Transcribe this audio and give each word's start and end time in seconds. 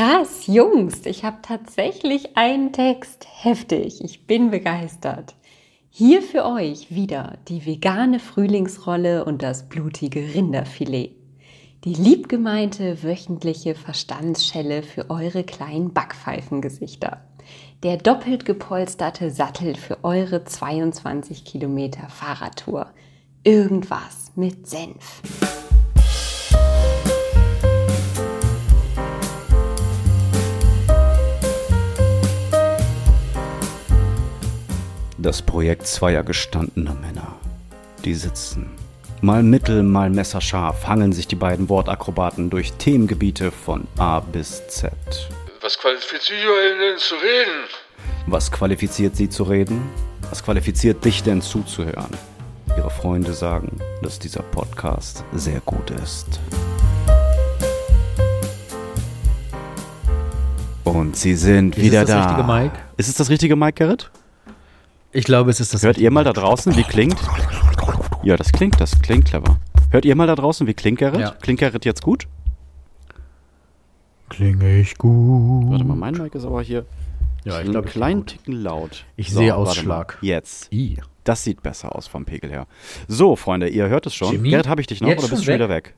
Krass, 0.00 0.46
Jungs, 0.46 1.04
ich 1.04 1.24
habe 1.26 1.40
tatsächlich 1.42 2.34
einen 2.34 2.72
Text. 2.72 3.26
Heftig, 3.42 4.02
ich 4.02 4.26
bin 4.26 4.50
begeistert. 4.50 5.34
Hier 5.90 6.22
für 6.22 6.46
euch 6.46 6.90
wieder 6.90 7.36
die 7.48 7.66
vegane 7.66 8.18
Frühlingsrolle 8.18 9.26
und 9.26 9.42
das 9.42 9.68
blutige 9.68 10.20
Rinderfilet. 10.34 11.14
Die 11.84 11.92
liebgemeinte 11.92 13.02
wöchentliche 13.02 13.74
Verstandsschelle 13.74 14.82
für 14.82 15.10
eure 15.10 15.44
kleinen 15.44 15.92
Backpfeifengesichter. 15.92 17.20
Der 17.82 17.98
doppelt 17.98 18.46
gepolsterte 18.46 19.30
Sattel 19.30 19.76
für 19.76 20.02
eure 20.02 20.44
22 20.44 21.44
Kilometer 21.44 22.08
Fahrradtour. 22.08 22.86
Irgendwas 23.44 24.32
mit 24.34 24.66
Senf. 24.66 25.20
Das 35.22 35.42
Projekt 35.42 35.86
zweier 35.86 36.22
gestandener 36.22 36.94
Männer. 36.94 37.36
Die 38.04 38.14
sitzen. 38.14 38.70
Mal 39.20 39.42
mittel, 39.42 39.82
mal 39.82 40.08
messerscharf 40.08 40.86
hangeln 40.86 41.12
sich 41.12 41.26
die 41.26 41.34
beiden 41.36 41.68
Wortakrobaten 41.68 42.48
durch 42.48 42.72
Themengebiete 42.72 43.50
von 43.50 43.86
A 43.98 44.20
bis 44.20 44.66
Z. 44.68 44.92
Was 45.60 45.78
qualifiziert 45.78 46.40
euch 46.46 46.78
denn 46.78 46.98
zu 46.98 47.14
reden? 47.16 47.68
Was 48.28 48.50
qualifiziert 48.50 49.14
sie 49.14 49.28
zu 49.28 49.42
reden? 49.42 49.82
Was 50.30 50.42
qualifiziert 50.42 51.04
dich 51.04 51.22
denn 51.22 51.42
zuzuhören? 51.42 52.16
Ihre 52.78 52.90
Freunde 52.90 53.34
sagen, 53.34 53.78
dass 54.02 54.18
dieser 54.18 54.42
Podcast 54.42 55.22
sehr 55.34 55.60
gut 55.66 55.90
ist. 56.02 56.40
Und 60.84 61.14
sie 61.14 61.34
sind 61.34 61.76
Ist 61.76 61.84
wieder 61.84 62.02
es 62.02 62.08
das 62.08 62.16
da. 62.16 62.36
richtige 62.36 62.50
Mic? 62.50 62.70
Ist 62.96 63.08
es 63.08 63.14
das 63.16 63.28
richtige 63.28 63.54
Mic, 63.56 63.72
Gerrit? 63.76 64.10
Ich 65.12 65.24
glaube, 65.24 65.50
es 65.50 65.58
ist 65.60 65.74
das. 65.74 65.82
Hört 65.82 65.98
ihr 65.98 66.10
mal 66.10 66.24
da 66.24 66.32
draußen, 66.32 66.76
wie 66.76 66.84
klingt? 66.84 67.16
Ja, 68.22 68.36
das 68.36 68.52
klingt, 68.52 68.80
das 68.80 69.00
klingt 69.00 69.24
clever. 69.24 69.58
Hört 69.90 70.04
ihr 70.04 70.14
mal 70.14 70.26
da 70.26 70.36
draußen, 70.36 70.66
wie 70.66 70.74
klingt 70.74 70.98
Gerrit? 70.98 71.20
Ja. 71.20 71.30
Klingt 71.40 71.58
Gerrit 71.58 71.84
jetzt 71.84 72.02
gut? 72.02 72.28
Klinge 74.28 74.78
ich 74.78 74.96
gut. 74.96 75.70
Warte 75.70 75.84
mal, 75.84 75.96
mein 75.96 76.14
Mic 76.14 76.36
ist 76.36 76.44
aber 76.44 76.62
hier 76.62 76.86
Ja, 77.44 77.54
ich 77.54 77.60
einen 77.60 77.72
glaube, 77.72 77.88
kleinen 77.88 78.24
Ticken 78.26 78.54
laut. 78.54 79.04
Ich 79.16 79.30
sehe 79.30 79.48
warte 79.48 79.56
mal. 79.56 79.70
Ausschlag. 79.70 80.18
Jetzt. 80.20 80.72
I. 80.72 80.98
Das 81.24 81.42
sieht 81.42 81.62
besser 81.62 81.96
aus 81.96 82.06
vom 82.06 82.24
Pegel 82.24 82.50
her. 82.50 82.66
So, 83.08 83.34
Freunde, 83.34 83.68
ihr 83.68 83.88
hört 83.88 84.06
es 84.06 84.14
schon. 84.14 84.32
Jimmy? 84.32 84.50
Gerrit, 84.50 84.68
habe 84.68 84.80
ich 84.80 84.86
dich 84.86 85.00
noch 85.00 85.08
Jetzt 85.08 85.18
oder 85.24 85.30
bist 85.30 85.42
du 85.42 85.46
schon 85.46 85.54
wieder 85.54 85.68
weg? 85.68 85.94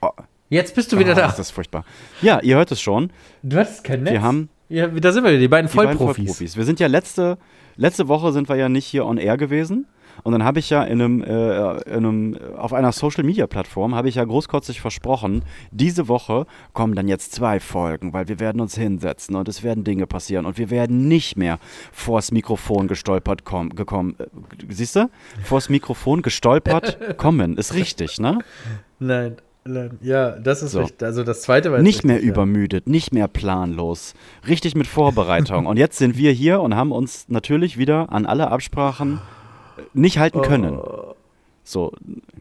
Oh, 0.00 0.10
Jetzt 0.48 0.74
bist 0.74 0.92
du 0.92 0.98
wieder 0.98 1.12
ah, 1.12 1.16
da. 1.16 1.26
Das 1.28 1.38
ist 1.38 1.50
furchtbar. 1.50 1.84
Ja, 2.20 2.40
ihr 2.40 2.56
hört 2.56 2.72
es 2.72 2.80
schon. 2.80 3.10
Du 3.42 3.58
hattest 3.58 3.84
kein 3.84 4.02
Netz. 4.02 4.12
Wir 4.12 4.22
haben 4.22 4.48
Ja, 4.68 4.86
da 4.86 5.12
sind 5.12 5.24
wir, 5.24 5.38
die 5.38 5.48
beiden 5.48 5.70
die 5.70 5.76
beiden 5.76 5.96
Vollprofis. 5.96 6.24
Vollprofis. 6.24 6.56
Wir 6.56 6.64
sind 6.64 6.78
ja 6.80 6.88
letzte, 6.88 7.38
letzte 7.76 8.08
Woche 8.08 8.32
sind 8.32 8.48
wir 8.48 8.56
ja 8.56 8.68
nicht 8.68 8.86
hier 8.86 9.06
on 9.06 9.18
air 9.18 9.36
gewesen. 9.36 9.86
Und 10.24 10.32
dann 10.32 10.44
habe 10.44 10.58
ich 10.58 10.70
ja 10.70 10.84
in 10.84 11.00
einem, 11.00 11.22
äh, 11.22 11.80
in 11.88 12.06
einem, 12.06 12.38
auf 12.56 12.72
einer 12.72 12.92
Social 12.92 13.24
Media 13.24 13.46
Plattform 13.46 13.94
habe 13.94 14.08
ich 14.08 14.16
ja 14.16 14.24
großkotzig 14.24 14.80
versprochen, 14.80 15.44
diese 15.70 16.06
Woche 16.08 16.46
kommen 16.74 16.94
dann 16.94 17.08
jetzt 17.08 17.32
zwei 17.32 17.60
Folgen, 17.60 18.12
weil 18.12 18.28
wir 18.28 18.38
werden 18.38 18.60
uns 18.60 18.76
hinsetzen 18.76 19.36
und 19.36 19.48
es 19.48 19.62
werden 19.62 19.84
Dinge 19.84 20.06
passieren 20.06 20.46
und 20.46 20.58
wir 20.58 20.70
werden 20.70 21.08
nicht 21.08 21.36
mehr 21.36 21.58
vors 21.92 22.30
Mikrofon 22.30 22.88
gestolpert 22.88 23.44
kommen, 23.44 23.70
gekommen. 23.70 24.16
Äh, 24.18 24.26
siehst 24.68 24.96
du? 24.96 25.10
Vors 25.42 25.68
Mikrofon 25.68 26.22
gestolpert 26.22 27.16
kommen. 27.16 27.56
Ist 27.56 27.74
richtig, 27.74 28.20
ne? 28.20 28.38
Nein, 28.98 29.34
nein, 29.34 29.36
ja, 30.00 30.30
das 30.32 30.62
ist 30.62 30.72
So. 30.72 30.80
richtig. 30.80 31.02
Also 31.02 31.22
das 31.24 31.42
zweite 31.42 31.70
war 31.70 31.78
Nicht 31.80 32.04
mehr 32.04 32.16
richtig, 32.16 32.28
ja. 32.28 32.34
übermüdet, 32.34 32.88
nicht 32.88 33.12
mehr 33.14 33.28
planlos, 33.28 34.14
richtig 34.48 34.74
mit 34.74 34.86
Vorbereitung. 34.86 35.66
Und 35.66 35.76
jetzt 35.76 35.98
sind 35.98 36.16
wir 36.16 36.32
hier 36.32 36.60
und 36.60 36.74
haben 36.74 36.90
uns 36.92 37.26
natürlich 37.28 37.78
wieder 37.78 38.12
an 38.12 38.26
alle 38.26 38.50
Absprachen 38.50 39.20
äh, 39.78 39.82
nicht 39.94 40.18
halten 40.18 40.42
können. 40.42 40.80
So, 41.64 41.92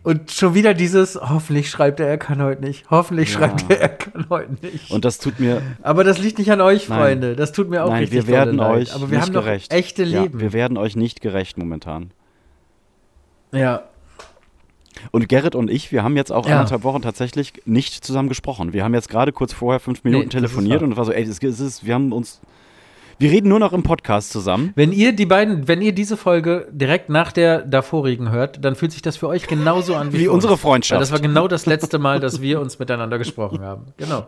Und 0.01 0.31
schon 0.31 0.55
wieder 0.55 0.73
dieses, 0.73 1.15
hoffentlich 1.15 1.69
schreibt 1.69 1.99
er, 1.99 2.07
er 2.07 2.17
kann 2.17 2.41
heute 2.41 2.63
nicht. 2.63 2.89
Hoffentlich 2.89 3.31
Ja. 3.33 3.37
schreibt 3.37 3.69
er, 3.69 3.79
er 3.79 3.89
kann 3.89 4.25
heute 4.31 4.53
nicht. 4.65 4.89
und 4.89 5.05
das 5.05 5.19
tut 5.19 5.39
mir, 5.39 5.61
aber 5.83 6.03
das 6.03 6.17
liegt 6.17 6.39
nicht 6.39 6.51
an 6.51 6.59
euch, 6.59 6.89
Nein. 6.89 6.97
Freunde. 6.97 7.35
Das 7.35 7.51
tut 7.51 7.69
mir 7.69 7.83
auch 7.85 7.89
nein, 7.89 7.99
richtig 7.99 8.25
wir 8.25 8.33
werden 8.33 8.57
leid. 8.57 8.71
euch 8.81 8.95
Aber 8.95 9.11
wir 9.11 9.19
nicht 9.19 9.27
haben 9.27 9.33
gerecht. 9.33 9.71
echte 9.71 10.05
Leben. 10.05 10.33
Ja, 10.33 10.39
wir 10.41 10.53
werden 10.53 10.75
euch 10.75 10.95
nicht 10.95 11.21
gerecht 11.21 11.59
momentan. 11.59 12.09
ja. 13.51 13.83
Und 15.11 15.27
Gerrit 15.29 15.55
und 15.55 15.69
ich, 15.69 15.91
wir 15.91 16.03
haben 16.03 16.15
jetzt 16.17 16.31
auch 16.31 16.47
Ja. 16.47 16.57
anderthalb 16.57 16.83
Wochen 16.83 17.01
tatsächlich 17.01 17.53
nicht 17.65 18.03
zusammen 18.05 18.29
gesprochen. 18.29 18.73
Wir 18.73 18.83
haben 18.83 18.93
jetzt 18.93 19.09
gerade 19.09 19.31
kurz 19.31 19.53
vorher 19.53 19.79
fünf 19.79 20.03
Minuten 20.03 20.25
Nee, 20.25 20.29
telefoniert 20.29 20.81
und 20.83 20.91
es 20.91 20.97
war 20.97 21.05
so, 21.05 21.11
ey, 21.11 21.23
es 21.23 21.39
ist, 21.39 21.85
wir 21.85 21.93
haben 21.93 22.11
uns, 22.11 22.41
wir 23.19 23.31
reden 23.31 23.49
nur 23.49 23.59
noch 23.59 23.73
im 23.73 23.83
Podcast 23.83 24.31
zusammen. 24.31 24.71
Wenn 24.75 24.91
ihr 24.91 25.13
die 25.13 25.25
beiden, 25.25 25.67
wenn 25.67 25.81
ihr 25.81 25.91
diese 25.93 26.17
Folge 26.17 26.67
direkt 26.71 27.09
nach 27.09 27.31
der 27.31 27.59
davorigen 27.61 28.31
hört, 28.31 28.63
dann 28.65 28.75
fühlt 28.75 28.91
sich 28.91 29.01
das 29.01 29.17
für 29.17 29.27
euch 29.27 29.47
genauso 29.47 29.95
an 29.95 30.11
wie, 30.13 30.19
Wie 30.21 30.27
unsere 30.27 30.53
uns. 30.53 30.61
Freundschaft. 30.61 30.97
Weil 30.97 31.01
das 31.01 31.11
war 31.11 31.19
genau 31.19 31.47
das 31.47 31.65
letzte 31.65 31.99
Mal, 31.99 32.19
dass 32.19 32.41
wir 32.41 32.59
uns 32.59 32.79
miteinander 32.79 33.17
gesprochen 33.17 33.61
haben. 33.61 33.85
Genau. 33.97 34.25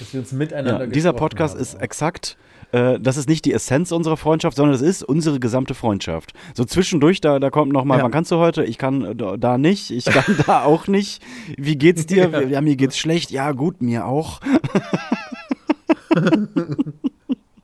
Dass 0.00 0.12
wir 0.12 0.20
uns 0.20 0.32
miteinander 0.32 0.80
Ja, 0.86 0.90
dieser 0.90 1.12
Podcast 1.12 1.54
haben. 1.54 1.62
ist 1.62 1.74
exakt, 1.80 2.36
äh, 2.74 2.98
das 3.00 3.16
ist 3.16 3.28
nicht 3.28 3.44
die 3.44 3.52
Essenz 3.52 3.92
unserer 3.92 4.16
Freundschaft, 4.16 4.56
sondern 4.56 4.72
das 4.72 4.82
ist 4.82 5.02
unsere 5.02 5.38
gesamte 5.40 5.74
Freundschaft. 5.74 6.32
So 6.54 6.64
zwischendurch, 6.64 7.20
da, 7.20 7.38
da 7.38 7.50
kommt 7.50 7.72
noch 7.72 7.84
mal, 7.84 7.98
Ja. 7.98 8.04
wann 8.04 8.10
kannst 8.10 8.30
du 8.32 8.36
heute? 8.36 8.64
Ich 8.64 8.78
kann 8.78 9.04
äh, 9.04 9.14
da- 9.16 9.36
da 9.36 9.58
nicht, 9.58 9.90
ich 9.90 10.04
kann 10.04 10.24
da 10.46 10.64
auch 10.64 10.86
nicht. 10.88 11.22
Wie 11.56 11.76
geht's 11.76 12.06
dir? 12.06 12.28
Ja. 12.30 12.40
Ja. 12.40 12.60
mir 12.60 12.76
geht's 12.76 12.98
schlecht. 12.98 13.30
Ja, 13.30 13.52
gut, 13.52 13.80
mir 13.82 14.06
auch. 14.06 14.40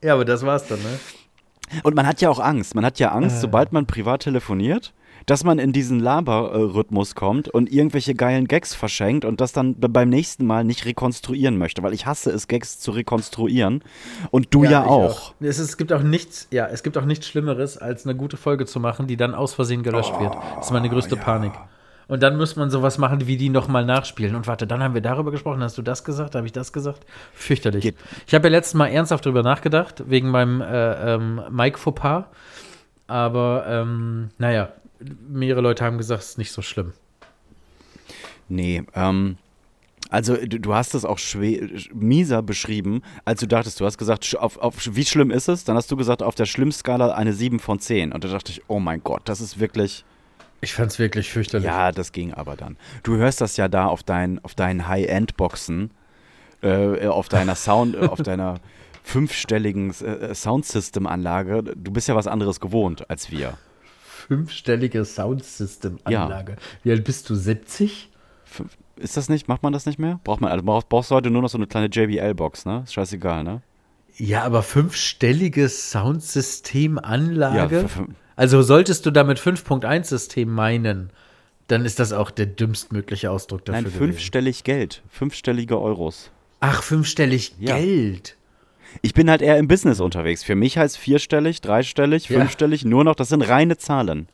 Ja, 0.03 0.15
aber 0.15 0.25
das 0.25 0.45
war's 0.47 0.67
dann, 0.67 0.79
ne? 0.81 0.99
Und 1.83 1.95
man 1.95 2.07
hat 2.07 2.21
ja 2.21 2.31
auch 2.31 2.41
Angst. 2.41 2.75
Man 2.75 2.85
hat 2.85 2.99
ja 2.99 3.13
Angst, 3.13 3.37
Äh. 3.37 3.41
sobald 3.41 3.71
man 3.73 3.87
privat 3.87 4.23
telefoniert, 4.23 4.93
dass 5.27 5.45
man 5.45 5.59
in 5.59 5.73
diesen 5.73 6.01
Laberrhythmus 6.01 7.15
kommt 7.15 7.49
und 7.49 7.73
irgendwelche 7.73 8.15
geilen 8.15 8.47
Gags 8.49 8.75
verschenkt 8.75 9.25
und 9.25 9.41
das 9.41 9.53
dann 9.53 9.75
beim 9.79 10.09
nächsten 10.09 10.47
Mal 10.47 10.65
nicht 10.65 10.85
rekonstruieren 10.87 11.59
möchte, 11.59 11.83
weil 11.83 11.93
ich 11.93 12.07
hasse 12.07 12.31
es, 12.31 12.49
Gags 12.49 12.79
zu 12.81 12.91
rekonstruieren. 12.91 13.83
Und 14.31 14.55
du 14.55 14.65
ja, 14.65 14.83
ich 14.83 14.89
auch. 14.89 15.35
Es, 15.41 15.59
ist, 15.59 15.71
es 15.71 15.77
gibt 15.77 15.93
auch 15.93 16.03
nichts, 16.03 16.49
ja, 16.51 16.67
es 16.67 16.83
gibt 16.83 16.97
auch 16.99 17.05
nichts 17.05 17.27
Schlimmeres, 17.27 17.79
als 17.79 18.05
eine 18.07 18.15
gute 18.15 18.37
Folge 18.37 18.67
zu 18.67 18.81
machen, 18.81 19.07
die 19.07 19.17
dann 19.17 19.35
aus 19.35 19.55
Versehen 19.55 19.83
gelöscht 19.83 20.19
wird. 20.21 20.35
Das 20.57 20.67
ist 20.67 20.71
meine 20.73 20.89
größte 20.89 21.17
Panik. 21.17 21.53
Und 22.09 22.25
dann 22.25 22.37
muss 22.37 22.57
man 22.57 22.71
sowas 22.71 22.99
machen, 22.99 23.29
wie 23.29 23.37
die 23.37 23.51
nochmal 23.51 23.85
nachspielen. 23.85 24.35
Und 24.35 24.49
warte, 24.49 24.67
dann 24.67 24.83
haben 24.83 24.95
wir 24.95 25.01
darüber 25.01 25.31
gesprochen. 25.31 25.63
Hast 25.63 25.79
du 25.79 25.83
das 25.83 26.03
gesagt? 26.03 26.35
Habe 26.35 26.45
ich 26.45 26.53
das 26.53 26.73
gesagt? 26.73 27.07
Fürchterlich. 27.35 27.85
Geht- 27.85 27.97
Ich 28.27 28.35
habe 28.35 28.49
ja 28.49 28.51
letztes 28.51 28.75
Mal 28.75 28.89
ernsthaft 28.89 29.25
drüber 29.27 29.45
nachgedacht, 29.45 30.03
wegen 30.09 30.29
meinem 30.29 30.61
äh, 30.61 31.15
ähm, 31.15 31.41
Mike-Fauxpas. 31.53 32.25
Aber, 33.07 33.65
ähm, 33.69 34.31
naja, 34.39 34.71
mehrere 35.29 35.61
Leute 35.61 35.85
haben 35.85 35.99
gesagt, 35.99 36.23
es 36.23 36.31
ist 36.31 36.39
nicht 36.39 36.53
so 36.53 36.63
schlimm. 36.63 36.93
Nee, 38.49 38.83
ähm, 38.95 39.37
also 40.11 40.37
du, 40.37 40.75
hast 40.75 40.95
es 40.95 41.05
auch 41.05 41.21
mieser 41.95 42.43
beschrieben, 42.43 43.03
als 43.25 43.41
du 43.41 43.47
dachtest. 43.47 43.81
Du 43.81 43.87
hast 43.87 43.97
gesagt, 43.97 44.37
auf, 44.37 44.59
auf, 44.59 44.75
wie 44.93 45.05
schlimm 45.05 45.31
ist 45.31 45.49
es? 45.49 45.63
Dann 45.63 45.77
hast 45.77 45.91
du 45.91 45.97
gesagt, 45.97 46.23
auf 46.23 46.35
der 46.35 46.47
Schlimmskala 46.47 47.15
eine 47.15 47.33
7 47.33 47.61
von 47.61 47.79
10. 47.79 48.13
Und 48.13 48.25
da 48.25 48.29
dachte 48.29 48.51
ich, 48.51 48.63
oh 48.67 48.81
mein 48.81 49.03
Gott, 49.05 49.23
das 49.27 49.41
ist 49.41 49.61
wirklich. 49.61 50.05
Ich 50.61 50.75
fand 50.75 50.91
es 50.91 50.99
wirklich 50.99 51.31
fürchterlich. 51.31 51.67
Ja, 51.67 51.93
das 51.93 52.11
ging 52.11 52.35
aber 52.35 52.57
dann. 52.57 52.77
Du 53.05 53.17
hörst 53.17 53.41
das 53.41 53.57
ja 53.57 53.69
da 53.69 53.87
auf, 53.87 54.03
dein, 54.03 54.45
auf 54.45 54.55
deinen 54.55 54.89
High-End-Boxen, 54.89 55.93
äh, 56.63 57.07
auf 57.07 57.29
deiner 57.29 57.55
Sound, 57.55 57.95
äh, 57.95 58.01
auf 58.01 58.21
deiner 58.21 58.57
fünfstelligen 59.05 59.91
äh, 60.03 60.35
Soundsystem-Anlage. 60.35 61.63
Du 61.77 61.93
bist 61.93 62.09
ja 62.09 62.17
was 62.17 62.27
anderes 62.27 62.59
gewohnt 62.59 63.09
als 63.09 63.31
wir. 63.31 63.57
Fünfstellige 64.31 65.05
Soundsystem-Anlage. 65.05 66.55
Wie 66.85 66.93
alt 66.93 67.03
bist 67.03 67.29
du? 67.29 67.35
70? 67.35 68.11
Fünf, 68.45 68.79
ist 68.95 69.17
das 69.17 69.29
nicht? 69.29 69.49
Macht 69.49 69.65
man 69.65 69.73
das 69.73 69.87
nicht 69.87 69.99
mehr? 69.99 70.21
Braucht 70.23 70.41
man, 70.41 70.53
also 70.53 70.65
brauchst, 70.65 71.11
du 71.11 71.17
heute 71.17 71.31
nur 71.31 71.43
noch 71.43 71.49
so 71.49 71.59
eine 71.59 71.67
kleine 71.67 71.89
JBL-Box, 71.89 72.65
ne? 72.65 72.83
Ist 72.85 72.95
scheißegal, 72.95 73.43
ne? 73.43 73.61
Ja, 74.17 74.45
aber 74.45 74.63
fünfstellige 74.63 75.69
Soundsystem-Anlage? 75.69 77.81
Ja, 77.81 77.89
also 78.37 78.63
solltest 78.63 79.05
du 79.05 79.11
damit 79.11 79.41
5.1-System 79.41 80.49
meinen, 80.49 81.11
dann 81.67 81.85
ist 81.85 81.99
das 81.99 82.13
auch 82.13 82.31
der 82.31 82.47
dümmstmögliche 82.47 83.33
Ausdruck 83.33 83.65
dafür. 83.65 83.79
Nein, 83.83 83.85
gewesen. 83.87 83.99
fünfstellig 83.99 84.63
Geld. 84.63 85.03
Fünfstellige 85.09 85.81
Euros. 85.81 86.31
Ach, 86.61 86.85
fünfstellig 86.85 87.57
Ja. 87.59 87.77
Geld. 87.77 88.37
Ich 89.03 89.15
bin 89.15 89.31
halt 89.31 89.43
eher 89.43 89.59
im 89.59 89.69
Business 89.69 90.01
unterwegs. 90.01 90.43
Für 90.45 90.55
mich 90.55 90.77
heißt 90.79 90.99
vierstellig, 90.99 91.61
dreistellig, 91.61 92.29
Ja. 92.29 92.39
fünfstellig 92.41 92.85
nur 92.85 93.05
noch, 93.05 93.15
das 93.15 93.29
sind 93.29 93.43
reine 93.43 93.77
Zahlen. 93.79 94.29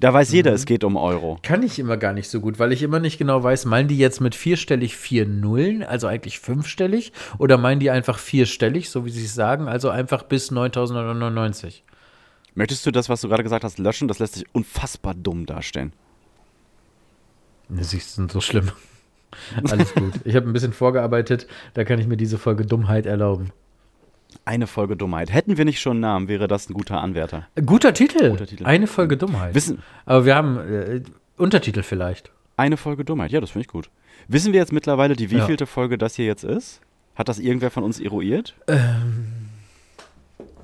Da 0.00 0.12
weiß 0.14 0.30
Mhm. 0.30 0.34
jeder, 0.36 0.52
es 0.52 0.64
geht 0.64 0.84
um 0.84 0.96
Euro. 0.96 1.38
Kann 1.42 1.62
ich 1.64 1.78
immer 1.80 1.96
gar 1.96 2.12
nicht 2.12 2.28
so 2.28 2.40
gut, 2.40 2.58
weil 2.60 2.72
ich 2.72 2.82
immer 2.84 3.00
nicht 3.00 3.18
genau 3.18 3.42
weiß, 3.42 3.64
meinen 3.64 3.88
die 3.88 3.98
jetzt 3.98 4.20
mit 4.20 4.34
vierstellig 4.36 4.96
vier 4.96 5.26
Nullen, 5.26 5.82
also 5.82 6.06
eigentlich 6.06 6.38
fünfstellig, 6.38 7.12
oder 7.38 7.58
meinen 7.58 7.80
die 7.80 7.90
einfach 7.90 8.18
vierstellig, 8.18 8.90
so 8.90 9.04
wie 9.04 9.10
sie 9.10 9.24
es 9.24 9.34
sagen, 9.34 9.66
also 9.66 9.90
einfach 9.90 10.22
bis 10.22 10.52
9.999? 10.52 11.82
Möchtest 12.54 12.86
du 12.86 12.90
das, 12.92 13.08
was 13.08 13.20
du 13.22 13.28
gerade 13.28 13.42
gesagt 13.42 13.64
hast, 13.64 13.78
löschen? 13.78 14.06
Das 14.08 14.18
lässt 14.20 14.34
sich 14.34 14.46
unfassbar 14.52 15.14
dumm 15.14 15.46
darstellen. 15.46 15.92
Das 17.68 17.92
ist 17.92 18.14
so 18.30 18.40
schlimm. 18.40 18.70
Alles 19.70 19.94
gut. 19.94 20.14
Ich 20.24 20.34
habe 20.36 20.46
ein 20.48 20.52
bisschen 20.52 20.72
vorgearbeitet, 20.72 21.46
da 21.74 21.84
kann 21.84 21.98
ich 21.98 22.06
mir 22.06 22.16
diese 22.16 22.38
Folge 22.38 22.64
Dummheit 22.64 23.06
erlauben. 23.06 23.50
Eine 24.44 24.66
Folge 24.66 24.96
Dummheit. 24.96 25.32
Hätten 25.32 25.56
wir 25.58 25.64
nicht 25.64 25.80
schon 25.80 25.92
einen 25.92 26.00
Namen, 26.00 26.28
wäre 26.28 26.48
das 26.48 26.68
ein 26.68 26.74
guter 26.74 27.00
Anwärter. 27.00 27.46
Guter 27.64 27.94
Titel. 27.94 28.30
Guter 28.30 28.46
Titel. 28.46 28.64
Eine 28.66 28.86
Folge 28.86 29.16
Dummheit. 29.16 29.54
Wissen, 29.54 29.82
Aber 30.06 30.24
wir 30.24 30.34
haben 30.34 30.58
äh, 30.58 31.02
Untertitel 31.36 31.82
vielleicht. 31.82 32.30
eine 32.56 32.76
Folge 32.76 33.04
Dummheit, 33.04 33.30
ja, 33.32 33.40
das 33.40 33.50
finde 33.50 33.62
ich 33.66 33.68
gut. 33.68 33.90
Wissen 34.28 34.52
wir 34.52 34.60
jetzt 34.60 34.72
mittlerweile, 34.72 35.16
die 35.16 35.26
Ja. 35.26 35.30
wievielte 35.42 35.66
Folge 35.66 35.96
das 35.98 36.14
hier 36.14 36.26
jetzt 36.26 36.44
ist? 36.44 36.80
Hat 37.14 37.28
das 37.28 37.38
irgendwer 37.38 37.70
von 37.70 37.84
uns 37.84 37.98
eruiert? 38.00 38.54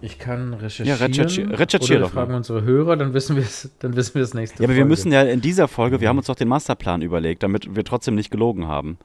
Ich 0.01 0.19
kann 0.19 0.53
recherchieren. 0.55 0.99
Ja, 0.99 1.07
recherchi- 1.07 1.49
recherchier 1.51 1.81
oder 1.81 1.89
wir 1.91 1.99
doch 2.01 2.15
mal. 2.15 2.21
fragen 2.23 2.35
unsere 2.35 2.63
Hörer, 2.63 2.97
dann 2.97 3.15
wissen 3.15 3.37
wir 3.37 3.43
es, 3.43 3.71
dann 3.79 3.97
wissen 3.97 4.15
wir 4.15 4.23
das 4.23 4.35
nächste 4.35 4.63
Ja, 4.63 4.67
aber 4.69 4.75
wir 4.75 4.83
Folge. 4.83 4.89
müssen 4.89 5.13
ja 5.13 5.23
in 5.23 5.41
dieser 5.41 5.67
Folge, 5.69 6.01
wir 6.01 6.09
haben 6.09 6.19
uns 6.19 6.27
doch 6.27 6.35
den 6.37 6.49
Masterplan 6.49 7.03
überlegt, 7.03 7.43
damit 7.43 7.75
wir 7.75 7.85
trotzdem 7.85 8.15
nicht 8.15 8.31
gelogen 8.31 8.67
haben. 8.69 8.99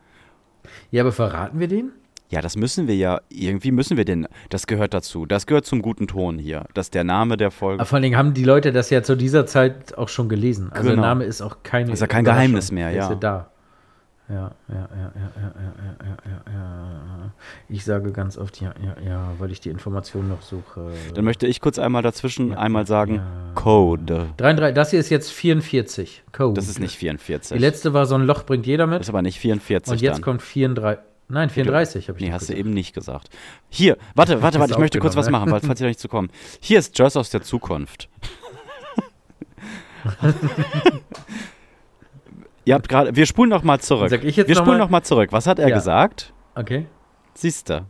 Ja, 0.92 1.04
aber 1.04 1.12
verraten 1.12 1.60
wir 1.60 1.68
den? 1.68 1.92
Ja, 2.32 2.42
das 2.42 2.56
müssen 2.56 2.88
wir 2.88 2.96
ja, 2.96 3.22
irgendwie 3.30 3.72
müssen 3.72 3.98
wir 3.98 4.06
den, 4.06 4.28
das 4.50 4.68
gehört 4.68 4.94
dazu. 4.94 5.26
Das 5.26 5.48
gehört 5.48 5.66
zum 5.66 5.82
guten 5.82 6.06
Ton 6.08 6.38
hier. 6.38 6.66
Dass 6.76 6.92
der 6.92 7.04
Name 7.04 7.38
der 7.38 7.50
Folge. 7.50 7.80
Aber 7.80 7.88
vor 7.88 7.96
allen 7.96 8.04
Dingen 8.04 8.18
haben 8.18 8.36
die 8.36 8.44
Leute 8.44 8.72
das 8.72 8.92
ja 8.92 9.02
zu 9.02 9.16
dieser 9.16 9.48
Zeit 9.48 9.98
auch 9.98 10.10
schon 10.10 10.30
gelesen. 10.30 10.70
Also 10.72 10.90
Genau. 10.90 11.02
der 11.02 11.10
Name 11.10 11.24
ist 11.24 11.42
auch 11.42 11.64
keine 11.64 11.92
Ist 11.92 12.02
ja 12.02 12.08
kein. 12.08 12.24
Geheimnis 12.26 12.72
mehr, 12.72 12.92
ja. 12.92 13.04
Ist 13.06 13.10
ja 13.10 13.16
da 13.16 13.52
ja, 14.30 14.52
ja, 14.68 14.76
ja, 14.76 14.88
ja, 14.96 15.12
ja, 15.16 15.54
ja, 15.58 16.18
ja, 16.26 16.54
ja. 16.54 17.32
Ich 17.68 17.84
sage 17.84 18.12
ganz 18.12 18.38
oft 18.38 18.62
ja, 18.62 18.74
ja, 18.84 18.96
ja, 19.04 19.34
weil 19.40 19.52
ich 19.52 19.60
die 19.60 19.70
Informationen 19.70 20.30
noch 20.30 20.42
suche. 20.42 20.92
Dann 21.14 21.26
möchte 21.26 21.48
ich 21.48 21.62
kurz 21.62 21.80
einmal 21.80 22.02
dazwischen 22.04 22.54
einmal 22.54 22.86
sagen, 22.86 23.22
Code. 23.56 24.28
33, 24.38 24.76
das 24.76 24.92
hier 24.92 25.00
ist 25.00 25.10
jetzt 25.10 25.32
44, 25.32 26.24
Code. 26.32 26.54
Das 26.54 26.70
ist 26.70 26.80
nicht 26.80 26.96
44. 26.98 27.58
Die 27.58 27.62
letzte 27.62 27.94
war 27.94 28.06
so 28.06 28.16
ein 28.16 28.24
Loch 28.24 28.44
bringt 28.44 28.66
jeder 28.66 28.86
mit. 28.88 29.00
Das 29.00 29.08
ist 29.08 29.10
aber 29.10 29.22
nicht 29.22 29.40
44 29.40 29.92
Und 29.92 30.02
jetzt 30.02 30.16
dann. 30.16 30.22
kommt 30.22 30.42
34. 30.42 31.04
Nein, 31.32 31.50
34 31.50 32.10
habe 32.10 32.18
ich 32.18 32.26
Nee, 32.26 32.32
hast 32.32 32.42
gesagt. 32.42 32.58
du 32.58 32.60
eben 32.60 32.72
nicht 32.72 32.94
gesagt. 32.94 33.30
Hier, 33.70 33.98
warte, 34.16 34.42
warte, 34.42 34.60
warte, 34.60 34.74
ich 34.74 34.80
möchte 34.80 34.98
kurz 35.00 35.16
was 35.16 35.30
machen, 35.30 35.52
weil, 35.52 35.60
falls 35.62 35.80
ihr 35.80 35.88
nicht 35.88 36.00
zu 36.00 36.08
kommen. 36.08 36.30
Hier 36.60 36.80
ist 36.80 36.98
Jazz 36.98 37.16
aus 37.16 37.30
der 37.30 37.44
Zukunft 37.44 38.10
ihr 42.70 42.76
habt 42.76 42.88
gerade, 42.88 43.16
wir 43.16 43.26
spulen 43.26 43.50
noch 43.50 43.64
mal 43.64 43.80
zurück. 43.80 44.10
Sag 44.10 44.24
ich 44.24 44.36
jetzt 44.38 44.48
wir 44.48 44.56
noch 44.56 44.62
spulen 44.62 44.78
mal? 44.78 44.84
noch 44.86 44.90
mal 44.92 45.02
zurück. 45.04 45.32
Was 45.32 45.48
hat 45.48 45.60
er 45.60 45.70
Ja. 45.70 45.76
gesagt? 45.76 46.34
Okay. 46.56 46.86
Siehste, 47.34 47.86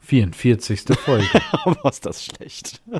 44. 0.00 0.82
Folge. 0.98 1.26
war 1.64 1.90
ist 1.90 2.04
das 2.06 2.24
schlecht. 2.24 2.82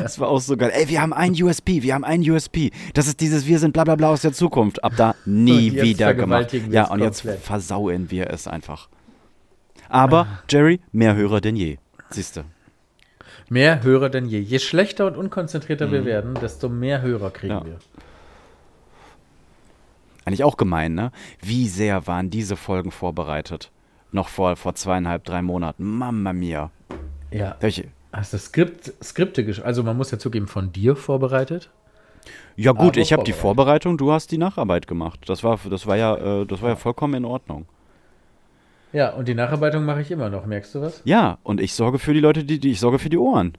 Das 0.00 0.20
war 0.20 0.28
auch 0.28 0.40
so 0.40 0.56
geil. 0.56 0.70
Ey, 0.72 0.88
wir 0.88 1.02
haben 1.02 1.12
ein 1.12 1.32
USP, 1.32 1.82
wir 1.82 1.94
haben 1.94 2.04
ein 2.04 2.20
USP. 2.20 2.70
Das 2.94 3.08
ist 3.08 3.20
dieses 3.20 3.48
Wir 3.48 3.58
sind 3.58 3.72
bla 3.72 3.82
bla 3.82 3.96
bla 3.96 4.10
aus 4.10 4.22
der 4.22 4.32
Zukunft. 4.32 4.84
Ab 4.84 4.92
da 4.96 5.16
nie 5.24 5.70
jetzt 5.70 5.82
wieder 5.82 6.14
gemacht. 6.14 6.52
Ja, 6.70 6.88
und 6.88 7.00
jetzt 7.00 7.22
komplett. 7.22 7.40
versauen 7.42 8.08
wir 8.08 8.30
es 8.30 8.46
einfach. 8.46 8.88
Aber, 9.88 10.28
Jerry, 10.48 10.78
mehr 10.92 11.16
Hörer 11.16 11.40
denn 11.40 11.56
je. 11.56 11.78
Siehste. 12.10 12.44
mehr 13.48 13.82
Hörer 13.82 14.08
denn 14.08 14.26
je. 14.26 14.38
Je 14.38 14.60
schlechter 14.60 15.04
und 15.08 15.16
unkonzentrierter 15.16 15.90
wir 15.90 16.04
werden, 16.04 16.34
desto 16.40 16.68
mehr 16.68 17.02
Hörer 17.02 17.32
kriegen 17.32 17.54
Mhm. 17.54 17.58
Ja. 17.58 17.66
wir. 17.66 17.78
Eigentlich 20.26 20.42
auch 20.42 20.56
gemein, 20.56 20.94
ne? 20.94 21.12
Wie 21.40 21.68
sehr 21.68 22.08
waren 22.08 22.30
diese 22.30 22.56
Folgen 22.56 22.90
vorbereitet? 22.90 23.70
Noch 24.10 24.28
vor, 24.28 24.56
vor 24.56 24.74
zweieinhalb, 24.74 25.22
drei 25.24 25.40
Monaten. 25.40 25.84
Mamma 25.84 26.32
mia. 26.32 26.72
Ja. 27.30 27.56
Welche? 27.60 27.84
Hast 28.12 28.32
du 28.32 28.38
Skript, 28.38 28.92
Skripte 29.02 29.44
gesch 29.44 29.60
Also 29.60 29.84
man 29.84 29.96
muss 29.96 30.10
ja 30.10 30.18
zugeben, 30.18 30.48
von 30.48 30.72
dir 30.72 30.96
vorbereitet? 30.96 31.70
Ja 32.56 32.72
gut, 32.72 32.94
Aber 32.94 32.98
ich 32.98 33.12
habe 33.12 33.22
die. 33.22 33.32
Vorbereitung, 33.32 33.98
du 33.98 34.10
hast 34.10 34.32
die 34.32 34.38
Nacharbeit 34.38 34.88
gemacht. 34.88 35.20
Das 35.26 35.44
war, 35.44 35.60
das 35.70 35.86
war 35.86 35.96
ja, 35.96 36.16
äh, 36.16 36.46
das 36.46 36.60
war 36.60 36.70
ja 36.70 36.76
vollkommen 36.76 37.14
in 37.14 37.24
Ordnung. 37.24 37.66
Ja, 38.92 39.10
und 39.10 39.28
die 39.28 39.34
Nacharbeitung 39.34 39.84
mache 39.84 40.00
ich 40.00 40.10
immer 40.10 40.28
noch. 40.28 40.44
Merkst 40.46 40.74
du 40.74 40.80
was? 40.80 41.02
Ja, 41.04 41.38
und 41.44 41.60
ich 41.60 41.74
sorge 41.74 42.00
für 42.00 42.14
die 42.14 42.20
Leute, 42.20 42.42
die, 42.42 42.58
die 42.58 42.72
ich 42.72 42.80
sorge 42.80 42.98
für 42.98 43.10
die 43.10 43.18
Ohren. 43.18 43.52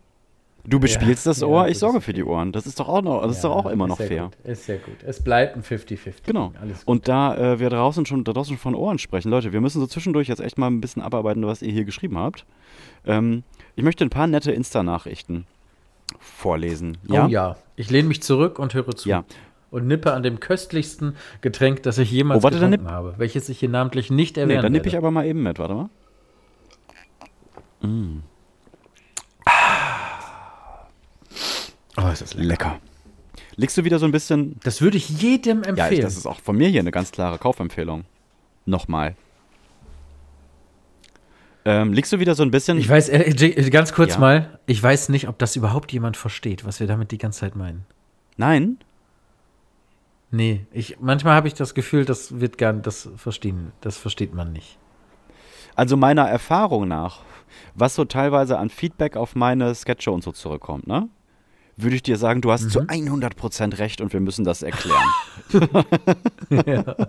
Du 0.69 0.81
bespielst 0.81 1.25
das 1.25 1.39
ja, 1.39 1.47
Ohr, 1.47 1.63
das 1.63 1.71
ich 1.71 1.79
sorge 1.79 2.01
für 2.01 2.11
die 2.11 2.25
Ohren. 2.25 2.51
Das 2.51 2.67
ist 2.67 2.77
doch 2.77 2.89
auch 2.89 3.01
noch, 3.01 3.21
das 3.21 3.37
ist 3.37 3.43
doch 3.45 3.55
auch 3.55 3.67
immer 3.67 3.87
noch 3.87 3.97
fair. 3.97 4.23
Gut. 4.23 4.51
Ist 4.51 4.65
sehr 4.65 4.77
gut. 4.79 4.97
Es 5.05 5.23
bleibt 5.23 5.55
ein 5.55 5.63
50-50. 5.63 6.25
Genau. 6.25 6.51
Und 6.83 7.07
da 7.07 7.53
äh, 7.53 7.59
wir 7.59 7.69
draußen 7.69 8.05
schon, 8.05 8.25
da 8.25 8.33
draußen 8.33 8.57
von 8.57 8.75
Ohren 8.75 8.99
sprechen, 8.99 9.29
Leute, 9.29 9.53
wir 9.53 9.61
müssen 9.61 9.79
so 9.79 9.87
zwischendurch 9.87 10.27
jetzt 10.27 10.41
echt 10.41 10.57
mal 10.57 10.67
ein 10.67 10.81
bisschen 10.81 11.01
abarbeiten, 11.01 11.45
was 11.47 11.61
ihr 11.61 11.71
hier 11.71 11.85
geschrieben 11.85 12.17
habt. 12.17 12.45
Ähm, 13.05 13.43
ich 13.77 13.83
möchte 13.85 14.03
ein 14.03 14.09
paar 14.09 14.27
nette 14.27 14.51
Insta-Nachrichten 14.51 15.45
vorlesen. 16.19 16.97
Ja? 17.07 17.25
Oh 17.25 17.29
ja. 17.29 17.55
Ich 17.77 17.89
lehne 17.89 18.09
mich 18.09 18.21
zurück 18.21 18.59
und 18.59 18.73
höre 18.73 18.93
zu. 18.93 19.07
Ja. 19.07 19.23
Und 19.71 19.87
nippe 19.87 20.11
an 20.11 20.23
dem 20.23 20.41
köstlichsten 20.41 21.15
Getränk, 21.39 21.83
das 21.83 21.97
ich 21.97 22.11
jemals 22.11 22.41
Oh, 22.41 22.43
warte, 22.43 22.59
getrunken 22.59 22.91
habe. 22.91 23.15
Welches 23.17 23.47
ich 23.47 23.59
hier 23.59 23.69
namentlich 23.69 24.11
nicht 24.11 24.35
Nee, 24.35 24.43
erwähnen 24.43 24.63
dann 24.63 24.71
nippe 24.73 24.89
ich 24.89 24.97
aber 24.97 25.11
mal 25.11 25.25
eben 25.25 25.43
mit, 25.43 25.59
warte 25.59 25.73
mal. 25.73 25.89
Oh, 31.97 32.07
ist 32.09 32.21
das 32.21 32.33
lecker. 32.33 32.47
Lecker. 32.47 32.79
Legst 33.55 33.77
du 33.77 33.83
wieder 33.83 33.97
so 33.99 34.05
ein 34.05 34.11
bisschen. 34.11 34.59
Das 34.63 34.81
würde 34.81 34.97
ich 34.97 35.09
jedem 35.09 35.63
Ja, 35.63 35.69
empfehlen. 35.69 35.93
ich, 35.93 35.99
das 36.01 36.15
ist 36.17 36.25
auch 36.27 36.39
von 36.39 36.55
mir 36.55 36.69
hier 36.69 36.79
eine 36.81 36.91
ganz 36.91 37.11
klare 37.11 37.37
Kaufempfehlung. 37.37 38.05
Nochmal. 38.65 39.15
Ähm, 41.65 41.91
legst 41.93 42.13
du 42.13 42.19
wieder 42.19 42.35
so 42.35 42.43
ein 42.43 42.51
bisschen. 42.51 42.77
Ich 42.77 42.87
weiß, 42.87 43.09
äh, 43.09 43.29
J- 43.31 43.71
ganz 43.71 43.93
kurz 43.93 44.13
Ja. 44.13 44.19
mal, 44.19 44.59
ich 44.67 44.81
weiß 44.81 45.09
nicht, 45.09 45.27
ob 45.27 45.37
das 45.37 45.55
überhaupt 45.55 45.91
jemand 45.91 46.15
versteht, 46.17 46.65
was 46.65 46.79
wir 46.79 46.87
damit 46.87 47.11
die 47.11 47.17
ganze 47.17 47.41
Zeit 47.41 47.55
meinen. 47.55 47.85
Nein? 48.37 48.77
Nee, 50.31 50.65
ich, 50.71 50.97
manchmal 50.99 51.35
habe 51.35 51.47
ich 51.47 51.53
das 51.53 51.73
Gefühl, 51.73 52.05
das 52.05 52.39
wird 52.39 52.57
gar 52.57 52.73
das 52.73 53.09
verstehen, 53.15 53.71
das 53.81 53.97
versteht 53.97 54.33
man 54.33 54.51
nicht. 54.53 54.77
Also 55.75 55.95
meiner 55.97 56.27
Erfahrung 56.27 56.87
nach, 56.87 57.21
was 57.75 57.95
so 57.95 58.03
teilweise 58.05 58.57
an 58.57 58.69
Feedback 58.69 59.15
auf 59.15 59.35
meine 59.35 59.73
Sketche 59.75 60.11
und 60.11 60.23
so 60.23 60.31
zurückkommt, 60.31 60.87
ne? 60.87 61.07
Würde 61.77 61.95
ich 61.95 62.03
dir 62.03 62.17
sagen, 62.17 62.41
du 62.41 62.51
hast 62.51 62.71
zu 62.71 62.79
100% 62.81 63.77
recht 63.77 64.01
und 64.01 64.11
wir 64.11 64.19
müssen 64.19 64.43
das 64.43 64.63
erklären. 64.63 65.05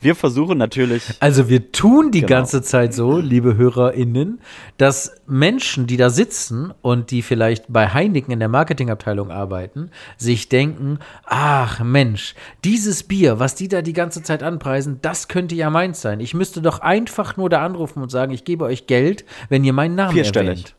Wir 0.00 0.14
versuchen 0.14 0.58
natürlich, 0.58 1.02
Also 1.20 1.48
wir 1.48 1.72
tun 1.72 2.10
die 2.10 2.20
Genau. 2.20 2.28
ganze 2.28 2.60
Zeit 2.60 2.92
so, 2.92 3.18
liebe 3.18 3.56
HörerInnen, 3.56 4.40
dass 4.76 5.14
Menschen, 5.26 5.86
die 5.86 5.96
da 5.96 6.10
sitzen 6.10 6.74
und 6.82 7.10
die 7.10 7.22
vielleicht 7.22 7.64
bei 7.68 7.88
Heineken 7.88 8.32
in 8.32 8.38
der 8.38 8.48
Marketingabteilung 8.48 9.30
arbeiten, 9.30 9.90
sich 10.18 10.50
denken, 10.50 10.98
ach 11.24 11.80
Mensch, 11.82 12.34
dieses 12.64 13.02
Bier, 13.04 13.38
was 13.38 13.54
die 13.54 13.68
da 13.68 13.80
die 13.80 13.94
ganze 13.94 14.22
Zeit 14.22 14.42
anpreisen, 14.42 14.98
das 15.00 15.26
könnte 15.28 15.54
ja 15.54 15.70
meins 15.70 16.02
sein. 16.02 16.20
Ich 16.20 16.34
müsste 16.34 16.60
doch 16.60 16.80
einfach 16.80 17.38
nur 17.38 17.48
da 17.48 17.64
anrufen 17.64 18.02
und 18.02 18.10
sagen, 18.10 18.32
ich 18.32 18.44
gebe 18.44 18.64
euch 18.64 18.86
Geld, 18.86 19.24
wenn 19.48 19.64
ihr 19.64 19.72
meinen 19.72 19.94
Namen 19.94 20.12
Vierstellig. 20.12 20.50
erwähnt. 20.50 20.74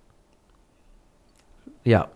Ja. 1.83 2.09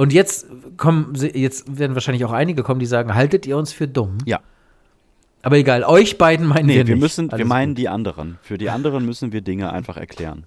Und 0.00 0.12
jetzt 0.12 0.46
kommen, 0.76 1.14
jetzt 1.16 1.76
werden 1.76 1.94
wahrscheinlich 1.94 2.24
auch 2.24 2.30
einige 2.32 2.62
kommen, 2.62 2.78
die 2.78 2.86
sagen, 2.86 3.14
haltet 3.14 3.46
ihr 3.46 3.56
uns 3.56 3.72
für 3.72 3.88
dumm? 3.88 4.18
ja, 4.24 4.38
Aber 5.42 5.56
egal, 5.56 5.82
euch 5.82 6.18
beiden 6.18 6.46
meinen 6.46 6.66
nee, 6.66 6.76
wir 6.76 6.86
wir 6.86 6.94
nicht. 6.94 7.02
müssen, 7.02 7.26
wir 7.26 7.34
Alles 7.34 7.48
meinen 7.48 7.70
gut. 7.70 7.78
die 7.78 7.88
anderen. 7.88 8.38
Für 8.40 8.58
die 8.58 8.70
anderen 8.70 9.04
müssen 9.04 9.32
wir 9.32 9.40
Dinge 9.40 9.72
einfach 9.72 9.96
erklären. 9.96 10.44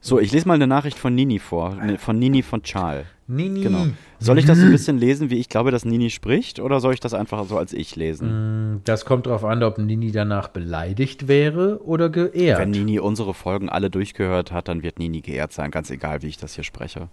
So, 0.00 0.18
ich 0.18 0.32
lese 0.32 0.48
mal 0.48 0.54
eine 0.54 0.66
Nachricht 0.66 0.98
von 0.98 1.14
Nini 1.14 1.38
vor, 1.38 1.74
ne, 1.74 1.98
von 1.98 2.18
Nini 2.18 2.42
von 2.42 2.62
Charles. 2.62 3.04
Nini. 3.28 3.60
Genau. 3.60 3.86
Soll 4.18 4.38
ich 4.38 4.46
das 4.46 4.58
ein 4.58 4.70
bisschen 4.70 4.98
lesen, 4.98 5.28
wie 5.30 5.36
ich 5.38 5.48
glaube, 5.48 5.70
dass 5.70 5.84
Nini 5.84 6.10
spricht, 6.10 6.60
oder 6.60 6.80
soll 6.80 6.94
ich 6.94 7.00
das 7.00 7.12
einfach 7.14 7.44
so 7.46 7.58
als 7.58 7.72
ich 7.72 7.94
lesen? 7.94 8.80
Das 8.84 9.04
kommt 9.04 9.26
darauf 9.26 9.44
an, 9.44 9.62
ob 9.62 9.78
Nini 9.78 10.12
danach 10.12 10.48
beleidigt 10.48 11.28
wäre 11.28 11.84
oder 11.84 12.08
geehrt. 12.08 12.58
Wenn 12.58 12.70
Nini 12.70 12.98
unsere 13.00 13.34
Folgen 13.34 13.68
alle 13.68 13.90
durchgehört 13.90 14.50
hat, 14.50 14.68
dann 14.68 14.82
wird 14.82 14.98
Nini 14.98 15.20
geehrt 15.20 15.52
sein, 15.52 15.70
ganz 15.70 15.90
egal, 15.90 16.22
wie 16.22 16.28
ich 16.28 16.38
das 16.38 16.54
hier 16.54 16.64
spreche. 16.64 17.08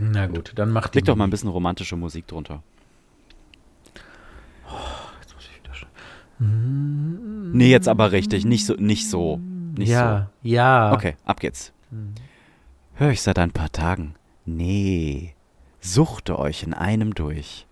Na 0.00 0.26
gut, 0.26 0.52
dann 0.54 0.72
macht 0.72 0.94
die 0.94 0.98
Leg 0.98 1.04
doch 1.04 1.14
mal 1.16 1.24
ein 1.24 1.30
bisschen 1.30 1.50
romantische 1.50 1.96
Musik 1.96 2.26
drunter. 2.26 2.62
Nee, 6.38 7.70
jetzt 7.70 7.86
aber 7.86 8.12
richtig, 8.12 8.46
nicht 8.46 8.64
so, 8.64 8.74
nicht 8.74 9.10
so. 9.10 9.38
Nicht 9.76 9.90
ja, 9.90 10.30
ja. 10.42 10.88
so. 10.88 10.96
Okay, 10.96 11.16
ab 11.24 11.38
geht's. 11.38 11.72
Hör 12.94 13.10
ich 13.10 13.20
seit 13.20 13.38
ein 13.38 13.50
paar 13.50 13.70
Tagen. 13.70 14.14
Nee, 14.46 15.34
suchte 15.80 16.38
euch 16.38 16.62
in 16.62 16.72
einem 16.72 17.14
durch. 17.14 17.66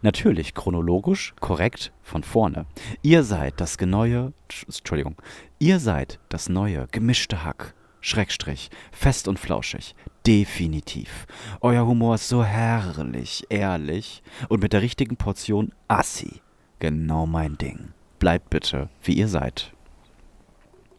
Natürlich 0.00 0.54
chronologisch 0.54 1.34
korrekt 1.40 1.92
von 2.02 2.22
vorne. 2.22 2.64
Ihr 3.02 3.24
seid 3.24 3.60
das 3.60 3.78
neue, 3.78 4.32
Entschuldigung, 4.66 5.16
ihr 5.58 5.78
seid 5.78 6.18
das 6.30 6.48
neue 6.48 6.86
gemischte 6.90 7.44
Hack. 7.44 7.74
Schrägstrich, 8.00 8.70
fest 8.92 9.28
und 9.28 9.38
flauschig. 9.38 9.94
Definitiv. 10.26 11.26
Euer 11.60 11.86
Humor 11.86 12.14
ist 12.14 12.28
so 12.28 12.42
herrlich, 12.44 13.44
ehrlich 13.50 14.22
und 14.48 14.62
mit 14.62 14.72
der 14.72 14.80
richtigen 14.82 15.16
Portion 15.16 15.72
Assi. 15.88 16.40
Genau 16.78 17.26
mein 17.26 17.58
Ding. 17.58 17.88
Bleibt 18.18 18.48
bitte, 18.50 18.88
wie 19.02 19.12
ihr 19.12 19.28
seid. 19.28 19.72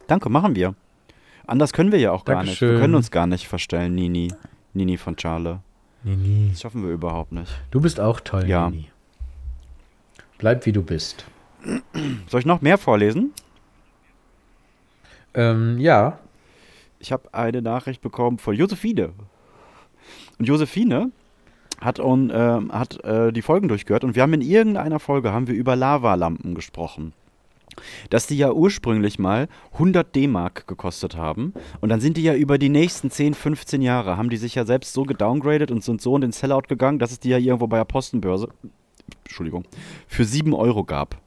Danke, 0.06 0.28
machen 0.28 0.54
wir. 0.54 0.74
Anders 1.46 1.72
können 1.72 1.90
wir 1.92 1.98
ja 1.98 2.12
auch 2.12 2.24
gar 2.24 2.42
nicht. 2.44 2.60
Wir 2.60 2.68
Dankeschön. 2.68 2.80
können 2.80 2.94
uns 2.94 3.10
gar 3.10 3.26
nicht 3.26 3.48
verstellen, 3.48 3.94
Nini. 3.94 4.32
Nini 4.74 4.96
von 4.96 5.16
Charle. 5.18 5.60
Nini. 6.04 6.50
Das 6.50 6.60
schaffen 6.60 6.84
wir 6.84 6.90
überhaupt 6.92 7.32
nicht. 7.32 7.50
Du 7.72 7.80
bist 7.80 7.98
auch 7.98 8.20
toll, 8.20 8.48
Ja. 8.48 8.70
Nini. 8.70 8.90
Bleib 10.38 10.66
wie 10.66 10.72
du 10.72 10.82
bist. 10.82 11.24
Soll 12.28 12.40
ich 12.40 12.46
noch 12.46 12.60
mehr 12.60 12.78
vorlesen? 12.78 13.32
Ähm, 15.34 15.78
ja. 15.78 16.18
Ich 17.06 17.12
habe 17.12 17.32
eine 17.32 17.62
Nachricht 17.62 18.02
bekommen 18.02 18.38
von 18.38 18.56
Josephine. 18.56 19.12
Und 20.40 20.48
Josephine 20.48 21.12
hat, 21.80 22.00
on, 22.00 22.30
äh, 22.30 22.60
hat 22.70 23.04
äh, 23.04 23.32
die 23.32 23.42
Folgen 23.42 23.68
durchgehört 23.68 24.02
und 24.02 24.16
wir 24.16 24.24
haben 24.24 24.32
in 24.32 24.40
irgendeiner 24.40 24.98
Folge 24.98 25.30
haben 25.30 25.46
wir 25.46 25.54
über 25.54 25.76
Lavalampen 25.76 26.56
gesprochen. 26.56 27.12
Dass 28.10 28.26
die 28.26 28.36
ja 28.36 28.50
ursprünglich 28.50 29.20
mal 29.20 29.46
100 29.74 30.16
D-Mark 30.16 30.66
gekostet 30.66 31.16
haben 31.16 31.54
und 31.80 31.90
dann 31.90 32.00
sind 32.00 32.16
die 32.16 32.24
ja 32.24 32.34
über 32.34 32.58
die 32.58 32.70
nächsten 32.70 33.08
10, 33.08 33.34
15 33.34 33.82
Jahre, 33.82 34.16
haben 34.16 34.28
die 34.28 34.36
sich 34.36 34.56
ja 34.56 34.64
selbst 34.64 34.92
so 34.92 35.04
gedowngradet 35.04 35.70
und 35.70 35.84
sind 35.84 36.02
so 36.02 36.16
in 36.16 36.22
den 36.22 36.32
Sellout 36.32 36.62
gegangen, 36.68 36.98
dass 36.98 37.12
es 37.12 37.20
die 37.20 37.28
ja 37.28 37.38
irgendwo 37.38 37.68
bei 37.68 37.76
der 37.76 37.84
Postenbörse, 37.84 38.48
Entschuldigung, 39.22 39.64
für 40.08 40.24
7 40.24 40.52
Euro 40.54 40.82
gab. 40.82 41.20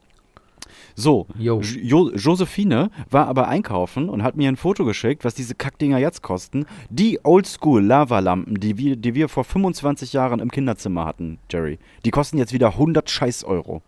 So, 0.99 1.27
Jo. 1.37 1.61
jo 1.61 2.11
Josephine 2.11 2.91
war 3.09 3.27
aber 3.27 3.47
einkaufen 3.47 4.09
und 4.09 4.21
hat 4.21 4.35
mir 4.35 4.49
ein 4.49 4.57
Foto 4.57 4.83
geschickt, 4.83 5.23
was 5.23 5.33
diese 5.33 5.55
Kackdinger 5.55 5.97
jetzt 5.97 6.21
kosten. 6.21 6.65
Die 6.89 7.19
Oldschool-Lavalampen, 7.23 8.59
die 8.59 8.77
wir, 8.77 8.97
die 8.97 9.15
wir 9.15 9.29
vor 9.29 9.45
25 9.45 10.11
Jahren 10.11 10.39
im 10.41 10.51
Kinderzimmer 10.51 11.05
hatten, 11.05 11.39
Jerry, 11.49 11.79
die 12.03 12.11
kosten 12.11 12.37
jetzt 12.37 12.51
wieder 12.51 12.73
100 12.73 13.09
Scheiß 13.09 13.45
Euro. 13.45 13.81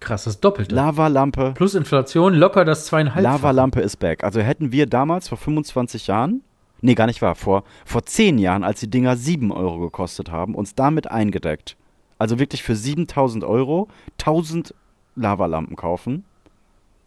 Krass, 0.00 0.24
das 0.24 0.40
Doppelte. 0.40 0.74
Lavalampe, 0.74 1.52
Plus 1.54 1.74
Inflation 1.74 2.32
locker 2.34 2.64
das 2.64 2.86
zweieinhalb. 2.86 3.22
Lavalampe 3.22 3.80
ist 3.80 3.98
back. 3.98 4.24
Also 4.24 4.40
hätten 4.40 4.72
wir 4.72 4.86
damals 4.86 5.28
vor 5.28 5.36
25 5.36 6.06
Jahren, 6.06 6.42
nee, 6.80 6.94
gar 6.94 7.06
nicht 7.06 7.20
wahr, 7.20 7.34
vor, 7.34 7.64
vor 7.84 8.04
10 8.06 8.38
Jahren, 8.38 8.64
als 8.64 8.80
die 8.80 8.88
Dinger 8.88 9.16
7 9.16 9.52
Euro 9.52 9.78
gekostet 9.78 10.30
haben, 10.30 10.54
uns 10.54 10.74
damit 10.74 11.10
eingedeckt. 11.10 11.76
Also 12.18 12.38
wirklich 12.38 12.62
für 12.62 12.74
7000 12.74 13.44
Euro 13.44 13.88
1000 14.18 14.74
Lavalampen 15.14 15.76
kaufen. 15.76 16.24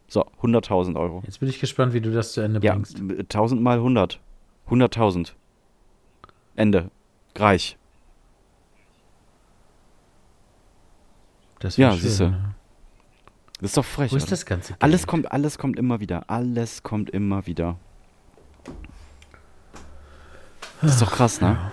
So, 0.08 0.24
100.000 0.40 0.96
Euro. 0.98 1.22
Jetzt 1.26 1.40
bin 1.40 1.48
ich 1.48 1.58
gespannt, 1.58 1.92
wie 1.92 2.00
du 2.00 2.12
das 2.12 2.32
zu 2.32 2.40
Ende 2.40 2.60
Ja, 2.64 2.74
bringst. 2.74 2.98
1000 3.00 3.60
mal 3.60 3.78
100. 3.78 4.20
100.000. 4.68 5.32
Ende. 6.54 6.90
Reich. 7.36 7.76
Das 11.58 11.76
Ja, 11.76 11.90
schön, 11.92 12.00
siehste. 12.00 12.30
ne? 12.30 12.54
Das 13.60 13.70
ist 13.70 13.76
doch 13.78 13.84
frech. 13.84 14.12
Wo 14.12 14.16
ist 14.16 14.24
oder? 14.24 14.30
das 14.30 14.46
Ganze? 14.46 14.72
Geld? 14.74 14.82
Alles 14.82 15.06
kommt, 15.06 15.32
alles 15.32 15.58
kommt 15.58 15.78
immer 15.78 16.00
wieder. 16.00 16.28
Alles 16.30 16.82
kommt 16.82 17.10
immer 17.10 17.46
wieder. 17.46 17.76
Das 20.82 20.92
ist 20.92 21.02
doch 21.02 21.10
krass, 21.10 21.40
ne? 21.40 21.72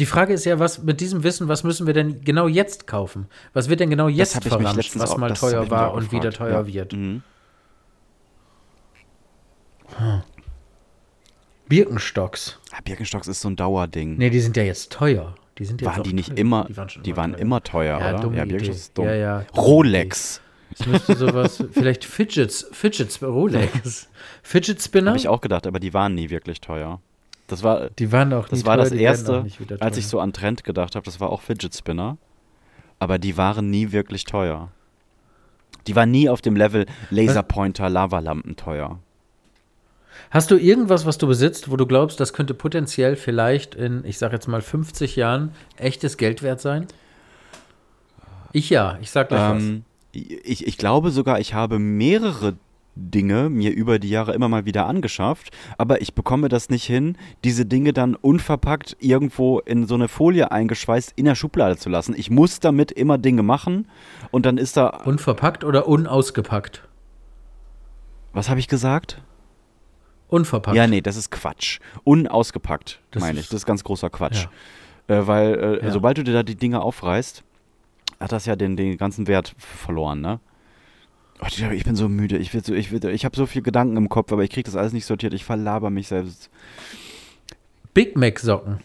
Die 0.00 0.06
Frage 0.06 0.32
ist 0.32 0.46
ja, 0.46 0.58
was 0.58 0.82
mit 0.82 0.98
diesem 1.02 1.24
Wissen, 1.24 1.48
was 1.48 1.62
müssen 1.62 1.86
wir 1.86 1.92
denn 1.92 2.22
genau 2.22 2.48
jetzt 2.48 2.86
kaufen? 2.86 3.26
Was 3.52 3.68
wird 3.68 3.80
denn 3.80 3.90
genau 3.90 4.08
jetzt 4.08 4.42
verramscht, 4.42 4.98
was 4.98 5.18
mal 5.18 5.34
teuer 5.34 5.68
war 5.68 5.92
und 5.92 6.10
wieder 6.10 6.30
gefragt, 6.30 6.36
teuer 6.38 6.66
ja. 6.66 6.74
wird? 6.74 6.92
Mhm. 6.94 7.22
Birkenstocks. 11.68 12.58
Ah, 12.72 12.78
Birkenstocks 12.82 13.28
ist 13.28 13.42
so 13.42 13.50
ein 13.50 13.56
Dauerding. 13.56 14.16
Nee, 14.16 14.30
die 14.30 14.40
sind 14.40 14.56
ja 14.56 14.62
jetzt 14.62 14.90
teuer. 14.90 15.34
Die 15.58 15.66
sind 15.66 15.82
jetzt 15.82 15.90
waren 15.90 16.02
die 16.02 16.14
nicht 16.14 16.30
teuer. 16.30 16.38
immer, 16.38 16.64
Die 16.64 16.76
waren, 16.78 16.88
schon 16.88 17.02
die 17.02 17.16
waren 17.18 17.32
teuer. 17.32 17.40
immer 17.42 17.62
teuer, 17.62 18.00
Ja, 18.00 18.18
oder? 18.18 18.36
ja, 18.36 18.44
Idee. 18.44 18.52
Birkenstocks 18.52 18.78
ist 18.78 18.96
dumm. 18.96 19.04
Ja, 19.04 19.14
ja, 19.14 19.44
Rolex. 19.54 20.40
Es 20.78 20.86
müsste 20.86 21.14
sowas, 21.14 21.62
vielleicht 21.72 22.06
Fidgets, 22.06 22.66
Fidgets, 22.72 23.22
Rolex. 23.22 24.08
Fidget 24.42 24.80
Spinner? 24.80 25.10
Habe 25.10 25.18
ich 25.18 25.28
auch 25.28 25.42
gedacht, 25.42 25.66
aber 25.66 25.78
die 25.78 25.92
waren 25.92 26.14
nie 26.14 26.30
wirklich 26.30 26.62
teuer. 26.62 27.02
Das 27.50 27.62
war, 27.62 27.90
Die 27.90 28.12
waren 28.12 28.32
auch 28.32 28.48
das 28.48 28.64
war 28.64 28.76
teuer, 28.76 28.84
das 28.84 28.92
erste, 28.92 29.44
als 29.80 29.96
ich 29.96 30.06
so 30.06 30.20
an 30.20 30.32
Trend 30.32 30.64
gedacht 30.64 30.94
habe, 30.94 31.04
das 31.04 31.20
war 31.20 31.30
auch 31.30 31.40
Fidget 31.42 31.74
Spinner. 31.74 32.16
Aber 32.98 33.18
die 33.18 33.36
waren 33.36 33.70
nie 33.70 33.92
wirklich 33.92 34.24
teuer. 34.24 34.70
Die 35.86 35.96
waren 35.96 36.10
nie 36.10 36.28
auf 36.28 36.42
dem 36.42 36.54
Level 36.54 36.86
Laserpointer, 37.10 37.88
Lavalampen 37.88 38.56
teuer. 38.56 39.00
Hast 40.30 40.50
du 40.50 40.56
irgendwas, 40.56 41.06
was 41.06 41.18
du 41.18 41.26
besitzt, 41.26 41.70
wo 41.70 41.76
du 41.76 41.86
glaubst, 41.86 42.20
das 42.20 42.32
könnte 42.32 42.54
potenziell 42.54 43.16
vielleicht 43.16 43.74
in, 43.74 44.04
ich 44.04 44.18
sag 44.18 44.32
jetzt 44.32 44.46
mal 44.48 44.60
50 44.60 45.16
Jahren 45.16 45.52
echtes 45.76 46.16
Geld 46.18 46.42
wert 46.42 46.60
sein? 46.60 46.86
Ich 48.52 48.70
ja, 48.70 48.98
ich 49.00 49.10
sag 49.10 49.28
gleich 49.28 49.40
Ähm, 49.40 49.84
ich, 50.12 50.66
ich 50.66 50.76
glaube 50.76 51.10
sogar, 51.10 51.40
ich 51.40 51.54
habe 51.54 51.78
mehrere 51.78 52.56
Dinge 52.96 53.48
mir 53.48 53.72
über 53.72 53.98
die 53.98 54.10
Jahre 54.10 54.34
immer 54.34 54.48
mal 54.48 54.64
wieder 54.66 54.86
angeschafft, 54.86 55.50
aber 55.78 56.02
ich 56.02 56.14
bekomme 56.14 56.48
das 56.48 56.70
nicht 56.70 56.84
hin, 56.84 57.16
diese 57.44 57.64
Dinge 57.64 57.92
dann 57.92 58.14
unverpackt 58.14 58.96
irgendwo 59.00 59.58
in 59.60 59.86
so 59.86 59.94
eine 59.94 60.08
Folie 60.08 60.50
eingeschweißt 60.50 61.12
in 61.16 61.24
der 61.24 61.34
Schublade 61.34 61.76
zu 61.76 61.88
lassen. 61.88 62.14
Ich 62.16 62.30
muss 62.30 62.60
damit 62.60 62.90
immer 62.92 63.16
Dinge 63.18 63.42
machen 63.42 63.88
und 64.30 64.44
dann 64.46 64.58
ist 64.58 64.76
da. 64.76 64.88
Unverpackt 65.04 65.64
oder 65.64 65.86
unausgepackt? 65.88 66.86
Was 68.32 68.48
habe 68.48 68.60
ich 68.60 68.68
gesagt? 68.68 69.22
Unverpackt. 70.28 70.76
Ja, 70.76 70.86
nee, 70.86 71.00
das 71.00 71.16
ist 71.16 71.30
Quatsch. 71.30 71.80
Unausgepackt, 72.04 73.00
Das 73.10 73.20
meine 73.22 73.40
ich. 73.40 73.46
Das 73.48 73.54
ist 73.56 73.66
ganz 73.66 73.82
großer 73.82 74.10
Quatsch. 74.10 74.46
Äh, 75.08 75.26
weil, 75.26 75.54
äh, 75.82 75.84
Ja. 75.86 75.90
sobald 75.90 76.18
du 76.18 76.22
dir 76.24 76.32
da 76.34 76.42
die 76.44 76.54
Dinge 76.54 76.80
aufreißt, 76.82 77.42
hat 78.20 78.30
das 78.32 78.46
ja 78.46 78.54
den, 78.54 78.76
den 78.76 78.96
ganzen 78.96 79.26
Wert 79.26 79.54
verloren, 79.58 80.20
ne? 80.20 80.38
Oh, 81.42 81.46
ich 81.72 81.84
bin 81.84 81.96
so 81.96 82.08
müde. 82.08 82.36
Ich, 82.38 82.52
will 82.52 82.62
so, 82.64 82.74
ich, 82.74 82.92
will, 82.92 83.04
ich 83.06 83.24
habe 83.24 83.36
so 83.36 83.46
viele 83.46 83.62
Gedanken 83.62 83.96
im 83.96 84.08
Kopf, 84.08 84.32
aber 84.32 84.44
ich 84.44 84.50
kriege 84.50 84.66
das 84.66 84.76
alles 84.76 84.92
nicht 84.92 85.06
sortiert. 85.06 85.32
Ich 85.34 85.44
verlaber 85.44 85.90
mich 85.90 86.08
selbst. 86.08 86.50
Big 87.94 88.16
Mac 88.16 88.38
Socken. 88.38 88.78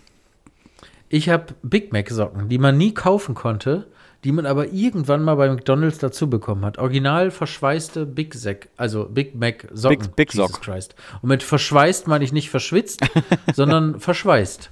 Ich 1.10 1.30
habe 1.30 1.54
Big 1.64 1.92
Mac 1.94 2.10
Socken, 2.10 2.50
die 2.50 2.58
man 2.58 2.78
nie 2.78 2.94
kaufen 2.94 3.36
konnte, 3.36 3.88
die 4.24 4.32
man 4.32 4.46
aber 4.48 4.72
irgendwann 4.74 5.22
mal 5.22 5.36
bei 5.36 5.48
McDonald's 5.50 6.00
dazu 6.00 6.30
bekommen 6.30 6.66
hat. 6.66 6.78
Original 6.80 7.30
verschweißte 7.30 8.06
Big 8.06 8.34
Sack, 8.34 8.70
also 8.78 9.06
Big 9.06 9.36
Mac 9.36 9.68
Socken. 9.74 10.00
Big- 10.00 10.16
Big 10.16 10.34
Jesus 10.34 10.52
Sock. 10.52 10.62
Christ. 10.62 10.96
Und 11.22 11.30
mit 11.30 11.44
verschweißt 11.44 12.08
meine 12.08 12.24
ich 12.24 12.34
nicht 12.34 12.50
verschwitzt, 12.50 13.02
sondern 13.54 14.00
verschweißt. 14.00 14.72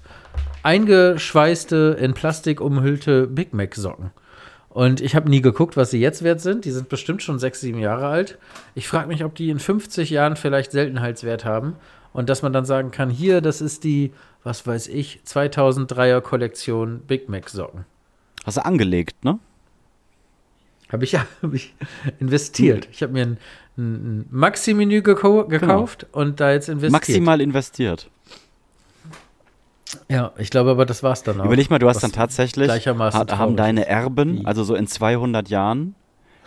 Eingeschweißte, 0.64 1.98
in 2.00 2.14
Plastik 2.14 2.62
umhüllte 2.62 3.28
Big 3.28 3.54
Mac 3.54 3.76
Socken. 3.76 4.12
Und 4.74 5.02
ich 5.02 5.16
habe 5.16 5.30
nie 5.30 5.42
geguckt, 5.42 5.78
was 5.78 5.92
sie 5.92 6.00
jetzt 6.00 6.24
wert 6.24 6.42
sind. 6.42 6.66
Die 6.66 6.72
sind 6.72 6.90
bestimmt 6.90 7.22
schon 7.22 7.38
sechs, 7.38 7.62
sieben 7.62 7.78
Jahre 7.78 8.08
alt. 8.08 8.40
Ich 8.74 8.88
frage 8.88 9.08
mich, 9.08 9.24
ob 9.24 9.36
die 9.36 9.52
in 9.52 9.60
50 9.60 10.10
Jahren 10.10 10.36
vielleicht 10.36 10.72
Seltenheitswert 10.72 11.46
haben. 11.46 11.76
Und 12.12 12.28
dass 12.28 12.42
man 12.42 12.54
dann 12.54 12.66
sagen 12.66 12.90
kann, 12.90 13.12
hier, 13.12 13.40
das 13.40 13.62
ist 13.62 13.84
die, 13.84 14.14
was 14.44 14.66
weiß 14.66 14.88
ich, 14.88 15.22
2003er 15.28 16.22
Kollektion 16.22 17.02
Big 17.02 17.30
Mac 17.30 17.50
Socken. 17.50 17.86
Hast 18.46 18.58
du 18.58 18.66
angelegt, 18.66 19.24
ne? 19.24 19.38
Habe 20.92 21.04
ich 21.04 21.12
ja 21.12 21.28
hab 21.44 21.54
ich 21.54 21.76
investiert. 22.20 22.88
Ich 22.92 23.04
habe 23.04 23.14
mir 23.14 23.28
ein, 23.28 23.38
ein, 23.78 24.26
Maxi-Menü 24.32 25.04
gekau 25.04 25.46
gekauft 25.46 26.08
und 26.12 26.40
da 26.40 26.52
jetzt 26.52 26.68
investiert. 26.68 26.94
Maximal 26.94 27.42
investiert. 27.42 28.10
Ja, 30.10 30.32
ich 30.38 30.50
glaube 30.50 30.72
aber, 30.72 30.86
das 30.86 31.04
war's 31.04 31.24
dann 31.24 31.40
auch. 31.42 31.46
Überleg 31.46 31.70
mal, 31.70 31.80
du 31.80 31.90
hast 31.90 32.02
dann 32.04 32.12
tatsächlich, 32.12 32.66
gleichermaßen 32.66 33.20
ha, 33.20 33.38
haben 33.38 33.56
deine. 33.56 33.88
Erben, 33.88 34.40
Wie? 34.40 34.46
also 34.46 34.64
so 34.64 34.76
in 34.76 34.88
200 34.88 35.50
Jahren, 35.50 35.96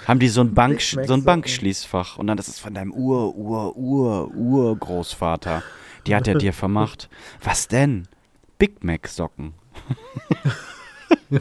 haben 0.07 0.19
die 0.21 0.29
so 0.29 0.41
ein, 0.41 0.55
Bank, 0.55 0.81
Mac 0.95 1.07
so 1.07 1.15
ein. 1.15 1.25
Bankschließfach 1.25 2.19
und 2.19 2.27
dann 2.27 2.37
das 2.37 2.49
ist 2.49 2.61
von 2.61 2.75
deinem 2.75 2.93
Ur, 2.93 3.35
Ur, 3.37 3.77
Ur, 3.77 4.35
Urgroßvater. 4.35 5.63
Die 6.07 6.15
hat 6.15 6.29
er 6.29 6.37
dir 6.37 6.53
vermacht. 6.55 7.09
Was 7.43 7.69
denn? 7.69 8.09
Big 8.59 8.85
Mac 8.85 9.09
Socken. 9.09 9.55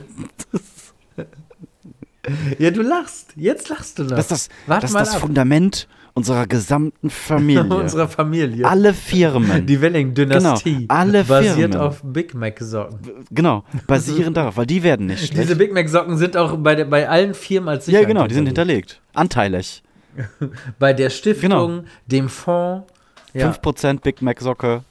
Ja, 2.57 2.71
du 2.71 2.81
lachst. 2.81 3.33
Jetzt 3.35 3.69
lachst 3.69 3.99
du 3.99 4.03
noch. 4.03 4.11
Das 4.11 4.31
ist 4.31 4.31
das, 4.31 4.49
Warte 4.67 4.81
das, 4.87 4.93
das 4.93 5.15
ab. 5.15 5.21
Fundament 5.21 5.87
unserer 6.15 6.47
gesamten 6.47 7.09
Familie. 7.09 7.63
Unserer 7.75 8.07
Familie. 8.07 8.65
Alle 8.65 8.93
Firmen. 8.93 9.65
Die 9.67 9.79
Welling-Dynastie. 9.79 10.87
Genau, 10.87 10.93
alle 10.93 11.23
Basiert 11.23 11.55
Firmen. 11.55 11.77
auf 11.77 12.01
Big 12.03 12.33
Mac-Socken. 12.33 13.25
genau, 13.29 13.63
basieren 13.85 14.33
darauf, 14.33 14.57
weil 14.57 14.65
die 14.65 14.81
werden 14.81 15.05
nicht 15.07 15.27
schlecht. 15.27 15.43
Diese 15.43 15.55
Big 15.55 15.73
Mac-Socken 15.73 16.17
sind 16.17 16.35
auch 16.37 16.57
bei, 16.57 16.73
der, 16.75 16.85
bei 16.85 17.07
allen 17.07 17.33
Firmen 17.33 17.69
als 17.69 17.85
ja, 17.85 17.99
Sicherheit 17.99 18.07
genau, 18.07 18.27
die 18.27 18.33
sind 18.33 18.47
hinterlegt. 18.47 19.01
Anteilig. 19.13 19.83
Bei 20.79 20.93
der 20.93 21.09
Stiftung, 21.09 21.49
Genau. 21.49 21.83
dem 22.05 22.29
Fonds. 22.29 22.87
Ja, 23.33 23.51
5% 23.51 23.99
Big 23.99 24.21
Mac 24.21 24.39
Socke. 24.39 24.85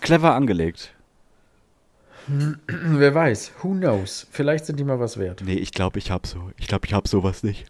Clever 0.00 0.34
angelegt. 0.34 0.92
wer 2.66 3.14
weiß. 3.14 3.52
Who 3.62 3.74
knows? 3.74 4.26
Vielleicht 4.32 4.66
sind 4.66 4.80
die 4.80 4.84
mal 4.84 4.98
was 4.98 5.18
wert. 5.18 5.42
Nee, 5.46 5.54
ich 5.54 5.70
glaube, 5.70 6.00
ich 6.00 6.10
habe 6.10 6.26
so. 6.26 6.50
Ich 6.58 6.66
glaube, 6.66 6.84
ich 6.86 6.92
habe 6.92 7.06
sowas 7.08 7.44
nicht. 7.44 7.66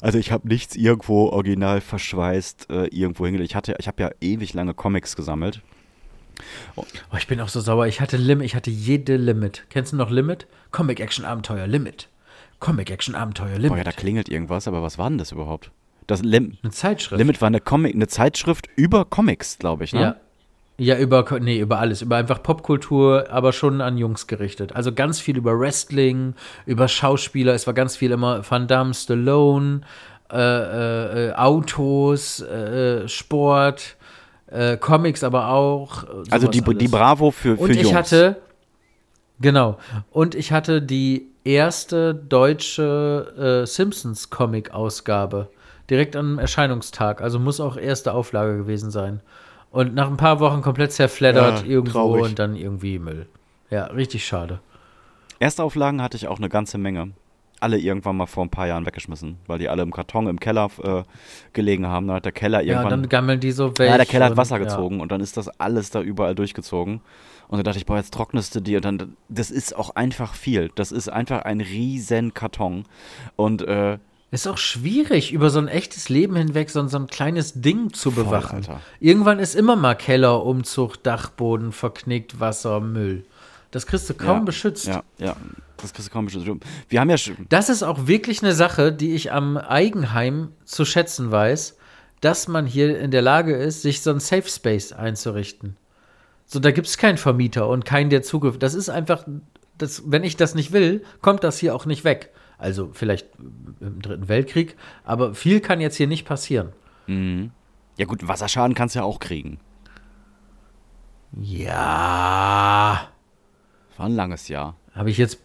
Also 0.00 0.18
ich 0.18 0.30
habe 0.30 0.46
nichts 0.48 0.76
irgendwo 0.76 1.28
original 1.28 1.80
verschweißt 1.80 2.68
äh, 2.70 2.86
irgendwo 2.88 3.24
hingelegt. 3.24 3.50
Ich 3.50 3.56
hatte, 3.56 3.76
ich 3.78 3.88
habe 3.88 4.02
ja 4.02 4.10
ewig 4.20 4.54
lange 4.54 4.74
Comics 4.74 5.16
gesammelt. 5.16 5.62
Oh, 6.74 6.84
ich 7.16 7.26
bin 7.26 7.40
auch 7.40 7.48
so 7.48 7.60
sauer. 7.60 7.86
Ich 7.86 8.00
hatte 8.00 8.16
Lim, 8.16 8.42
ich 8.42 8.54
hatte 8.54 8.70
jede 8.70 9.16
Limit. 9.16 9.64
Kennst 9.70 9.92
du 9.92 9.96
noch 9.96 10.10
Limit? 10.10 10.46
Comic 10.70 11.00
Action 11.00 11.24
Abenteuer 11.24 11.66
Limit. 11.66 12.08
Comic 12.60 12.90
Action 12.90 13.14
Abenteuer 13.14 13.56
Limit. 13.56 13.70
Boah, 13.70 13.78
ja, 13.78 13.84
da 13.84 13.92
klingelt 13.92 14.28
irgendwas, 14.28 14.68
aber 14.68 14.82
was 14.82 14.98
war 14.98 15.08
denn 15.08 15.18
das 15.18 15.32
überhaupt? 15.32 15.70
Das 16.06 16.22
Lim 16.22 16.58
Eine 16.62 16.72
Zeitschrift. 16.72 17.18
Limit 17.18 17.40
war 17.40 17.46
eine 17.46 17.60
Comic, 17.60 17.94
eine 17.94 18.06
Zeitschrift 18.06 18.68
über 18.76 19.04
Comics, 19.04 19.58
glaube 19.58 19.84
ich, 19.84 19.92
ne? 19.92 20.00
Ja. 20.00 20.16
Ja, 20.78 20.98
über, 20.98 21.24
nee, 21.40 21.58
über 21.58 21.78
alles. 21.78 22.02
Über 22.02 22.16
einfach 22.16 22.42
Popkultur, 22.42 23.26
aber 23.30 23.52
schon 23.52 23.80
an 23.80 23.96
Jungs 23.96 24.26
gerichtet. 24.26 24.76
Also 24.76 24.92
ganz 24.92 25.20
viel 25.20 25.36
über 25.36 25.58
Wrestling, 25.58 26.34
über 26.66 26.86
Schauspieler. 26.86 27.54
Es 27.54 27.66
war 27.66 27.72
ganz 27.72 27.96
viel 27.96 28.10
immer 28.10 28.42
Van 28.48 28.68
Damme, 28.68 28.92
Stallone, 28.92 29.80
äh, 30.30 30.36
äh, 30.36 31.28
äh 31.28 31.32
Autos, 31.32 32.42
äh, 32.42 33.08
Sport, 33.08 33.96
äh, 34.48 34.76
Comics 34.76 35.24
aber 35.24 35.48
auch. 35.48 36.04
Also 36.30 36.48
die, 36.48 36.60
die 36.60 36.88
Bravo 36.88 37.30
für, 37.30 37.56
für 37.56 37.62
Und 37.62 37.70
ich 37.70 37.82
Jungs. 37.84 37.94
hatte, 37.94 38.36
genau, 39.40 39.78
und 40.10 40.34
ich 40.34 40.52
hatte 40.52 40.82
die 40.82 41.30
erste 41.44 42.14
deutsche 42.14 43.62
äh, 43.62 43.66
Simpsons-Comic-Ausgabe. 43.66 45.48
Direkt 45.88 46.16
am 46.16 46.38
Erscheinungstag. 46.38 47.22
Also 47.22 47.38
muss 47.38 47.60
auch 47.60 47.76
erste 47.76 48.12
Auflage 48.12 48.56
gewesen 48.56 48.90
sein. 48.90 49.20
Und 49.76 49.94
nach 49.94 50.08
ein 50.08 50.16
paar 50.16 50.40
Wochen 50.40 50.62
komplett 50.62 50.92
zerfleddert 50.92 51.60
Ja, 51.62 51.66
irgendwo 51.66 51.98
traurig. 51.98 52.24
und 52.24 52.38
dann 52.38 52.56
irgendwie 52.56 52.98
Müll. 52.98 53.26
Ja, 53.70 53.84
richtig 53.84 54.24
schade. 54.26 54.60
Erstauflagen 55.38 56.00
hatte 56.00 56.16
ich 56.16 56.28
auch 56.28 56.38
eine 56.38 56.48
ganze 56.48 56.78
Menge. 56.78 57.10
Alle 57.60 57.78
irgendwann 57.78 58.16
mal 58.16 58.26
vor 58.26 58.44
ein 58.44 58.50
paar 58.50 58.66
Jahren 58.66 58.86
weggeschmissen, 58.86 59.36
weil 59.46 59.58
die 59.58 59.68
alle 59.68 59.82
im 59.82 59.90
Karton 59.92 60.26
im 60.28 60.40
Keller 60.40 60.70
äh, 60.82 61.02
gelegen 61.52 61.86
haben. 61.86 62.06
Dann 62.06 62.16
hat 62.16 62.24
der 62.24 62.32
Keller 62.32 62.60
Ja, 62.62 62.74
irgendwann. 62.80 63.02
dann 63.02 63.08
gammeln 63.08 63.40
die 63.40 63.50
so 63.52 63.70
weg. 63.78 63.88
ja, 63.90 63.96
der 63.96 64.06
Keller 64.06 64.26
hat 64.26 64.32
und- 64.32 64.36
Wasser 64.38 64.58
ja. 64.58 64.64
gezogen 64.64 65.00
und 65.00 65.10
dann 65.12 65.20
ist 65.20 65.36
das 65.36 65.48
alles 65.60 65.90
da 65.90 66.00
überall 66.00 66.34
durchgezogen. 66.34 67.00
Und 67.48 67.58
dann 67.58 67.64
dachte 67.64 67.78
ich, 67.78 67.86
boah, 67.86 67.96
jetzt 67.96 68.12
trocknest 68.12 68.54
du 68.54 68.60
die. 68.60 68.76
Und 68.76 68.84
dann, 68.84 69.16
das 69.28 69.50
ist 69.50 69.76
auch 69.76 69.90
einfach 69.90 70.34
viel. 70.34 70.70
Das 70.74 70.90
ist 70.90 71.08
einfach 71.08 71.42
ein 71.42 71.60
riesen 71.60 72.34
Karton. 72.34 72.84
Und 73.36 73.62
äh, 73.62 73.98
Ist 74.32 74.48
auch 74.48 74.58
schwierig, 74.58 75.32
über 75.32 75.50
so 75.50 75.58
ein 75.60 75.68
echtes 75.68 76.08
Leben 76.08 76.34
hinweg 76.36 76.70
so, 76.70 76.80
ein- 76.80 76.88
so 76.88 76.98
ein 76.98 77.06
kleines 77.06 77.60
Ding 77.60 77.92
zu 77.92 78.10
Voll, 78.10 78.24
bewachen. 78.24 78.56
Alter. 78.56 78.80
Irgendwann 78.98 79.38
ist 79.38 79.54
immer 79.54 79.76
mal 79.76 79.94
Keller, 79.94 80.44
Umzug, 80.44 81.02
Dachboden, 81.02 81.72
verknickt, 81.72 82.40
Wasser, 82.40 82.80
Müll. 82.80 83.24
Das 83.70 83.86
kriegst 83.86 84.10
du 84.10 84.14
kaum 84.14 84.38
ja, 84.38 84.44
beschützt. 84.44 84.86
Ja, 84.88 85.02
ja. 85.18 85.36
Das 85.76 85.92
kriegst 85.92 86.08
du 86.08 86.12
kaum 86.12 86.24
beschützt. 86.24 86.46
Wir 86.88 87.00
haben 87.00 87.10
ja 87.10 87.18
schon. 87.18 87.36
Das 87.50 87.68
ist 87.68 87.82
auch 87.82 88.06
wirklich 88.06 88.42
eine 88.42 88.52
Sache, 88.54 88.92
die 88.92 89.14
ich 89.14 89.30
am 89.32 89.56
Eigenheim 89.56 90.48
zu 90.64 90.84
schätzen 90.84 91.30
weiß, 91.30 91.76
dass 92.20 92.48
man 92.48 92.66
hier 92.66 92.98
in 92.98 93.10
der 93.10 93.22
Lage 93.22 93.54
ist, 93.54 93.82
sich 93.82 94.00
so 94.00 94.10
ein 94.10 94.20
Safe 94.20 94.48
Space 94.48 94.92
einzurichten. 94.92 95.76
So, 96.46 96.58
da 96.60 96.70
gibt 96.70 96.86
es 96.88 96.96
keinen 96.96 97.18
Vermieter 97.18 97.68
und 97.68 97.84
keinen, 97.84 98.08
der 98.10 98.22
Zugriff. 98.22 98.58
Das 98.58 98.74
ist 98.74 98.88
einfach, 98.88 99.24
das, 99.78 100.02
wenn 100.06 100.24
ich 100.24 100.36
das 100.36 100.54
nicht 100.54 100.72
will, 100.72 101.04
kommt 101.20 101.44
das 101.44 101.58
hier 101.58 101.74
auch 101.74 101.86
nicht 101.86 102.04
weg. 102.04 102.30
Also 102.58 102.90
vielleicht 102.92 103.28
im 103.80 104.00
Dritten 104.00 104.28
Weltkrieg, 104.28 104.76
aber 105.04 105.34
viel 105.34 105.60
kann 105.60 105.80
jetzt 105.80 105.96
hier 105.96 106.06
nicht 106.06 106.24
passieren. 106.26 106.72
Ja, 107.06 108.04
gut, 108.06 108.26
Wasserschaden 108.26 108.74
kannst 108.74 108.94
du 108.94 109.00
ja 109.00 109.04
auch 109.04 109.18
kriegen. 109.20 109.58
Ja, 111.76 113.08
War 113.96 114.06
ein 114.06 114.12
langes 114.14 114.48
Jahr. 114.48 114.76
habe 114.94 115.10
ich 115.10 115.18
jetzt, 115.18 115.38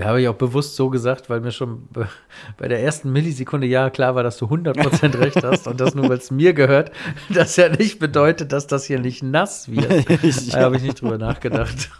habe 0.00 0.20
ich 0.22 0.28
auch 0.28 0.34
bewusst 0.34 0.76
so 0.76 0.88
gesagt, 0.88 1.28
weil 1.28 1.40
mir 1.40 1.50
schon 1.52 1.86
be- 1.88 2.08
bei 2.56 2.68
der 2.68 2.82
ersten 2.82 3.12
Millisekunde 3.12 3.66
ja 3.66 3.90
klar 3.90 4.14
war, 4.14 4.22
dass 4.22 4.38
du 4.38 4.46
100% 4.46 5.18
recht 5.18 5.42
hast 5.44 5.66
und 5.66 5.80
das 5.80 5.94
nur, 5.94 6.08
weil 6.08 6.18
es 6.18 6.30
mir 6.30 6.54
gehört, 6.54 6.92
das 7.28 7.56
ja 7.56 7.68
nicht 7.68 7.98
bedeutet, 7.98 8.52
dass 8.52 8.66
das 8.66 8.84
hier 8.84 8.98
nicht 9.00 9.22
nass 9.22 9.70
wird. 9.70 10.06
Da 10.52 10.60
habe 10.62 10.76
ich 10.76 10.82
nicht 10.82 11.00
drüber 11.02 11.18
nachgedacht. 11.18 11.90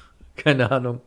Keine 0.43 0.71
Ahnung. 0.71 1.01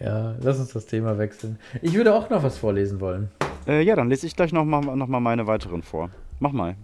Ja, 0.00 0.34
lass 0.40 0.58
uns 0.58 0.72
das 0.72 0.86
Thema 0.86 1.16
wechseln. 1.18 1.58
Ich 1.80 1.94
würde 1.94 2.14
auch 2.14 2.28
noch 2.28 2.42
was 2.42 2.58
vorlesen 2.58 3.00
wollen. 3.00 3.28
Äh, 3.66 3.82
ja, 3.82 3.94
dann 3.94 4.08
lese 4.08 4.26
ich 4.26 4.34
gleich 4.34 4.52
noch 4.52 4.64
mal, 4.64 4.80
noch 4.80 5.06
mal 5.06 5.20
meine 5.20 5.46
weiteren 5.46 5.82
vor. 5.82 6.10
Mach 6.40 6.52
mal. 6.52 6.74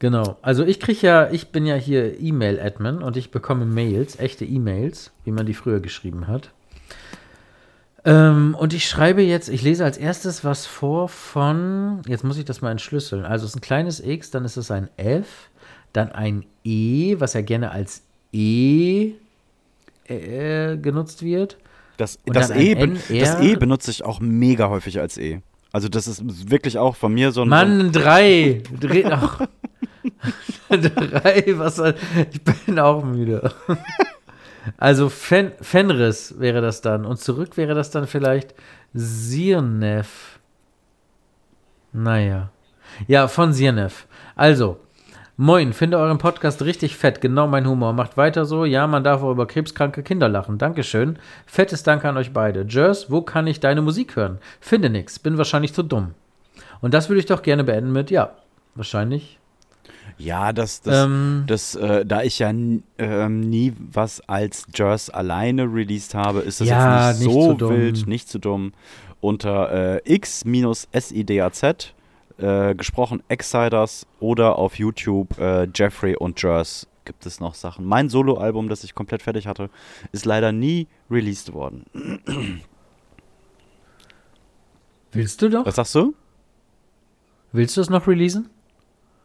Genau. 0.00 0.36
Also 0.42 0.64
ich 0.64 0.80
kriege 0.80 1.06
ja, 1.06 1.30
ich 1.30 1.48
bin 1.48 1.66
ja 1.66 1.76
hier 1.76 2.20
E-Mail-Admin 2.20 3.02
und 3.02 3.16
ich 3.16 3.30
bekomme 3.30 3.64
Mails, 3.64 4.18
echte 4.18 4.44
E-Mails, 4.44 5.12
wie 5.24 5.30
man 5.30 5.46
die 5.46 5.54
früher 5.54 5.80
geschrieben 5.80 6.26
hat. 6.26 6.50
Ähm, 8.04 8.56
und 8.58 8.74
ich 8.74 8.88
schreibe 8.88 9.22
jetzt, 9.22 9.48
ich 9.48 9.62
lese 9.62 9.84
als 9.84 9.98
erstes 9.98 10.44
was 10.44 10.66
vor 10.66 11.08
von, 11.08 12.02
jetzt 12.06 12.24
muss 12.24 12.38
ich 12.38 12.44
das 12.44 12.60
mal 12.60 12.70
entschlüsseln. 12.70 13.24
Also 13.24 13.44
es 13.44 13.52
ist 13.52 13.56
ein 13.56 13.60
kleines 13.60 14.00
X, 14.00 14.30
dann 14.30 14.44
ist 14.44 14.56
es 14.56 14.70
ein 14.70 14.88
F, 14.96 15.50
dann 15.92 16.12
ein 16.12 16.44
E, 16.64 17.16
was 17.18 17.34
ja 17.34 17.40
gerne 17.40 17.70
als 17.70 18.02
E 18.32 19.14
äh, 20.08 20.76
genutzt 20.76 21.22
wird. 21.22 21.58
Das, 21.96 22.18
das, 22.26 22.50
e, 22.50 22.74
ben- 22.74 22.98
NR. 23.08 23.20
das 23.20 23.40
E 23.42 23.56
benutze 23.56 23.90
ich 23.90 24.04
auch 24.04 24.20
mega 24.20 24.68
häufig 24.68 25.00
als 25.00 25.18
E. 25.18 25.40
Also 25.72 25.88
das 25.88 26.06
ist 26.06 26.50
wirklich 26.50 26.78
auch 26.78 26.96
von 26.96 27.12
mir 27.12 27.32
so 27.32 27.42
ein... 27.42 27.48
Mann, 27.48 27.92
drei. 27.92 28.62
Dreh 28.80 29.02
doch. 29.02 29.40
drei, 30.70 31.44
was. 31.56 31.82
Ich 32.30 32.42
bin 32.42 32.78
auch 32.78 33.04
müde. 33.04 33.52
Also 34.76 35.08
Fen 35.08 35.52
Fenris 35.62 36.34
wäre 36.38 36.60
das 36.60 36.82
dann. 36.82 37.06
Und 37.06 37.18
zurück 37.18 37.56
wäre 37.56 37.74
das 37.74 37.90
dann 37.90 38.06
vielleicht 38.06 38.54
Sirnev. 38.92 40.38
Naja. 41.92 42.50
Ja, 43.06 43.28
von 43.28 43.52
Sirnev. 43.52 44.06
Also, 44.36 44.80
moin, 45.38 45.72
finde 45.72 45.98
euren 45.98 46.18
Podcast 46.18 46.60
richtig 46.62 46.96
fett. 46.96 47.22
Genau 47.22 47.46
mein 47.46 47.66
Humor. 47.66 47.94
Macht 47.94 48.18
weiter 48.18 48.44
so. 48.44 48.66
Ja, 48.66 48.86
man 48.86 49.04
darf 49.04 49.22
auch 49.22 49.30
über 49.30 49.46
krebskranke 49.46 50.02
Kinder 50.02 50.28
lachen. 50.28 50.58
Dankeschön. 50.58 51.18
Fettes 51.46 51.82
Dank 51.82 52.04
an 52.04 52.18
euch 52.18 52.32
beide. 52.32 52.66
Jers, 52.68 53.10
wo 53.10 53.22
kann 53.22 53.46
ich 53.46 53.60
deine 53.60 53.80
Musik 53.80 54.16
hören? 54.16 54.38
Finde 54.60 54.90
nix. 54.90 55.18
Bin 55.18 55.38
wahrscheinlich 55.38 55.72
zu 55.72 55.82
dumm. 55.82 56.14
Und 56.80 56.92
das 56.92 57.08
würde 57.08 57.20
ich 57.20 57.26
doch 57.26 57.42
gerne 57.42 57.64
beenden 57.64 57.92
mit, 57.92 58.10
ja, 58.10 58.32
wahrscheinlich. 58.74 59.38
Ja, 60.18 60.52
das, 60.52 60.82
das, 60.82 61.04
Ähm. 61.04 61.44
das 61.46 61.76
äh, 61.76 62.04
da 62.04 62.22
ich 62.22 62.40
ja 62.40 62.50
ähm, 62.50 63.40
nie 63.40 63.72
was 63.92 64.20
als 64.28 64.66
Jers 64.74 65.08
alleine 65.08 65.62
released 65.64 66.14
habe, 66.14 66.40
ist 66.40 66.60
das 66.60 66.68
Ja, 66.68 67.10
jetzt 67.10 67.20
nicht, 67.20 67.28
nicht 67.28 67.58
so 67.60 67.70
wild, 67.70 68.06
nicht 68.08 68.28
zu 68.28 68.38
dumm. 68.38 68.72
Unter 69.20 69.96
äh, 69.96 70.00
x-sidaz, 70.04 71.62
äh, 72.38 72.74
gesprochen 72.74 73.22
Exciders 73.28 74.06
oder 74.20 74.56
auf 74.56 74.78
YouTube 74.78 75.38
äh, 75.38 75.68
Jeffrey 75.74 76.16
und 76.16 76.40
Jers 76.42 76.86
gibt 77.04 77.26
es 77.26 77.40
noch 77.40 77.54
Sachen. 77.54 77.84
Mein 77.84 78.08
Soloalbum, 78.08 78.68
das 78.68 78.84
ich 78.84 78.94
komplett 78.94 79.22
fertig 79.22 79.46
hatte, 79.46 79.70
ist 80.12 80.26
leider 80.26 80.52
nie 80.52 80.86
released 81.10 81.52
worden. 81.52 81.84
Willst 85.12 85.40
du 85.40 85.48
doch? 85.48 85.64
Was 85.64 85.76
sagst 85.76 85.94
du? 85.94 86.14
Willst 87.52 87.76
du 87.76 87.80
es 87.80 87.88
noch 87.88 88.06
releasen? 88.06 88.50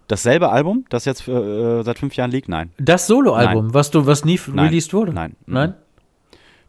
Dasselbe 0.08 0.50
Album, 0.50 0.86
das 0.90 1.06
jetzt 1.06 1.28
äh, 1.28 1.84
seit 1.84 2.00
fünf 2.00 2.16
Jahren 2.16 2.32
liegt? 2.32 2.50
Nein. 2.50 2.72
Das 2.78 3.08
Soloalbum, 3.08 3.74
was 3.74 3.92
du, 3.92 4.06
was 4.06 4.26
nie 4.26 4.40
Nein. 4.48 4.68
released 4.68 4.94
wurde? 4.94 5.14
Nein. 5.14 5.36
Nein? 5.46 5.76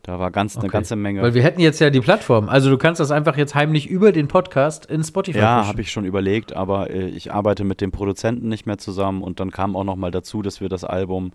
Da 0.07 0.19
war 0.19 0.31
ganz, 0.31 0.55
eine 0.57 0.67
Okay. 0.67 0.73
ganze 0.73 0.97
Menge. 0.97 1.23
Weil 1.23 1.33
wir 1.33 1.43
hätten 1.43 1.61
jetzt 1.63 1.81
ja 1.81 1.89
die 1.89 2.01
Plattform. 2.01 2.51
Also 2.51 2.69
du 2.69 2.77
kannst 2.77 3.01
das 3.01 3.11
einfach 3.11 3.39
jetzt 3.39 3.55
heimlich 3.55 3.89
über 3.89 4.13
den 4.13 4.29
Podcast 4.29 4.85
in 4.85 5.03
Spotify 5.03 5.39
Ja, 5.39 5.67
habe 5.67 5.81
ich 5.81 5.91
schon 5.91 6.05
überlegt, 6.05 6.55
aber 6.55 6.91
äh, 6.91 7.07
ich 7.09 7.33
arbeite 7.33 7.65
mit 7.65 7.81
dem 7.81 7.91
Produzenten 7.91 8.49
nicht 8.49 8.67
mehr 8.67 8.77
zusammen 8.77 9.23
und 9.23 9.41
dann 9.41 9.51
kam 9.51 9.75
auch 9.75 9.85
noch 9.85 9.97
mal 9.97 10.11
dazu, 10.11 10.43
dass 10.43 10.61
wir 10.61 10.69
das 10.69 10.85
Album 10.85 11.33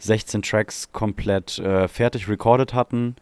16 0.00 0.42
Tracks 0.42 0.92
komplett 0.92 1.58
äh, 1.60 1.88
fertig 1.88 2.28
recorded 2.28 2.74
hatten 2.74 3.16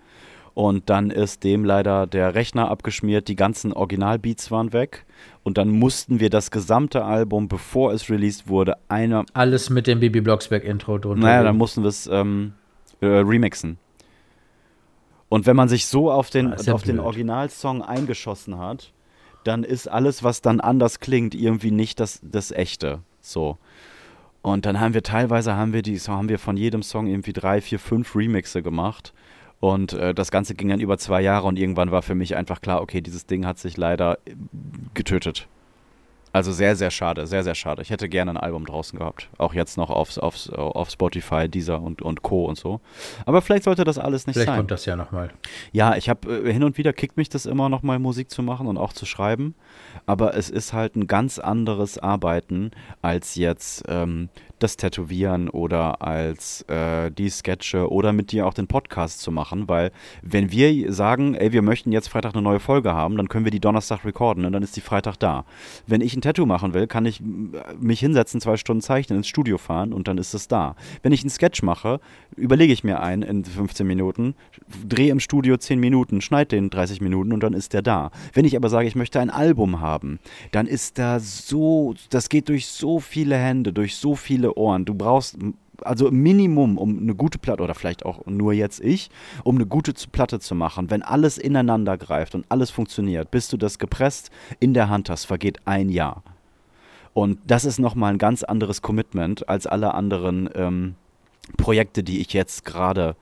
und 0.54 0.90
dann 0.90 1.12
ist 1.12 1.44
dem 1.44 1.64
leider 1.64 2.08
der 2.08 2.34
Rechner 2.34 2.68
abgeschmiert, 2.68 3.28
die 3.28 3.36
ganzen 3.36 3.72
Originalbeats 3.72 4.50
waren 4.50 4.72
weg 4.72 5.06
und 5.44 5.58
dann 5.58 5.68
mussten 5.68 6.18
wir 6.18 6.28
das 6.28 6.50
gesamte 6.50 7.04
Album, 7.04 7.46
bevor 7.46 7.92
es 7.92 8.10
released 8.10 8.48
wurde, 8.48 8.74
einer, 8.88 9.24
Alles 9.32 9.70
mit 9.70 9.86
dem 9.86 10.00
Bibi 10.00 10.22
Blocksberg 10.22 10.64
Intro 10.64 10.98
drunter. 10.98 11.22
naja, 11.24 11.44
dann 11.44 11.56
mussten 11.56 11.82
wir 11.84 11.88
es 11.88 12.08
ähm, 12.12 12.54
äh, 13.00 13.06
remixen. 13.06 13.78
Und 15.28 15.46
wenn 15.46 15.56
man 15.56 15.68
sich 15.68 15.86
so 15.86 16.10
auf 16.10 16.30
den, 16.30 16.52
Ah, 16.52 16.56
ja 16.62 16.72
auf 16.72 16.82
den. 16.82 17.00
Originalsong 17.00 17.82
eingeschossen 17.82 18.58
hat, 18.58 18.92
dann 19.44 19.64
ist 19.64 19.88
alles, 19.88 20.22
was 20.22 20.42
dann 20.42 20.60
anders 20.60 21.00
klingt, 21.00 21.34
irgendwie 21.34 21.70
nicht 21.70 22.00
das, 22.00 22.20
das 22.22 22.50
echte. 22.50 23.00
So. 23.20 23.58
Und 24.42 24.66
dann 24.66 24.80
haben 24.80 24.94
wir 24.94 25.02
teilweise 25.02 25.54
haben 25.54 25.72
wir 25.72 25.82
die, 25.82 25.98
haben 25.98 26.28
wir 26.28 26.38
von 26.38 26.56
jedem 26.56 26.82
Song 26.82 27.06
irgendwie 27.06 27.32
drei, 27.32 27.60
vier, 27.60 27.78
fünf 27.78 28.14
Remixe 28.16 28.62
gemacht. 28.62 29.12
Und 29.60 29.92
äh, 29.92 30.14
das 30.14 30.30
Ganze 30.30 30.54
ging 30.54 30.68
dann 30.68 30.80
über 30.80 30.98
zwei 30.98 31.20
Jahre 31.20 31.46
und 31.46 31.58
irgendwann 31.58 31.90
war 31.90 32.02
für 32.02 32.14
mich 32.14 32.36
einfach 32.36 32.60
klar, 32.60 32.80
okay, 32.80 33.00
dieses 33.00 33.26
Ding 33.26 33.44
hat 33.44 33.58
sich 33.58 33.76
leider 33.76 34.18
äh, 34.24 34.34
getötet. 34.94 35.48
Also 36.32 36.52
sehr, 36.52 36.76
sehr 36.76 36.90
schade, 36.90 37.26
sehr, 37.26 37.42
sehr 37.42 37.54
schade. 37.54 37.82
Ich 37.82 37.90
hätte 37.90 38.08
gerne 38.08 38.32
ein 38.32 38.36
Album 38.36 38.66
draußen 38.66 38.98
gehabt. 38.98 39.28
Auch 39.38 39.54
jetzt 39.54 39.76
noch 39.76 39.90
auf, 39.90 40.16
auf, 40.18 40.48
auf 40.52 40.90
Spotify, 40.90 41.48
Deezer 41.48 41.80
und, 41.80 42.02
und 42.02 42.22
Co. 42.22 42.44
und 42.44 42.58
so. 42.58 42.80
Aber 43.24 43.42
vielleicht 43.42 43.64
sollte 43.64 43.84
das 43.84 43.98
alles 43.98 44.26
nicht 44.26 44.34
Vielleicht 44.34 44.48
sein. 44.48 44.56
kommt 44.58 44.70
das 44.70 44.84
ja 44.84 44.96
nochmal. 44.96 45.30
Ja, 45.72 45.96
ich 45.96 46.08
habe 46.08 46.46
äh, 46.46 46.52
hin 46.52 46.64
und 46.64 46.78
wieder 46.78 46.92
kickt 46.92 47.16
mich 47.16 47.28
das 47.28 47.46
immer 47.46 47.68
noch 47.68 47.82
mal 47.82 47.98
Musik 47.98 48.30
zu 48.30 48.42
machen 48.42 48.66
und 48.66 48.76
auch 48.76 48.92
zu 48.92 49.06
schreiben, 49.06 49.54
aber 50.06 50.34
es 50.34 50.50
ist 50.50 50.72
halt 50.72 50.96
ein 50.96 51.06
ganz 51.06 51.38
anderes 51.38 51.98
Arbeiten 51.98 52.70
als 53.02 53.34
jetzt 53.34 53.84
ähm, 53.88 54.28
das 54.58 54.76
Tätowieren 54.76 55.48
oder 55.48 56.02
als 56.02 56.62
äh, 56.68 57.10
die 57.10 57.28
Sketche 57.30 57.90
oder 57.90 58.12
mit 58.12 58.32
dir 58.32 58.46
auch 58.46 58.54
den 58.54 58.66
Podcast 58.66 59.20
zu 59.20 59.30
machen, 59.30 59.68
weil 59.68 59.90
wenn 60.22 60.50
wir 60.50 60.92
sagen, 60.92 61.34
ey, 61.34 61.52
wir 61.52 61.62
möchten 61.62 61.92
jetzt 61.92 62.08
Freitag 62.08 62.34
eine 62.34 62.42
neue 62.42 62.60
Folge 62.60 62.92
haben, 62.92 63.16
dann 63.16 63.28
können 63.28 63.44
wir 63.44 63.50
die 63.52 63.60
Donnerstag 63.60 64.04
recorden 64.04 64.44
und 64.44 64.52
dann 64.52 64.62
ist 64.62 64.76
die 64.76 64.80
Freitag 64.80 65.16
da. 65.18 65.44
Wenn 65.86 66.00
ich 66.00 66.14
ein 66.16 66.20
Tattoo 66.20 66.46
machen 66.46 66.74
will, 66.74 66.86
kann 66.86 67.06
ich 67.06 67.20
m- 67.20 67.54
mich 67.78 68.00
hinsetzen, 68.00 68.40
zwei 68.40 68.56
Stunden 68.56 68.80
zeichnen, 68.82 69.18
ins 69.18 69.28
Studio 69.28 69.58
fahren 69.58 69.92
und 69.92 70.08
dann 70.08 70.18
ist 70.18 70.34
es 70.34 70.48
da. 70.48 70.76
Wenn 71.02 71.12
ich 71.12 71.22
einen 71.22 71.30
Sketch 71.30 71.62
mache, 71.62 72.00
überlege 72.36 72.72
ich 72.72 72.84
mir 72.84 73.00
einen 73.00 73.22
in 73.22 73.44
15 73.44 73.86
Minuten, 73.86 74.34
drehe 74.86 75.10
im 75.10 75.20
Studio 75.20 75.56
10 75.56 75.78
Minuten, 75.80 76.20
schneide 76.20 76.56
den 76.56 76.70
30 76.70 77.00
Minuten 77.00 77.32
und 77.32 77.42
dann 77.42 77.52
ist 77.52 77.72
der 77.72 77.82
da. 77.82 78.10
Wenn 78.32 78.44
ich 78.44 78.56
aber 78.56 78.68
sage, 78.68 78.88
ich 78.88 78.94
möchte 78.96 79.20
ein 79.20 79.30
Album 79.30 79.80
haben, 79.80 80.18
dann 80.52 80.66
ist 80.66 80.98
da 80.98 81.18
so, 81.20 81.94
das 82.10 82.28
geht 82.28 82.48
durch 82.48 82.66
so 82.66 83.00
viele 83.00 83.36
Hände, 83.36 83.72
durch 83.72 83.96
so 83.96 84.14
viele 84.14 84.47
Ohren. 84.56 84.84
Du 84.84 84.94
brauchst 84.94 85.36
also 85.82 86.10
Minimum, 86.10 86.78
um 86.78 86.98
eine 86.98 87.14
gute 87.14 87.38
Platte, 87.38 87.62
oder 87.62 87.74
vielleicht 87.74 88.04
auch 88.04 88.26
nur 88.26 88.52
jetzt 88.52 88.80
ich, 88.80 89.10
um 89.44 89.56
eine 89.56 89.66
gute 89.66 89.92
Platte 90.10 90.40
zu 90.40 90.54
machen, 90.54 90.90
wenn 90.90 91.02
alles 91.02 91.38
ineinander 91.38 91.96
greift 91.96 92.34
und 92.34 92.46
alles 92.48 92.70
funktioniert, 92.70 93.30
bis 93.30 93.48
du 93.48 93.56
das 93.56 93.78
gepresst 93.78 94.30
in 94.60 94.74
der 94.74 94.88
Hand 94.88 95.10
hast, 95.10 95.26
vergeht 95.26 95.60
ein 95.66 95.88
Jahr. 95.88 96.22
Und 97.14 97.38
das 97.46 97.64
ist 97.64 97.78
nochmal 97.78 98.12
ein 98.12 98.18
ganz 98.18 98.42
anderes 98.42 98.82
Commitment 98.82 99.48
als 99.48 99.66
alle 99.66 99.94
anderen 99.94 100.48
ähm, 100.54 100.94
Projekte, 101.56 102.02
die 102.02 102.20
ich 102.20 102.32
jetzt 102.32 102.64
gerade 102.64 103.16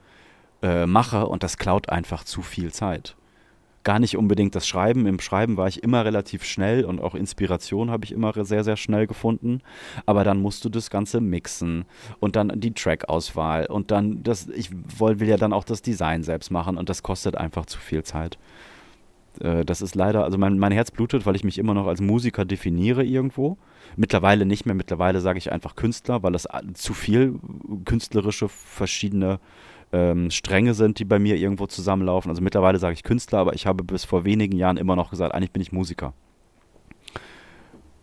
äh, 0.61 0.85
mache 0.85 1.27
und 1.27 1.43
das 1.43 1.57
klaut 1.57 1.89
einfach 1.89 2.23
zu 2.23 2.41
viel 2.41 2.71
Zeit. 2.71 3.15
Gar 3.87 3.99
nicht 3.99 4.17
unbedingt 4.17 4.53
das 4.53 4.67
Schreiben. 4.67 5.07
Im 5.07 5.21
Schreiben 5.21 5.55
war 5.55 5.69
ich 5.69 5.81
immer 5.81 6.03
relativ 6.03 6.43
schnell 6.43 6.83
und 6.83 6.99
auch 6.99 7.15
Inspiration 7.15 7.89
habe 7.89 8.03
ich 8.03 8.11
immer 8.11 8.33
sehr, 8.43 8.65
sehr 8.65 8.75
schnell 8.75 9.07
gefunden. 9.07 9.61
Aber 10.05 10.25
dann 10.25 10.41
musst 10.41 10.65
du 10.65 10.69
das 10.69 10.89
Ganze 10.89 11.21
mixen 11.21 11.85
und 12.19 12.35
dann 12.35 12.51
die 12.59 12.73
Track-Auswahl 12.73 13.67
und 13.67 13.89
dann 13.91 14.23
das, 14.23 14.49
ich 14.49 14.71
will 14.99 15.29
ja 15.29 15.37
dann 15.37 15.53
auch 15.53 15.63
das 15.63 15.81
Design 15.81 16.23
selbst 16.23 16.51
machen 16.51 16.77
und 16.77 16.89
das 16.89 17.01
kostet 17.01 17.37
einfach 17.37 17.65
zu 17.65 17.79
viel 17.79 18.03
Zeit. 18.03 18.37
Äh, 19.39 19.63
Das 19.63 19.81
ist 19.81 19.95
leider, 19.95 20.25
also 20.25 20.37
mein, 20.37 20.59
mein 20.59 20.73
Herz 20.73 20.91
blutet, 20.91 21.25
weil 21.25 21.37
ich 21.37 21.45
mich 21.45 21.57
immer 21.57 21.73
noch 21.73 21.87
als 21.87 22.01
Musiker 22.01 22.43
definiere 22.43 23.05
irgendwo. 23.05 23.57
Mittlerweile 23.95 24.45
nicht 24.45 24.65
mehr, 24.65 24.75
mittlerweile 24.75 25.21
sage 25.21 25.37
ich 25.39 25.49
einfach 25.53 25.77
Künstler, 25.77 26.23
weil 26.23 26.35
a- 26.35 26.61
zu 26.73 26.93
viel 26.93 27.39
künstlerische 27.85 28.49
verschiedene 28.49 29.39
ähm, 29.91 30.31
Stränge 30.31 30.73
sind, 30.73 30.99
die 30.99 31.05
bei 31.05 31.19
mir 31.19 31.35
irgendwo 31.35 31.67
zusammenlaufen. 31.67 32.29
Also 32.29 32.41
mittlerweile 32.41 32.79
sage 32.79 32.93
ich 32.93 33.03
Künstler, 33.03 33.39
aber 33.39 33.53
ich 33.53 33.65
habe 33.65 33.83
bis 33.83 34.03
vor 34.05 34.25
wenigen 34.25 34.57
Jahren 34.57 34.77
immer 34.77 34.95
noch 34.95 35.09
gesagt, 35.09 35.33
eigentlich 35.33 35.51
bin 35.51 35.61
ich 35.61 35.71
Musiker. 35.71 36.13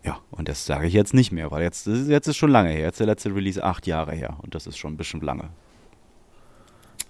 Ja, 0.03 0.19
und 0.31 0.47
das 0.47 0.65
sage 0.65 0.87
ich 0.87 0.93
jetzt 0.93 1.13
nicht 1.13 1.31
mehr, 1.31 1.49
weil 1.51 1.63
jetzt, 1.63 1.87
jetzt 1.87 2.27
ist 2.27 2.37
schon 2.37 2.51
lange 2.51 2.69
her. 2.69 2.81
Jetzt 2.81 2.99
der 2.99 3.07
letzte 3.07 3.33
Release 3.33 3.63
acht 3.63 3.87
Jahre 3.87 4.13
her 4.13 4.37
und 4.41 4.53
das 4.53 4.67
ist 4.67 4.77
schon 4.77 4.93
ein 4.93 4.97
bisschen 4.97 5.21
lange. 5.21 5.49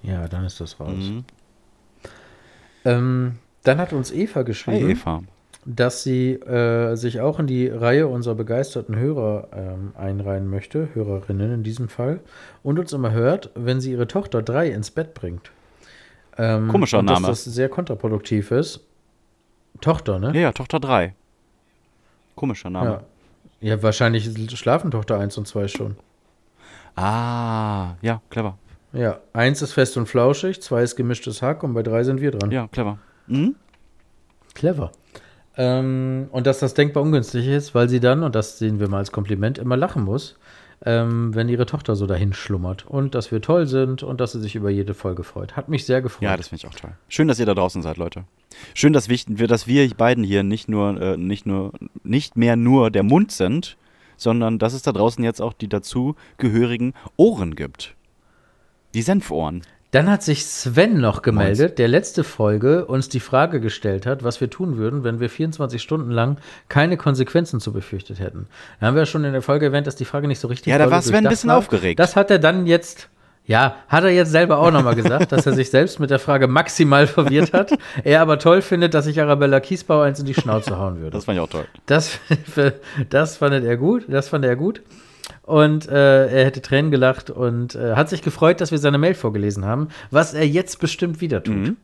Ja, 0.01 0.27
dann 0.27 0.45
ist 0.45 0.61
das 0.61 0.79
raus. 0.79 0.95
Mhm. 0.95 1.25
Ähm, 2.85 3.39
dann 3.63 3.79
hat 3.79 3.91
uns 3.93 4.11
Eva 4.11 4.43
geschrieben, 4.43 4.89
Eva. 4.89 5.23
Dass 5.65 6.03
sie 6.03 6.33
äh, 6.33 6.95
sich 6.95 7.21
auch 7.21 7.39
in 7.39 7.47
die 7.47 7.67
Reihe 7.67 8.07
unserer 8.07 8.35
begeisterten 8.35 8.95
Hörer 8.95 9.47
ähm, 9.53 9.93
einreihen 9.97 10.47
möchte, 10.49 10.89
Hörerinnen 10.93 11.51
in 11.51 11.63
diesem 11.63 11.89
Fall, 11.89 12.19
und 12.63 12.77
uns 12.79 12.93
immer 12.93 13.11
hört, 13.11 13.49
wenn 13.55 13.81
sie 13.81 13.91
ihre 13.91 14.07
Tochter 14.07 14.43
drei 14.43 14.69
ins 14.69 14.91
Bett 14.91 15.13
bringt. 15.15 15.51
Ähm, 16.37 16.67
Komischer 16.67 16.99
und 16.99 17.05
Name. 17.05 17.27
Dass 17.27 17.43
das 17.43 17.53
sehr 17.53 17.69
kontraproduktiv 17.69 18.51
ist. 18.51 18.81
Tochter, 19.81 20.19
ne? 20.19 20.31
Ja, 20.33 20.41
ja, 20.41 20.51
Tochter 20.51 20.79
3. 20.79 21.13
Komischer 22.35 22.69
Name. 22.69 23.01
Ja. 23.61 23.69
ja, 23.69 23.83
wahrscheinlich 23.83 24.29
schlafen 24.57 24.91
Tochter 24.91 25.19
1 25.19 25.37
und 25.37 25.47
2 25.47 25.67
schon. 25.67 25.95
Ah, 26.95 27.95
ja, 28.01 28.21
clever. 28.29 28.57
Ja, 28.93 29.19
eins 29.33 29.61
ist 29.61 29.73
fest 29.73 29.97
und 29.97 30.07
flauschig, 30.07 30.61
zwei 30.61 30.81
ist 30.81 30.95
gemischtes 30.95 31.41
Hack 31.41 31.63
und 31.63 31.73
bei 31.73 31.83
drei 31.83 32.03
sind 32.05 32.21
wir 32.21 32.31
dran. 32.31 32.49
Ja, 32.51 32.69
clever. 32.69 32.97
Mhm. 33.27 33.55
Clever. 34.53 34.91
Ähm, 35.57 36.27
und 36.31 36.47
dass 36.47 36.59
das 36.59 36.73
denkbar 36.73 37.03
ungünstig 37.03 37.47
ist, 37.47 37.73
weil 37.75 37.89
sie 37.89 37.99
dann, 37.99 38.23
und 38.23 38.35
das 38.35 38.57
sehen 38.59 38.79
wir 38.79 38.89
mal 38.89 38.97
als 38.97 39.11
Kompliment, 39.11 39.57
immer 39.57 39.77
lachen 39.77 40.03
muss, 40.03 40.37
ähm, 40.83 41.33
wenn 41.33 41.47
ihre 41.47 41.65
Tochter 41.65 41.95
so 41.95 42.05
dahin 42.07 42.33
schlummert. 42.33 42.85
Und 42.85 43.15
dass 43.15 43.31
wir 43.31 43.41
toll 43.41 43.65
sind 43.67 44.03
und 44.03 44.19
dass 44.19 44.33
sie 44.33 44.41
sich 44.41 44.55
über 44.55 44.69
jede 44.69 44.93
Folge 44.93 45.23
freut. 45.23 45.55
Hat 45.55 45.69
mich 45.69 45.85
sehr 45.85 46.01
gefreut. 46.01 46.23
Ja, 46.23 46.35
das 46.37 46.49
finde 46.49 46.65
ich 46.65 46.67
auch 46.71 46.79
toll. 46.79 46.91
Schön, 47.07 47.27
dass 47.27 47.39
ihr 47.39 47.45
da 47.45 47.53
draußen 47.53 47.81
seid, 47.81 47.97
Leute. 47.97 48.25
Schön, 48.73 48.93
dass 48.93 49.09
wir, 49.09 49.47
dass 49.47 49.67
wir 49.67 49.89
beiden 49.95 50.23
hier 50.23 50.43
nicht 50.43 50.67
nur, 50.67 51.01
äh, 51.01 51.17
nicht 51.17 51.45
nur, 51.45 51.71
nicht 52.03 52.35
mehr 52.35 52.55
nur 52.55 52.91
der 52.91 53.03
Mund 53.03 53.31
sind, 53.31 53.77
sondern 54.17 54.59
dass 54.59 54.73
es 54.73 54.81
da 54.81 54.91
draußen 54.91 55.23
jetzt 55.23 55.41
auch 55.41 55.53
die 55.53 55.67
dazu 55.67 56.15
gehörigen 56.37 56.93
Ohren 57.17 57.55
gibt. 57.55 57.95
Die 58.93 59.01
Senfohren. 59.01 59.61
Dann 59.95 60.11
hat 60.11 60.23
sich 60.23 60.45
Sven 60.45 60.99
noch 60.99 61.21
gemeldet, 61.21 61.79
der 61.79 61.87
letzte 61.87 62.25
Folge 62.25 62.83
uns 62.83 63.07
die 63.07 63.21
Frage 63.21 63.61
gestellt 63.61 64.05
hat, 64.05 64.25
was 64.25 64.41
wir 64.41 64.49
tun 64.49 64.75
würden, 64.75 65.05
wenn 65.05 65.21
wir 65.21 65.29
24 65.29 65.81
Stunden 65.81 66.11
lang 66.11 66.35
keine 66.67 66.97
Konsequenzen 66.97 67.61
zu 67.61 67.71
befürchtet 67.71 68.19
hätten. 68.19 68.47
Da 68.81 68.87
haben 68.87 68.95
wir 68.95 69.03
ja 69.03 69.05
schon 69.05 69.23
in 69.23 69.31
der 69.31 69.41
Folge 69.41 69.67
erwähnt, 69.67 69.87
dass 69.87 69.95
die 69.95 70.03
Frage 70.03 70.27
nicht 70.27 70.41
so 70.41 70.49
richtig 70.49 70.69
Ja, 70.69 70.79
da 70.79 70.91
war 70.91 71.01
Sven 71.01 71.25
ein 71.25 71.29
bisschen 71.29 71.49
war. 71.49 71.59
aufgeregt. 71.59 71.97
Das 71.97 72.17
hat 72.17 72.29
er 72.29 72.39
dann 72.39 72.67
jetzt, 72.67 73.07
ja, 73.45 73.77
hat 73.87 74.03
er 74.03 74.09
jetzt 74.09 74.31
selber 74.31 74.57
auch 74.57 74.69
nochmal 74.69 74.95
gesagt, 74.95 75.31
dass 75.31 75.45
er 75.45 75.53
sich 75.53 75.69
selbst 75.69 76.01
mit 76.01 76.09
der 76.09 76.19
Frage 76.19 76.47
maximal 76.47 77.07
verwirrt 77.07 77.53
hat. 77.53 77.71
Er 78.03 78.19
aber 78.19 78.37
toll 78.37 78.61
findet, 78.61 78.93
dass 78.93 79.07
ich 79.07 79.21
Arabella 79.21 79.61
Kiesbauer 79.61 80.03
eins 80.03 80.19
in 80.19 80.25
die 80.25 80.33
Schnauze 80.33 80.77
hauen 80.77 80.99
würde. 80.99 81.11
Das 81.11 81.23
fand 81.23 81.37
ich 81.37 81.41
auch 81.41 81.49
toll. 81.49 81.67
Das, 81.85 82.19
das 83.09 83.37
fand 83.37 83.63
er 83.63 83.77
gut, 83.77 84.03
das 84.09 84.27
fand 84.27 84.43
er 84.43 84.57
gut. 84.57 84.81
Und 85.45 85.87
äh, 85.87 86.27
er 86.27 86.45
hätte 86.45 86.61
Tränen 86.61 86.89
gelacht 86.89 87.29
und 87.29 87.75
äh, 87.75 87.95
hat 87.95 88.09
sich 88.09 88.23
gefreut, 88.23 88.61
dass 88.61 88.71
wir 88.71 88.79
seine 88.79 88.97
Mail 88.97 89.13
vorgelesen 89.13 89.63
haben, 89.63 89.89
was 90.09 90.33
er 90.33 90.47
jetzt 90.47 90.79
bestimmt 90.79 91.21
wieder 91.21 91.43
tut. 91.43 91.55
Mhm. 91.55 91.77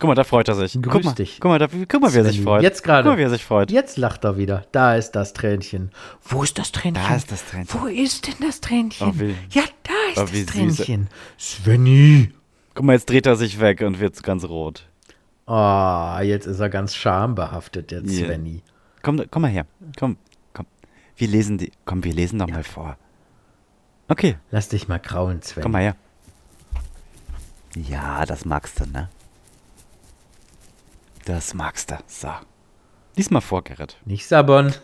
Guck 0.00 0.08
mal, 0.08 0.16
da 0.16 0.24
freut 0.24 0.48
er 0.48 0.56
sich. 0.56 0.72
Grüß 0.72 0.92
guck 0.92 1.04
mal, 1.04 1.12
dich. 1.12 1.38
Guck 1.40 1.50
mal, 1.52 1.58
da, 1.60 1.68
guck 1.68 2.00
mal 2.02 2.12
wie 2.12 2.18
er 2.18 2.24
sich 2.24 2.42
freut. 2.42 2.62
Jetzt 2.64 2.82
gerade. 2.82 3.04
Guck 3.04 3.12
mal, 3.12 3.18
wie 3.18 3.22
er 3.22 3.30
sich 3.30 3.44
freut. 3.44 3.70
Jetzt 3.70 3.96
lacht 3.96 4.24
er 4.24 4.36
wieder. 4.36 4.64
Da 4.72 4.96
ist 4.96 5.12
das 5.12 5.34
Tränchen. 5.34 5.92
Wo 6.24 6.42
ist 6.42 6.58
das 6.58 6.72
Tränchen? 6.72 7.00
Da 7.08 7.14
ist 7.14 7.30
das 7.30 7.44
Tränchen. 7.46 7.80
Wo 7.80 7.86
ist 7.86 8.26
denn 8.26 8.34
das 8.44 8.60
Tränchen? 8.60 9.08
Oh, 9.08 9.24
ja, 9.50 9.62
da 9.84 9.92
ist 10.10 10.18
Oh, 10.18 10.36
das. 10.36 10.46
Tränchen. 10.46 11.06
Svenny. 11.38 12.32
Guck 12.74 12.84
mal, 12.86 12.94
jetzt 12.94 13.08
dreht 13.08 13.26
er 13.26 13.36
sich 13.36 13.60
weg 13.60 13.82
und 13.82 14.00
wird 14.00 14.20
ganz 14.24 14.44
rot. 14.44 14.84
Oh, 15.46 16.16
jetzt 16.22 16.46
ist 16.46 16.58
er 16.58 16.70
ganz 16.70 16.96
schambehaftet, 16.96 17.92
der 17.92 18.02
Ja. 18.02 18.26
Svenny. 18.26 18.62
Komm, 19.02 19.22
komm 19.30 19.42
mal 19.42 19.48
her. 19.52 19.66
Komm. 19.96 20.16
Wir 21.16 21.28
lesen 21.28 21.58
die. 21.58 21.72
Komm, 21.84 22.04
wir 22.04 22.12
lesen 22.12 22.38
doch 22.38 22.48
mal 22.48 22.64
vor. 22.64 22.96
Okay, 24.08 24.36
Lass 24.50 24.68
dich 24.68 24.88
mal 24.88 24.98
kraulen, 24.98 25.42
Svenny. 25.42 25.62
komm 25.62 25.72
mal 25.72 25.82
her. 25.82 25.96
Ja, 27.74 28.26
das 28.26 28.44
magst 28.44 28.80
du, 28.80 28.86
ne? 28.86 29.08
Das 31.24 31.54
magst 31.54 31.90
du. 31.90 31.96
So. 32.06 32.28
Lies 33.16 33.30
mal 33.30 33.40
vor, 33.40 33.64
Gerrit. 33.64 33.96
Nicht 34.04 34.26
sabbern. 34.26 34.74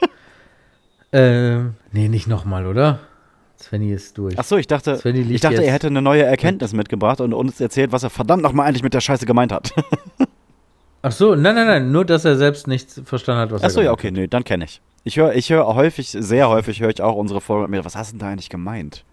ähm, 1.12 1.74
nee, 1.92 2.08
nicht 2.08 2.28
nochmal, 2.28 2.66
oder? 2.66 3.00
Svenny 3.58 3.92
ist 3.92 4.16
durch. 4.16 4.38
Achso, 4.38 4.56
ich 4.56 4.66
dachte, 4.66 5.00
ich 5.04 5.40
dachte 5.40 5.62
er 5.62 5.72
hätte 5.72 5.88
eine 5.88 6.00
neue 6.00 6.22
Erkenntnis 6.22 6.72
mitgebracht 6.72 7.20
und 7.20 7.34
uns 7.34 7.60
erzählt, 7.60 7.92
was 7.92 8.02
er 8.02 8.10
verdammt 8.10 8.42
nochmal 8.42 8.68
eigentlich 8.68 8.82
mit 8.82 8.94
der 8.94 9.00
Scheiße 9.00 9.26
gemeint 9.26 9.52
hat. 9.52 9.74
Ach 11.02 11.12
so, 11.12 11.34
nein, 11.34 11.54
nein, 11.54 11.66
nein, 11.66 11.92
nur, 11.92 12.04
dass 12.04 12.24
er 12.24 12.36
selbst 12.36 12.66
nicht 12.66 12.90
verstanden 13.04 13.40
hat, 13.40 13.50
was 13.50 13.62
Achso, 13.62 13.80
er 13.80 13.86
ja, 13.86 13.90
gesagt 13.92 14.12
okay, 14.14 14.20
nee, 14.20 14.26
dann 14.28 14.44
kenne 14.44 14.64
ich. 14.64 14.80
Ich 15.04 15.16
höre 15.16 15.34
ich 15.34 15.50
hör 15.50 15.66
häufig, 15.74 16.10
sehr 16.10 16.48
häufig 16.48 16.80
höre 16.80 16.90
ich 16.90 17.00
auch 17.00 17.14
unsere 17.16 17.40
Folge 17.40 17.62
mit 17.62 17.70
mir. 17.70 17.84
Was 17.84 17.96
hast 17.96 18.10
du 18.12 18.12
denn 18.14 18.20
da 18.20 18.28
eigentlich 18.32 18.50
gemeint? 18.50 19.04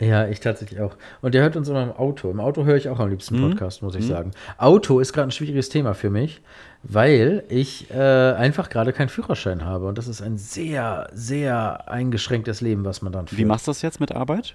Ja, 0.00 0.28
ich 0.28 0.38
tatsächlich 0.38 0.80
auch. 0.80 0.94
Und 1.22 1.34
der 1.34 1.42
hört 1.42 1.56
uns 1.56 1.68
immer 1.68 1.82
im 1.82 1.90
Auto. 1.92 2.30
Im 2.30 2.38
Auto 2.38 2.64
höre 2.64 2.76
ich 2.76 2.88
auch 2.88 3.00
am 3.00 3.08
liebsten 3.10 3.40
Mhm. 3.40 3.50
Podcast, 3.50 3.82
muss 3.82 3.96
ich 3.96 4.06
sagen. 4.06 4.30
Auto 4.56 5.00
ist 5.00 5.12
gerade 5.12 5.28
ein 5.28 5.32
schwieriges 5.32 5.70
Thema 5.70 5.92
für 5.94 6.08
mich, 6.08 6.40
weil 6.84 7.42
ich 7.48 7.90
äh, 7.90 7.94
einfach 8.34 8.68
gerade 8.70 8.92
keinen 8.92 9.08
Führerschein 9.08 9.64
habe. 9.64 9.88
Und 9.88 9.98
das 9.98 10.06
ist 10.06 10.22
ein 10.22 10.36
sehr, 10.38 11.08
sehr 11.12 11.88
eingeschränktes 11.90 12.60
Leben, 12.60 12.84
was 12.84 13.02
man 13.02 13.12
dann 13.12 13.26
führt. 13.26 13.40
Wie 13.40 13.44
machst 13.44 13.66
du 13.66 13.70
das 13.70 13.82
jetzt 13.82 13.98
mit 13.98 14.12
Arbeit? 14.12 14.54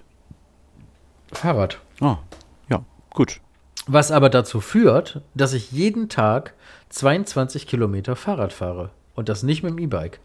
Fahrrad. 1.32 1.78
Oh, 2.00 2.16
ja, 2.70 2.82
gut. 3.10 3.40
Was 3.86 4.12
aber 4.12 4.30
dazu 4.30 4.60
führt, 4.60 5.20
dass 5.34 5.52
ich 5.52 5.72
jeden 5.72 6.08
Tag 6.08 6.54
22 6.88 7.66
Kilometer 7.66 8.16
Fahrrad 8.16 8.52
fahre. 8.54 8.90
Und 9.14 9.28
das 9.28 9.42
nicht 9.42 9.62
mit 9.62 9.72
dem 9.72 9.78
E-Bike. 9.78 10.20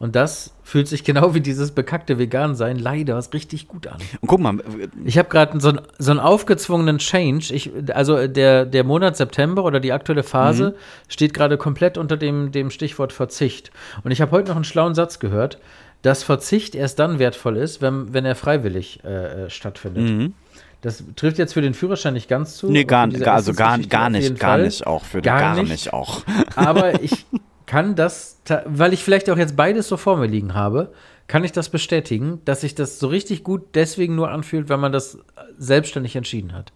Und 0.00 0.16
das 0.16 0.54
fühlt 0.62 0.88
sich 0.88 1.04
genau 1.04 1.34
wie 1.34 1.40
dieses 1.42 1.72
bekackte 1.72 2.18
Vegan-Sein 2.18 2.78
leider 2.78 3.22
richtig 3.34 3.68
gut 3.68 3.86
an. 3.86 3.98
Und 4.22 4.28
guck 4.28 4.40
mal, 4.40 4.56
Ich 5.04 5.18
habe 5.18 5.28
gerade 5.28 5.60
so, 5.60 5.68
einen- 5.68 5.82
so 5.98 6.10
einen 6.10 6.20
aufgezwungenen 6.20 6.96
Change. 6.98 7.52
Ich, 7.54 7.70
also 7.94 8.26
der, 8.26 8.64
der 8.64 8.82
Monat 8.82 9.18
September 9.18 9.62
oder 9.62 9.78
die 9.78 9.92
aktuelle 9.92 10.22
Phase 10.22 10.74
steht 11.08 11.34
gerade 11.34 11.58
komplett 11.58 11.98
unter 11.98 12.16
dem, 12.16 12.50
dem 12.50 12.70
Stichwort 12.70 13.12
Verzicht. 13.12 13.70
Und 14.02 14.10
ich 14.10 14.22
habe 14.22 14.30
heute 14.32 14.48
noch 14.48 14.56
einen 14.56 14.64
schlauen 14.64 14.94
Satz 14.94 15.18
gehört, 15.18 15.58
dass 16.00 16.22
Verzicht 16.22 16.74
erst 16.74 16.98
dann 16.98 17.18
wertvoll 17.18 17.58
ist, 17.58 17.82
wenn, 17.82 18.14
wenn 18.14 18.24
er 18.24 18.34
freiwillig 18.36 19.00
äh, 19.04 19.44
äh, 19.44 19.50
stattfindet. 19.50 20.32
Das 20.80 21.04
trifft 21.14 21.36
jetzt 21.36 21.52
für 21.52 21.60
den 21.60 21.74
Führerschein 21.74 22.14
nicht 22.14 22.26
ganz 22.26 22.56
zu. 22.56 22.70
nee, 22.70 22.84
gar, 22.84 23.06
gar, 23.06 23.34
also 23.34 23.52
gar, 23.52 23.78
gar 23.80 24.08
nicht, 24.08 24.40
gar 24.40 24.52
Fall. 24.52 24.62
nicht 24.64 24.86
auch. 24.86 25.04
Für 25.04 25.20
Gar 25.20 25.40
gar, 25.40 25.56
nicht. 25.56 25.68
nicht. 25.70 25.92
auch. 25.92 26.22
Aber 26.56 27.02
ich 27.02 27.26
kann 27.70 27.94
das, 27.94 28.40
weil 28.64 28.92
ich 28.92 29.04
vielleicht 29.04 29.30
auch 29.30 29.38
jetzt 29.38 29.54
beides 29.54 29.86
so 29.86 29.96
vor 29.96 30.16
mir 30.16 30.26
liegen 30.26 30.54
habe, 30.54 30.92
kann 31.28 31.44
ich 31.44 31.52
das 31.52 31.68
bestätigen, 31.68 32.40
dass 32.44 32.62
sich 32.62 32.74
das 32.74 32.98
so 32.98 33.06
richtig 33.06 33.44
gut 33.44 33.62
deswegen 33.74 34.16
nur 34.16 34.28
anfühlt, 34.32 34.68
wenn 34.68 34.80
man 34.80 34.90
das 34.90 35.18
selbstständig 35.56 36.16
entschieden 36.16 36.52
hat. 36.52 36.72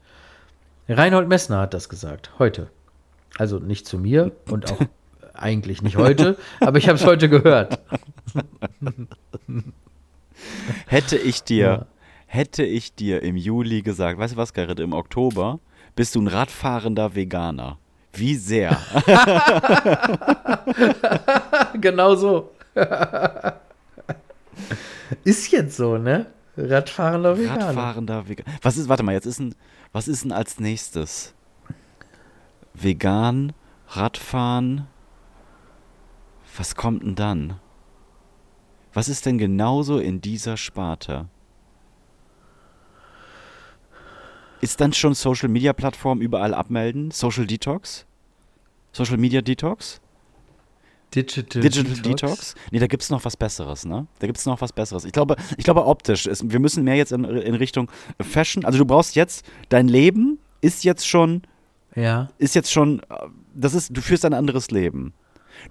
Reinhold 0.89 1.29
Messner 1.29 1.59
hat 1.63 1.75
das 1.75 1.89
gesagt, 1.89 2.31
heute. 2.39 2.69
Also 3.39 3.59
nicht 3.59 3.89
zu 3.89 3.99
mir 3.99 4.31
und 4.49 4.71
auch 4.71 4.79
eigentlich 5.35 5.83
nicht 5.83 5.97
heute, 5.97 6.37
aber 6.61 6.79
ich 6.79 6.87
habe 6.87 6.97
es 6.97 7.05
heute 7.05 7.29
gehört. 7.29 7.81
Hätte 10.87 11.17
ich 11.17 11.43
dir, 11.43 11.65
Ja. 11.67 11.87
hätte 12.27 12.63
ich 12.63 12.95
dir 12.95 13.21
im 13.23 13.37
Juli 13.37 13.83
gesagt, 13.83 14.21
weißt 14.21 14.35
du 14.35 14.37
was, 14.37 14.53
Gerrit, 14.53 14.79
im 14.79 14.93
Oktober 14.93 15.59
bist 15.97 16.15
du 16.15 16.21
ein 16.21 16.29
radfahrender 16.29 17.17
Veganer. 17.17 17.79
Wie 18.15 18.37
sehr? 18.37 18.79
genau 21.81 22.15
so. 22.15 22.53
ist 25.25 25.51
jetzt 25.51 25.77
so, 25.77 25.99
ne? 25.99 26.27
Radfahrender 26.57 27.37
Veganer. 27.37 27.67
Radfahrender 27.67 28.29
Veganer. 28.29 28.59
Was 28.63 28.77
ist, 28.77 28.89
warte 28.89 29.03
mal, 29.03 29.13
jetzt 29.13 29.27
ist 29.27 29.41
ein, 29.41 29.55
was 29.93 30.09
ist 30.09 30.25
denn 30.25 30.33
als 30.33 30.61
nächstes? 30.61 31.35
Vegan, 32.75 33.53
Radfahren. 33.89 34.87
Was 36.57 36.77
kommt 36.77 37.03
denn 37.03 37.15
dann? 37.15 37.59
Was 38.93 39.09
ist 39.09 39.27
denn 39.27 39.39
genauso 39.39 39.99
in 39.99 40.21
dieser 40.21 40.57
Sparte? 40.57 41.29
Ist 44.65 44.81
dann 44.81 44.95
schon 44.95 45.13
Social 45.13 45.51
Media 45.51 45.75
Plattform 45.75 46.23
überall 46.23 46.55
abmelden? 46.55 47.11
Social 47.11 47.47
Detox? 47.47 48.07
Social 48.93 49.19
Media 49.19 49.43
Detox? 49.43 50.01
Digital, 51.15 51.61
Digital 51.61 51.97
Detox? 52.01 52.55
Nee, 52.71 52.79
da 52.79 52.87
gibt 52.87 53.03
es 53.03 53.11
noch 53.11 53.23
was 53.27 53.37
Besseres, 53.37 53.85
ne? 53.85 54.07
Da 54.21 54.27
gibt 54.27 54.39
es 54.39 54.47
noch 54.47 54.63
was 54.63 54.73
Besseres. 54.73 55.05
Ich 55.05 55.13
glaube, 55.13 55.37
ich 55.59 55.65
glaube 55.65 55.85
optisch, 55.85 56.27
ist, 56.27 56.51
wir 56.51 56.61
müssen 56.61 56.83
mehr 56.83 56.97
jetzt 56.97 57.13
in, 57.13 57.25
in 57.25 57.55
Richtung 57.57 57.91
Fashion. 58.23 58.65
Also 58.65 58.79
du 58.79 58.87
brauchst 58.87 59.15
jetzt, 59.17 59.45
dein 59.69 59.87
Leben 59.87 60.39
ist 60.63 60.83
jetzt 60.83 61.07
schon, 61.07 61.43
Ja. 61.95 62.31
ist 62.39 62.55
jetzt 62.55 62.73
schon, 62.73 63.03
das 63.55 63.75
ist, 63.75 63.95
du 63.95 64.01
führst 64.01 64.25
ein 64.25 64.33
anderes 64.33 64.71
Leben. 64.71 65.13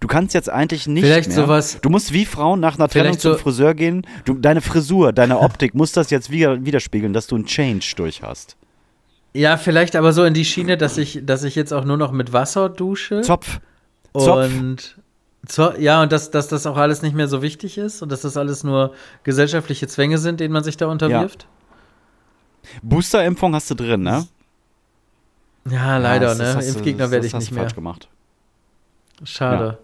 Du 0.02 0.08
kannst 0.08 0.36
jetzt 0.36 0.50
eigentlich 0.52 0.86
nicht 0.86 1.04
Vielleicht 1.04 1.30
mehr. 1.30 1.36
sowas- 1.38 1.80
Du 1.82 1.90
musst 1.90 2.14
wie 2.14 2.26
Frauen 2.26 2.60
nach 2.60 2.78
einer 2.78 2.88
Trennung 2.88 3.18
zum 3.18 3.34
so- 3.34 3.38
Friseur 3.40 3.74
gehen. 3.74 4.06
Du, 4.24 4.36
deine 4.36 4.62
Frisur, 4.62 5.14
deine 5.14 5.40
Optik 5.40 5.74
muss 5.74 5.92
das 5.94 6.12
jetzt 6.12 6.30
wieder, 6.30 6.64
widerspiegeln, 6.64 7.12
dass 7.12 7.26
du 7.26 7.36
einen 7.36 7.48
Change 7.48 7.94
durch 7.98 8.22
hast. 8.22 8.56
Ja, 9.34 9.58
vielleicht 9.58 9.96
aber 9.96 10.14
so 10.14 10.24
in 10.24 10.34
die 10.34 10.46
Schiene, 10.46 10.78
dass 10.78 10.98
ich, 10.98 11.22
dass 11.26 11.44
ich 11.44 11.56
jetzt 11.56 11.74
auch 11.74 11.86
nur 11.86 11.98
noch 11.98 12.12
mit 12.12 12.34
Wasser 12.34 12.70
dusche. 12.70 13.22
Zopf. 13.22 13.60
Zopf. 14.16 14.30
Und 14.60 14.96
zo 15.48 15.72
ja, 15.74 16.02
und 16.04 16.12
dass, 16.12 16.30
dass 16.32 16.48
das 16.48 16.68
auch 16.68 16.78
alles 16.78 17.02
nicht 17.02 17.16
mehr 17.16 17.28
so 17.28 17.42
wichtig 17.42 17.78
ist 17.78 18.02
und 18.04 18.12
dass 18.12 18.22
das 18.22 18.38
alles 18.38 18.64
nur 18.64 18.94
gesellschaftliche 19.24 19.88
Zwänge 19.88 20.18
sind, 20.20 20.40
denen 20.40 20.54
man 20.54 20.64
sich 20.64 20.78
da 20.78 20.86
unterwirft. 20.88 21.48
Boosterimpfung 22.82 23.56
hast 23.56 23.70
du 23.72 23.76
drin, 23.76 24.02
ne? 24.04 24.28
Ja, 25.70 25.98
leider, 25.98 26.28
das- 26.28 26.38
das 26.38 26.56
ne? 26.56 26.62
du- 26.62 26.68
Impfgegner 26.70 27.04
das 27.06 27.12
werde 27.12 27.28
ich 27.28 27.34
nicht 27.34 27.52
mehr. 27.52 27.64
falsch 27.64 27.76
gemacht. 27.76 28.10
Schade. 29.24 29.78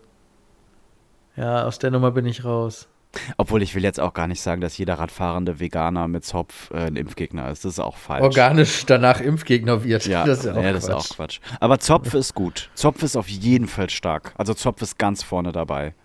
Ja. 1.36 1.64
aus 1.66 1.80
der 1.80 1.90
Nummer 1.92 2.12
bin 2.12 2.26
ich 2.26 2.44
raus. 2.44 2.88
Obwohl 3.38 3.64
ich 3.64 3.74
will 3.74 3.84
jetzt 3.84 4.00
auch 4.00 4.14
gar 4.14 4.28
nicht 4.28 4.42
sagen, 4.42 4.62
dass 4.62 4.78
jeder 4.78 5.00
radfahrende 5.00 5.60
Veganer 5.60 6.08
mit 6.08 6.24
Zopf 6.26 6.70
äh, 6.72 6.86
ein 6.88 6.96
Impfgegner 6.96 7.50
ist. 7.50 7.66
Das 7.66 7.74
ist 7.74 7.80
auch 7.80 7.98
falsch. 7.98 8.22
Organisch 8.24 8.86
danach 8.86 9.20
Impfgegner 9.20 9.84
wird. 9.84 10.06
Ja, 10.06 10.26
das 10.26 10.40
ist 10.40 10.46
ja 10.46 10.54
auch, 10.54 10.62
ja, 10.62 10.72
das 10.74 10.84
ist 10.84 10.90
Quatsch. 10.90 11.12
auch 11.12 11.16
Quatsch. 11.16 11.40
Aber 11.60 11.80
Zopf 11.80 12.14
ist 12.14 12.36
gut. 12.36 12.70
Zopf 12.76 13.02
ist 13.02 13.16
auf 13.16 13.28
jeden 13.28 13.68
Fall 13.68 13.90
stark. 13.90 14.34
Also 14.38 14.54
Zopf 14.54 14.82
ist 14.84 15.00
ganz 15.00 15.24
vorne 15.24 15.52
dabei. 15.52 15.96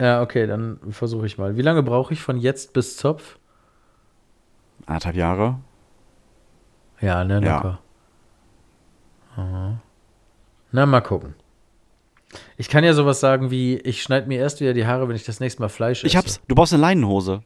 Ja, 0.00 0.22
okay, 0.22 0.46
dann 0.46 0.78
versuche 0.90 1.26
ich 1.26 1.36
mal. 1.38 1.56
Wie 1.56 1.62
lange 1.62 1.82
brauche 1.82 2.14
ich 2.14 2.22
von 2.22 2.38
jetzt 2.38 2.72
bis 2.72 2.96
Zopf? 2.96 3.38
Anderthalb 4.86 5.16
Jahre. 5.16 5.58
Ja, 7.00 7.24
ne, 7.24 7.40
Ja. 7.44 7.56
locker. 7.56 7.78
Aha. 9.36 9.80
Na, 10.72 10.86
mal 10.86 11.00
gucken. 11.00 11.34
Ich 12.56 12.68
kann 12.68 12.84
ja 12.84 12.92
sowas 12.92 13.20
sagen 13.20 13.50
wie, 13.50 13.76
ich 13.78 14.02
schneide 14.02 14.26
mir 14.26 14.38
erst 14.38 14.60
wieder 14.60 14.74
die 14.74 14.86
Haare, 14.86 15.08
wenn 15.08 15.16
ich 15.16 15.24
das 15.24 15.40
nächste 15.40 15.62
Mal 15.62 15.68
Fleisch 15.68 16.00
esse. 16.00 16.06
Ich 16.06 16.16
hab's. 16.16 16.40
Du 16.48 16.54
brauchst 16.54 16.72
eine 16.72 16.82
Leinenhose. 16.82 17.40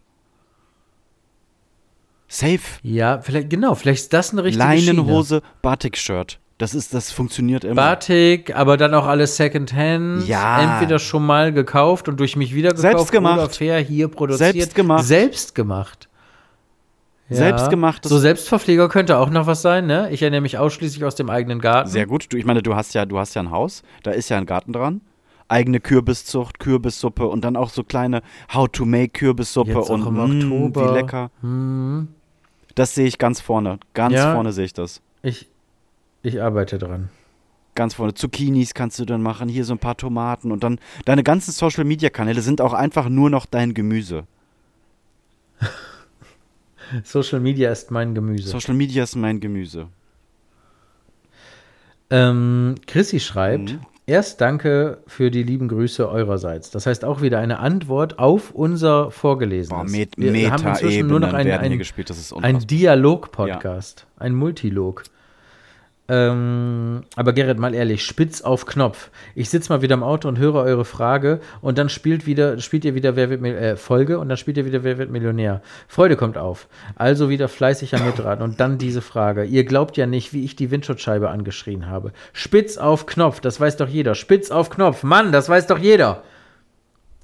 Safe. 2.29 2.61
Ja, 2.83 3.21
vielleicht, 3.21 3.51
genau, 3.51 3.75
vielleicht 3.75 4.05
ist 4.05 4.13
das 4.13 4.33
eine 4.33 4.45
richtige. 4.45 4.65
Leinenhose, 4.65 5.43
Batik-Shirt. 5.61 6.39
Das 6.57 6.75
ist, 6.75 6.95
das 6.95 7.11
funktioniert 7.11 7.65
immer. 7.65 7.75
Batik, 7.75 8.55
aber 8.55 8.77
dann 8.77 8.95
auch 8.95 9.07
alles 9.07 9.37
Secondhand. 9.37 10.27
Ja. 10.29 10.77
Entweder 10.79 10.99
schon 10.99 11.27
mal 11.27 11.53
gekauft 11.53 12.09
und 12.09 12.21
durch 12.21 12.37
mich 12.37 12.55
wieder 12.55 12.71
gekauft 12.71 12.83
Selbst 12.83 13.13
gemacht. 13.13 13.39
oder 13.39 13.51
fair 13.51 13.79
hier 13.81 14.09
produziert. 14.09 14.53
Selbst 14.53 14.75
gemacht. 14.75 15.05
Selbst 15.05 15.55
gemacht. 15.55 16.09
Ja. 17.33 17.39
Selbstgemachtes- 17.57 18.09
So 18.09 18.19
Selbstverpfleger 18.19 18.89
könnte 18.89 19.19
auch 19.19 19.31
noch 19.31 19.47
was 19.47 19.63
sein, 19.63 19.87
ne? 19.87 20.11
Ich 20.11 20.23
ernähre 20.23 20.43
mich 20.43 20.59
ausschließlich 20.59 21.05
aus 21.05 21.15
dem 21.15 21.31
eigenen 21.31 21.61
Garten. 21.61 21.89
Sehr 21.91 22.07
gut. 22.07 22.33
Du, 22.33 22.37
ich 22.37 22.45
meine, 22.45 22.63
du 22.63 22.75
hast 22.75 22.95
ja, 22.95 23.05
du 23.07 23.19
hast 23.19 23.35
ja 23.35 23.43
ein 23.43 23.51
Haus, 23.51 23.83
da 24.03 24.11
ist 24.13 24.29
ja 24.29 24.39
ein 24.39 24.47
Garten 24.47 24.73
dran. 24.73 25.01
Eigene 25.49 25.81
Kürbiszucht, 25.81 26.59
Kürbissuppe 26.61 27.27
und 27.27 27.45
dann 27.45 27.57
auch 27.57 27.69
so 27.69 27.85
kleine 27.85 28.23
How-to-Make-Kürbissuppe 28.55 29.81
und 29.83 30.07
im 30.07 30.15
mm, 30.15 30.21
Oktober. 30.73 30.91
wie 30.91 30.95
lecker. 30.95 31.31
Hm, 31.43 32.09
Das 32.75 32.95
sehe 32.95 33.07
ich 33.07 33.19
ganz 33.19 33.41
vorne. 33.41 33.79
Ganz 33.95 34.15
Ja. 34.15 34.33
vorne 34.35 34.53
sehe 34.53 34.65
ich 34.65 34.73
das. 34.73 35.03
ich, 35.23 35.49
ich 36.23 36.41
arbeite 36.43 36.79
dran. 36.79 37.11
Ganz 37.75 37.95
vorne. 37.95 38.15
Zucchinis 38.15 38.75
kannst 38.75 38.99
du 38.99 39.05
dann 39.05 39.23
machen, 39.23 39.49
hier 39.49 39.65
so 39.65 39.73
ein 39.75 39.79
paar 39.79 39.97
Tomaten 39.97 40.53
und 40.53 40.63
dann 40.63 40.79
deine 41.05 41.23
ganzen 41.23 41.53
Social 41.53 41.85
Media 41.85 42.11
Kanäle 42.11 42.41
sind 42.43 42.61
auch 42.61 42.73
einfach 42.75 43.09
nur 43.09 43.29
noch 43.31 43.47
dein 43.47 43.75
Gemüse. 43.75 44.25
Social 47.05 47.41
Media 47.41 47.71
ist 47.71 47.91
mein 47.91 48.15
Gemüse. 48.15 48.49
Social 48.49 48.75
Media 48.75 49.05
ist 49.05 49.17
mein 49.17 49.41
Gemüse. 49.41 49.89
Ähm, 52.11 52.75
Chrissy 52.87 53.21
schreibt, 53.21 53.73
Mhm. 53.73 53.81
erst 54.07 54.41
danke 54.41 54.99
für 55.07 55.31
die 55.31 55.43
lieben 55.43 55.69
Grüße 55.69 56.09
eurerseits. 56.09 56.71
Das 56.71 56.87
heißt 56.87 57.05
auch 57.05 57.23
wieder 57.23 57.39
eine 57.39 57.59
Antwort 57.59 58.19
auf 58.19 58.51
unser 58.51 59.05
Boah, 59.05 59.11
Vorgelesenes. 59.11 59.93
Met 59.93 60.11
Wir 60.17 60.51
haben 60.53 60.67
inzwischen 60.67 61.07
nur 61.07 61.21
noch 61.21 61.33
ein, 61.33 61.51
ein, 61.51 61.81
ein. 62.43 62.59
Dialog-Podcast, 62.67 64.07
ein 64.17 64.35
Multilog. 64.35 65.05
Ähm, 66.15 67.05
aber 67.17 67.33
Gerrit, 67.33 67.59
mal 67.59 67.75
ehrlich, 67.75 68.05
spitz 68.05 68.43
auf 68.43 68.67
Knopf. 68.67 69.09
Ich 69.35 69.49
sitze 69.49 69.73
mal 69.73 69.81
wieder 69.81 69.95
im 69.95 70.03
Auto 70.03 70.29
und 70.29 70.39
höre 70.39 70.57
eure 70.57 70.85
Frage 70.85 71.41
und 71.63 71.79
dann 71.79 71.89
spielt 71.89 72.27
wieder, 72.27 72.59
spielt 72.59 72.85
ihr 72.85 72.95
wieder 72.95 73.17
Wer 73.17 73.31
wird 73.31 73.41
Mil- 73.41 73.57
äh, 73.57 73.77
Folge 73.77 74.19
und 74.19 74.29
dann 74.29 74.37
spielt 74.37 74.59
ihr 74.59 74.67
wieder 74.67 74.85
Wer 74.85 74.99
wird 74.99 75.11
Millionär. 75.11 75.63
Freude 75.89 76.17
kommt 76.17 76.37
auf. 76.37 76.69
Also 76.97 77.31
wieder 77.31 77.49
fleißig 77.49 77.95
am 77.95 78.05
Mitraten 78.05 78.45
und 78.45 78.61
dann 78.61 78.77
diese 78.77 79.01
Frage. 79.01 79.45
Ihr 79.45 79.65
glaubt 79.65 79.97
ja 79.97 80.05
nicht, 80.05 80.35
wie 80.35 80.45
ich 80.45 80.55
die 80.55 80.71
Windschutzscheibe 80.71 81.31
angeschrien 81.31 81.89
habe. 81.89 82.13
Spitz 82.35 82.77
auf 82.77 83.07
Knopf, 83.07 83.41
das 83.41 83.59
weiß 83.59 83.79
doch 83.79 83.89
jeder. 83.89 84.15
Spitz 84.15 84.51
auf 84.51 84.69
Knopf, 84.69 85.05
Mann, 85.05 85.33
das 85.33 85.49
weiß 85.49 85.67
doch 85.67 85.79
jeder. 85.79 86.25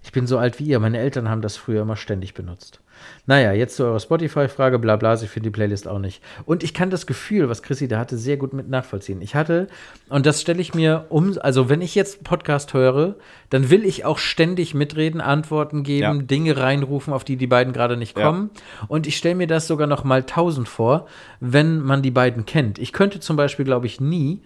Ich 0.02 0.12
bin 0.12 0.26
so 0.26 0.38
alt 0.38 0.58
wie 0.60 0.64
ihr. 0.64 0.80
Meine 0.80 0.98
Eltern 0.98 1.28
haben 1.28 1.42
das 1.42 1.58
früher 1.58 1.82
immer 1.82 1.96
ständig 1.96 2.32
benutzt. 2.32 2.80
Naja, 3.26 3.52
jetzt 3.52 3.76
zu 3.76 3.84
eurer 3.84 4.00
Spotify-Frage, 4.00 4.78
bla 4.78 4.96
bla, 4.96 5.14
ich 5.14 5.28
finde 5.28 5.48
die 5.48 5.54
Playlist 5.54 5.86
auch 5.86 5.98
nicht. 5.98 6.22
Und 6.46 6.62
ich 6.62 6.72
kann 6.74 6.90
das 6.90 7.06
Gefühl, 7.06 7.48
was 7.48 7.62
Chrissy 7.62 7.88
da 7.88 7.98
hatte, 7.98 8.16
sehr 8.16 8.36
gut 8.36 8.52
mit 8.52 8.68
nachvollziehen. 8.68 9.20
Ich 9.22 9.34
hatte, 9.34 9.66
und 10.08 10.26
das 10.26 10.40
stelle 10.40 10.60
ich 10.60 10.74
mir 10.74 11.06
um, 11.10 11.36
also 11.40 11.68
wenn 11.68 11.82
ich 11.82 11.94
jetzt 11.94 12.24
Podcast 12.24 12.74
höre, 12.74 13.16
dann 13.50 13.70
will 13.70 13.84
ich 13.84 14.04
auch 14.04 14.18
ständig 14.18 14.74
mitreden, 14.74 15.20
Antworten 15.20 15.82
geben, 15.82 16.00
Ja. 16.20 16.22
Dinge 16.22 16.56
reinrufen, 16.56 17.12
auf 17.12 17.24
die 17.24 17.36
die 17.36 17.46
beiden 17.46 17.72
gerade 17.72 17.96
nicht 17.96 18.16
Ja. 18.16 18.24
kommen. 18.24 18.50
Und 18.88 19.06
ich 19.06 19.16
stelle 19.16 19.34
mir 19.34 19.46
das 19.46 19.66
sogar 19.66 19.86
noch 19.86 20.04
mal 20.04 20.22
tausend 20.24 20.68
vor, 20.68 21.06
wenn 21.40 21.80
man 21.80 22.02
die 22.02 22.10
beiden 22.10 22.46
kennt. 22.46 22.78
Ich 22.78 22.92
könnte 22.92 23.20
zum 23.20 23.36
Beispiel, 23.36 23.64
glaube 23.64 23.86
ich, 23.86 24.00
nie 24.00 24.40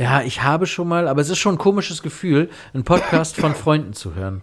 ja, 0.00 0.22
ich 0.22 0.42
habe 0.42 0.66
schon 0.66 0.88
mal, 0.88 1.06
aber 1.06 1.20
es 1.20 1.30
ist 1.30 1.38
schon 1.38 1.54
ein 1.54 1.58
komisches 1.58 2.02
Gefühl, 2.02 2.50
einen 2.72 2.82
Podcast 2.82 3.36
von 3.36 3.54
Freunden 3.54 3.92
zu 3.92 4.16
hören. 4.16 4.42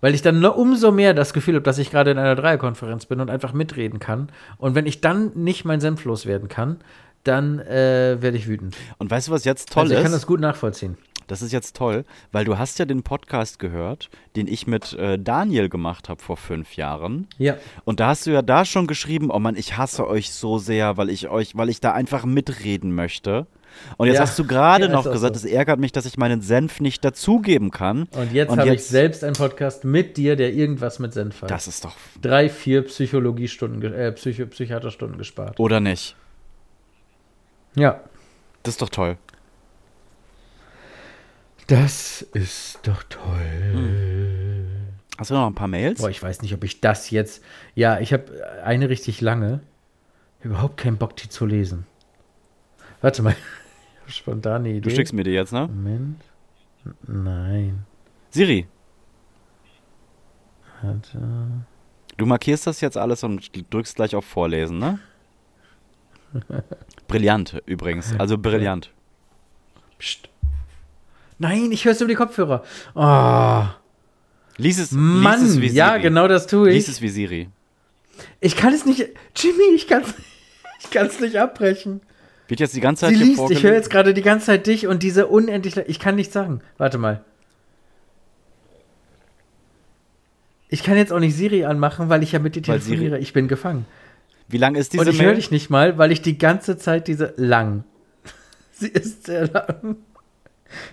Weil 0.00 0.14
ich 0.14 0.22
dann 0.22 0.40
nur 0.40 0.56
umso 0.56 0.92
mehr 0.92 1.14
das 1.14 1.32
Gefühl 1.32 1.54
habe, 1.54 1.64
dass 1.64 1.78
ich 1.78 1.90
gerade 1.90 2.10
in 2.10 2.18
einer 2.18 2.36
Dreierkonferenz 2.36 3.06
bin 3.06 3.20
und 3.20 3.30
einfach 3.30 3.52
mitreden 3.52 3.98
kann. 3.98 4.30
Und 4.56 4.74
wenn 4.74 4.86
ich 4.86 5.00
dann 5.00 5.32
nicht 5.34 5.64
mein 5.64 5.80
Senf 5.80 6.04
loswerden 6.04 6.48
kann, 6.48 6.78
dann 7.24 7.58
äh, 7.60 8.16
werde 8.20 8.36
ich 8.36 8.46
wütend. 8.46 8.76
Und 8.98 9.10
weißt 9.10 9.28
du, 9.28 9.32
was 9.32 9.44
jetzt 9.44 9.72
toll 9.72 9.82
also 9.82 9.94
ich 9.94 10.00
kann 10.00 10.12
ist? 10.12 10.14
das 10.18 10.26
gut 10.26 10.40
nachvollziehen. 10.40 10.96
Das 11.26 11.42
ist 11.42 11.52
jetzt 11.52 11.76
toll, 11.76 12.06
weil 12.32 12.46
du 12.46 12.56
hast 12.56 12.78
ja 12.78 12.86
den 12.86 13.02
Podcast 13.02 13.58
gehört, 13.58 14.08
den 14.34 14.48
ich 14.48 14.66
mit 14.66 14.94
äh, 14.94 15.18
Daniel 15.18 15.68
gemacht 15.68 16.08
habe 16.08 16.22
vor 16.22 16.38
fünf 16.38 16.76
Jahren. 16.76 17.26
Ja. 17.36 17.58
Und 17.84 18.00
da 18.00 18.08
hast 18.08 18.26
du 18.26 18.30
ja 18.30 18.40
da 18.40 18.64
schon 18.64 18.86
geschrieben, 18.86 19.30
oh 19.30 19.38
Mann, 19.38 19.54
ich 19.54 19.76
hasse 19.76 20.06
euch 20.06 20.32
so 20.32 20.58
sehr, 20.58 20.96
weil 20.96 21.10
ich 21.10 21.28
euch, 21.28 21.54
weil 21.54 21.68
ich 21.68 21.80
da 21.80 21.92
einfach 21.92 22.24
mitreden 22.24 22.94
möchte. 22.94 23.46
Und 23.96 24.06
jetzt 24.08 24.16
Ja. 24.16 24.22
hast 24.22 24.38
du 24.38 24.44
gerade 24.46 24.84
Ja, 24.86 24.90
noch 24.92 25.04
gesagt, 25.10 25.36
so. 25.36 25.46
es 25.46 25.52
ärgert 25.52 25.78
mich, 25.80 25.92
dass 25.92 26.06
ich 26.06 26.16
meinen 26.18 26.40
Senf 26.40 26.80
nicht 26.80 27.04
dazugeben 27.04 27.70
kann. 27.70 28.04
Und 28.12 28.32
jetzt 28.32 28.56
habe 28.56 28.74
ich 28.74 28.84
selbst 28.84 29.24
einen 29.24 29.34
Podcast 29.36 29.84
mit 29.84 30.16
dir, 30.16 30.36
der 30.36 30.52
irgendwas 30.52 30.98
mit 30.98 31.12
Senf 31.12 31.42
hat. 31.42 31.50
Das 31.50 31.66
ist 31.68 31.84
doch. 31.84 31.94
Drei, 32.20 32.48
vier 32.48 32.82
Psychologiestunden, 32.82 33.92
äh, 33.92 34.12
Psycho 34.12 34.46
Psychiaterstunden 34.46 35.18
gespart. 35.18 35.58
Oder 35.60 35.80
nicht? 35.80 36.16
Ja. 37.74 38.00
Das 38.62 38.74
ist 38.74 38.82
doch 38.82 38.88
toll. 38.88 39.16
Das 41.66 42.22
ist 42.22 42.78
doch 42.82 43.02
toll. 43.04 44.66
Hast 45.18 45.30
du 45.30 45.34
noch 45.34 45.46
ein 45.46 45.54
paar 45.54 45.68
Mails? 45.68 46.00
Boah, 46.00 46.08
ich 46.10 46.22
weiß 46.22 46.42
nicht, 46.42 46.54
ob 46.54 46.64
ich 46.64 46.80
das 46.80 47.10
jetzt. 47.10 47.42
Ja, 47.74 48.00
ich 48.00 48.12
habe 48.12 48.24
eine 48.64 48.88
richtig 48.88 49.20
lange. 49.20 49.60
Überhaupt 50.42 50.76
keinen 50.78 50.96
Bock, 50.96 51.16
die 51.16 51.28
zu 51.28 51.44
lesen. 51.44 51.84
Warte 53.00 53.22
mal. 53.22 53.36
Spontane 54.08 54.70
Idee. 54.70 54.80
Du 54.80 54.90
schickst 54.90 55.12
mir 55.12 55.24
die 55.24 55.30
jetzt, 55.32 55.52
ne? 55.52 55.68
Moment. 55.68 56.20
Nein. 57.06 57.84
Siri, 58.30 58.66
Warte. 60.82 61.18
du 62.16 62.26
markierst 62.26 62.66
das 62.66 62.80
jetzt 62.80 62.96
alles 62.96 63.24
und 63.24 63.50
drückst 63.72 63.96
gleich 63.96 64.14
auf 64.14 64.24
Vorlesen, 64.24 64.78
ne? 64.78 64.98
Brillant 67.08 67.62
übrigens, 67.66 68.14
also 68.18 68.36
brillant. 68.38 68.90
Psst. 69.98 70.28
Nein, 71.38 71.72
ich 71.72 71.84
höre 71.84 71.92
es 71.92 72.00
über 72.00 72.08
die 72.08 72.14
Kopfhörer. 72.16 72.62
Oh, 72.94 73.64
Lies 74.58 74.78
es, 74.78 74.90
Mann, 74.92 75.40
lies 75.40 75.50
es 75.50 75.56
wie 75.60 75.68
Siri. 75.68 75.76
ja, 75.78 75.96
genau 75.98 76.26
das 76.28 76.46
tue 76.46 76.70
Lies 76.70 76.84
ich. 76.84 76.94
es 76.94 77.00
wie 77.00 77.08
Siri. 77.08 77.48
Ich 78.40 78.56
kann 78.56 78.74
es 78.74 78.84
nicht. 78.84 79.08
Jimmy, 79.36 79.74
ich 79.74 79.86
kann 79.86 80.02
es 80.02 80.14
ich 80.80 80.90
kann's 80.90 81.20
nicht 81.20 81.36
abbrechen. 81.36 82.00
Wird 82.48 82.60
jetzt 82.60 82.74
die 82.74 82.80
ganze 82.80 83.02
Zeit 83.02 83.10
Sie 83.10 83.16
hier 83.18 83.26
liest, 83.26 83.50
ich 83.50 83.62
höre 83.62 83.74
jetzt 83.74 83.90
gerade 83.90 84.14
die 84.14 84.22
ganze 84.22 84.46
Zeit 84.46 84.66
dich 84.66 84.86
und 84.86 85.02
diese 85.02 85.26
unendlich. 85.26 85.76
Ich 85.86 86.00
kann 86.00 86.16
nichts 86.16 86.32
sagen. 86.32 86.62
Warte 86.78 86.96
mal. 86.96 87.22
Ich 90.70 90.82
kann 90.82 90.96
jetzt 90.96 91.12
auch 91.12 91.20
nicht 91.20 91.36
Siri 91.36 91.64
anmachen, 91.64 92.08
weil 92.08 92.22
ich 92.22 92.32
ja 92.32 92.38
mit 92.38 92.54
dir 92.54 92.62
telefoniere. 92.62 93.18
Ich 93.18 93.32
bin 93.32 93.48
gefangen. 93.48 93.86
Wie 94.48 94.58
lang 94.58 94.74
ist 94.74 94.94
diese 94.94 95.02
und 95.02 95.08
ich 95.08 95.18
Mail? 95.18 95.28
höre 95.28 95.34
dich 95.34 95.50
nicht 95.50 95.68
mal, 95.68 95.98
weil 95.98 96.10
ich 96.10 96.22
die 96.22 96.38
ganze 96.38 96.78
Zeit 96.78 97.06
diese 97.06 97.34
lang. 97.36 97.84
Sie 98.72 98.88
ist 98.88 99.26
sehr 99.26 99.48
lang. 99.48 99.96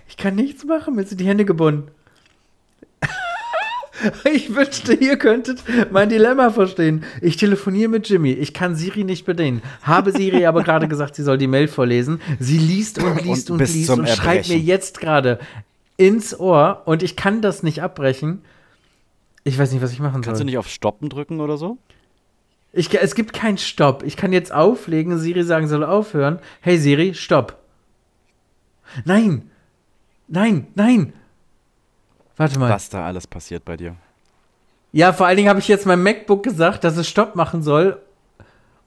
Ich 0.08 0.16
kann 0.16 0.34
nichts 0.34 0.64
machen, 0.64 0.94
mir 0.94 1.04
sind 1.04 1.20
die 1.20 1.26
Hände 1.26 1.44
gebunden. 1.44 1.90
Ich 4.32 4.54
wünschte, 4.54 4.94
ihr 4.94 5.16
könntet 5.16 5.62
mein 5.90 6.08
Dilemma 6.08 6.50
verstehen. 6.50 7.04
Ich 7.20 7.36
telefoniere 7.36 7.88
mit 7.88 8.08
Jimmy. 8.08 8.32
Ich 8.32 8.52
kann 8.52 8.74
Siri 8.74 9.04
nicht 9.04 9.24
bedienen. 9.24 9.62
Habe 9.82 10.12
Siri 10.12 10.46
aber 10.46 10.62
gerade 10.64 10.88
gesagt, 10.88 11.16
sie 11.16 11.22
soll 11.22 11.38
die 11.38 11.46
Mail 11.46 11.68
vorlesen. 11.68 12.20
Sie 12.38 12.58
liest 12.58 13.02
und 13.02 13.22
liest 13.24 13.50
Und 13.50 13.60
und, 13.60 13.72
liest 13.72 13.90
und 13.90 14.08
schreibt 14.08 14.48
mir 14.48 14.58
jetzt 14.58 15.00
gerade 15.00 15.38
ins 15.96 16.38
Ohr 16.38 16.82
und 16.84 17.02
ich 17.02 17.16
kann 17.16 17.40
das 17.40 17.62
nicht 17.62 17.82
abbrechen. 17.82 18.42
Ich 19.44 19.58
weiß 19.58 19.72
nicht, 19.72 19.82
was 19.82 19.92
ich 19.92 20.00
machen 20.00 20.22
Kannst 20.22 20.38
soll. 20.38 20.38
du 20.38 20.44
nicht 20.44 20.58
auf 20.58 20.68
Stoppen 20.68 21.08
drücken 21.08 21.40
oder 21.40 21.56
so? 21.56 21.78
Ich, 22.72 22.92
es 22.94 23.14
gibt 23.14 23.32
keinen 23.32 23.58
Stopp. 23.58 24.02
Ich 24.02 24.16
kann 24.16 24.32
jetzt 24.32 24.52
auflegen, 24.52 25.18
Siri 25.18 25.44
sagen 25.44 25.68
soll 25.68 25.84
aufhören. 25.84 26.40
Hey 26.60 26.78
Siri, 26.78 27.14
stopp. 27.14 27.56
Nein. 29.04 29.50
Nein, 30.28 30.66
nein. 30.74 31.12
Warte 32.36 32.58
mal. 32.58 32.70
Was 32.70 32.88
da 32.88 33.06
alles 33.06 33.26
passiert 33.26 33.64
bei 33.64 33.76
dir? 33.76 33.96
Ja, 34.92 35.12
vor 35.12 35.26
allen 35.26 35.36
Dingen 35.36 35.48
habe 35.48 35.60
ich 35.60 35.68
jetzt 35.68 35.86
meinem 35.86 36.02
MacBook 36.02 36.42
gesagt, 36.42 36.84
dass 36.84 36.96
es 36.96 37.08
Stopp 37.08 37.34
machen 37.34 37.62
soll. 37.62 38.00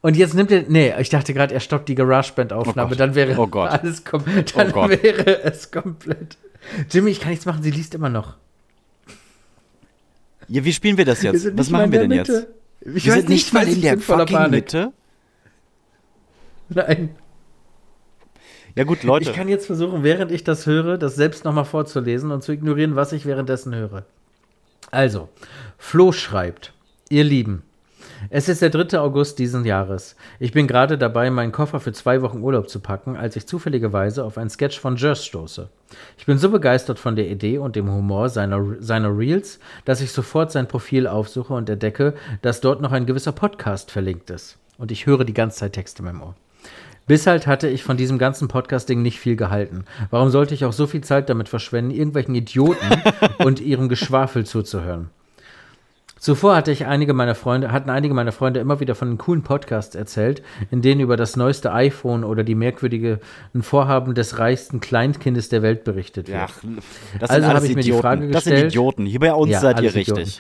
Und 0.01 0.15
jetzt 0.15 0.33
nimmt 0.33 0.51
er. 0.51 0.63
Nee, 0.67 0.93
ich 0.99 1.09
dachte 1.09 1.33
gerade, 1.33 1.53
er 1.53 1.59
stoppt 1.59 1.89
die 1.89 1.95
GarageBand-Aufnahme. 1.95 2.91
Oh 2.93 2.95
dann 2.95 3.15
wäre 3.15 3.37
Oh 3.37 3.59
alles 3.59 4.05
kom 4.05 4.23
dann 4.55 4.71
Oh 4.73 4.87
wäre 4.87 5.43
es 5.43 5.71
komplett. 5.71 6.37
Jimmy, 6.89 7.11
ich 7.11 7.19
kann 7.19 7.31
nichts 7.31 7.45
machen, 7.45 7.63
sie 7.63 7.71
liest 7.71 7.95
immer 7.95 8.09
noch. 8.09 8.35
Ja, 10.47 10.63
wie 10.63 10.73
spielen 10.73 10.97
wir 10.97 11.05
das 11.05 11.21
jetzt? 11.21 11.41
sind 11.41 11.57
Was 11.57 11.69
machen 11.69 11.91
wir 11.91 11.99
denn 11.99 12.11
jetzt? 12.11 12.29
Mitte. 12.29 12.53
Ich 12.81 13.05
wir 13.05 13.13
weiß 13.13 13.19
sind 13.19 13.29
nicht 13.29 13.53
mal 13.53 13.67
in 13.67 13.81
der 13.81 13.99
fucking 13.99 14.35
Panik. 14.35 14.51
Mitte. 14.51 14.93
Nein. 16.69 17.09
Ja 18.75 18.83
gut, 18.83 19.03
Leute. 19.03 19.29
Ich 19.29 19.35
kann 19.35 19.47
jetzt 19.47 19.65
versuchen, 19.65 20.03
während 20.03 20.31
ich 20.31 20.43
das 20.43 20.65
höre, 20.65 20.97
das 20.97 21.15
selbst 21.15 21.45
nochmal 21.45 21.65
vorzulesen 21.65 22.31
und 22.31 22.43
zu 22.43 22.51
ignorieren, 22.51 22.95
was 22.95 23.11
ich 23.11 23.25
währenddessen 23.25 23.75
höre. 23.75 24.05
Also, 24.91 25.29
Flo 25.77 26.11
schreibt, 26.11 26.73
ihr 27.09 27.23
Lieben, 27.23 27.63
es 28.29 28.49
ist 28.49 28.61
der 28.61 28.69
3. 28.69 28.99
August 28.99 29.39
diesen 29.39 29.65
Jahres. 29.65 30.15
Ich 30.39 30.51
bin 30.51 30.67
gerade 30.67 30.97
dabei, 30.97 31.29
meinen 31.29 31.51
Koffer 31.51 31.79
für 31.79 31.93
zwei 31.93 32.21
Wochen 32.21 32.41
Urlaub 32.41 32.69
zu 32.69 32.79
packen, 32.79 33.15
als 33.15 33.35
ich 33.35 33.47
zufälligerweise 33.47 34.23
auf 34.23 34.37
einen 34.37 34.49
Sketch 34.49 34.79
von 34.79 34.97
Jers 34.97 35.25
stoße. 35.25 35.69
Ich 36.17 36.25
bin 36.25 36.37
so 36.37 36.49
begeistert 36.49 36.99
von 36.99 37.15
der 37.15 37.29
Idee 37.29 37.57
und 37.59 37.75
dem 37.75 37.91
Humor 37.91 38.29
seiner, 38.29 38.75
seiner 38.79 39.17
Reels, 39.17 39.59
dass 39.85 40.01
ich 40.01 40.11
sofort 40.11 40.51
sein 40.51 40.67
Profil 40.67 41.07
aufsuche 41.07 41.53
und 41.53 41.69
entdecke, 41.69 42.13
dass 42.41 42.61
dort 42.61 42.81
noch 42.81 42.91
ein 42.91 43.05
gewisser 43.05 43.31
Podcast 43.31 43.91
verlinkt 43.91 44.29
ist. 44.29 44.57
Und 44.77 44.91
ich 44.91 45.05
höre 45.05 45.23
die 45.23 45.33
ganze 45.33 45.59
Zeit 45.59 45.73
Texte 45.73 45.99
in 45.99 46.05
meinem 46.05 46.21
Ohr. 46.21 46.35
Bis 47.09 47.25
halt 47.27 47.47
hatte 47.47 47.67
ich 47.67 47.83
von 47.83 47.97
diesem 47.97 48.19
ganzen 48.19 48.47
Podcasting 48.47 49.01
nicht 49.01 49.19
viel 49.19 49.35
gehalten. 49.35 49.83
Warum 50.11 50.29
sollte 50.29 50.53
ich 50.53 50.63
auch 50.63 50.73
so 50.73 50.85
viel 50.87 51.01
Zeit 51.01 51.27
damit 51.29 51.49
verschwenden, 51.49 51.89
irgendwelchen 51.91 52.35
Idioten 52.35 52.85
und 53.39 53.59
ihrem 53.59 53.89
Geschwafel 53.89 54.45
zuzuhören? 54.45 55.09
Zuvor 56.19 56.55
hatte 56.55 56.71
ich 56.71 56.85
einige 56.85 57.13
meiner 57.13 57.33
Freunde, 57.33 57.71
hatten 57.71 57.89
einige 57.89 58.13
meiner 58.13 58.33
Freunde 58.33 58.59
immer 58.59 58.81
wieder 58.81 58.93
von 58.93 59.07
den 59.07 59.17
coolen 59.17 59.41
Podcasts 59.41 59.95
erzählt, 59.95 60.43
in 60.69 60.81
denen 60.81 60.99
über 61.01 61.15
das 61.15 61.35
neueste 61.37 61.71
iPhone 61.71 62.25
oder 62.25 62.43
die 62.43 62.55
merkwürdigen 62.55 63.19
Vorhaben 63.61 64.13
des 64.15 64.37
reichsten 64.37 64.81
Kleinkindes 64.81 65.47
der 65.49 65.61
Welt 65.61 65.85
berichtet 65.85 66.27
wird. 66.27 66.51
Das 67.21 67.29
Also 67.29 67.47
habe 67.47 67.65
ich 67.65 67.73
mir 67.73 67.81
die 67.81 67.87
Idioten. 67.89 68.01
Frage 68.01 68.27
das 68.31 68.43
sind 68.43 68.51
gestellt- 68.53 68.71
Idioten. 68.73 69.05
Hier 69.05 69.19
bei 69.21 69.33
uns 69.33 69.51
Ja, 69.51 69.61
seid 69.61 69.77
ihr 69.81 69.95
richtig. 69.95 70.09
Idioten. 70.09 70.31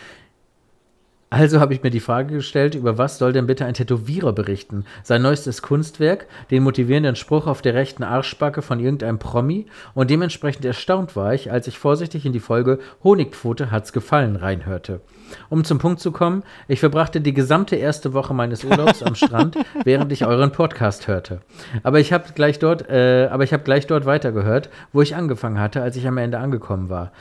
Also 1.31 1.59
habe 1.59 1.75
ich 1.75 1.83
mir 1.83 1.91
die 1.91 1.99
Frage 1.99 2.33
gestellt, 2.35 2.73
über 2.73 2.97
was 2.97 3.19
soll 3.19 3.33
denn 3.33 3.45
bitte 3.45 3.63
ein 3.65 3.75
Tätowierer 3.75 4.33
berichten? 4.33 4.85
Sein 5.03 5.21
neuestes 5.21 5.61
Kunstwerk, 5.61 6.25
den 6.49 6.63
motivierenden 6.63 7.15
Spruch 7.15 7.45
auf 7.45 7.61
der 7.61 7.75
rechten 7.75 8.03
Arschbacke 8.03 8.63
von 8.63 8.79
irgendeinem 8.79 9.19
Promi 9.19 9.67
und 9.93 10.09
dementsprechend 10.09 10.65
erstaunt 10.65 11.15
war 11.15 11.35
ich, 11.35 11.51
als 11.51 11.67
ich 11.67 11.77
vorsichtig 11.77 12.25
in 12.25 12.33
die 12.33 12.39
Folge 12.39 12.79
Honigpfote 13.03 13.69
hat's 13.69 13.93
gefallen 13.93 14.37
reinhörte. 14.37 15.01
Um 15.49 15.63
zum 15.63 15.77
Punkt 15.77 15.99
zu 15.99 16.11
kommen, 16.11 16.41
ich 16.67 16.79
verbrachte 16.79 17.21
die 17.21 17.35
gesamte 17.35 17.75
erste 17.75 18.13
Woche 18.13 18.33
meines 18.33 18.63
Urlaubs 18.63 19.03
am 19.03 19.13
Strand, 19.13 19.55
während 19.83 20.11
ich 20.11 20.25
euren 20.25 20.51
Podcast 20.51 21.07
hörte. 21.07 21.41
Aber 21.83 21.99
ich 21.99 22.11
habe 22.11 22.25
gleich 22.33 22.57
dort, 22.57 22.89
äh, 22.89 23.27
aber 23.29 23.43
ich 23.43 23.53
habe 23.53 23.61
gleich 23.61 23.85
dort 23.85 24.07
weitergehört, 24.07 24.71
wo 24.93 25.03
ich 25.03 25.15
angefangen 25.15 25.59
hatte, 25.59 25.83
als 25.83 25.95
ich 25.95 26.07
am 26.07 26.17
Ende 26.17 26.39
angekommen 26.39 26.89
war. 26.89 27.11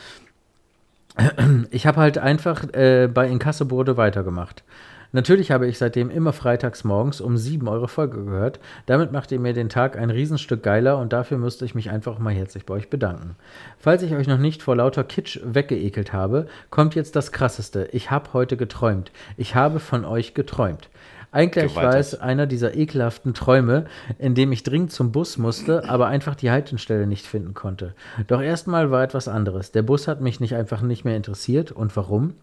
Ich 1.71 1.87
habe 1.87 2.01
halt 2.01 2.19
einfach 2.19 2.65
äh, 2.75 3.09
bei 3.13 3.29
Inkassobode 3.29 3.97
weitergemacht. 3.97 4.63
Natürlich 5.11 5.51
habe 5.51 5.67
ich 5.67 5.79
seitdem 5.79 6.11
immer 6.11 6.35
freitags 6.35 6.85
morgens 6.85 7.23
um 7.23 7.39
7 7.39 7.67
eure 7.67 7.89
Folge 7.89 8.25
gehört. 8.25 8.61
Damit 8.85 9.11
macht 9.11 9.33
ihr 9.33 9.41
mir 9.41 9.55
den 9.55 9.71
Tag 9.71 9.97
ein 9.97 10.11
Riesenstück 10.11 10.63
geiler 10.63 10.99
und 10.99 11.15
dafür 11.15 11.39
müsste 11.39 11.65
ich 11.65 11.75
mich 11.75 11.91
einfach 11.91 12.19
mal 12.19 12.35
herzlich 12.35 12.67
bei 12.67 12.75
euch 12.75 12.91
bedanken. 12.91 13.35
Falls 13.79 14.03
ich 14.03 14.13
euch 14.13 14.27
noch 14.27 14.39
nicht 14.39 14.63
vor 14.63 14.77
lauter 14.77 15.05
Kitsch 15.05 15.41
weggeekelt 15.43 16.13
habe, 16.13 16.47
kommt 16.69 16.95
jetzt 16.95 17.17
das 17.17 17.33
Krasseste. 17.33 17.89
Ich 17.93 18.11
habe 18.11 18.35
heute 18.35 18.59
geträumt. 18.59 19.11
Ich 19.39 19.55
habe 19.55 19.81
von 19.81 20.05
euch 20.05 20.35
geträumt. 20.35 20.91
Eigentlich 21.31 21.77
war 21.77 21.97
es 21.97 22.19
einer 22.19 22.47
dieser 22.47 22.75
ekelhaften 22.75 23.35
Träume, 23.35 23.85
in 24.19 24.35
dem 24.35 24.51
ich 24.51 24.63
dringend 24.63 24.93
zum 24.93 25.13
Bus 25.13 25.37
musste, 25.37 25.89
aber 25.89 26.07
einfach 26.07 26.35
die 26.35 26.51
Haltestelle 26.51 27.07
nicht 27.07 27.27
finden 27.27 27.53
konnte. 27.53 27.95
Doch 28.27 28.41
erstmal 28.41 28.91
war 28.91 29.03
etwas 29.03 29.29
anderes. 29.29 29.71
Der 29.73 29.83
Bus 29.83 30.09
hat 30.09 30.21
mich 30.21 30.41
nicht 30.41 30.55
einfach 30.55 30.81
nicht 30.81 31.05
mehr 31.05 31.17
interessiert. 31.17 31.71
Und 31.71 31.95
warum? 31.97 32.35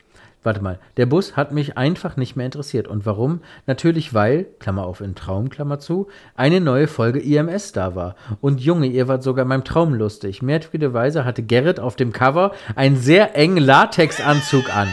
Warte 0.43 0.61
mal, 0.61 0.77
der 0.97 1.07
Bus 1.07 1.35
hat 1.35 1.51
mich 1.51 1.75
einfach 1.75 2.17
nicht 2.17 2.35
mehr 2.35 2.45
interessiert. 2.45 2.87
Und 2.87 3.07
warum? 3.07 3.41
Natürlich, 3.65 4.13
weil, 4.13 4.45
Klammer 4.59 4.85
auf 4.85 5.01
in 5.01 5.15
Traum, 5.15 5.49
Klammer 5.49 5.79
zu, 5.79 6.07
eine 6.35 6.61
neue 6.61 6.85
Folge 6.87 7.19
IMS 7.19 7.71
da 7.71 7.95
war. 7.95 8.15
Und 8.41 8.61
Junge, 8.61 8.85
ihr 8.85 9.07
wart 9.07 9.23
sogar 9.23 9.41
in 9.43 9.49
meinem 9.49 9.63
Traum 9.63 9.95
lustig. 9.95 10.43
Merkwürdigerweise 10.43 11.25
hatte 11.25 11.41
Gerrit 11.41 11.79
auf 11.79 11.95
dem 11.95 12.11
Cover 12.11 12.51
einen 12.75 12.97
sehr 12.97 13.35
engen 13.35 13.57
Latexanzug 13.57 14.69
an. 14.75 14.87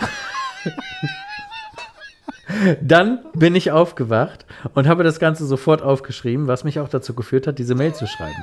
Dann 2.80 3.20
bin 3.34 3.54
ich 3.54 3.72
aufgewacht 3.72 4.46
und 4.74 4.86
habe 4.86 5.02
das 5.02 5.18
Ganze 5.18 5.46
sofort 5.46 5.82
aufgeschrieben, 5.82 6.46
was 6.46 6.64
mich 6.64 6.78
auch 6.78 6.88
dazu 6.88 7.14
geführt 7.14 7.46
hat, 7.46 7.58
diese 7.58 7.74
Mail 7.74 7.94
zu 7.94 8.06
schreiben. 8.06 8.36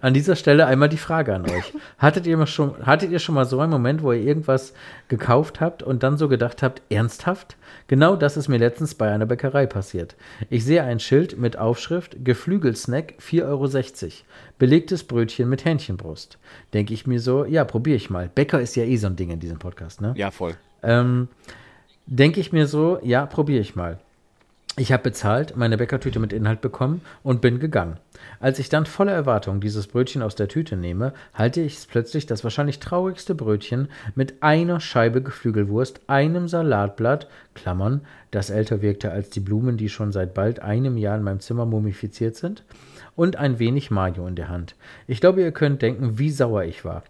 An 0.00 0.14
dieser 0.14 0.36
Stelle 0.36 0.66
einmal 0.66 0.88
die 0.88 0.96
Frage 0.96 1.34
an 1.34 1.42
euch. 1.42 1.72
Hattet 1.98 2.26
ihr, 2.26 2.36
mal 2.36 2.46
schon, 2.46 2.86
hattet 2.86 3.10
ihr 3.10 3.18
schon 3.18 3.34
mal 3.34 3.44
so 3.44 3.60
einen 3.60 3.72
Moment, 3.72 4.02
wo 4.02 4.12
ihr 4.12 4.22
irgendwas 4.22 4.74
gekauft 5.08 5.60
habt 5.60 5.82
und 5.82 6.02
dann 6.02 6.16
so 6.16 6.28
gedacht 6.28 6.62
habt, 6.62 6.82
ernsthaft? 6.90 7.56
Genau 7.88 8.16
das 8.16 8.36
ist 8.36 8.48
mir 8.48 8.58
letztens 8.58 8.94
bei 8.94 9.10
einer 9.10 9.26
Bäckerei 9.26 9.66
passiert. 9.66 10.14
Ich 10.50 10.64
sehe 10.64 10.84
ein 10.84 11.00
Schild 11.00 11.38
mit 11.38 11.58
Aufschrift 11.58 12.24
Geflügelsnack 12.24 13.14
4,60 13.20 13.42
Euro. 13.44 14.12
Belegtes 14.58 15.04
Brötchen 15.04 15.48
mit 15.48 15.64
Hähnchenbrust. 15.64 16.38
Denke 16.74 16.94
ich 16.94 17.06
mir 17.06 17.20
so, 17.20 17.44
ja, 17.44 17.64
probiere 17.64 17.96
ich 17.96 18.10
mal. 18.10 18.28
Bäcker 18.32 18.60
ist 18.60 18.76
ja 18.76 18.84
eh 18.84 18.96
so 18.96 19.06
ein 19.06 19.16
Ding 19.16 19.30
in 19.30 19.40
diesem 19.40 19.58
Podcast, 19.58 20.00
ne? 20.00 20.14
Ja, 20.16 20.30
voll. 20.30 20.54
Ähm, 20.82 21.28
denke 22.08 22.40
ich 22.40 22.52
mir 22.52 22.66
so, 22.66 22.98
ja, 23.02 23.26
probiere 23.26 23.60
ich 23.60 23.76
mal. 23.76 23.98
Ich 24.76 24.92
habe 24.92 25.02
bezahlt, 25.02 25.56
meine 25.56 25.76
Bäckertüte 25.76 26.20
mit 26.20 26.32
Inhalt 26.32 26.60
bekommen 26.60 27.00
und 27.24 27.40
bin 27.40 27.58
gegangen. 27.58 27.96
Als 28.38 28.60
ich 28.60 28.68
dann 28.68 28.86
voller 28.86 29.12
Erwartung 29.12 29.60
dieses 29.60 29.88
Brötchen 29.88 30.22
aus 30.22 30.36
der 30.36 30.46
Tüte 30.46 30.76
nehme, 30.76 31.14
halte 31.34 31.60
ich 31.60 31.88
plötzlich 31.88 32.26
das 32.26 32.44
wahrscheinlich 32.44 32.78
traurigste 32.78 33.34
Brötchen 33.34 33.88
mit 34.14 34.40
einer 34.40 34.78
Scheibe 34.78 35.20
Geflügelwurst, 35.20 36.02
einem 36.06 36.46
Salatblatt, 36.46 37.28
Klammern, 37.54 38.02
das 38.30 38.50
älter 38.50 38.80
wirkte 38.80 39.10
als 39.10 39.30
die 39.30 39.40
Blumen, 39.40 39.76
die 39.76 39.88
schon 39.88 40.12
seit 40.12 40.32
bald 40.32 40.62
einem 40.62 40.96
Jahr 40.96 41.16
in 41.16 41.24
meinem 41.24 41.40
Zimmer 41.40 41.66
mumifiziert 41.66 42.36
sind, 42.36 42.62
und 43.16 43.34
ein 43.34 43.58
wenig 43.58 43.90
Mayo 43.90 44.28
in 44.28 44.36
der 44.36 44.48
Hand. 44.48 44.76
Ich 45.08 45.20
glaube, 45.20 45.42
ihr 45.42 45.50
könnt 45.50 45.82
denken, 45.82 46.20
wie 46.20 46.30
sauer 46.30 46.62
ich 46.62 46.84
war. 46.84 47.02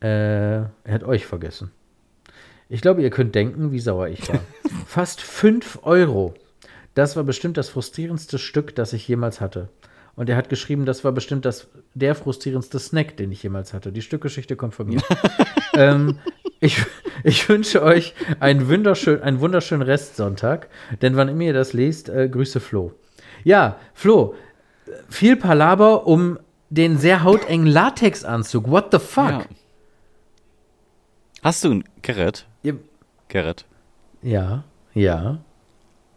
Äh, 0.00 0.62
er 0.62 0.70
hat 0.88 1.04
euch 1.04 1.24
vergessen. 1.24 1.70
Ich 2.68 2.82
glaube, 2.82 3.02
ihr 3.02 3.10
könnt 3.10 3.34
denken, 3.34 3.72
wie 3.72 3.80
sauer 3.80 4.08
ich 4.08 4.28
war. 4.28 4.40
Fast 4.86 5.20
5 5.20 5.80
Euro. 5.82 6.34
Das 6.94 7.16
war 7.16 7.24
bestimmt 7.24 7.56
das 7.56 7.68
frustrierendste 7.68 8.38
Stück, 8.38 8.74
das 8.74 8.92
ich 8.92 9.08
jemals 9.08 9.40
hatte. 9.40 9.68
Und 10.16 10.28
er 10.28 10.36
hat 10.36 10.48
geschrieben, 10.48 10.84
das 10.84 11.04
war 11.04 11.12
bestimmt 11.12 11.44
das, 11.44 11.68
der 11.94 12.14
frustrierendste 12.14 12.78
Snack, 12.78 13.16
den 13.16 13.30
ich 13.30 13.42
jemals 13.42 13.72
hatte. 13.72 13.92
Die 13.92 14.02
Stückgeschichte 14.02 14.56
kommt 14.56 14.74
von 14.74 14.88
mir. 14.88 15.00
ähm, 15.74 16.18
ich, 16.60 16.84
ich 17.22 17.48
wünsche 17.48 17.82
euch 17.82 18.14
einen 18.40 18.68
wunderschönen, 18.68 19.22
einen 19.22 19.40
wunderschönen 19.40 19.82
Restsonntag, 19.82 20.68
denn 21.02 21.16
wann 21.16 21.28
immer 21.28 21.42
ihr 21.44 21.52
das 21.52 21.72
lest, 21.72 22.08
äh, 22.08 22.28
Grüße 22.28 22.58
Flo. 22.58 22.92
Ja, 23.44 23.78
Flo, 23.94 24.34
viel 25.08 25.36
Palaber 25.36 26.06
um 26.06 26.40
den 26.68 26.98
sehr 26.98 27.22
hautengen 27.22 27.68
Latexanzug. 27.68 28.68
What 28.68 28.88
the 28.90 28.98
fuck? 28.98 29.30
Ja. 29.30 29.44
Hast 31.42 31.62
du 31.62 31.74
ein 31.74 31.84
Gerrit? 32.02 32.47
Ja. 32.62 32.72
Gerrit. 33.28 33.66
Ja, 34.22 34.64
ja. 34.94 35.38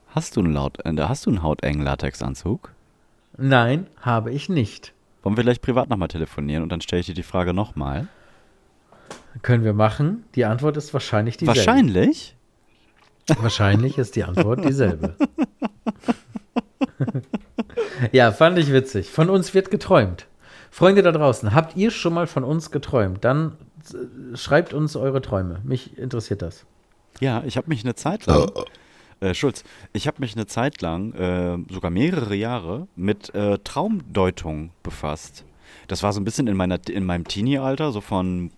Hast 0.07 0.35
du 0.35 0.41
einen, 0.41 0.53
laut, 0.53 0.83
äh, 0.85 0.93
hast 0.99 1.25
du 1.25 1.29
einen 1.29 1.43
hautengen 1.43 1.83
Latexanzug? 1.83 2.73
Nein, 3.37 3.87
habe 3.99 4.31
ich 4.31 4.49
nicht. 4.49 4.93
Wollen 5.23 5.37
wir 5.37 5.43
gleich 5.43 5.61
privat 5.61 5.89
nochmal 5.89 6.07
telefonieren 6.07 6.63
und 6.63 6.69
dann 6.69 6.81
stelle 6.81 6.99
ich 6.99 7.05
dir 7.05 7.13
die 7.13 7.23
Frage 7.23 7.53
nochmal? 7.53 8.07
Können 9.41 9.63
wir 9.63 9.73
machen? 9.73 10.25
Die 10.35 10.45
Antwort 10.45 10.77
ist 10.77 10.93
wahrscheinlich 10.93 11.37
dieselbe. 11.37 11.57
Wahrscheinlich? 11.57 12.35
Wahrscheinlich 13.27 13.97
ist 13.97 14.15
die 14.15 14.23
Antwort 14.23 14.65
dieselbe. 14.65 15.15
ja, 18.11 18.31
fand 18.31 18.57
ich 18.57 18.73
witzig. 18.73 19.09
Von 19.09 19.29
uns 19.29 19.53
wird 19.53 19.71
geträumt. 19.71 20.27
Freunde 20.69 21.03
da 21.03 21.11
draußen, 21.11 21.53
habt 21.53 21.75
ihr 21.75 21.91
schon 21.91 22.13
mal 22.13 22.27
von 22.27 22.43
uns 22.43 22.71
geträumt? 22.71 23.23
Dann 23.23 23.57
schreibt 24.33 24.73
uns 24.73 24.95
eure 24.95 25.21
Träume. 25.21 25.61
Mich 25.63 25.97
interessiert 25.97 26.41
das. 26.41 26.65
Ja, 27.19 27.43
ich 27.45 27.57
habe 27.57 27.69
mich 27.69 27.83
eine 27.83 27.95
Zeit 27.95 28.25
lang, 28.25 28.51
äh, 29.19 29.33
Schulz, 29.33 29.63
ich 29.93 30.07
habe 30.07 30.17
mich 30.19 30.35
eine 30.35 30.47
Zeit 30.47 30.81
lang, 30.81 31.13
äh, 31.13 31.57
sogar 31.71 31.91
mehrere 31.91 32.35
Jahre, 32.35 32.87
mit 32.95 33.33
äh, 33.35 33.59
Traumdeutung 33.59 34.71
befasst. 34.83 35.45
Das 35.87 36.03
war 36.03 36.13
so 36.13 36.19
ein 36.19 36.23
bisschen 36.23 36.47
in, 36.47 36.57
meiner, 36.57 36.79
in 36.89 37.05
meinem 37.05 37.27
Teenie-Alter, 37.27 37.91
so 37.91 38.01
von 38.01 38.51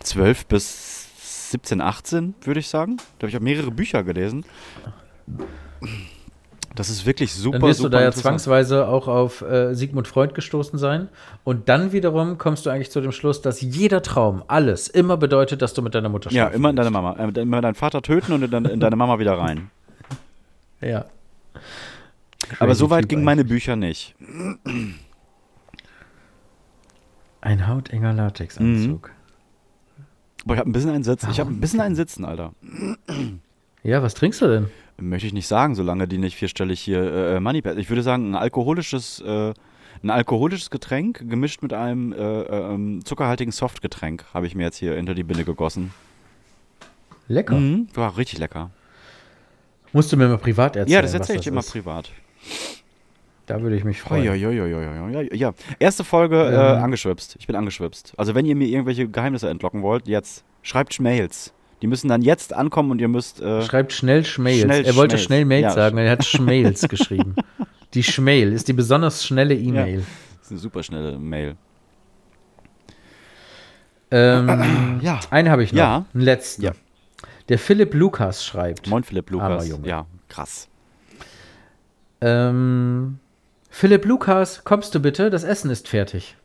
12 0.00 0.46
bis 0.46 1.50
17, 1.50 1.80
18, 1.80 2.34
würde 2.42 2.60
ich 2.60 2.68
sagen. 2.68 2.96
Da 3.18 3.24
habe 3.24 3.30
ich 3.30 3.36
auch 3.36 3.40
mehrere 3.40 3.70
Bücher 3.70 4.02
gelesen. 4.02 4.44
Das 6.74 6.90
ist 6.90 7.06
wirklich 7.06 7.32
super, 7.32 7.60
Dann 7.60 7.68
wirst 7.68 7.78
super 7.78 7.90
du 7.90 7.96
da 7.98 8.02
ja 8.02 8.10
zwangsweise 8.10 8.88
auch 8.88 9.06
auf 9.06 9.42
äh, 9.42 9.74
Sigmund 9.74 10.08
Freud 10.08 10.34
gestoßen 10.34 10.76
sein. 10.76 11.08
Und 11.44 11.68
dann 11.68 11.92
wiederum 11.92 12.36
kommst 12.36 12.66
du 12.66 12.70
eigentlich 12.70 12.90
zu 12.90 13.00
dem 13.00 13.12
Schluss, 13.12 13.42
dass 13.42 13.60
jeder 13.60 14.02
Traum, 14.02 14.42
alles, 14.48 14.88
immer 14.88 15.16
bedeutet, 15.16 15.62
dass 15.62 15.72
du 15.74 15.82
mit 15.82 15.94
deiner 15.94 16.08
Mutter 16.08 16.32
Ja, 16.32 16.44
schlafen 16.46 16.56
immer 16.56 16.70
in 16.70 16.76
deine. 16.76 16.90
Mama. 16.90 17.12
Äh, 17.16 17.40
immer 17.40 17.60
deinen 17.60 17.76
Vater 17.76 18.02
töten 18.02 18.32
und 18.32 18.42
in 18.42 18.50
deine, 18.50 18.70
in 18.70 18.80
deine 18.80 18.96
Mama 18.96 19.18
wieder 19.18 19.38
rein. 19.38 19.70
Ja. 20.80 21.06
Aber 22.58 22.66
Crazy 22.66 22.78
so 22.80 22.90
weit 22.90 23.08
gingen 23.08 23.24
meine. 23.24 23.42
Bücher 23.44 23.74
nicht. 23.74 24.14
Ein 27.40 27.66
hautenger 27.66 28.12
Latexanzug. 28.12 29.10
Aber 30.44 30.54
ich 30.54 30.60
habe 30.60 30.68
ein 30.68 30.72
bisschen 30.72 30.90
einen 30.90 31.04
Sitzen. 31.04 31.30
Ich 31.30 31.40
habe 31.40 31.50
ein 31.50 31.60
bisschen 31.60 31.80
einen 31.80 31.94
Sitzen, 31.94 32.26
Alter. 32.26 32.52
Ja, 33.82 34.02
was 34.02 34.12
trinkst 34.12 34.42
du 34.42 34.46
denn? 34.48 34.66
Möchte 34.96 35.26
ich 35.26 35.32
nicht 35.32 35.48
sagen, 35.48 35.74
solange 35.74 36.06
die 36.06 36.18
nicht 36.18 36.36
vierstellig 36.36 36.80
hier 36.80 37.02
äh, 37.12 37.40
Moneypad. 37.40 37.78
Ich 37.78 37.88
würde 37.88 38.02
sagen, 38.02 38.30
ein 38.30 38.34
alkoholisches, 38.36 39.20
äh, 39.20 39.52
ein 40.02 40.10
alkoholisches 40.10 40.70
Getränk 40.70 41.28
gemischt 41.28 41.62
mit 41.62 41.72
einem 41.72 42.12
äh, 42.12 42.16
äh, 42.16 42.74
ähm, 42.74 43.04
zuckerhaltigen 43.04 43.50
Softgetränk 43.52 44.24
habe 44.32 44.46
ich 44.46 44.54
mir 44.54 44.64
jetzt 44.64 44.76
hier 44.76 44.94
hinter 44.94 45.14
die 45.14 45.24
Binde 45.24 45.44
gegossen. 45.44 45.92
Lecker. 47.26 47.56
Mhm. 47.56 47.88
War 47.94 48.16
richtig 48.16 48.38
lecker. 48.38 48.70
Musst 49.92 50.12
du 50.12 50.16
mir 50.16 50.28
mal 50.28 50.38
privat 50.38 50.76
erzählen. 50.76 50.92
ja, 50.94 51.02
das 51.02 51.14
erzähle 51.14 51.38
ich 51.38 51.44
dir 51.44 51.50
immer 51.50 51.60
ist. 51.60 51.70
privat. 51.72 52.10
Da 53.46 53.62
würde 53.62 53.76
ich 53.76 53.84
mich 53.84 54.00
freuen. 54.00 54.24
Ja, 54.24 54.34
ja, 54.34 54.50
ja, 54.50 54.66
ja, 54.66 54.80
ja, 54.80 55.08
ja, 55.22 55.34
ja. 55.34 55.54
Erste 55.78 56.04
Folge 56.04 56.36
äh, 56.36 56.76
Ähm. 56.76 56.82
angeschwipst. 56.84 57.36
Ich 57.38 57.46
bin 57.46 57.56
angeschwipst. 57.56 58.12
Also 58.18 58.34
wenn 58.34 58.44
ihr 58.46 58.56
mir 58.56 58.68
irgendwelche 58.68 59.08
Geheimnisse 59.08 59.48
entlocken 59.48 59.82
wollt, 59.82 60.06
jetzt 60.06 60.44
schreibt 60.62 60.98
Mails. 61.00 61.53
Die 61.82 61.86
müssen 61.86 62.08
dann 62.08 62.22
jetzt 62.22 62.52
ankommen 62.54 62.90
und 62.90 63.00
ihr 63.00 63.08
müsst. 63.08 63.40
Äh, 63.40 63.62
Schreibt 63.62 63.92
schnell 63.92 64.24
Schmails. 64.24 64.62
Schnell 64.62 64.84
er 64.84 64.96
wollte 64.96 65.16
Schmails. 65.16 65.24
schnell 65.26 65.44
Mails 65.44 65.62
Ja. 65.62 65.70
sagen, 65.72 65.98
er 65.98 66.10
hat 66.10 66.24
Schmails 66.24 66.82
geschrieben. 66.88 67.34
Die 67.94 68.02
Schmail 68.02 68.52
ist 68.52 68.68
die 68.68 68.72
besonders 68.72 69.24
schnelle 69.24 69.54
E-Mail. 69.54 70.04
das 70.38 70.46
ist 70.46 70.50
eine 70.52 70.60
super 70.60 70.82
schnelle 70.82 71.18
Mail. 71.18 71.56
Ähm, 74.10 75.00
Ja. 75.02 75.20
einen 75.30 75.50
habe 75.50 75.62
ich 75.64 75.72
noch. 75.72 75.78
Ja. 75.78 76.06
Einen 76.14 76.22
letzten. 76.22 76.62
Ja. 76.62 76.72
Der 77.48 77.58
Philipp 77.58 77.92
Lukas 77.94 78.44
schreibt. 78.44 78.86
Moin 78.88 79.04
Philipp 79.04 79.30
Lukas. 79.30 79.68
Ja, 79.84 80.06
krass. 80.28 80.68
Ähm, 82.20 83.18
Philipp 83.68 84.04
Lukas, 84.06 84.64
kommst 84.64 84.94
du 84.94 85.00
bitte? 85.00 85.30
Das 85.30 85.44
Essen 85.44 85.70
ist 85.70 85.88
fertig. 85.88 86.36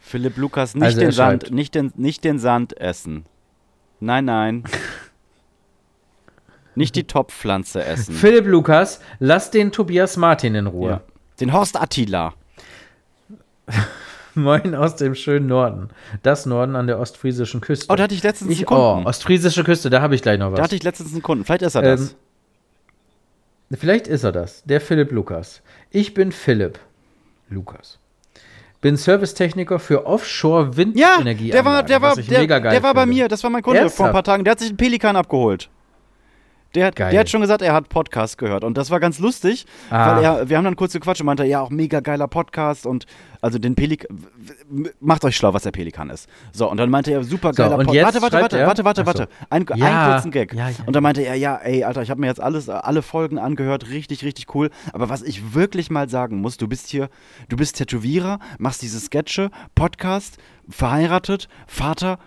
Philipp 0.00 0.36
Lukas, 0.36 0.74
nicht 0.74 0.84
Also 0.84 1.00
den 1.00 1.12
Sand, 1.12 1.50
nicht 1.50 1.74
den, 1.74 1.92
nicht 1.96 2.24
den 2.24 2.38
Sand 2.38 2.76
essen. 2.78 3.24
Nein, 4.04 4.24
nein. 4.26 4.64
nicht 6.74 6.94
die 6.96 7.04
Topfpflanze 7.04 7.84
essen. 7.84 8.14
Philipp 8.14 8.46
Lukas, 8.46 9.00
lass 9.18 9.50
den 9.50 9.72
Tobias 9.72 10.16
Martin 10.16 10.54
in 10.54 10.66
Ruhe. 10.66 10.90
ja. 10.90 11.00
Den 11.40 11.52
Horst 11.52 11.80
Attila. 11.80 12.34
Moin 14.34 14.74
aus 14.74 14.96
dem 14.96 15.14
schönen 15.14 15.46
Norden. 15.46 15.88
Das 16.22 16.44
Norden 16.46 16.76
an 16.76 16.86
der 16.86 16.98
ostfriesischen 16.98 17.60
Küste. 17.60 17.86
Oh, 17.88 17.96
da 17.96 18.04
hatte 18.04 18.14
ich 18.14 18.22
letztens 18.22 18.50
einen 18.50 18.60
ich, 18.60 18.70
oh, 18.70 18.92
Kunden. 18.94 19.06
ostfriesische 19.06 19.64
Küste, 19.64 19.90
da 19.90 20.00
habe 20.00 20.14
ich 20.14 20.22
gleich 20.22 20.38
noch 20.38 20.50
was. 20.52 20.56
da 20.58 20.64
hatte 20.64 20.76
ich 20.76 20.82
letztens 20.82 21.12
einen 21.12 21.22
Kunden. 21.22 21.44
Vielleicht 21.44 21.62
ist 21.62 21.74
er 21.74 21.82
Ähm, 21.84 22.14
das. 23.70 23.78
Vielleicht 23.80 24.06
ist 24.06 24.22
er 24.24 24.32
das, 24.32 24.62
der 24.64 24.80
Philipp 24.80 25.10
Lukas. 25.12 25.62
Ich 25.90 26.14
bin 26.14 26.30
Philipp 26.32 26.78
Lukas. 27.48 27.98
Bin 28.84 28.98
Servicetechniker 28.98 29.78
für 29.78 30.04
Offshore 30.04 30.64
Ja, 30.64 30.76
Windenergie. 30.76 31.50
der 31.50 31.64
war, 31.64 31.82
der 31.82 32.02
war, 32.02 32.14
der, 32.16 32.46
der 32.46 32.82
war 32.82 32.92
bei 32.92 33.06
mir. 33.06 33.28
Das 33.28 33.42
war 33.42 33.48
mein 33.48 33.62
Kunde 33.62 33.78
vor 33.78 33.80
ein 33.80 33.86
Ernsthaft? 33.86 34.12
paar 34.12 34.22
Tagen. 34.24 34.44
Der 34.44 34.50
hat 34.50 34.58
sich 34.58 34.68
einen 34.68 34.76
Pelikan 34.76 35.16
abgeholt. 35.16 35.70
Der, 36.74 36.90
Geil. 36.92 37.10
der 37.12 37.20
hat 37.20 37.30
schon 37.30 37.40
gesagt, 37.40 37.62
er 37.62 37.72
hat 37.72 37.88
Podcast 37.88 38.38
gehört. 38.38 38.64
Und 38.64 38.76
das 38.76 38.90
war 38.90 39.00
ganz 39.00 39.18
lustig, 39.18 39.66
Ah. 39.90 40.16
weil 40.16 40.24
er, 40.24 40.48
wir 40.48 40.56
haben 40.56 40.64
dann 40.64 40.76
kurz 40.76 40.92
gequatscht 40.92 41.20
und 41.20 41.26
meinte, 41.26 41.44
ja, 41.44 41.60
auch 41.60 41.70
mega 41.70 42.00
geiler 42.00 42.26
Podcast. 42.28 42.84
Und 42.86 43.06
also 43.40 43.58
den 43.58 43.74
Pelikan, 43.74 44.24
macht 45.00 45.24
euch 45.24 45.36
schlau, 45.36 45.52
was 45.54 45.62
der 45.64 45.70
Pelikan 45.70 46.10
ist. 46.10 46.28
So, 46.52 46.70
und 46.70 46.76
dann 46.78 46.90
meinte 46.90 47.12
er, 47.12 47.22
super 47.24 47.52
So, 47.52 47.62
geiler 47.62 47.78
und 47.78 47.86
Podcast. 47.86 48.04
Warte, 48.20 48.22
warte, 48.22 48.42
warte, 48.42 48.58
er- 48.58 48.66
warte, 48.66 48.84
warte, 48.84 49.00
Ach 49.02 49.12
so. 49.12 49.18
warte. 49.20 49.28
Ein, 49.50 49.66
Ja, 49.76 49.86
einen 50.04 50.12
kurzen 50.12 50.30
Gag. 50.30 50.54
ja, 50.54 50.68
ja. 50.70 50.76
Und 50.86 50.94
dann 50.96 51.02
meinte 51.02 51.22
er, 51.22 51.34
ja, 51.34 51.56
ey, 51.56 51.84
Alter, 51.84 52.02
ich 52.02 52.10
habe 52.10 52.20
mir 52.20 52.26
jetzt 52.28 52.40
alles, 52.40 52.68
alle 52.68 53.02
Folgen 53.02 53.38
angehört, 53.38 53.90
richtig, 53.90 54.24
richtig 54.24 54.54
cool. 54.54 54.70
Aber 54.92 55.08
was 55.08 55.22
ich 55.22 55.54
wirklich 55.54 55.90
mal 55.90 56.08
sagen 56.08 56.40
muss, 56.40 56.56
du 56.56 56.66
bist 56.68 56.88
hier, 56.88 57.08
du 57.48 57.56
bist 57.56 57.76
Tätowierer, 57.76 58.38
machst 58.58 58.82
diese 58.82 58.98
Sketche, 58.98 59.50
Podcast, 59.74 60.38
verheiratet, 60.68 61.48
Vater. 61.66 62.18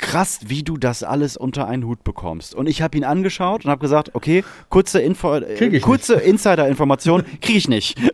Krass, 0.00 0.40
wie 0.46 0.62
du 0.62 0.78
das 0.78 1.02
alles 1.02 1.36
unter 1.36 1.66
einen 1.68 1.84
Hut 1.84 2.02
bekommst. 2.04 2.54
Und 2.54 2.66
ich 2.68 2.80
habe 2.82 2.96
ihn 2.96 3.04
angeschaut 3.04 3.64
und 3.64 3.70
habe 3.70 3.80
gesagt, 3.80 4.14
okay, 4.14 4.42
kurze 4.68 5.00
Info, 5.00 5.34
äh, 5.34 5.54
Krieg 5.56 5.74
ich 5.74 5.82
kurze 5.82 6.14
Insider-Information 6.14 7.24
kriege 7.40 7.58
ich 7.58 7.68
nicht. 7.68 7.98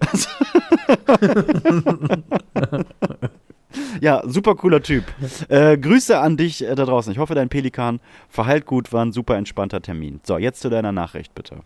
ja, 4.01 4.23
super 4.27 4.57
cooler 4.57 4.83
Typ. 4.83 5.05
Äh, 5.49 5.79
Grüße 5.79 6.19
an 6.19 6.37
dich 6.37 6.65
äh, 6.65 6.75
da 6.75 6.85
draußen. 6.85 7.13
Ich 7.13 7.19
hoffe, 7.19 7.35
dein 7.35 7.49
Pelikan 7.49 8.01
verheilt 8.29 8.67
gut, 8.67 8.93
war 8.93 9.05
ein 9.05 9.13
super 9.13 9.37
entspannter 9.37 9.81
Termin. 9.81 10.21
So, 10.25 10.39
jetzt 10.39 10.61
zu 10.61 10.69
deiner 10.69 10.91
Nachricht, 10.93 11.35
bitte. 11.35 11.61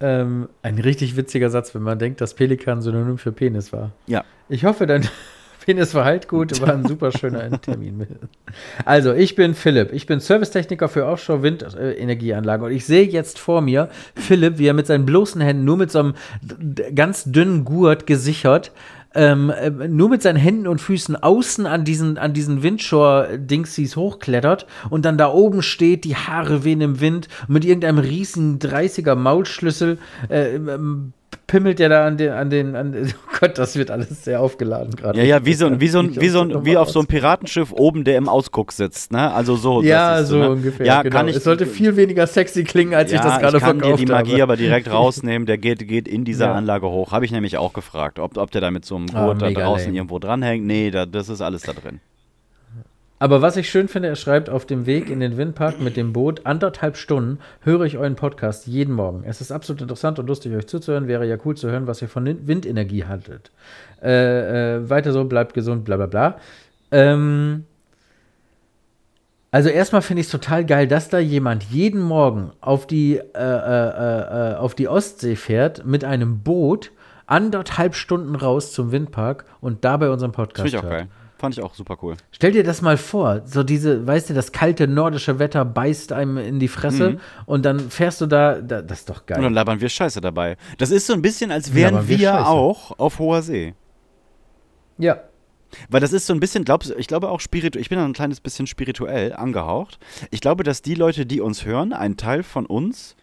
Ähm, 0.00 0.48
ein 0.62 0.78
richtig 0.78 1.16
witziger 1.16 1.50
Satz, 1.50 1.74
wenn 1.74 1.82
man 1.82 1.98
denkt, 1.98 2.20
dass 2.20 2.34
Pelikan 2.34 2.80
synonym 2.82 3.18
für 3.18 3.32
Penis 3.32 3.72
war. 3.72 3.92
Ja. 4.06 4.24
Ich 4.48 4.64
hoffe, 4.64 4.86
dein 4.86 5.08
Penis 5.64 5.94
war 5.94 6.04
halt 6.04 6.28
gut, 6.28 6.60
war 6.60 6.74
ein 6.74 6.86
super 6.86 7.12
schöner 7.12 7.60
Termin. 7.60 8.06
Also, 8.84 9.12
ich 9.12 9.34
bin 9.34 9.54
Philipp. 9.54 9.92
Ich 9.92 10.06
bin 10.06 10.20
Servicetechniker 10.20 10.88
für 10.88 11.06
Offshore-Windenergieanlagen. 11.06 12.66
Und 12.66 12.72
ich 12.72 12.84
sehe 12.84 13.06
jetzt 13.06 13.38
vor 13.38 13.60
mir 13.60 13.88
Philipp, 14.14 14.58
wie 14.58 14.66
er 14.66 14.74
mit 14.74 14.86
seinen 14.86 15.06
bloßen 15.06 15.40
Händen, 15.40 15.64
nur 15.64 15.76
mit 15.76 15.90
so 15.90 16.00
einem 16.00 16.14
ganz 16.94 17.24
dünnen 17.24 17.64
Gurt 17.64 18.06
gesichert, 18.06 18.72
ähm, 19.14 19.50
äh, 19.50 19.70
nur 19.70 20.08
mit 20.08 20.22
seinen 20.22 20.36
Händen 20.36 20.66
und 20.66 20.80
Füßen 20.80 21.16
außen 21.16 21.66
an 21.66 21.84
diesen, 21.84 22.18
an 22.18 22.32
diesen 22.32 22.62
Windshore-Dingsies 22.62 23.96
hochklettert 23.96 24.66
und 24.90 25.04
dann 25.04 25.18
da 25.18 25.30
oben 25.30 25.62
steht, 25.62 26.04
die 26.04 26.16
Haare 26.16 26.64
wehen 26.64 26.80
im 26.80 27.00
Wind 27.00 27.28
mit 27.48 27.64
irgendeinem 27.64 27.98
riesen 27.98 28.58
30er 28.58 29.14
Maulschlüssel 29.14 29.98
äh, 30.28 30.56
ähm, 30.56 31.12
pimmelt 31.46 31.78
der 31.78 31.88
da 31.88 32.06
an 32.06 32.16
den, 32.16 32.32
an 32.32 32.50
den, 32.50 32.76
an, 32.76 32.94
oh 33.14 33.36
Gott, 33.40 33.58
das 33.58 33.76
wird 33.76 33.90
alles 33.90 34.24
sehr 34.24 34.40
aufgeladen 34.40 34.94
gerade. 34.96 35.18
Ja, 35.18 35.24
ja, 35.24 35.44
wie 35.44 35.54
so 35.54 35.66
ein, 35.66 35.80
wie 35.80 35.88
so 35.88 35.98
ein, 35.98 36.20
wie 36.20 36.28
so 36.28 36.40
ein, 36.40 36.64
wie 36.64 36.76
auf 36.76 36.90
so 36.90 37.00
einem 37.00 37.06
Piratenschiff 37.08 37.72
oben, 37.72 38.04
der 38.04 38.16
im 38.16 38.28
Ausguck 38.28 38.72
sitzt, 38.72 39.12
ne? 39.12 39.32
Also 39.32 39.56
so. 39.56 39.82
Ja, 39.82 40.18
ist 40.18 40.28
so 40.28 40.38
ne? 40.38 40.50
ungefähr. 40.50 40.86
Ja, 40.86 41.02
genau. 41.02 41.16
kann 41.16 41.28
ich. 41.28 41.36
es 41.36 41.44
sollte 41.44 41.66
viel 41.66 41.96
weniger 41.96 42.26
sexy 42.26 42.64
klingen, 42.64 42.94
als 42.94 43.10
ja, 43.12 43.18
ich 43.18 43.24
das 43.24 43.38
gerade 43.40 43.56
ich 43.58 43.62
kann 43.62 43.76
dir 43.78 43.82
verkauft 43.84 44.02
die 44.02 44.06
Magie 44.12 44.32
habe. 44.34 44.42
aber 44.44 44.56
direkt 44.56 44.90
rausnehmen. 44.92 45.46
Der 45.46 45.58
geht, 45.58 45.86
geht 45.86 46.08
in 46.08 46.24
dieser 46.24 46.46
Ja. 46.46 46.54
Anlage 46.54 46.88
hoch. 46.88 47.12
Habe 47.12 47.24
ich 47.24 47.32
nämlich 47.32 47.56
auch 47.58 47.72
gefragt, 47.72 48.18
ob, 48.18 48.36
ob 48.38 48.50
der 48.50 48.60
da 48.60 48.70
mit 48.70 48.84
so 48.84 48.96
einem 48.96 49.06
Ah, 49.14 49.26
Gurt 49.26 49.42
da 49.42 49.46
mega 49.46 49.62
draußen 49.64 49.86
lame. 49.88 49.96
irgendwo 49.98 50.18
dranhängt. 50.18 50.64
Nee, 50.66 50.90
da, 50.90 51.06
das 51.06 51.28
ist 51.28 51.40
alles 51.40 51.62
da 51.62 51.72
drin. 51.72 52.00
Aber 53.22 53.40
was 53.40 53.56
ich 53.56 53.70
schön 53.70 53.86
finde, 53.86 54.08
er 54.08 54.16
schreibt 54.16 54.50
auf 54.50 54.66
dem 54.66 54.84
Weg 54.84 55.08
in 55.08 55.20
den 55.20 55.36
Windpark 55.36 55.80
mit 55.80 55.96
dem 55.96 56.12
Boot 56.12 56.44
anderthalb 56.44 56.96
Stunden 56.96 57.38
höre 57.60 57.82
ich 57.82 57.96
euren 57.96 58.16
Podcast 58.16 58.66
jeden 58.66 58.92
Morgen. 58.96 59.22
Es 59.24 59.40
ist 59.40 59.52
absolut 59.52 59.80
interessant 59.80 60.18
und 60.18 60.26
lustig, 60.26 60.52
euch 60.56 60.66
zuzuhören. 60.66 61.06
Wäre 61.06 61.24
ja 61.24 61.36
cool 61.44 61.56
zu 61.56 61.70
hören, 61.70 61.86
was 61.86 62.02
ihr 62.02 62.08
von 62.08 62.26
Win- 62.26 62.48
Windenergie 62.48 63.04
haltet. 63.04 63.52
Äh, 64.02 64.08
äh, 64.78 64.90
weiter 64.90 65.12
so, 65.12 65.22
bleibt 65.22 65.54
gesund, 65.54 65.84
bla 65.84 65.98
bla 65.98 66.06
bla. 66.06 66.36
Ähm, 66.90 67.64
also 69.52 69.68
erstmal 69.68 70.02
finde 70.02 70.22
ich 70.22 70.26
es 70.26 70.32
total 70.32 70.66
geil, 70.66 70.88
dass 70.88 71.08
da 71.08 71.20
jemand 71.20 71.62
jeden 71.70 72.00
Morgen 72.00 72.50
auf 72.60 72.88
die, 72.88 73.18
äh, 73.18 73.22
äh, 73.38 74.52
äh, 74.52 74.54
auf 74.56 74.74
die 74.74 74.88
Ostsee 74.88 75.36
fährt 75.36 75.86
mit 75.86 76.02
einem 76.04 76.40
Boot 76.40 76.90
anderthalb 77.26 77.94
Stunden 77.94 78.34
raus 78.34 78.72
zum 78.72 78.90
Windpark 78.90 79.44
und 79.60 79.84
dabei 79.84 80.10
unseren 80.10 80.32
Podcast 80.32 80.68
Finde 80.70 80.76
ich 80.76 80.78
auch 80.78 80.82
hört. 80.90 80.92
geil. 81.02 81.08
Fand 81.42 81.58
ich 81.58 81.64
auch 81.64 81.74
super 81.74 81.98
cool. 82.02 82.14
Stell 82.30 82.52
dir 82.52 82.62
das 82.62 82.82
mal 82.82 82.96
vor, 82.96 83.42
so 83.46 83.64
diese, 83.64 84.06
weißt 84.06 84.30
du, 84.30 84.34
das 84.34 84.52
kalte 84.52 84.86
nordische 84.86 85.40
Wetter 85.40 85.64
beißt 85.64 86.12
einem 86.12 86.36
in 86.38 86.60
die 86.60 86.68
Fresse 86.68 87.18
und 87.46 87.64
dann 87.64 87.90
fährst 87.90 88.20
du 88.20 88.26
da, 88.26 88.60
da 88.60 88.80
das 88.80 89.00
ist 89.00 89.10
doch 89.10 89.22
Und 89.22 89.30
dann 89.30 89.42
geil. 89.42 89.52
labern 89.52 89.80
wir 89.80 89.88
Scheiße 89.88 90.20
dabei. 90.20 90.56
Das 90.78 90.92
ist 90.92 91.08
so 91.08 91.14
ein 91.14 91.20
bisschen, 91.20 91.50
als 91.50 91.74
wären 91.74 91.94
Labern 91.94 92.08
wir 92.08 92.18
wir, 92.20 92.46
auch 92.46 92.96
auf 92.96 93.18
hoher 93.18 93.42
See. 93.42 93.74
Ja, 94.98 95.20
Weil 95.90 96.00
das 96.00 96.12
ist 96.12 96.26
so 96.28 96.32
ein 96.32 96.38
bisschen, 96.38 96.64
glaubst, 96.64 96.94
ich 96.96 97.08
glaube 97.08 97.28
auch 97.28 97.40
spirituell, 97.40 97.82
ich 97.82 97.88
bin 97.88 97.98
da 97.98 98.04
ein 98.04 98.12
kleines 98.12 98.40
bisschen 98.40 98.68
spirituell 98.68 99.32
angehaucht. 99.32 99.98
Ich 100.30 100.40
glaube, 100.40 100.62
dass 100.62 100.80
die 100.80 100.94
Leute, 100.94 101.26
die 101.26 101.40
uns 101.40 101.64
hören, 101.64 101.92
einen 101.92 102.16
Teil 102.16 102.44
von 102.44 102.66
uns 102.66 103.16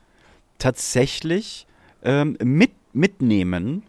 tatsächlich 0.57 1.67
ähm, 2.03 2.38
mit, 2.43 2.72
mitnehmen 2.91 3.84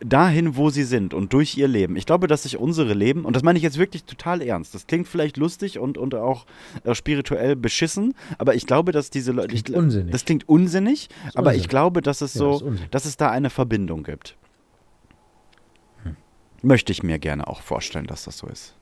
dahin, 0.00 0.56
wo 0.56 0.70
sie 0.70 0.84
sind 0.84 1.14
und 1.14 1.32
durch 1.32 1.56
ihr 1.56 1.68
Leben. 1.68 1.96
Ich 1.96 2.06
glaube, 2.06 2.26
dass 2.26 2.42
sich 2.44 2.56
unsere 2.58 2.94
Leben, 2.94 3.24
und 3.24 3.34
das 3.36 3.42
meine 3.42 3.56
ich 3.58 3.62
jetzt 3.62 3.78
wirklich 3.78 4.04
total 4.04 4.42
ernst, 4.42 4.74
das 4.74 4.86
klingt 4.86 5.08
vielleicht 5.08 5.36
lustig 5.36 5.78
und, 5.78 5.96
und 5.98 6.14
auch 6.14 6.46
äh, 6.84 6.94
spirituell 6.94 7.56
beschissen, 7.56 8.14
aber 8.38 8.54
ich 8.54 8.66
glaube, 8.66 8.92
dass 8.92 9.10
diese 9.10 9.32
Leute. 9.32 9.48
klingt 9.48 9.68
ich 9.68 9.74
gl- 9.74 9.78
unsinnig. 9.78 10.12
Das 10.12 10.24
klingt 10.24 10.48
unsinnig, 10.48 11.08
aber 11.34 11.52
ich 11.52 11.56
Unsinn. 11.58 11.68
glaube, 11.70 12.02
dass 12.02 12.20
es 12.20 12.34
Ja, 12.34 12.38
so, 12.38 12.60
das 12.70 12.80
dass 12.90 13.04
es 13.06 13.16
da 13.16 13.30
eine 13.30 13.50
Verbindung 13.50 14.02
gibt. 14.04 14.36
Möchte 16.62 16.90
ich 16.90 17.02
mir 17.02 17.18
gerne 17.18 17.46
auch 17.46 17.60
vorstellen, 17.60 18.06
dass 18.06 18.24
das 18.24 18.38
so 18.38 18.46
ist. 18.48 18.74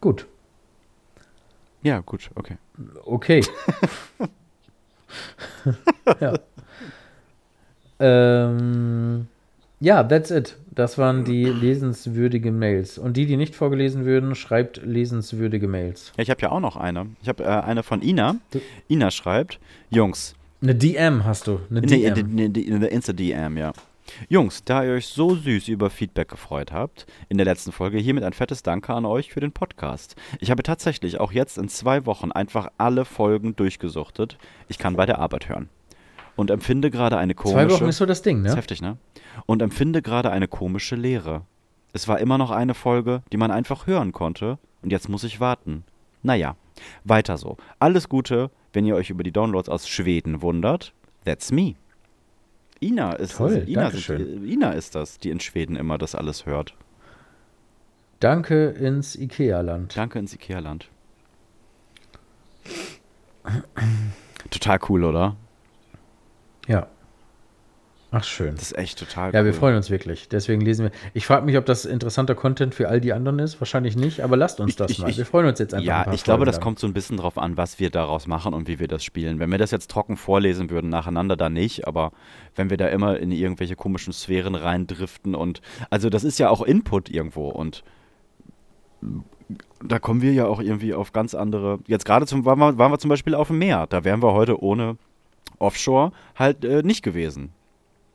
gut. 0.00 0.26
Ja, 1.84 2.00
gut, 2.00 2.30
okay. 2.34 2.58
Okay. 3.04 3.44
ja. 6.20 6.34
Ähm, 7.98 9.28
ja, 9.82 10.04
that's 10.04 10.30
it. 10.30 10.56
Das 10.74 10.96
waren 10.96 11.24
die 11.24 11.44
lesenswürdigen 11.44 12.58
Mails. 12.58 12.96
Und 12.96 13.16
die, 13.16 13.26
die 13.26 13.36
nicht 13.36 13.54
vorgelesen 13.54 14.04
würden, 14.04 14.34
schreibt 14.34 14.80
lesenswürdige 14.84 15.68
Mails. 15.68 16.12
Ja, 16.16 16.22
ich 16.22 16.30
habe 16.30 16.40
ja 16.40 16.50
auch 16.50 16.60
noch 16.60 16.76
eine. 16.76 17.08
Ich 17.20 17.28
habe 17.28 17.44
äh, 17.44 17.48
eine 17.48 17.82
von 17.82 18.00
Ina. 18.00 18.36
Ina 18.88 19.10
schreibt, 19.10 19.58
Jungs, 19.90 20.34
Eine 20.62 20.74
DM 20.74 21.24
hast 21.24 21.48
du. 21.48 21.60
Eine 21.68 21.82
DM. 21.82 22.16
in, 22.16 22.38
in, 22.38 22.54
in 22.54 22.80
der 22.80 22.92
Insta-DM, 22.92 23.58
ja. 23.58 23.72
Jungs, 24.28 24.64
da 24.64 24.84
ihr 24.84 24.92
euch 24.92 25.06
so 25.06 25.34
süß 25.34 25.68
über 25.68 25.90
Feedback 25.90 26.28
gefreut 26.28 26.72
habt 26.72 27.06
in 27.28 27.38
der 27.38 27.44
letzten 27.44 27.72
Folge, 27.72 27.98
hiermit 27.98 28.24
ein 28.24 28.32
fettes 28.32 28.62
Danke 28.62 28.94
an 28.94 29.04
euch 29.04 29.32
für 29.32 29.40
den 29.40 29.52
Podcast. 29.52 30.16
Ich 30.40 30.50
habe 30.50 30.62
tatsächlich 30.62 31.20
auch 31.20 31.32
jetzt 31.32 31.58
in 31.58 31.68
zwei 31.68 32.06
Wochen 32.06 32.32
einfach 32.32 32.68
alle 32.78 33.04
Folgen 33.04 33.56
durchgesuchtet. 33.56 34.38
Ich 34.68 34.78
kann 34.78 34.96
bei 34.96 35.06
der 35.06 35.18
Arbeit 35.18 35.48
hören. 35.48 35.68
Und 36.36 36.50
empfinde 36.50 36.90
gerade 36.90 37.18
eine 37.18 37.34
komische... 37.34 37.66
Zwei 37.66 37.70
Wochen 37.70 37.88
ist 37.88 37.98
so 37.98 38.06
das 38.06 38.22
Ding, 38.22 38.44
Ist 38.44 38.52
ne? 38.52 38.56
heftig, 38.56 38.80
ne? 38.80 38.96
Und 39.46 39.62
empfinde 39.62 40.02
gerade 40.02 40.30
eine 40.30 40.48
komische 40.48 40.96
Leere. 40.96 41.42
Es 41.92 42.08
war 42.08 42.18
immer 42.20 42.38
noch 42.38 42.50
eine 42.50 42.74
Folge, 42.74 43.22
die 43.32 43.36
man 43.36 43.50
einfach 43.50 43.86
hören 43.86 44.12
konnte, 44.12 44.58
und 44.82 44.90
jetzt 44.90 45.08
muss 45.08 45.24
ich 45.24 45.40
warten. 45.40 45.84
Naja, 46.22 46.56
weiter 47.04 47.36
so. 47.36 47.56
Alles 47.78 48.08
Gute, 48.08 48.50
wenn 48.72 48.86
ihr 48.86 48.96
euch 48.96 49.10
über 49.10 49.22
die 49.22 49.32
Downloads 49.32 49.68
aus 49.68 49.88
Schweden 49.88 50.40
wundert. 50.40 50.94
That's 51.24 51.52
me. 51.52 51.74
Ina 52.80 53.12
ist 53.12 53.36
Toll, 53.36 53.60
das. 53.60 53.68
Ina, 53.68 53.82
Dankeschön. 53.82 54.44
Ina 54.44 54.72
ist 54.72 54.94
das, 54.94 55.18
die 55.18 55.30
in 55.30 55.40
Schweden 55.40 55.76
immer 55.76 55.98
das 55.98 56.14
alles 56.14 56.46
hört. 56.46 56.74
Danke 58.20 58.70
ins 58.70 59.16
Ikea-Land. 59.16 59.96
Danke 59.96 60.18
ins 60.18 60.34
Ikea-Land. 60.34 60.88
Total 64.50 64.78
cool, 64.88 65.04
oder? 65.04 65.36
Ja. 66.68 66.86
Ach, 68.14 68.24
schön. 68.24 68.54
Das 68.56 68.64
ist 68.64 68.76
echt 68.76 68.98
total 68.98 69.32
Ja, 69.32 69.40
cool. 69.40 69.46
wir 69.46 69.54
freuen 69.54 69.74
uns 69.74 69.88
wirklich. 69.88 70.28
Deswegen 70.28 70.60
lesen 70.60 70.84
wir. 70.84 70.90
Ich 71.14 71.24
frage 71.24 71.46
mich, 71.46 71.56
ob 71.56 71.64
das 71.64 71.86
interessanter 71.86 72.34
Content 72.34 72.74
für 72.74 72.90
all 72.90 73.00
die 73.00 73.14
anderen 73.14 73.38
ist. 73.38 73.58
Wahrscheinlich 73.58 73.96
nicht, 73.96 74.20
aber 74.20 74.36
lasst 74.36 74.60
uns 74.60 74.76
das 74.76 74.90
Ich- 74.90 74.98
mal. 74.98 75.08
ich- 75.08 75.16
wir 75.16 75.24
freuen 75.24 75.46
uns 75.46 75.58
jetzt 75.58 75.72
einfach. 75.72 75.82
ein 75.82 75.88
Ja, 75.88 76.04
paar 76.04 76.12
ich 76.12 76.22
glaube, 76.22 76.40
Folgen 76.40 76.46
das 76.50 76.56
lang. 76.56 76.62
kommt 76.62 76.78
so 76.78 76.86
ein 76.86 76.92
bisschen 76.92 77.16
drauf 77.16 77.38
an, 77.38 77.56
was 77.56 77.80
wir 77.80 77.88
daraus 77.88 78.26
machen 78.26 78.52
und 78.52 78.68
wie 78.68 78.78
wir 78.78 78.86
das 78.86 79.02
spielen. 79.02 79.38
Wenn 79.38 79.50
wir 79.50 79.56
das 79.56 79.70
jetzt 79.70 79.90
trocken 79.90 80.18
vorlesen 80.18 80.68
würden, 80.68 80.90
nacheinander, 80.90 81.36
dann 81.38 81.54
nicht. 81.54 81.86
Aber 81.88 82.12
wenn 82.54 82.68
wir 82.68 82.76
da 82.76 82.88
immer 82.88 83.18
in 83.18 83.32
irgendwelche 83.32 83.76
komischen 83.76 84.12
Sphären 84.12 84.56
reindriften 84.56 85.34
und 85.34 85.62
also 85.88 86.10
das 86.10 86.22
ist 86.22 86.38
ja 86.38 86.50
auch 86.50 86.60
Input 86.60 87.08
irgendwo 87.08 87.48
und 87.48 87.82
da 89.82 89.98
kommen 89.98 90.20
wir 90.20 90.32
ja 90.34 90.46
auch 90.46 90.60
irgendwie 90.60 90.92
auf 90.92 91.12
ganz 91.12 91.34
andere. 91.34 91.78
Jetzt 91.86 92.04
gerade 92.04 92.26
zum 92.26 92.44
waren 92.44 92.58
wir, 92.58 92.76
waren 92.76 92.92
wir 92.92 92.98
zum 92.98 93.08
Beispiel 93.08 93.34
auf 93.34 93.48
dem 93.48 93.56
Meer. 93.58 93.86
Da 93.88 94.04
wären 94.04 94.22
wir 94.22 94.34
heute 94.34 94.62
ohne 94.62 94.96
Offshore 95.58 96.12
halt 96.36 96.64
äh, 96.64 96.82
nicht 96.82 97.02
gewesen. 97.02 97.52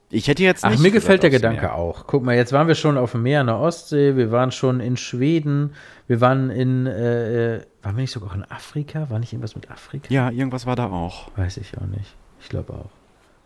Ich 0.09 0.27
hätte 0.29 0.41
jetzt 0.43 0.63
Ach, 0.63 0.69
nicht. 0.69 0.79
mir 0.81 0.91
gesagt 0.91 1.03
gefällt 1.03 1.23
der 1.23 1.29
Gedanke 1.31 1.61
Meer. 1.63 1.75
auch. 1.75 2.05
Guck 2.07 2.23
mal, 2.23 2.33
jetzt 2.35 2.53
waren 2.53 2.67
wir 2.69 2.75
schon 2.75 2.97
auf 2.97 3.11
dem 3.11 3.23
Meer 3.23 3.41
an 3.41 3.47
der 3.47 3.57
Ostsee, 3.59 4.15
wir 4.15 4.31
waren 4.31 4.51
schon 4.51 4.79
in 4.79 4.95
Schweden, 4.95 5.73
wir 6.07 6.21
waren 6.21 6.49
in, 6.49 6.85
äh, 6.85 7.55
äh, 7.57 7.61
waren 7.83 7.97
wir 7.97 8.01
nicht 8.01 8.11
sogar 8.11 8.29
auch 8.31 8.35
in 8.35 8.49
Afrika? 8.49 9.09
War 9.09 9.19
nicht 9.19 9.33
irgendwas 9.33 9.55
mit 9.55 9.69
Afrika? 9.69 10.05
Ja, 10.13 10.29
irgendwas 10.29 10.65
war 10.65 10.77
da 10.77 10.89
auch. 10.89 11.29
Weiß 11.35 11.57
ich 11.57 11.77
auch 11.77 11.85
nicht. 11.87 12.15
Ich 12.39 12.47
glaube 12.47 12.73
auch. 12.73 12.89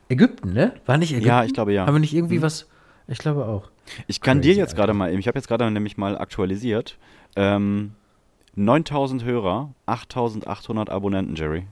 Ägypten, 0.10 0.54
ne? 0.54 0.74
War 0.86 0.98
nicht 0.98 1.12
Ägypten? 1.12 1.28
Ja, 1.28 1.44
ich 1.46 1.54
glaube 1.54 1.74
ja. 1.74 1.88
Haben 1.88 1.96
wir 1.96 2.00
nicht 2.00 2.14
irgendwie 2.14 2.38
Mhm. 2.38 2.44
was? 2.44 2.68
Ich 3.08 3.18
glaube 3.18 3.46
auch. 3.48 3.72
Ich 4.08 4.22
kann 4.22 4.38
Crazy, 4.40 4.54
dir 4.54 4.58
jetzt 4.58 4.76
gerade 4.76 4.94
mal, 4.94 5.12
ich 5.18 5.28
habe 5.28 5.38
jetzt 5.40 5.48
gerade 5.48 5.70
nämlich 5.72 5.98
mal 5.98 6.16
aktualisiert. 6.18 6.98
Ähm, 7.36 7.94
9000 8.56 9.24
Hörer, 9.24 9.74
8800 9.88 10.90
Abonnenten, 10.92 11.36
Jerry. 11.36 11.66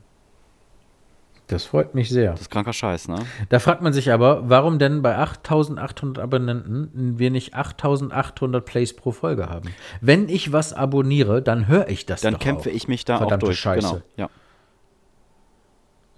Das 1.50 1.66
freut 1.66 1.95
mich 1.95 2.10
sehr. 2.10 2.32
Das 2.32 2.41
ist 2.41 2.52
kranker 2.52 2.74
Scheiß, 2.74 3.08
ne? 3.08 3.18
Da 3.50 3.58
fragt 3.58 3.82
man 3.82 3.91
sich 3.91 4.12
aber, 4.12 4.47
warum 4.50 4.78
denn 4.78 5.02
bei 5.02 5.18
8800 5.18 6.24
Abonnenten 6.24 7.18
wir 7.18 7.32
nicht 7.32 7.56
8800 7.56 8.64
Plays 8.64 8.95
pro 8.95 9.12
Folge 9.12 9.50
haben? 9.50 9.70
Wenn 10.00 10.30
ich 10.30 10.54
was 10.54 10.74
abonniere, 10.74 11.41
dann 11.41 11.68
höre 11.68 11.89
ich 11.89 12.06
das 12.06 12.22
Dann 12.22 12.36
doch 12.36 12.39
kämpfe 12.39 12.70
auch. 12.70 12.74
ich 12.76 12.88
mich 12.88 13.04
da 13.04 13.18
Verdammte 13.18 13.45
auch 13.45 13.50
durch. 13.50 13.60
Scheiße. 13.60 13.88
Genau. 13.88 14.04
Ja. 14.16 14.30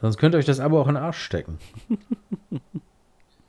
Sonst 0.01 0.17
könnt 0.17 0.35
ihr 0.35 0.39
euch 0.39 0.45
das 0.45 0.59
Abo 0.59 0.81
auch 0.81 0.87
in 0.87 0.95
den 0.95 1.03
Arsch 1.03 1.19
stecken. 1.23 1.59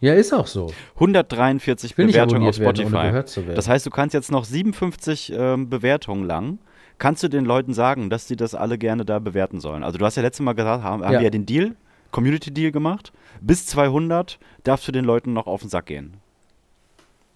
ja, 0.01 0.15
ist 0.15 0.33
auch 0.33 0.47
so. 0.47 0.73
143 0.95 1.99
will 1.99 2.07
nicht 2.07 2.15
Bewertungen 2.15 2.47
auf 2.47 2.55
Spotify. 2.55 2.95
ohne 2.95 3.09
gehört 3.09 3.29
zu 3.29 3.43
werden. 3.45 3.57
Das 3.57 3.69
heißt, 3.69 3.85
du 3.87 3.91
kannst 3.91 4.15
jetzt 4.15 4.31
noch 4.31 4.45
57 4.45 5.33
ähm, 5.35 5.69
Bewertungen 5.69 6.25
lang, 6.25 6.59
kannst 7.03 7.25
du 7.25 7.29
den 7.29 7.45
Leuten 7.45 7.75
sagen, 7.75 8.11
dass 8.11 8.29
sie 8.29 8.37
das 8.37 8.55
alle 8.55 8.79
gerne 8.79 9.05
da 9.05 9.19
bewerten 9.19 9.59
sollen. 9.59 9.83
Also 9.83 9.99
du 9.99 10.05
hast 10.05 10.15
ja 10.15 10.23
letztes 10.23 10.45
Mal 10.45 10.53
gesagt, 10.53 10.85
haben, 10.85 11.03
haben 11.05 11.13
Ja. 11.15 11.19
wir 11.19 11.25
ja 11.25 11.31
den 11.31 11.47
Deal, 11.47 11.73
Community 12.13 12.53
Deal 12.55 12.71
gemacht. 12.71 13.13
Bis 13.41 13.67
200 13.67 14.39
darfst 14.63 14.87
du 14.87 14.93
den 14.93 15.05
Leuten 15.05 15.33
noch 15.33 15.49
auf 15.49 15.63
den 15.63 15.69
Sack 15.69 15.87
gehen. 15.87 16.15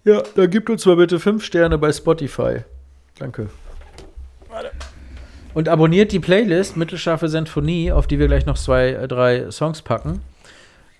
Ja, 0.05 0.23
da 0.35 0.45
gibt 0.45 0.69
uns 0.69 0.85
mal 0.85 0.95
bitte 0.95 1.19
5 1.19 1.43
Sterne 1.43 1.77
bei 1.77 1.91
Spotify. 1.91 2.59
Danke. 3.19 3.49
Und 5.53 5.67
abonniert 5.67 6.13
die 6.13 6.19
Playlist 6.19 6.77
Mittelscharfe 6.77 7.27
Sinfonie, 7.27 7.91
auf 7.91 8.07
die 8.07 8.19
wir 8.19 8.27
gleich 8.27 8.45
noch 8.45 8.57
zwei, 8.57 8.91
äh, 8.91 9.07
drei 9.09 9.51
Songs 9.51 9.81
packen. 9.81 10.21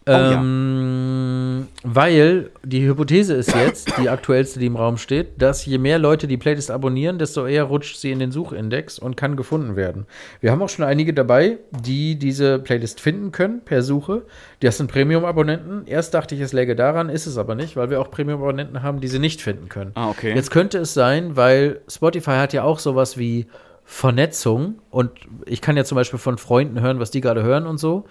Ja. 0.08 0.34
ähm, 0.34 1.68
Weil 1.84 2.50
die 2.64 2.86
Hypothese 2.88 3.34
ist 3.34 3.54
jetzt, 3.54 3.94
die 3.98 4.10
aktuellste, 4.10 4.60
die 4.60 4.66
im 4.66 4.76
Raum 4.76 4.98
steht, 4.98 5.42
dass 5.42 5.66
je 5.66 5.78
mehr 5.78 6.00
Leute 6.00 6.28
die 6.28 6.38
Playlist 6.38 6.72
abonnieren, 6.72 7.20
desto 7.20 7.46
eher 7.46 7.66
rutscht 7.66 7.98
sie 7.98 8.12
in 8.12 8.20
den 8.20 8.32
Suchindex 8.32 9.00
und 9.00 9.18
kann 9.18 9.36
gefunden 9.36 9.76
werden. 9.76 10.06
Wir 10.40 10.52
haben 10.52 10.62
auch 10.62 10.70
schon 10.70 10.86
einige 10.86 11.14
dabei, 11.14 11.58
die 11.72 12.18
diese 12.18 12.60
Playlist 12.60 13.02
finden 13.02 13.32
können 13.32 13.62
per 13.64 13.84
Suche. 13.84 14.24
Das 14.62 14.78
sind 14.78 14.92
Premium-Abonnenten. 14.92 15.84
Erst 15.86 16.14
dachte 16.14 16.36
ich, 16.36 16.42
es 16.42 16.54
läge 16.54 16.76
daran, 16.76 17.10
ist 17.10 17.26
es 17.26 17.38
aber 17.38 17.56
nicht, 17.56 17.76
weil 17.76 17.90
wir 17.90 18.02
auch 18.02 18.12
Premium-Abonnenten 18.12 18.82
haben, 18.84 19.02
die 19.02 19.08
sie 19.08 19.20
nicht 19.20 19.42
finden 19.42 19.70
können. 19.70 19.92
Ah, 19.96 20.10
okay. 20.10 20.34
Jetzt 20.34 20.52
könnte 20.52 20.78
es 20.80 20.94
sein, 20.94 21.36
weil 21.36 21.82
Spotify 21.90 22.32
hat 22.32 22.54
ja 22.54 22.64
auch 22.64 22.80
sowas 22.80 23.18
wie 23.18 23.48
Vernetzung 23.90 24.80
und 24.90 25.12
ich 25.46 25.62
kann 25.62 25.78
ja 25.78 25.86
zum 25.86 25.96
Beispiel 25.96 26.20
von 26.20 26.38
Freunden 26.38 26.82
hören, 26.82 27.00
was 27.00 27.10
die 27.10 27.22
gerade 27.22 27.42
hören 27.42 27.66
und 27.66 27.78
so. 27.78 28.04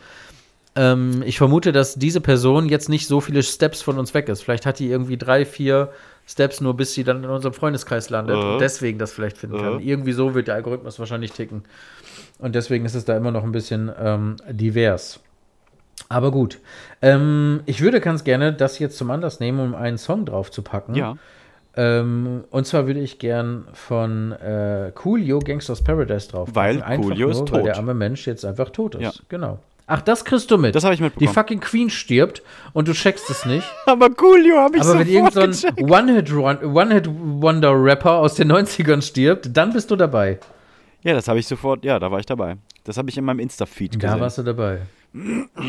Ähm, 0.76 1.22
ich 1.24 1.38
vermute, 1.38 1.72
dass 1.72 1.94
diese 1.94 2.20
Person 2.20 2.68
jetzt 2.68 2.88
nicht 2.88 3.06
so 3.08 3.20
viele 3.20 3.42
Steps 3.42 3.82
von 3.82 3.98
uns 3.98 4.12
weg 4.14 4.28
ist. 4.28 4.42
Vielleicht 4.42 4.66
hat 4.66 4.78
die 4.78 4.88
irgendwie 4.90 5.16
drei, 5.16 5.44
vier 5.46 5.90
Steps 6.26 6.60
nur, 6.60 6.76
bis 6.76 6.92
sie 6.92 7.02
dann 7.04 7.24
in 7.24 7.30
unserem 7.30 7.54
Freundeskreis 7.54 8.10
landet 8.10 8.36
Äh. 8.36 8.40
und 8.54 8.58
deswegen 8.60 8.98
das 8.98 9.12
vielleicht 9.12 9.38
finden 9.38 9.58
kann. 9.58 9.80
Äh. 9.80 9.84
Irgendwie 9.84 10.12
so 10.12 10.34
wird 10.34 10.48
der 10.48 10.54
Algorithmus 10.56 10.98
wahrscheinlich 10.98 11.32
ticken. 11.32 11.62
Und 12.38 12.54
deswegen 12.54 12.84
ist 12.84 12.94
es 12.94 13.04
da 13.04 13.16
immer 13.16 13.30
noch 13.30 13.42
ein 13.44 13.52
bisschen 13.52 13.90
ähm, 13.98 14.36
divers. 14.50 15.20
Aber 16.10 16.30
gut. 16.30 16.58
Ähm, 17.00 17.60
ich 17.66 17.80
würde 17.80 18.00
ganz 18.00 18.22
gerne 18.24 18.52
das 18.52 18.78
jetzt 18.78 18.98
zum 18.98 19.10
Anlass 19.10 19.40
nehmen, 19.40 19.60
um 19.60 19.74
einen 19.74 19.98
Song 19.98 20.26
drauf 20.26 20.50
zu 20.50 20.62
packen. 20.62 20.94
Ja. 20.94 21.16
Ähm, 21.74 22.44
und 22.50 22.66
zwar 22.66 22.86
würde 22.86 23.00
ich 23.00 23.18
gern 23.18 23.66
von 23.72 24.32
äh, 24.32 24.92
Coolio 24.94 25.38
Gangsters 25.40 25.82
Paradise 25.82 26.28
drauf. 26.28 26.50
Weil 26.52 26.80
Coolio 26.80 27.28
ist 27.30 27.38
Weil 27.40 27.44
tot. 27.46 27.66
der 27.66 27.76
arme 27.76 27.94
Mensch 27.94 28.26
jetzt 28.26 28.44
einfach 28.44 28.70
tot 28.70 28.94
ist. 28.96 29.02
Ja. 29.02 29.12
Genau. 29.28 29.58
Ach, 29.88 30.02
das 30.02 30.24
kriegst 30.24 30.50
du 30.50 30.58
mit. 30.58 30.74
Das 30.74 30.82
habe 30.82 30.94
ich 30.94 31.00
mitbekommen. 31.00 31.28
Die 31.28 31.32
fucking 31.32 31.60
Queen 31.60 31.90
stirbt 31.90 32.42
und 32.72 32.88
du 32.88 32.92
checkst 32.92 33.30
es 33.30 33.44
nicht. 33.46 33.66
Aber 33.86 34.10
Coolio 34.10 34.56
habe 34.58 34.76
ich 34.78 34.82
Aber 34.82 34.98
wenn 34.98 35.06
irgend 35.08 35.32
sofort 35.32 35.54
so 35.54 35.66
ein 35.68 35.74
gecheckt. 35.76 35.90
One-Hit-Wonder-Rapper 36.66 38.12
aus 38.18 38.34
den 38.34 38.50
90ern 38.52 39.00
stirbt, 39.02 39.56
dann 39.56 39.72
bist 39.72 39.90
du 39.90 39.96
dabei. 39.96 40.40
Ja, 41.02 41.14
das 41.14 41.28
habe 41.28 41.38
ich 41.38 41.46
sofort, 41.46 41.84
ja, 41.84 42.00
da 42.00 42.10
war 42.10 42.18
ich 42.18 42.26
dabei. 42.26 42.56
Das 42.82 42.96
habe 42.98 43.10
ich 43.10 43.16
in 43.18 43.24
meinem 43.24 43.38
Insta-Feed 43.38 43.94
Da 43.94 43.98
gesehen. 44.08 44.20
warst 44.20 44.38
du 44.38 44.42
dabei. 44.42 44.80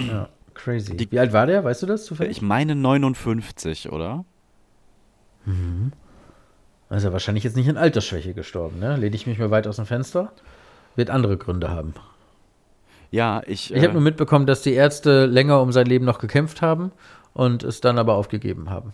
Ja, 0.09 0.29
crazy. 0.55 0.97
Wie 1.11 1.19
alt 1.19 1.31
war 1.31 1.45
der? 1.45 1.63
Weißt 1.63 1.83
du 1.83 1.85
das 1.85 2.05
zufällig? 2.05 2.37
Ich 2.37 2.41
meine 2.41 2.73
59, 2.75 3.91
oder? 3.91 4.25
Also 6.89 7.13
wahrscheinlich 7.13 7.43
jetzt 7.43 7.55
nicht 7.55 7.67
in 7.67 7.77
Altersschwäche 7.77 8.33
gestorben, 8.33 8.79
ne? 8.79 8.97
Lehne 8.97 9.15
ich 9.15 9.27
mich 9.27 9.37
mal 9.37 9.51
weit 9.51 9.67
aus 9.67 9.75
dem 9.77 9.85
Fenster. 9.85 10.31
Wird 10.95 11.09
andere 11.09 11.37
Gründe 11.37 11.69
haben. 11.69 11.93
Ja, 13.11 13.41
ich. 13.47 13.73
Ich 13.73 13.83
habe 13.83 13.93
nur 13.93 14.01
mitbekommen, 14.01 14.45
dass 14.45 14.61
die 14.61 14.73
Ärzte 14.73 15.25
länger 15.25 15.61
um 15.61 15.71
sein 15.71 15.85
Leben 15.87 16.05
noch 16.05 16.19
gekämpft 16.19 16.61
haben 16.61 16.91
und 17.33 17.63
es 17.63 17.81
dann 17.81 17.97
aber 17.97 18.15
aufgegeben 18.15 18.69
haben. 18.69 18.93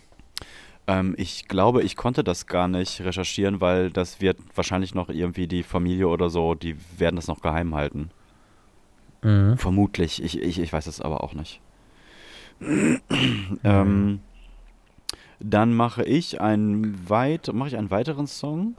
Ähm, 0.85 1.15
ich 1.17 1.47
glaube, 1.47 1.81
ich 1.83 1.95
konnte 1.95 2.23
das 2.23 2.45
gar 2.45 2.67
nicht 2.67 3.01
recherchieren, 3.01 3.61
weil 3.61 3.89
das 3.89 4.21
wird 4.21 4.37
wahrscheinlich 4.55 4.93
noch 4.93 5.09
irgendwie 5.09 5.47
die 5.47 5.63
Familie 5.63 6.07
oder 6.07 6.29
so, 6.29 6.55
die 6.55 6.75
werden 6.97 7.15
das 7.15 7.27
noch 7.27 7.41
geheim 7.41 7.73
halten. 7.73 8.11
Mhm. 9.21 9.57
Vermutlich. 9.57 10.21
Ich, 10.21 10.39
ich, 10.39 10.59
ich 10.59 10.73
weiß 10.73 10.87
es 10.87 11.01
aber 11.01 11.23
auch 11.23 11.33
nicht. 11.33 11.61
ähm, 13.63 14.19
dann 15.39 15.73
mache 15.73 16.03
ich 16.03 16.39
einen 16.41 17.09
weit, 17.09 17.51
mache 17.53 17.69
ich 17.69 17.77
einen 17.77 17.91
weiteren 17.91 18.27
Song. 18.27 18.75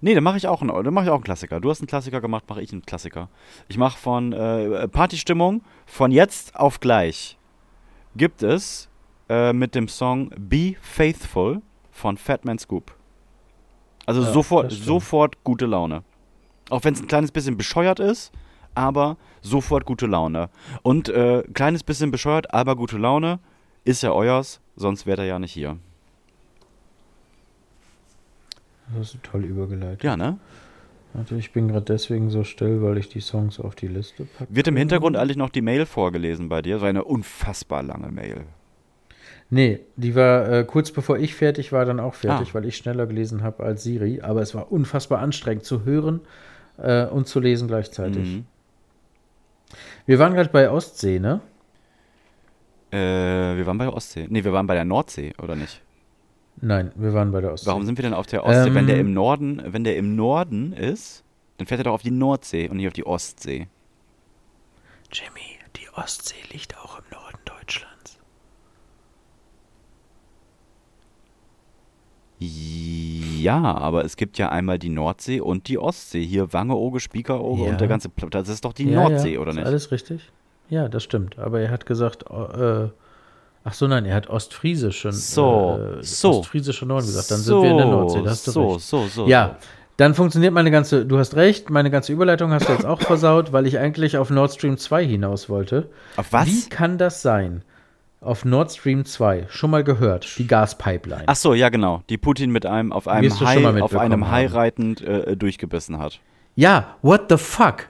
Nee, 0.00 0.14
dann 0.14 0.24
mache 0.24 0.36
ich 0.36 0.46
auch 0.46 0.62
einen, 0.62 0.84
dann 0.84 0.94
mache 0.94 1.06
ich 1.06 1.10
auch 1.10 1.16
einen 1.16 1.24
Klassiker. 1.24 1.60
Du 1.60 1.70
hast 1.70 1.80
einen 1.80 1.88
Klassiker 1.88 2.20
gemacht, 2.20 2.44
mache 2.48 2.62
ich 2.62 2.72
einen 2.72 2.82
Klassiker. 2.82 3.28
Ich 3.68 3.78
mache 3.78 3.98
von 3.98 4.32
äh, 4.32 4.88
Partystimmung 4.88 5.62
von 5.86 6.10
jetzt 6.10 6.56
auf 6.56 6.80
gleich 6.80 7.38
gibt 8.16 8.42
es 8.42 8.88
äh, 9.28 9.52
mit 9.52 9.74
dem 9.74 9.88
Song 9.88 10.30
Be 10.36 10.74
Faithful 10.80 11.62
von 11.90 12.16
Fatman 12.16 12.58
Scoop. 12.58 12.94
Also 14.06 14.22
Ja, 14.22 14.32
sofort, 14.32 14.72
sofort 14.72 15.42
gute 15.44 15.66
Laune. 15.66 16.02
Auch 16.70 16.84
wenn 16.84 16.94
es 16.94 17.00
ein 17.00 17.08
kleines 17.08 17.32
bisschen 17.32 17.56
bescheuert 17.56 18.00
ist, 18.00 18.32
aber 18.74 19.16
sofort 19.40 19.84
gute 19.84 20.06
Laune. 20.06 20.50
Und 20.82 21.08
äh, 21.08 21.42
kleines 21.52 21.82
bisschen 21.82 22.10
bescheuert, 22.10 22.52
aber 22.54 22.76
gute 22.76 22.98
Laune 22.98 23.40
ist 23.84 24.02
ja 24.02 24.12
euers, 24.12 24.60
sonst 24.76 25.06
wärt 25.06 25.18
ihr 25.18 25.24
ja 25.24 25.38
nicht 25.38 25.52
hier. 25.52 25.78
Das 28.90 29.00
hast 29.06 29.14
du 29.14 29.18
toll 29.22 29.44
übergeleitet. 29.44 30.02
Ja, 30.02 30.16
ne? 30.16 30.38
Warte, 31.14 31.36
ich 31.36 31.52
bin 31.52 31.68
gerade 31.68 31.84
deswegen 31.86 32.30
so 32.30 32.44
still, 32.44 32.82
weil 32.82 32.98
ich 32.98 33.08
die 33.08 33.20
Songs 33.20 33.58
auf 33.60 33.74
die 33.74 33.88
Liste 33.88 34.24
packe. 34.24 34.54
Wird 34.54 34.68
im 34.68 34.76
Hintergrund 34.76 35.16
eigentlich 35.16 35.36
noch 35.38 35.48
die 35.50 35.62
Mail 35.62 35.86
vorgelesen 35.86 36.48
bei 36.48 36.60
dir? 36.62 36.74
Das 36.74 36.82
war 36.82 36.88
eine 36.88 37.04
unfassbar 37.04 37.82
lange 37.82 38.10
Mail. 38.12 38.44
Nee, 39.50 39.80
die 39.96 40.14
war 40.14 40.48
äh, 40.50 40.64
kurz 40.64 40.90
bevor 40.92 41.18
ich 41.18 41.34
fertig 41.34 41.72
war, 41.72 41.86
dann 41.86 42.00
auch 42.00 42.14
fertig, 42.14 42.50
Ah. 42.50 42.54
weil 42.54 42.66
ich 42.66 42.76
schneller 42.76 43.06
gelesen 43.06 43.42
habe 43.42 43.62
als 43.64 43.82
Siri. 43.82 44.20
Aber 44.20 44.42
es 44.42 44.54
war 44.54 44.70
unfassbar 44.70 45.20
anstrengend 45.20 45.64
zu 45.64 45.84
hören 45.86 46.20
äh, 46.76 47.06
und 47.06 47.26
zu 47.26 47.40
lesen 47.40 47.66
gleichzeitig. 47.68 48.28
Mhm. 48.36 48.44
Wir 50.04 50.18
waren 50.18 50.34
gerade 50.34 50.50
bei 50.50 50.70
Ostsee, 50.70 51.18
ne? 51.18 51.40
Äh, 52.90 52.96
wir 53.56 53.66
waren 53.66 53.78
bei 53.78 53.84
der 53.84 53.94
Ostsee. 53.94 54.26
Nee, 54.28 54.44
wir 54.44 54.52
waren 54.52 54.66
bei 54.66 54.74
der 54.74 54.84
Nordsee, 54.84 55.32
oder 55.42 55.56
nicht? 55.56 55.82
Nein, 56.60 56.92
wir 56.96 57.12
waren 57.14 57.30
bei 57.32 57.40
der 57.40 57.52
Ostsee. 57.52 57.68
Warum 57.68 57.84
sind 57.84 57.96
wir 57.98 58.02
denn 58.02 58.14
auf 58.14 58.26
der 58.26 58.44
Ostsee? 58.44 58.74
wenn 58.74 58.86
der 58.86 58.96
Ähm, 58.98 59.06
im 59.08 59.14
Norden, 59.14 59.62
wenn 59.66 59.84
der 59.84 59.96
im 59.96 60.16
Norden 60.16 60.72
ist, 60.72 61.24
dann 61.56 61.66
fährt 61.66 61.80
er 61.80 61.84
doch 61.84 61.92
auf 61.94 62.02
die 62.02 62.10
Nordsee 62.10 62.68
und 62.68 62.76
nicht 62.78 62.86
auf 62.86 62.92
die 62.92 63.06
Ostsee. 63.06 63.68
Jimmy, 65.12 65.58
die 65.76 65.88
Ostsee 65.94 66.34
liegt 66.52 66.76
auch 66.78 66.98
im 66.98 67.04
Norden 67.12 67.38
Deutschlands. 67.44 68.18
Ja, 72.40 73.60
aber 73.76 74.04
es 74.04 74.16
gibt 74.16 74.38
ja 74.38 74.48
einmal 74.50 74.78
die 74.78 74.90
Nordsee 74.90 75.40
und 75.40 75.66
die 75.68 75.78
Ostsee. 75.78 76.22
Hier 76.24 76.52
Wangeoge, 76.52 77.00
Spiekeroge 77.00 77.64
Ja. 77.64 77.70
und 77.70 77.80
der 77.80 77.88
ganze 77.88 78.08
Pl 78.08 78.30
Das 78.30 78.48
ist 78.48 78.64
doch 78.64 78.72
die 78.72 78.88
Ja, 78.90 79.08
Nordsee, 79.08 79.34
ja, 79.34 79.40
oder 79.40 79.50
ist 79.50 79.56
nicht? 79.56 79.66
Alles 79.66 79.90
richtig? 79.90 80.30
Ja, 80.70 80.88
das 80.88 81.02
stimmt. 81.02 81.38
Aber 81.38 81.60
er 81.60 81.70
hat 81.70 81.86
gesagt, 81.86 82.24
äh, 82.30 82.88
ach 83.64 83.74
so, 83.74 83.86
nein, 83.86 84.04
er 84.04 84.14
hat 84.14 84.28
Ostfriesischen. 84.28 85.12
So, 85.12 85.78
äh, 85.98 86.02
so. 86.02 86.40
Ostfriesischer 86.40 86.86
Norden 86.86 87.06
gesagt. 87.06 87.30
Dann 87.30 87.38
sind 87.38 87.62
wir 87.62 87.70
in 87.70 87.76
der 87.76 87.86
Nordsee. 87.86 88.22
Da 88.22 88.30
hast 88.30 88.46
du 88.46 88.50
so, 88.50 88.72
recht. 88.72 88.80
so, 88.86 89.06
so. 89.06 89.26
Ja, 89.26 89.56
dann 89.98 90.14
funktioniert 90.14 90.54
meine 90.54 90.70
ganze, 90.70 91.04
du 91.04 91.18
hast 91.18 91.34
recht, 91.34 91.70
meine 91.70 91.90
ganze 91.90 92.12
Überleitung 92.12 92.52
hast 92.52 92.68
du 92.68 92.72
jetzt 92.72 92.86
auch 92.86 93.00
versaut, 93.00 93.52
weil 93.52 93.66
ich 93.66 93.78
eigentlich 93.78 94.16
auf 94.16 94.30
Nord 94.30 94.52
Stream 94.52 94.78
2 94.78 95.04
hinaus 95.04 95.48
wollte. 95.48 95.90
Auf 96.16 96.32
was? 96.32 96.46
Wie 96.46 96.68
kann 96.68 96.98
das 96.98 97.20
sein? 97.20 97.62
Auf 98.20 98.44
Nord 98.44 98.70
Stream 98.72 99.04
2, 99.04 99.46
schon 99.48 99.70
mal 99.70 99.82
gehört, 99.82 100.38
die 100.38 100.46
Gaspipeline. 100.46 101.24
Ach 101.26 101.34
so, 101.34 101.52
ja 101.52 101.68
genau. 101.68 102.02
Die 102.08 102.16
Putin 102.16 102.50
mit 102.50 102.64
einem 102.64 102.92
auf 102.92 103.08
einem 103.08 103.40
Hai, 103.40 103.80
auf 103.80 103.96
einem 103.96 104.30
Hai 104.30 104.46
reitend 104.46 105.00
äh, 105.00 105.36
durchgebissen 105.36 105.98
hat. 105.98 106.20
Ja, 106.54 106.96
what 107.02 107.26
the 107.28 107.36
fuck? 107.36 107.86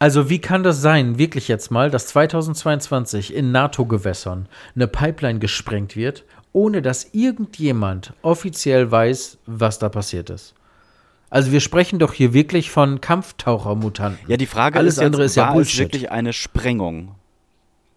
Also 0.00 0.30
wie 0.30 0.38
kann 0.40 0.62
das 0.62 0.80
sein, 0.80 1.18
wirklich 1.18 1.46
jetzt 1.46 1.70
mal, 1.70 1.90
dass 1.90 2.06
2022 2.06 3.34
in 3.34 3.52
NATO-Gewässern 3.52 4.48
eine 4.74 4.88
Pipeline 4.88 5.40
gesprengt 5.40 5.94
wird, 5.94 6.24
ohne 6.54 6.80
dass 6.80 7.12
irgendjemand 7.12 8.14
offiziell 8.22 8.90
weiß, 8.90 9.36
was 9.44 9.78
da 9.78 9.90
passiert 9.90 10.30
ist? 10.30 10.54
Also 11.28 11.52
wir 11.52 11.60
sprechen 11.60 11.98
doch 11.98 12.14
hier 12.14 12.32
wirklich 12.32 12.70
von 12.70 13.02
Kampftauchermutanten. 13.02 14.26
Ja, 14.26 14.38
die 14.38 14.46
Frage 14.46 14.78
Alles 14.78 14.94
ist 14.94 15.00
jetzt, 15.00 15.06
andere 15.06 15.24
ist 15.24 15.36
ja 15.36 15.42
war 15.42 15.50
es 15.50 15.54
Bullshit. 15.56 15.80
wirklich 15.80 16.10
eine 16.10 16.32
Sprengung? 16.32 17.14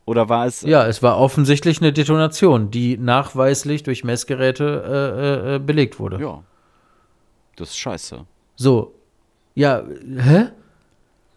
Oder 0.05 0.27
war 0.27 0.45
es 0.45 0.61
Ja, 0.61 0.85
es 0.85 1.01
war 1.01 1.17
offensichtlich 1.17 1.79
eine 1.79 1.93
Detonation, 1.93 2.69
die 2.69 2.97
nachweislich 2.97 3.83
durch 3.83 4.03
Messgeräte 4.03 4.83
äh, 5.47 5.55
äh, 5.55 5.59
belegt 5.59 5.99
wurde. 5.99 6.19
Ja. 6.19 6.43
Das 7.55 7.69
ist 7.69 7.77
scheiße. 7.77 8.25
So, 8.57 8.93
ja, 9.55 9.83
hä? 10.17 10.49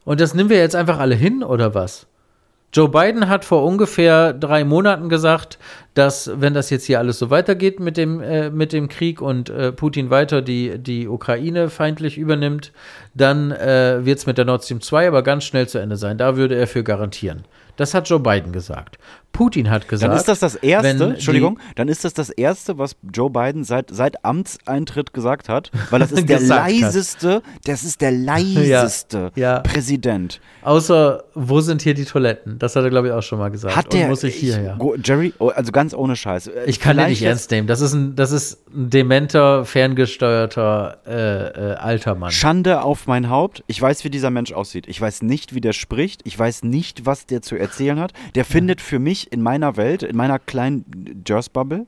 Und 0.07 0.21
das 0.21 0.33
nehmen 0.33 0.49
wir 0.49 0.59
jetzt 0.59 0.77
einfach 0.77 0.99
alle 0.99 1.17
hin 1.17 1.43
oder 1.43 1.75
was? 1.75 2.07
Joe 2.73 2.89
Biden 2.89 3.29
hat 3.29 3.45
vor 3.45 3.65
ungefähr 3.65 4.33
drei 4.33 4.63
Monaten 4.65 5.09
gesagt, 5.09 5.59
dass 5.95 6.31
wenn 6.35 6.55
das 6.55 6.71
jetzt 6.71 6.85
hier 6.85 6.99
alles 6.99 7.19
so 7.19 7.31
weitergeht 7.31 7.81
mit 7.81 7.97
dem, 7.97 8.21
äh, 8.21 8.51
mit 8.51 8.73
dem 8.73 8.89
Krieg 8.89 9.21
und 9.21 9.49
äh, 9.51 9.73
Putin 9.73 10.11
weiter 10.11 10.43
die, 10.43 10.79
die 10.79 11.09
Ukraine 11.09 11.71
feindlich 11.71 12.19
übernimmt, 12.19 12.73
dann 13.15 13.51
äh, 13.51 14.05
wird 14.05 14.19
es 14.19 14.27
mit 14.27 14.39
der 14.39 14.45
Nord 14.45 14.65
Stream 14.65 14.81
2 14.81 15.09
aber 15.09 15.23
ganz 15.23 15.45
schnell 15.45 15.69
zu 15.69 15.79
Ende 15.79 15.97
sein. 15.97 16.19
Da 16.19 16.37
würde 16.37 16.55
er 16.55 16.67
für 16.67 16.85
garantieren. 16.85 17.45
Das 17.77 17.93
hat 17.93 18.09
Joe 18.09 18.21
Biden 18.21 18.53
gesagt. 18.53 18.99
Putin 19.33 19.69
hat 19.71 19.87
gesagt. 19.87 20.11
Dann 20.11 20.17
ist 20.19 20.29
das 20.29 20.39
das 20.39 20.55
Erste, 20.55 21.05
Entschuldigung, 21.11 21.59
dann 21.75 21.89
ist 21.89 22.07
das 22.07 22.15
das 22.15 22.31
Erste, 22.31 22.79
was 22.79 22.97
Joe 23.13 23.29
Biden 23.29 23.65
seit, 23.65 23.91
seit 23.91 24.25
Amtseintritt 24.25 25.13
gesagt 25.13 25.51
hat, 25.51 25.71
weil 25.91 26.01
das 26.01 26.11
ist 26.13 26.27
der 26.29 26.41
leiseste, 26.41 27.43
das 27.65 27.85
ist 27.85 28.01
der 28.01 28.13
leiseste 28.13 29.33
ja. 29.35 29.61
Präsident. 29.61 30.41
Außer, 30.63 31.25
wo 31.35 31.61
sind 31.61 31.83
hier 31.83 31.93
die 31.95 32.07
Toiletten? 32.07 32.59
Das 32.59 32.75
hat 32.77 32.85
er, 32.85 32.91
glaube 32.91 33.09
ich, 33.09 33.13
auch 33.13 33.23
schon 33.23 33.39
mal 33.39 33.51
gesagt. 33.51 33.77
Hat 33.77 33.93
der, 33.93 34.05
Und 34.05 34.11
muss 34.11 34.25
ich 34.25 34.35
hierher? 34.37 34.77
go- 34.79 34.97
Jerry, 35.03 35.35
oh, 35.39 35.49
also 35.49 35.71
ganz 35.71 35.93
ohne 35.95 36.17
Scheiß. 36.17 36.47
Äh, 36.49 36.65
Ich 36.67 36.81
kann 36.81 36.97
den 36.97 37.09
nicht 37.09 37.23
ernst 37.23 37.51
nehmen. 37.51 37.69
Das 37.69 37.81
ist 37.83 37.93
ein, 37.93 38.17
das 38.17 38.33
ist 38.33 38.67
ein 38.75 38.89
dementer, 38.91 39.65
ferngesteuerter 39.67 40.99
äh, 41.07 41.13
äh, 41.73 41.75
alter 41.77 42.15
Mann. 42.15 42.31
Schande 42.31 42.83
auf 42.83 43.07
mein 43.07 43.29
Haupt. 43.31 43.63
Ich 43.67 43.81
weiß, 43.81 44.05
wie 44.05 44.11
dieser 44.11 44.31
Mensch 44.31 44.53
aussieht. 44.53 44.87
Ich 44.89 45.01
weiß 45.01 45.23
nicht, 45.23 45.55
wie 45.55 45.61
der 45.61 45.73
spricht. 45.73 46.23
Ich 46.25 46.39
weiß 46.39 46.63
nicht, 46.65 47.07
was 47.07 47.27
der 47.27 47.43
zu 47.43 47.57
erzählen 47.57 48.01
hat. 48.01 48.13
Der 48.35 48.45
findet 48.45 48.81
für 48.81 48.99
mich 48.99 49.26
in 49.27 49.43
meiner 49.43 49.77
Welt, 49.77 50.03
in 50.03 50.17
meiner 50.17 50.39
kleinen 50.39 51.23
Jers-Bubble, 51.27 51.87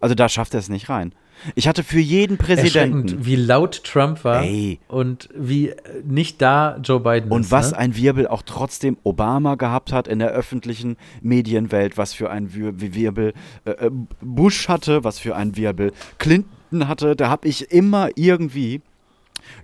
also 0.00 0.14
da 0.14 0.28
schafft 0.28 0.54
er 0.54 0.60
es 0.60 0.68
nicht 0.68 0.88
rein. 0.88 1.12
Ich 1.54 1.66
hatte 1.66 1.82
für 1.82 1.98
jeden 1.98 2.36
Präsidenten. 2.36 3.24
Wie 3.24 3.34
laut 3.36 3.82
Trump 3.84 4.22
war 4.22 4.42
Ey. 4.42 4.78
und 4.86 5.28
wie 5.34 5.70
äh, 5.70 5.76
nicht 6.04 6.40
da 6.40 6.76
Joe 6.84 7.00
Biden 7.00 7.30
Und 7.32 7.42
ist. 7.42 7.50
was 7.50 7.72
ne? 7.72 7.78
ein 7.78 7.96
Wirbel 7.96 8.28
auch 8.28 8.42
trotzdem 8.42 8.96
Obama 9.02 9.56
gehabt 9.56 9.92
hat 9.92 10.06
in 10.06 10.18
der 10.20 10.28
öffentlichen 10.30 10.96
Medienwelt, 11.20 11.96
was 11.98 12.12
für 12.12 12.30
ein 12.30 12.54
Wir- 12.54 12.80
Wirbel 12.94 13.32
äh, 13.64 13.70
äh, 13.70 13.90
Bush 14.20 14.68
hatte, 14.68 15.02
was 15.04 15.18
für 15.18 15.34
ein 15.34 15.56
Wirbel 15.56 15.92
Clinton 16.18 16.86
hatte, 16.86 17.16
da 17.16 17.28
habe 17.28 17.48
ich 17.48 17.72
immer 17.72 18.10
irgendwie 18.14 18.80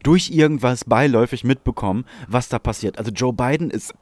durch 0.02 0.30
irgendwas 0.30 0.84
beiläufig 0.84 1.44
mitbekommen, 1.44 2.04
was 2.26 2.48
da 2.48 2.58
passiert. 2.58 2.98
Also 2.98 3.10
Joe 3.12 3.32
Biden 3.32 3.70
ist 3.70 3.94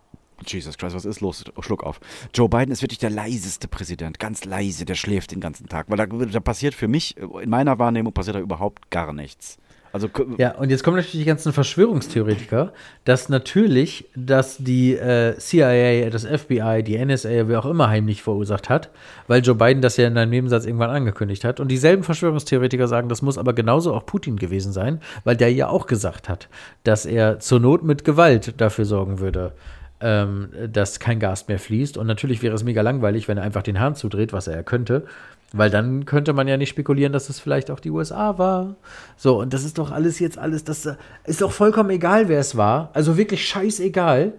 Jesus 0.45 0.77
Christ, 0.79 0.95
was 0.95 1.05
ist 1.05 1.21
los? 1.21 1.45
Schluck 1.61 1.85
auf. 1.85 2.01
Joe 2.35 2.49
Biden 2.49 2.73
ist 2.73 2.83
wirklich 2.83 2.99
der 2.99 3.11
leiseste 3.11 3.69
Präsident, 3.69 4.19
ganz 4.19 4.45
leise, 4.45 4.85
der 4.85 4.95
schläft 4.95 5.33
den 5.33 5.41
ganzen 5.41 5.69
Tag, 5.69 5.87
weil 5.89 5.97
da, 5.97 6.07
da 6.07 6.41
passiert 6.41 6.75
für 6.75 6.89
mich, 6.89 7.17
in 7.17 7.51
meiner 7.51 7.79
Wahrnehmung 7.79 8.13
passiert 8.13 8.37
da 8.37 8.41
überhaupt 8.41 8.91
gar 8.91 9.13
nichts. 9.13 9.59
Also 9.97 10.11
Ja, 10.37 10.57
und 10.57 10.69
jetzt 10.69 10.85
kommen 10.85 10.99
natürlich 10.99 11.23
die 11.23 11.27
ganzen 11.27 11.55
Verschwörungstheoretiker, 11.55 12.75
dass 13.07 13.31
natürlich, 13.31 14.05
dass 14.15 14.59
die 14.59 14.93
äh, 14.95 15.39
CIA, 15.39 16.11
das 16.11 16.27
FBI, 16.27 16.83
die 16.83 17.03
NSA, 17.03 17.49
wer 17.49 17.61
auch 17.61 17.65
immer 17.65 17.89
heimlich 17.89 18.23
verursacht 18.23 18.69
hat, 18.69 18.91
weil 19.27 19.43
Joe 19.43 19.55
Biden 19.55 19.81
das 19.81 19.97
ja 19.97 20.07
in 20.07 20.19
einem 20.19 20.31
Nebensatz 20.31 20.67
irgendwann 20.67 20.91
angekündigt 20.91 21.45
hat. 21.45 21.61
Und 21.61 21.69
dieselben 21.69 22.03
Verschwörungstheoretiker 22.03 22.89
sagen, 22.89 23.09
das 23.09 23.23
muss 23.23 23.39
aber 23.39 23.55
genauso 23.55 23.95
auch 23.95 24.05
Putin 24.05 24.37
gewesen 24.37 24.71
sein, 24.71 25.01
weil 25.25 25.37
der 25.37 25.51
ja 25.51 25.69
auch 25.69 25.87
gesagt 25.87 26.29
hat, 26.29 26.51
dass 26.85 27.07
er 27.07 27.39
zur 27.41 27.61
Not 27.61 27.83
mit 27.83 28.05
Gewalt 28.05 28.61
dafür 28.61 28.85
sorgen 28.85 29.19
würde, 29.19 29.55
ähm, 30.01 30.49
dass 30.73 31.01
kein 31.01 31.21
Gas 31.21 31.49
mehr 31.49 31.59
fließt. 31.59 31.97
Und 31.97 32.07
natürlich 32.07 32.43
wäre 32.43 32.55
es 32.55 32.65
mega 32.65 32.83
langweilig, 32.83 33.29
wenn 33.29 33.39
er 33.39 33.45
einfach 33.45 33.63
den 33.63 33.81
Hahn 33.81 33.95
zudreht, 33.95 34.33
was 34.33 34.47
er 34.47 34.57
ja 34.57 34.63
könnte. 34.63 35.05
Weil 35.53 35.71
dann 35.71 36.05
könnte 36.05 36.33
man 36.33 36.49
ja 36.49 36.57
nicht 36.57 36.71
spekulieren, 36.71 37.13
dass 37.13 37.29
es 37.29 37.41
vielleicht 37.41 37.71
auch 37.71 37.81
die 37.81 37.91
USA 37.91 38.37
war. 38.39 38.75
So, 39.17 39.41
und 39.41 39.53
das 39.53 39.65
ist 39.65 39.79
doch 39.79 39.93
alles 39.93 40.19
jetzt 40.19 40.39
alles, 40.39 40.65
das 40.65 40.87
äh, 40.87 40.97
ist 41.25 41.41
doch 41.41 41.53
vollkommen 41.53 41.91
egal, 41.91 42.29
wer 42.29 42.41
es 42.41 42.57
war. 42.57 42.91
Also 42.95 43.17
wirklich 43.17 43.47
scheißegal. 43.47 44.33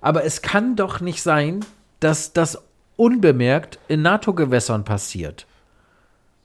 Aber 0.00 0.24
es 0.24 0.42
kann 0.42 0.76
doch 0.76 1.00
nicht 1.00 1.22
sein, 1.22 1.60
dass 2.00 2.32
das 2.32 2.62
unbemerkt 2.96 3.78
in 3.88 4.02
NATO-Gewässern 4.02 4.84
passiert. 4.84 5.46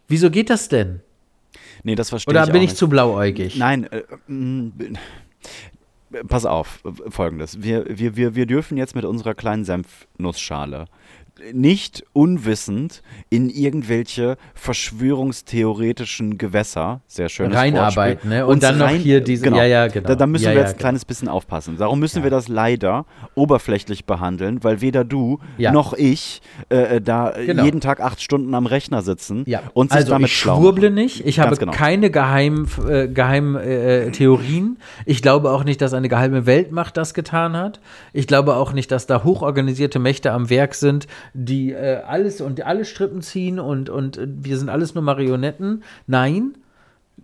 Wieso 0.07 0.29
geht 0.29 0.49
das 0.49 0.69
denn? 0.69 1.01
nee, 1.83 1.95
das 1.95 2.09
verstehe 2.09 2.31
Oder 2.31 2.43
ich 2.43 2.51
bin 2.51 2.57
auch 2.57 2.63
ich 2.63 2.69
nicht. 2.69 2.77
zu 2.77 2.89
blauäugig? 2.89 3.55
Nein, 3.57 3.85
äh, 3.91 4.03
mm, 4.27 4.97
pass 6.27 6.45
auf, 6.45 6.83
äh, 6.85 7.09
folgendes. 7.09 7.61
Wir, 7.61 7.85
wir, 7.87 8.15
wir, 8.15 8.35
wir 8.35 8.45
dürfen 8.45 8.77
jetzt 8.77 8.95
mit 8.95 9.05
unserer 9.05 9.33
kleinen 9.33 9.65
Senfnussschale 9.65 10.85
nicht 11.53 12.03
unwissend 12.13 13.01
in 13.29 13.49
irgendwelche 13.49 14.37
verschwörungstheoretischen 14.53 16.37
Gewässer, 16.37 17.01
sehr 17.07 17.29
schön, 17.29 17.51
Reinarbeiten, 17.51 18.29
ne? 18.29 18.45
Und 18.45 18.63
dann 18.63 18.77
noch 18.77 18.89
hier 18.89 19.21
diese- 19.21 19.43
genau. 19.43 19.57
ja, 19.57 19.63
ja, 19.65 19.87
genau. 19.87 20.07
Da, 20.07 20.15
da 20.15 20.27
müssen 20.27 20.45
Ja, 20.45 20.51
wir 20.51 20.55
ja, 20.55 20.61
jetzt 20.61 20.69
ein 20.69 20.73
genau. 20.77 20.81
kleines 20.81 21.05
bisschen 21.05 21.27
aufpassen. 21.27 21.77
Darum 21.77 21.99
müssen 21.99 22.23
wir 22.23 22.29
das 22.29 22.47
leider 22.47 23.05
oberflächlich 23.35 24.05
behandeln, 24.05 24.63
weil 24.63 24.81
weder 24.81 25.03
du 25.03 25.39
Ja. 25.57 25.71
noch 25.71 25.93
ich 25.93 26.41
äh, 26.69 27.01
da 27.01 27.31
äh, 27.31 27.45
Genau. 27.47 27.63
jeden 27.63 27.81
Tag 27.81 27.99
acht 28.01 28.21
Stunden 28.21 28.53
am 28.53 28.65
Rechner 28.65 29.01
sitzen 29.01 29.43
Ja, 29.47 29.61
und 29.73 29.89
sich 29.91 29.97
also 29.97 30.11
damit 30.11 30.29
ich 30.29 30.37
schwurble 30.37 30.89
nicht. 30.91 31.25
Ich 31.25 31.39
habe 31.39 31.55
genau. 31.57 31.71
keine 31.71 32.09
geheimen 32.11 32.67
äh, 32.87 33.07
geheim, 33.07 33.55
äh, 33.55 34.11
Theorien. 34.11 34.77
Ich 35.05 35.21
glaube 35.21 35.51
auch 35.51 35.63
nicht, 35.63 35.81
dass 35.81 35.93
eine 35.93 36.09
geheime 36.09 36.45
Weltmacht 36.45 36.97
das 36.97 37.13
getan 37.13 37.55
hat. 37.55 37.79
Ich 38.13 38.27
glaube 38.27 38.55
auch 38.55 38.73
nicht, 38.73 38.91
dass 38.91 39.07
da 39.07 39.23
hochorganisierte 39.23 39.99
Mächte 39.99 40.31
am 40.31 40.49
Werk 40.49 40.75
sind, 40.75 41.07
die 41.33 41.71
äh, 41.71 42.01
alles 42.05 42.41
und 42.41 42.61
alle 42.65 42.85
Strippen 42.85 43.21
ziehen 43.21 43.59
und, 43.59 43.89
und 43.89 44.17
äh, 44.17 44.27
wir 44.27 44.57
sind 44.57 44.69
alles 44.69 44.95
nur 44.95 45.03
Marionetten. 45.03 45.83
Nein, 46.07 46.57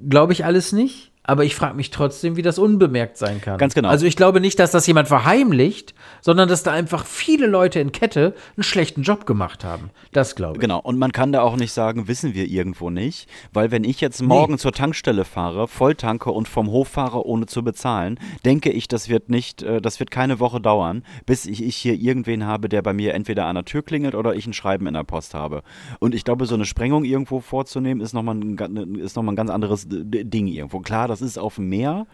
glaube 0.08 0.34
ich 0.34 0.46
alles 0.46 0.72
nicht. 0.72 1.12
Aber 1.28 1.44
ich 1.44 1.56
frage 1.56 1.76
mich 1.76 1.90
trotzdem, 1.90 2.36
wie 2.36 2.42
das 2.42 2.60
unbemerkt 2.60 3.18
sein 3.18 3.42
kann. 3.42 3.58
Ganz 3.58 3.74
genau. 3.74 3.90
Also 3.90 4.06
ich 4.06 4.16
glaube 4.16 4.40
nicht, 4.40 4.60
dass 4.60 4.72
das 4.72 4.86
jemand 4.86 5.08
verheimlicht, 5.08 5.94
sondern 6.22 6.48
dass 6.48 6.64
da 6.64 6.72
einfach 6.72 7.06
viele 7.06 7.48
Leute 7.48 7.80
in 7.80 7.92
Kette 7.92 8.36
einen 8.56 8.64
schlechten 8.64 9.02
Job 9.02 9.26
gemacht 9.26 9.64
haben. 9.64 9.90
Das 10.12 10.36
glaube 10.36 10.58
ich. 10.58 10.62
Genau, 10.62 10.80
und 10.80 11.00
man 11.00 11.12
kann 11.12 11.32
da 11.32 11.42
auch 11.42 11.56
nicht 11.56 11.72
sagen, 11.72 12.08
wissen 12.08 12.34
wir 12.36 12.46
irgendwo 12.46 12.90
nicht, 12.90 13.28
weil 13.54 13.72
wenn 13.72 13.84
ich 13.84 14.02
jetzt 14.02 14.22
morgen 14.22 14.58
zur 14.58 14.72
Tankstelle 14.72 15.26
fahre, 15.26 15.68
volltanke 15.68 16.32
und 16.32 16.48
vom 16.48 16.70
Hof 16.70 16.90
fahre, 16.90 17.26
ohne 17.26 17.48
zu 17.48 17.64
bezahlen, 17.64 18.20
denke 18.46 18.70
ich, 18.72 18.88
das 18.88 19.10
wird 19.10 19.30
nicht, 19.30 19.64
äh, 19.64 19.82
das 19.82 20.00
wird 20.00 20.12
keine 20.12 20.40
Woche 20.40 20.62
dauern, 20.62 21.04
bis 21.26 21.46
ich, 21.46 21.64
ich 21.64 21.76
hier 21.76 21.96
irgendwen 21.96 22.46
habe, 22.46 22.70
der 22.70 22.82
bei 22.82 22.94
mir 22.94 23.14
entweder 23.16 23.46
an 23.48 23.56
der 23.56 23.66
Tür 23.66 23.82
klingelt 23.82 24.14
oder 24.16 24.36
ich 24.36 24.46
ein 24.46 24.54
Schreiben 24.54 24.86
in 24.88 24.94
der 24.94 25.04
Post 25.04 25.34
habe. 25.34 25.64
Und 26.00 26.14
ich 26.14 26.24
glaube, 26.24 26.46
so 26.46 26.56
eine 26.56 26.66
Sprengung 26.66 27.04
irgendwo 27.04 27.40
vorzunehmen, 27.40 28.02
ist 28.02 28.14
nochmal 28.14 28.36
ein, 28.36 28.96
ist 28.96 29.16
noch 29.16 29.24
mal 29.24 29.32
ein 29.32 29.36
ganz 29.36 29.50
anderes 29.50 29.88
D- 29.90 30.24
Ding 30.24 30.48
irgendwo. 30.48 30.80
Klar, 30.80 31.08
das 31.08 31.15
ist 31.22 31.38
auf 31.38 31.56
dem 31.56 31.70
Meer 31.70 32.08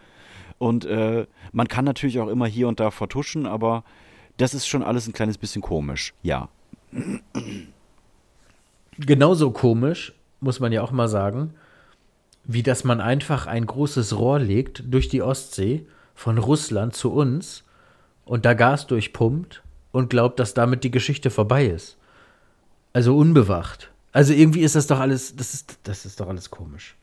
und 0.58 0.86
äh, 0.86 1.26
man 1.52 1.68
kann 1.68 1.86
natürlich 1.86 2.20
auch 2.20 2.28
immer 2.28 2.48
hier 2.48 2.68
und 2.68 2.80
da 2.80 2.92
vertuschen, 2.92 3.46
aber 3.46 3.84
das 4.38 4.54
ist 4.54 4.68
schon 4.68 4.84
alles 4.84 5.08
ein 5.08 5.14
kleines 5.14 5.38
bisschen 5.38 5.62
komisch, 5.62 6.14
ja. 6.24 6.50
genauso 8.98 9.52
komisch, 9.52 10.14
muss 10.40 10.60
man 10.60 10.72
ja 10.72 10.82
auch 10.82 10.92
mal 10.92 11.08
sagen, 11.08 11.54
wie 12.44 12.64
dass 12.64 12.84
man 12.84 13.02
einfach 13.02 13.48
ein 13.48 13.66
großes 13.66 14.18
Rohr 14.18 14.40
legt 14.40 14.84
durch 14.92 15.10
die 15.10 15.22
Ostsee 15.22 15.86
von 16.16 16.38
Russland 16.38 16.96
zu 16.96 17.12
uns 17.12 17.64
und 18.26 18.46
da 18.46 18.54
Gas 18.54 18.88
durchpumpt 18.88 19.64
und 19.92 20.10
glaubt, 20.10 20.40
dass 20.40 20.54
damit 20.54 20.84
die 20.84 20.92
Geschichte 20.92 21.30
vorbei 21.30 21.66
ist. 21.66 21.98
Also 22.94 23.16
unbewacht. 23.16 23.92
Also 24.12 24.34
irgendwie 24.34 24.62
ist 24.62 24.76
das 24.76 24.88
doch 24.88 25.00
alles, 25.00 25.36
das 25.36 25.54
ist, 25.54 25.80
das 25.84 26.06
ist 26.06 26.20
doch 26.20 26.28
alles 26.28 26.50
komisch. 26.50 26.96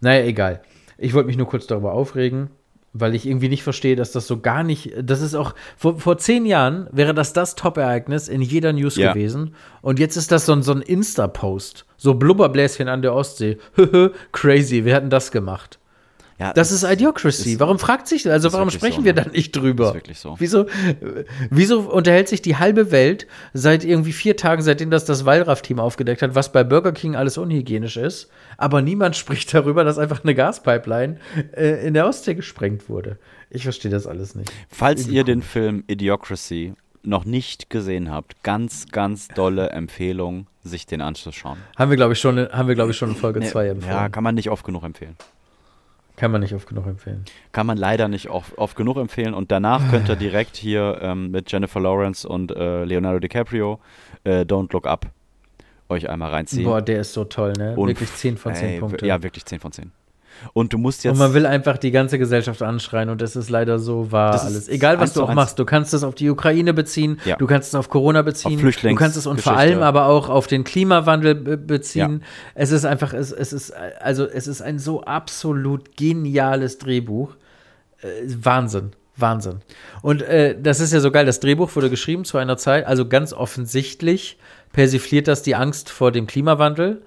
Naja, 0.00 0.24
egal. 0.24 0.62
Ich 0.98 1.14
wollte 1.14 1.26
mich 1.26 1.36
nur 1.36 1.46
kurz 1.48 1.66
darüber 1.66 1.92
aufregen, 1.92 2.50
weil 2.92 3.14
ich 3.14 3.26
irgendwie 3.26 3.48
nicht 3.50 3.62
verstehe, 3.62 3.96
dass 3.96 4.12
das 4.12 4.26
so 4.26 4.40
gar 4.40 4.62
nicht, 4.62 4.92
das 5.02 5.20
ist 5.20 5.34
auch, 5.34 5.54
vor, 5.76 5.98
vor 5.98 6.16
zehn 6.18 6.46
Jahren 6.46 6.88
wäre 6.92 7.12
das 7.12 7.32
das 7.34 7.54
Top-Ereignis 7.54 8.28
in 8.28 8.40
jeder 8.40 8.72
News 8.72 8.96
Ja. 8.96 9.12
gewesen 9.12 9.54
und 9.82 9.98
jetzt 9.98 10.16
ist 10.16 10.32
das 10.32 10.46
so 10.46 10.52
ein, 10.52 10.62
so 10.62 10.72
ein 10.72 10.80
Insta-Post, 10.82 11.84
so 11.98 12.14
Blubberbläschen 12.14 12.88
an 12.88 13.02
der 13.02 13.14
Ostsee. 13.14 13.58
Crazy, 14.32 14.84
wir 14.84 14.94
hätten 14.94 15.10
das 15.10 15.30
gemacht. 15.30 15.78
Ja 16.38 16.52
Das 16.52 16.72
ist 16.72 16.82
Idiocracy. 16.84 17.52
ist- 17.52 17.60
warum 17.60 17.78
fragt 17.78 18.06
sich, 18.08 18.30
also 18.30 18.52
warum 18.52 18.70
sprechen 18.70 19.00
so, 19.00 19.04
wir 19.04 19.14
ne? 19.14 19.22
da 19.24 19.30
nicht 19.30 19.54
drüber? 19.56 19.88
Ist 19.88 19.94
wirklich 19.94 20.18
so. 20.18 20.36
Wieso, 20.38 20.66
wieso 21.50 21.80
unterhält 21.80 22.28
sich 22.28 22.42
die 22.42 22.56
halbe 22.56 22.90
Welt 22.90 23.26
seit 23.52 23.84
irgendwie 23.84 24.12
vier 24.12 24.36
Tagen, 24.36 24.62
seitdem 24.62 24.90
das 24.90 25.04
das 25.04 25.24
Wallraff-Team 25.24 25.78
aufgedeckt 25.78 26.22
hat, 26.22 26.34
was 26.34 26.52
bei 26.52 26.64
Burger 26.64 26.92
King 26.92 27.16
alles 27.16 27.38
unhygienisch 27.38 27.96
ist, 27.96 28.28
aber 28.56 28.82
niemand 28.82 29.16
spricht 29.16 29.52
darüber, 29.54 29.84
dass 29.84 29.98
einfach 29.98 30.22
eine 30.24 30.34
Gaspipeline 30.34 31.18
äh, 31.52 31.86
in 31.86 31.94
der 31.94 32.06
Ostsee 32.06 32.34
gesprengt 32.34 32.88
wurde. 32.88 33.18
Ich 33.50 33.62
verstehe 33.62 33.90
das 33.90 34.06
alles 34.06 34.34
nicht. 34.34 34.50
Falls 34.68 35.06
ihr 35.06 35.24
den 35.24 35.42
Film 35.42 35.84
Idiocracy 35.86 36.74
noch 37.02 37.24
nicht 37.24 37.70
gesehen 37.70 38.10
habt, 38.10 38.42
ganz, 38.42 38.86
ganz 38.90 39.28
dolle 39.28 39.70
Empfehlung, 39.70 40.48
sich 40.64 40.86
den 40.86 41.00
anzuschauen. 41.00 41.58
Haben 41.76 41.90
wir, 41.90 41.96
glaube 41.96 42.14
ich, 42.14 42.20
schon, 42.20 42.36
haben 42.50 42.68
wir, 42.68 42.74
glaube 42.74 42.90
ich, 42.90 42.96
schon 42.96 43.10
in 43.10 43.16
Folge 43.16 43.40
2 43.40 43.68
empfohlen. 43.68 43.94
Ja, 43.94 44.08
kann 44.08 44.24
man 44.24 44.34
nicht 44.34 44.50
oft 44.50 44.64
genug 44.64 44.82
empfehlen. 44.82 45.16
Kann 46.16 46.30
man 46.32 46.40
nicht 46.40 46.54
oft 46.54 46.66
genug 46.68 46.86
empfehlen. 46.86 47.24
Kann 47.52 47.66
man 47.66 47.76
leider 47.76 48.08
nicht 48.08 48.30
oft, 48.30 48.56
oft 48.58 48.76
genug 48.76 48.96
empfehlen. 48.96 49.34
Und 49.34 49.50
danach 49.50 49.88
könnt 49.90 50.08
ihr 50.08 50.16
direkt 50.16 50.56
hier 50.56 50.98
ähm, 51.02 51.30
mit 51.30 51.52
Jennifer 51.52 51.80
Lawrence 51.80 52.26
und 52.28 52.50
äh, 52.50 52.84
Leonardo 52.84 53.18
DiCaprio 53.20 53.80
äh, 54.24 54.40
Don't 54.40 54.72
Look 54.72 54.86
Up 54.86 55.06
euch 55.88 56.08
einmal 56.08 56.30
reinziehen. 56.30 56.64
Boah, 56.64 56.82
der 56.82 57.00
ist 57.00 57.12
so 57.12 57.24
toll, 57.24 57.52
ne? 57.56 57.76
Und- 57.76 57.88
Wirklich 57.88 58.12
10 58.12 58.36
von 58.36 58.54
10 58.54 58.68
ey, 58.68 58.80
Punkte. 58.80 59.06
Ja, 59.06 59.22
wirklich 59.22 59.44
10 59.44 59.60
von 59.60 59.72
10. 59.72 59.92
Und 60.52 60.72
du 60.72 60.78
musst 60.78 61.04
jetzt. 61.04 61.12
Und 61.12 61.18
man 61.18 61.34
will 61.34 61.46
einfach 61.46 61.78
die 61.78 61.90
ganze 61.90 62.18
Gesellschaft 62.18 62.62
anschreien 62.62 63.08
und 63.08 63.20
das 63.20 63.36
ist 63.36 63.50
leider 63.50 63.78
so 63.78 64.12
wahr 64.12 64.32
Das 64.32 64.44
alles. 64.44 64.68
Egal, 64.68 64.98
was 65.00 65.12
du 65.12 65.22
auch 65.22 65.34
machst, 65.34 65.58
du 65.58 65.64
kannst 65.64 65.94
es 65.94 66.02
auf 66.02 66.14
die 66.14 66.30
Ukraine 66.30 66.74
beziehen, 66.74 67.18
Ja. 67.24 67.36
du 67.36 67.46
kannst 67.46 67.68
es 67.68 67.74
auf 67.74 67.88
Corona 67.88 68.22
beziehen, 68.22 68.64
Auf 68.64 68.76
du 68.76 68.94
kannst 68.94 69.16
es 69.16 69.26
und 69.26 69.40
vor 69.40 69.56
allem 69.56 69.82
aber 69.82 70.06
auch 70.06 70.28
auf 70.28 70.46
den 70.46 70.64
Klimawandel 70.64 71.34
be 71.34 71.56
beziehen. 71.56 72.22
Es 72.54 72.70
ist 72.70 72.84
einfach, 72.84 73.12
es, 73.12 73.32
es 73.32 73.52
ist, 73.52 73.72
also 74.00 74.24
es 74.26 74.46
ist 74.46 74.62
ein 74.62 74.78
so 74.78 75.02
absolut 75.02 75.96
geniales 75.96 76.78
Drehbuch. 76.78 77.36
Äh, 78.02 78.06
Wahnsinn. 78.26 78.92
Wahnsinn. 79.16 79.60
Und 80.02 80.22
äh, 80.22 80.54
das 80.60 80.80
ist 80.80 80.92
ja 80.92 81.00
so 81.00 81.10
geil, 81.10 81.24
das 81.24 81.40
Drehbuch 81.40 81.74
wurde 81.74 81.88
geschrieben 81.90 82.24
zu 82.24 82.36
einer 82.38 82.56
Zeit, 82.58 82.86
also 82.86 83.08
ganz 83.08 83.32
offensichtlich 83.32 84.38
persifliert 84.72 85.26
das 85.26 85.42
die 85.42 85.54
Angst 85.54 85.88
vor 85.88 86.12
dem 86.12 86.26
Klimawandel 86.26 87.02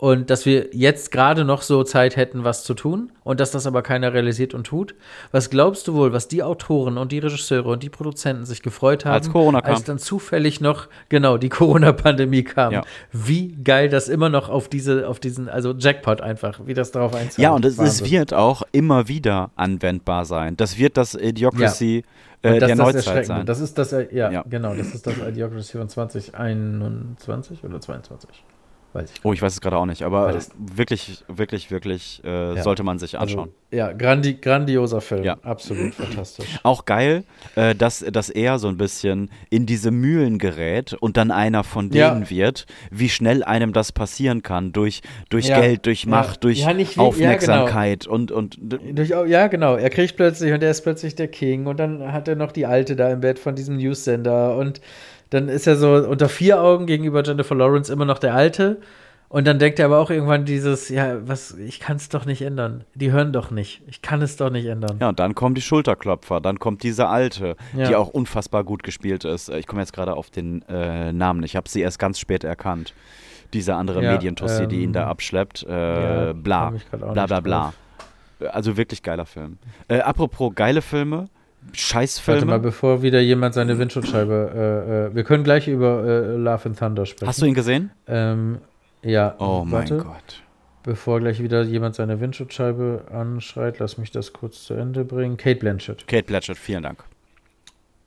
und 0.00 0.30
dass 0.30 0.46
wir 0.46 0.68
jetzt 0.72 1.12
gerade 1.12 1.44
noch 1.44 1.60
so 1.60 1.84
Zeit 1.84 2.16
hätten, 2.16 2.42
was 2.42 2.64
zu 2.64 2.72
tun 2.72 3.12
und 3.22 3.38
dass 3.38 3.50
das 3.50 3.66
aber 3.66 3.82
keiner 3.82 4.14
realisiert 4.14 4.54
und 4.54 4.66
tut. 4.66 4.94
Was 5.30 5.50
glaubst 5.50 5.86
du 5.88 5.92
wohl, 5.92 6.14
was 6.14 6.26
die 6.26 6.42
Autoren 6.42 6.96
und 6.96 7.12
die 7.12 7.18
Regisseure 7.18 7.68
und 7.68 7.82
die 7.82 7.90
Produzenten 7.90 8.46
sich 8.46 8.62
gefreut 8.62 9.04
haben, 9.04 9.12
Als 9.12 9.30
Corona 9.30 9.60
kam. 9.60 9.74
als 9.74 9.84
dann 9.84 9.98
zufällig 9.98 10.62
noch 10.62 10.88
genau 11.10 11.36
die 11.36 11.48
Corona-Pandemie 11.50 12.44
kam? 12.44 12.72
Ja. 12.72 12.82
Wie 13.12 13.48
geil 13.62 13.90
das 13.90 14.08
immer 14.08 14.30
noch 14.30 14.48
auf 14.48 14.70
diese, 14.70 15.06
auf 15.06 15.20
diesen, 15.20 15.50
also 15.50 15.74
Jackpot 15.76 16.22
einfach, 16.22 16.60
wie 16.64 16.72
das 16.72 16.92
darauf 16.92 17.14
einzahlt. 17.14 17.36
ja, 17.36 17.50
und 17.50 17.66
es, 17.66 17.76
es 17.78 18.10
wird 18.10 18.32
auch 18.32 18.62
immer 18.72 19.06
wieder 19.06 19.50
anwendbar 19.54 20.24
sein. 20.24 20.56
Das 20.56 20.78
wird 20.78 20.96
das 20.96 21.14
Idiocracy 21.14 22.04
Und 22.42 22.50
äh, 22.52 22.58
das 22.58 22.68
der 22.68 22.76
das 22.76 22.94
Neuzeit 22.94 23.26
sein. 23.26 23.44
Das 23.44 23.60
ist 23.60 23.76
das, 23.76 23.92
äh, 23.92 24.06
ja, 24.12 24.30
Ja. 24.30 24.44
genau, 24.48 24.74
das 24.74 24.94
ist 24.94 25.06
das 25.06 25.12
Idiocracy 25.28 25.76
von 25.76 25.90
2021 25.90 27.62
oder 27.64 27.78
22. 27.82 28.30
Weiß 28.92 29.12
ich. 29.14 29.24
Oh, 29.24 29.32
ich 29.32 29.40
weiß 29.40 29.52
es 29.52 29.60
gerade 29.60 29.76
auch 29.76 29.86
nicht, 29.86 30.02
aber 30.02 30.36
wirklich, 30.58 31.22
wirklich, 31.28 31.70
wirklich 31.70 32.20
äh, 32.24 32.56
Ja. 32.56 32.62
sollte 32.64 32.82
man 32.82 32.98
sich 32.98 33.16
anschauen. 33.18 33.50
Also, 33.50 33.54
ja, 33.70 33.92
grandi 33.92 34.34
grandioser 34.34 35.00
Film. 35.00 35.22
Ja. 35.22 35.36
Absolut 35.44 35.94
fantastisch. 35.94 36.58
Auch 36.64 36.86
geil, 36.86 37.22
äh, 37.54 37.72
dass, 37.76 38.00
dass 38.00 38.30
er 38.30 38.58
so 38.58 38.66
ein 38.66 38.76
bisschen 38.78 39.30
in 39.48 39.64
diese 39.64 39.92
Mühlen 39.92 40.38
gerät 40.38 40.92
und 40.94 41.16
dann 41.16 41.30
einer 41.30 41.62
von 41.62 41.90
denen 41.90 42.22
Ja. 42.22 42.30
wird, 42.30 42.66
wie 42.90 43.08
schnell 43.08 43.44
einem 43.44 43.72
das 43.72 43.92
passieren 43.92 44.42
kann, 44.42 44.72
durch, 44.72 45.02
durch. 45.28 45.46
Geld, 45.46 45.86
durch. 45.86 46.06
Macht, 46.06 46.42
durch 46.42 46.66
wie- 46.66 46.82
ja, 46.82 47.02
Aufmerksamkeit 47.02 48.08
und, 48.08 48.32
und 48.32 48.56
d- 48.60 48.92
Durch, 48.92 49.10
ja, 49.10 49.46
genau. 49.46 49.76
Er 49.76 49.90
kriegt 49.90 50.16
plötzlich 50.16 50.52
und 50.52 50.64
er 50.64 50.70
ist 50.72 50.82
plötzlich 50.82 51.14
der 51.14 51.28
King 51.28 51.66
und 51.66 51.78
dann 51.78 52.12
hat 52.12 52.26
er 52.26 52.34
noch 52.34 52.50
die 52.50 52.66
Alte 52.66 52.96
da 52.96 53.08
im 53.10 53.20
Bett 53.20 53.38
von 53.38 53.54
diesem 53.54 53.76
News-Sender 53.76 54.56
und 54.56 54.80
dann 55.30 55.48
ist 55.48 55.66
er 55.66 55.76
so 55.76 55.94
unter 55.94 56.28
vier 56.28 56.60
Augen 56.60 56.86
gegenüber 56.86 57.22
Jennifer 57.24 57.54
Lawrence 57.54 57.92
immer 57.92 58.04
noch 58.04 58.18
der 58.18 58.34
Alte 58.34 58.78
Und 59.32 59.46
dann 59.46 59.60
denkt 59.60 59.78
er 59.78 59.84
aber 59.86 59.98
auch 60.00 60.10
irgendwann 60.10 60.44
dieses, 60.44 60.88
ja, 60.88 61.18
was, 61.28 61.52
ich 61.56 61.78
kann 61.78 61.96
es 61.98 62.08
doch 62.08 62.26
nicht 62.26 62.42
ändern. 62.42 62.82
Die 62.96 63.12
hören 63.12 63.32
doch 63.32 63.52
nicht. 63.52 63.80
Ich 63.86 64.02
kann 64.02 64.22
es 64.22 64.36
doch 64.36 64.50
nicht 64.50 64.66
ändern. 64.66 64.96
Ja, 65.00 65.08
und 65.10 65.20
dann 65.20 65.36
kommen 65.36 65.54
die 65.54 65.60
Schulterklopfer, 65.60 66.40
dann 66.40 66.58
kommt 66.58 66.82
diese 66.82 67.06
alte, 67.06 67.54
Ja. 67.76 67.86
die 67.86 67.94
auch 67.94 68.08
unfassbar 68.08 68.64
gut 68.64 68.82
gespielt 68.82 69.24
ist. 69.24 69.48
Ich 69.48 69.68
komme 69.68 69.82
jetzt 69.82 69.92
gerade 69.92 70.14
auf 70.16 70.30
den 70.30 70.62
äh, 70.68 71.12
Namen. 71.12 71.44
Ich 71.44 71.54
habe 71.54 71.68
sie 71.68 71.80
erst 71.80 72.00
ganz 72.00 72.18
spät 72.18 72.42
erkannt. 72.42 72.92
Diese 73.52 73.74
andere 73.76 74.02
Ja, 74.02 74.12
Medientussi, 74.14 74.66
die 74.66 74.82
ihn 74.82 74.92
da 74.92 75.02
ähm, 75.04 75.08
abschleppt. 75.10 75.62
Äh, 75.62 75.70
ja, 76.26 76.32
bla. 76.32 76.72
Bla 76.90 77.26
bla 77.26 77.40
bla. 77.40 77.72
Also 78.50 78.76
wirklich 78.76 79.00
geiler 79.04 79.26
Film. 79.26 79.58
Äh, 79.86 80.00
apropos 80.00 80.52
geile 80.56 80.82
Filme, 80.82 81.28
Warte 81.62 81.72
mal, 81.72 81.76
Scheißfilme. 81.76 82.58
bevor 82.58 83.02
wieder 83.02 83.20
jemand 83.20 83.54
seine 83.54 83.78
Windschutzscheibe, 83.78 84.50
äh, 84.54 85.06
äh, 85.12 85.14
wir 85.14 85.24
können 85.24 85.44
gleich 85.44 85.68
über 85.68 86.04
äh, 86.04 86.36
Love 86.36 86.66
and 86.70 86.78
Thunder 86.78 87.06
sprechen. 87.06 87.28
Hast 87.28 87.40
du 87.42 87.46
ihn 87.46 87.54
gesehen? 87.54 87.90
Ähm, 88.08 88.58
ja. 89.02 89.34
Oh 89.38 89.62
mein 89.64 89.72
warte, 89.90 89.98
Gott. 89.98 90.42
Bevor 90.82 91.20
gleich 91.20 91.42
wieder 91.42 91.62
jemand 91.62 91.94
seine 91.94 92.20
Windschutzscheibe 92.20 93.04
anschreit, 93.12 93.78
lass 93.78 93.98
mich 93.98 94.10
das 94.10 94.32
kurz 94.32 94.64
zu 94.64 94.74
Ende 94.74 95.04
bringen. 95.04 95.36
Kate 95.36 95.56
Blanchett. 95.60 96.06
Kate 96.08 96.24
Blanchett, 96.24 96.56
vielen 96.56 96.82
Dank. 96.82 97.04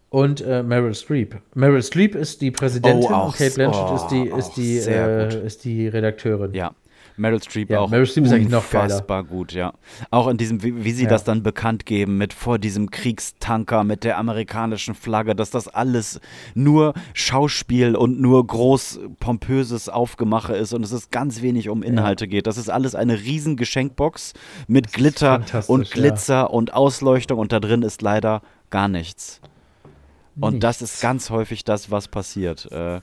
Und 0.10 0.42
äh, 0.42 0.62
Meryl 0.62 0.94
Streep. 0.94 1.36
Meryl 1.56 1.82
Streep 1.82 2.14
ist 2.16 2.42
die 2.42 2.52
Präsidentin 2.52 3.10
Oh, 3.12 3.14
auch 3.14 3.26
und 3.28 3.36
Kate 3.38 3.54
Blanchett 3.56 3.88
so- 3.88 3.96
ist 3.96 4.08
die, 4.10 4.28
ist 4.28 4.52
die, 4.58 4.80
sehr 4.80 5.26
gut. 5.26 5.34
äh, 5.36 5.46
ist 5.46 5.66
die 5.66 5.88
Redakteurin. 5.88 6.54
Ja. 6.54 6.72
Meryl 7.18 7.42
Streep 7.42 7.70
Ja, 7.70 7.80
auch 7.82 7.90
Meryl 7.90 8.06
Streep 8.06 8.26
ist 8.26 8.32
eigentlich 8.34 8.50
noch 8.50 8.64
unfassbar 8.64 9.24
gut, 9.24 9.54
ja. 9.54 9.74
Auch 10.12 10.28
in 10.28 10.38
diesem, 10.38 10.64
wie, 10.64 10.84
wie 10.84 10.92
sie 10.92 11.04
Ja. 11.04 11.10
das 11.10 11.24
dann 11.24 11.44
bekannt 11.44 11.86
geben, 11.86 12.18
mit 12.18 12.34
vor 12.34 12.58
diesem 12.60 12.90
Kriegstanker, 12.90 13.84
mit 13.84 14.04
der 14.04 14.18
amerikanischen 14.18 14.96
Flagge, 14.96 15.36
dass 15.36 15.52
das 15.52 15.68
alles 15.68 16.20
nur 16.56 16.94
Schauspiel 17.14 17.96
und 17.96 18.20
nur 18.20 18.46
groß 18.46 19.00
pompöses 19.20 19.90
Aufgemache 19.90 20.56
ist 20.56 20.74
und 20.74 20.84
es 20.84 20.92
ist 20.92 21.12
ganz 21.12 21.42
wenig 21.42 21.70
um 21.70 21.84
Inhalte 21.84 22.28
geht. 22.28 22.48
Das 22.48 22.58
ist 22.58 22.70
alles 22.70 22.96
eine 22.96 23.20
riesen 23.20 23.58
Geschenkbox 23.58 24.34
mit 24.68 24.92
Glitter 24.94 25.34
fantastisch, 25.40 25.70
und 25.70 25.88
ja. 25.90 25.94
Glitzer 25.94 26.50
und 26.52 26.74
Ausleuchtung 26.74 27.40
und 27.40 27.52
da 27.52 27.60
drin 27.60 27.82
ist 27.84 28.02
leider 28.02 28.42
gar 28.70 28.88
nichts. 28.88 29.40
Und 30.40 30.64
das 30.64 30.82
ist 30.82 31.00
ganz 31.00 31.30
häufig 31.30 31.64
das, 31.64 31.92
was 31.92 32.08
passiert. 32.08 32.72
Äh, 32.72 33.02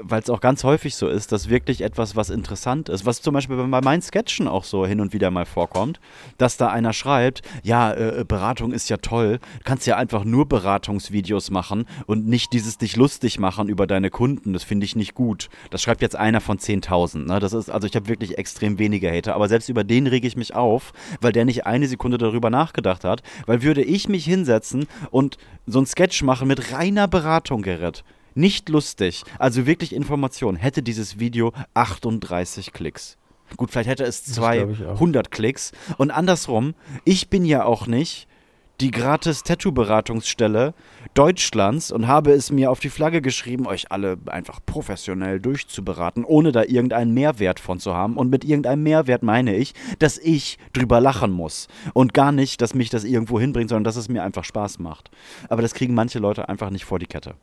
weil 0.00 0.20
es 0.20 0.30
auch 0.30 0.40
ganz 0.40 0.64
häufig 0.64 0.94
so 0.96 1.08
ist, 1.08 1.32
dass 1.32 1.48
wirklich 1.48 1.80
etwas, 1.80 2.16
was 2.16 2.30
interessant 2.30 2.88
ist, 2.88 3.06
was 3.06 3.22
zum 3.22 3.34
Beispiel 3.34 3.56
bei 3.56 3.80
meinen 3.80 4.02
Sketchen 4.02 4.48
auch 4.48 4.64
so 4.64 4.86
hin 4.86 5.00
und 5.00 5.12
wieder 5.12 5.30
mal 5.30 5.46
vorkommt, 5.46 6.00
dass 6.38 6.56
da 6.56 6.68
einer 6.68 6.92
schreibt, 6.92 7.42
ja, 7.62 7.92
äh, 7.92 8.24
Beratung 8.26 8.72
ist 8.72 8.88
ja 8.88 8.96
toll, 8.96 9.38
kannst 9.64 9.86
ja 9.86 9.96
einfach 9.96 10.24
nur 10.24 10.48
Beratungsvideos 10.48 11.50
machen 11.50 11.86
und 12.06 12.26
nicht 12.26 12.52
dieses 12.52 12.78
dich 12.78 12.96
lustig 12.96 13.38
machen 13.38 13.68
über 13.68 13.86
deine 13.86 14.10
Kunden, 14.10 14.52
das 14.52 14.64
finde 14.64 14.84
ich 14.84 14.96
nicht 14.96 15.14
gut. 15.14 15.48
Das 15.70 15.82
schreibt 15.82 16.02
jetzt 16.02 16.16
einer 16.16 16.40
von 16.40 16.58
10.000, 16.58 17.26
ne? 17.26 17.38
das 17.38 17.52
ist, 17.52 17.70
also 17.70 17.86
ich 17.86 17.94
habe 17.94 18.08
wirklich 18.08 18.38
extrem 18.38 18.78
wenige 18.78 19.10
Hater, 19.10 19.34
aber 19.34 19.48
selbst 19.48 19.68
über 19.68 19.84
den 19.84 20.06
rege 20.06 20.26
ich 20.26 20.36
mich 20.36 20.54
auf, 20.54 20.92
weil 21.20 21.32
der 21.32 21.44
nicht 21.44 21.66
eine 21.66 21.86
Sekunde 21.86 22.18
darüber 22.18 22.50
nachgedacht 22.50 23.04
hat, 23.04 23.22
weil 23.46 23.62
würde 23.62 23.82
ich 23.82 24.08
mich 24.08 24.24
hinsetzen 24.24 24.86
und 25.10 25.38
so 25.66 25.80
ein 25.80 25.86
Sketch 25.86 26.22
machen 26.22 26.48
mit 26.48 26.72
reiner 26.72 27.08
Beratung, 27.08 27.62
Gerrit, 27.62 28.04
nicht 28.36 28.68
lustig, 28.68 29.22
also 29.38 29.66
wirklich 29.66 29.94
Information, 29.94 30.56
hätte 30.56 30.82
dieses 30.82 31.18
Video 31.18 31.52
38 31.74 32.72
Klicks. 32.72 33.16
Gut, 33.56 33.70
vielleicht 33.70 33.88
hätte 33.88 34.04
es 34.04 34.24
glaub 34.34 34.70
ich 34.70 34.84
auch. 34.84 34.96
200 34.96 35.30
Klicks. 35.30 35.72
Und 35.98 36.10
andersrum, 36.10 36.74
ich 37.04 37.28
bin 37.28 37.44
ja 37.44 37.64
auch 37.64 37.86
nicht 37.86 38.26
die 38.80 38.90
gratis 38.90 39.42
Tattoo-Beratungsstelle 39.42 40.74
Deutschlands 41.14 41.90
und 41.90 42.08
habe 42.08 42.32
es 42.32 42.50
mir 42.50 42.70
auf 42.70 42.80
die 42.80 42.90
Flagge 42.90 43.22
geschrieben, 43.22 43.66
euch 43.66 43.90
alle 43.90 44.18
einfach 44.26 44.60
professionell 44.66 45.40
durchzuberaten, 45.40 46.24
ohne 46.24 46.52
da 46.52 46.62
irgendeinen 46.62 47.14
Mehrwert 47.14 47.58
von 47.58 47.80
zu 47.80 47.94
haben. 47.94 48.18
Und 48.18 48.28
mit 48.28 48.44
irgendeinem 48.44 48.82
Mehrwert 48.82 49.22
meine 49.22 49.56
ich, 49.56 49.72
dass 49.98 50.18
ich 50.18 50.58
drüber 50.74 51.00
lachen 51.00 51.32
muss. 51.32 51.68
Und 51.94 52.12
gar 52.12 52.32
nicht, 52.32 52.60
dass 52.60 52.74
mich 52.74 52.90
das 52.90 53.04
irgendwo 53.04 53.40
hinbringt, 53.40 53.70
sondern 53.70 53.84
dass 53.84 53.96
es 53.96 54.10
mir 54.10 54.22
einfach 54.22 54.44
Spaß 54.44 54.78
macht. 54.78 55.10
Aber 55.48 55.62
das 55.62 55.72
kriegen 55.72 55.94
manche 55.94 56.18
Leute 56.18 56.50
einfach 56.50 56.68
nicht 56.68 56.84
vor 56.84 56.98
die 56.98 57.06
Kette. 57.06 57.36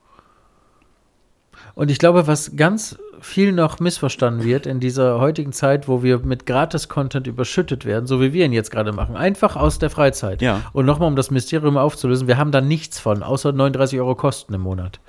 Und 1.75 1.89
ich 1.89 1.97
glaube, 1.97 2.27
was 2.27 2.55
ganz 2.55 2.97
viel 3.19 3.51
noch 3.51 3.79
missverstanden 3.79 4.43
wird 4.43 4.65
in 4.65 4.79
dieser 4.79 5.19
heutigen 5.19 5.53
Zeit, 5.53 5.87
wo 5.87 6.03
wir 6.03 6.19
mit 6.19 6.45
Gratis-Content 6.45 7.25
überschüttet 7.25 7.85
werden, 7.85 8.05
so 8.05 8.21
wie 8.21 8.33
wir 8.33 8.45
ihn 8.45 8.53
jetzt 8.53 8.69
gerade 8.69 8.91
machen, 8.91 9.15
einfach 9.15 9.55
aus 9.55 9.79
der 9.79 9.89
Freizeit. 9.89 10.41
Ja. 10.41 10.61
Und 10.73 10.85
nochmal, 10.85 11.07
um 11.07 11.15
das 11.15 11.31
Mysterium 11.31 11.77
aufzulösen, 11.77 12.27
wir 12.27 12.37
haben 12.37 12.51
da 12.51 12.61
nichts 12.61 12.99
von, 12.99 13.23
außer 13.23 13.53
39 13.53 13.99
Euro 13.99 14.15
Kosten 14.15 14.53
im 14.53 14.61
Monat. 14.61 14.99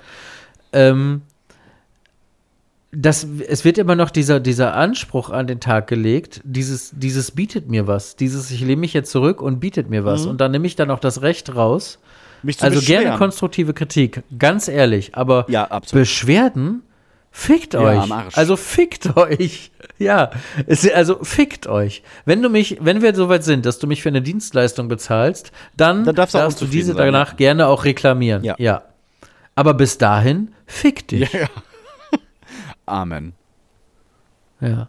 Ähm, 0.71 1.21
das, 2.91 3.27
es 3.47 3.65
wird 3.65 3.77
immer 3.77 3.95
noch 3.95 4.09
dieser, 4.09 4.39
dieser 4.39 4.75
Anspruch 4.75 5.29
an 5.29 5.47
den 5.47 5.59
Tag 5.59 5.87
gelegt, 5.87 6.41
dieses, 6.45 6.91
dieses 6.95 7.31
bietet 7.31 7.69
mir 7.69 7.87
was, 7.87 8.15
dieses 8.15 8.49
ich 8.51 8.61
lehne 8.61 8.77
mich 8.77 8.93
jetzt 8.93 9.11
zurück 9.11 9.41
und 9.41 9.59
bietet 9.59 9.89
mir 9.89 10.05
was. 10.05 10.25
Und 10.25 10.39
dann 10.39 10.51
nehme 10.51 10.65
ich 10.65 10.77
dann 10.77 10.89
auch 10.89 10.99
das 10.99 11.21
Recht 11.21 11.53
raus, 11.55 11.99
Mich 12.45 12.59
zu 12.59 12.65
also 12.65 12.79
gerne 12.81 13.17
konstruktive 13.17 13.73
Kritik, 13.73 14.21
ganz 14.37 14.67
ehrlich, 14.67 15.15
aber 15.15 15.45
Ja. 15.49 15.67
Beschwerden, 15.91 16.83
fickt 17.31 17.73
Ja, 17.73 17.79
euch. 17.81 18.37
Also 18.37 18.55
fickt 18.55 19.17
euch. 19.17 19.71
Ja, 19.97 20.31
es, 20.67 20.91
also 20.91 21.23
fickt 21.23 21.67
euch. 21.67 22.03
Wenn 22.25 22.41
du 22.41 22.49
mich, 22.49 22.79
wenn 22.81 23.01
wir 23.01 23.15
soweit 23.15 23.45
sind, 23.45 23.65
dass 23.65 23.79
du 23.79 23.87
mich 23.87 24.01
für 24.01 24.09
eine 24.09 24.21
Dienstleistung 24.21 24.89
bezahlst, 24.89 25.53
dann, 25.77 26.03
Dann 26.03 26.15
darfst 26.15 26.35
du 26.35 26.39
auch 26.39 26.51
du 26.51 26.65
diese 26.65 26.91
sein, 26.91 26.97
danach 27.13 27.37
gerne 27.37 27.67
auch 27.67 27.85
reklamieren. 27.85 28.43
Ja. 28.43 28.55
ja. 28.57 28.81
Aber 29.55 29.73
bis 29.73 29.97
dahin, 29.97 30.53
fick 30.65 31.07
dich. 31.07 31.31
Ja, 31.31 31.39
ja. 31.41 31.47
Amen. 32.85 33.35
Ja. 34.59 34.87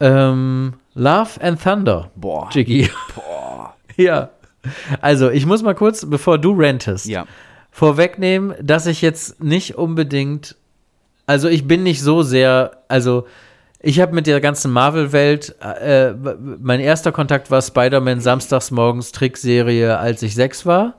Ähm, 0.00 0.74
Love 0.92 1.40
and 1.40 1.62
Thunder. 1.62 2.10
Boah. 2.14 2.50
Jiggy. 2.52 2.90
Boah. 3.14 3.74
ja. 3.96 4.28
Also, 5.00 5.30
ich 5.30 5.46
muss 5.46 5.62
mal 5.62 5.74
kurz, 5.74 6.04
bevor 6.08 6.38
du 6.38 6.52
rentest, 6.52 7.06
Ja. 7.06 7.26
vorwegnehmen, 7.70 8.54
dass 8.62 8.86
ich 8.86 9.00
jetzt 9.02 9.42
nicht 9.42 9.76
unbedingt, 9.76 10.56
also 11.26 11.48
ich 11.48 11.66
bin 11.66 11.82
nicht 11.82 12.02
so 12.02 12.22
sehr, 12.22 12.72
also 12.88 13.26
ich 13.82 14.00
habe 14.00 14.14
mit 14.14 14.26
der 14.26 14.40
ganzen 14.40 14.70
Marvel-Welt, 14.72 15.56
äh, 15.62 16.12
mein 16.60 16.80
erster 16.80 17.12
Kontakt 17.12 17.50
war 17.50 17.62
Spider-Man 17.62 18.20
samstags 18.20 18.70
morgens 18.70 19.12
Trickserie, 19.12 19.96
als 19.98 20.22
ich 20.22 20.34
sechs 20.34 20.66
war. 20.66 20.94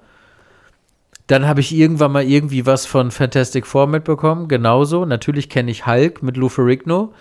Dann 1.28 1.47
habe 1.47 1.59
ich 1.59 1.72
irgendwann 1.74 2.12
mal 2.12 2.24
irgendwie 2.24 2.66
was 2.66 2.86
von 2.88 3.12
Fantastic 3.12 3.68
Four 3.68 3.88
mitbekommen, 3.88 4.47
genauso. 4.47 5.05
Natürlich 5.05 5.49
kenne 5.49 5.70
ich 5.70 5.86
Hulk 5.86 6.24
mit 6.24 6.36
Lou 6.38 6.49
Ferrigno, 6.49 7.14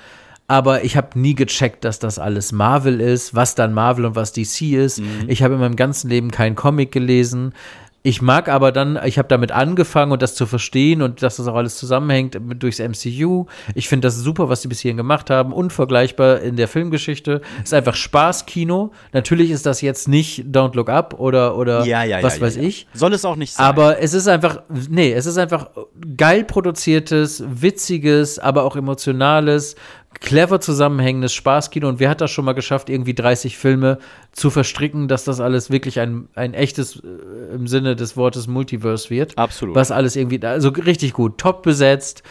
aber 0.50 0.82
ich 0.82 0.96
habe 0.96 1.16
nie 1.16 1.36
gecheckt, 1.36 1.84
dass 1.84 2.00
das 2.00 2.18
alles 2.18 2.50
Marvel 2.50 3.00
ist, 3.00 3.36
was 3.36 3.54
dann 3.54 3.72
Marvel 3.72 4.04
und 4.04 4.16
was 4.16 4.32
DC 4.32 4.72
ist. 4.72 5.00
Ich 5.28 5.44
habe 5.44 5.54
in 5.54 5.60
meinem 5.60 5.76
ganzen 5.76 6.10
Leben 6.10 6.32
keinen 6.32 6.56
Comic 6.56 6.90
gelesen. 6.90 7.54
Ich 8.02 8.22
mag 8.22 8.48
aber 8.48 8.72
dann, 8.72 8.98
ich 9.04 9.18
habe 9.18 9.28
damit 9.28 9.52
angefangen 9.52 10.10
und 10.10 10.22
das 10.22 10.34
zu 10.34 10.46
verstehen 10.46 11.02
und 11.02 11.22
dass 11.22 11.36
das 11.36 11.46
auch 11.46 11.54
alles 11.54 11.76
zusammenhängt 11.76 12.36
durchs 12.58 12.78
MCU. 12.78 13.44
Ich 13.74 13.88
finde 13.90 14.08
das 14.08 14.16
super, 14.16 14.48
was 14.48 14.62
die 14.62 14.68
bis 14.68 14.80
hierhin 14.80 14.96
gemacht 14.96 15.28
haben. 15.28 15.52
Unvergleichbar 15.52 16.40
in 16.40 16.56
der 16.56 16.66
Filmgeschichte. 16.66 17.42
Ist 17.62 17.74
einfach 17.74 17.94
Spaßkino. 17.94 18.92
Natürlich 19.12 19.50
ist 19.50 19.66
das 19.66 19.82
jetzt 19.82 20.08
nicht 20.08 20.46
Don't 20.46 20.74
Look 20.74 20.88
Up 20.88 21.20
oder, 21.20 21.56
oder 21.58 21.84
Ja, 21.84 22.02
ja, 22.02 22.22
was 22.22 22.36
ja, 22.36 22.42
weiß 22.42 22.56
ich. 22.56 22.86
Soll 22.94 23.12
es 23.12 23.24
auch 23.26 23.36
nicht 23.36 23.52
sein. 23.52 23.66
Aber 23.66 24.00
es 24.00 24.14
ist 24.14 24.28
einfach, 24.28 24.62
nee, 24.88 25.12
es 25.12 25.26
ist 25.26 25.36
einfach 25.36 25.68
geil 26.16 26.44
produziertes, 26.44 27.44
witziges, 27.46 28.38
aber 28.38 28.64
auch 28.64 28.76
emotionales, 28.76 29.76
clever 30.20 30.60
zusammenhängendes 30.60 31.32
Spaßkino. 31.32 31.88
Und 31.88 31.98
wer 31.98 32.10
hat 32.10 32.20
das 32.20 32.30
schon 32.30 32.44
mal 32.44 32.52
geschafft, 32.52 32.88
irgendwie 32.90 33.14
30 33.14 33.56
Filme 33.56 33.98
zu 34.32 34.50
verstricken, 34.50 35.08
dass 35.08 35.24
das 35.24 35.40
alles 35.40 35.70
wirklich 35.70 35.98
ein, 35.98 36.28
ein 36.34 36.54
echtes, 36.54 36.96
äh, 36.96 37.54
im 37.54 37.66
Sinne 37.66 37.96
des 37.96 38.16
Wortes 38.16 38.46
Multiverse 38.46 39.10
wird? 39.10 39.36
Absolut. 39.38 39.74
Was 39.74 39.90
alles 39.90 40.16
irgendwie, 40.16 40.44
also 40.44 40.68
richtig 40.68 41.14
gut, 41.14 41.38
top 41.38 41.62
besetzt, 41.62 42.22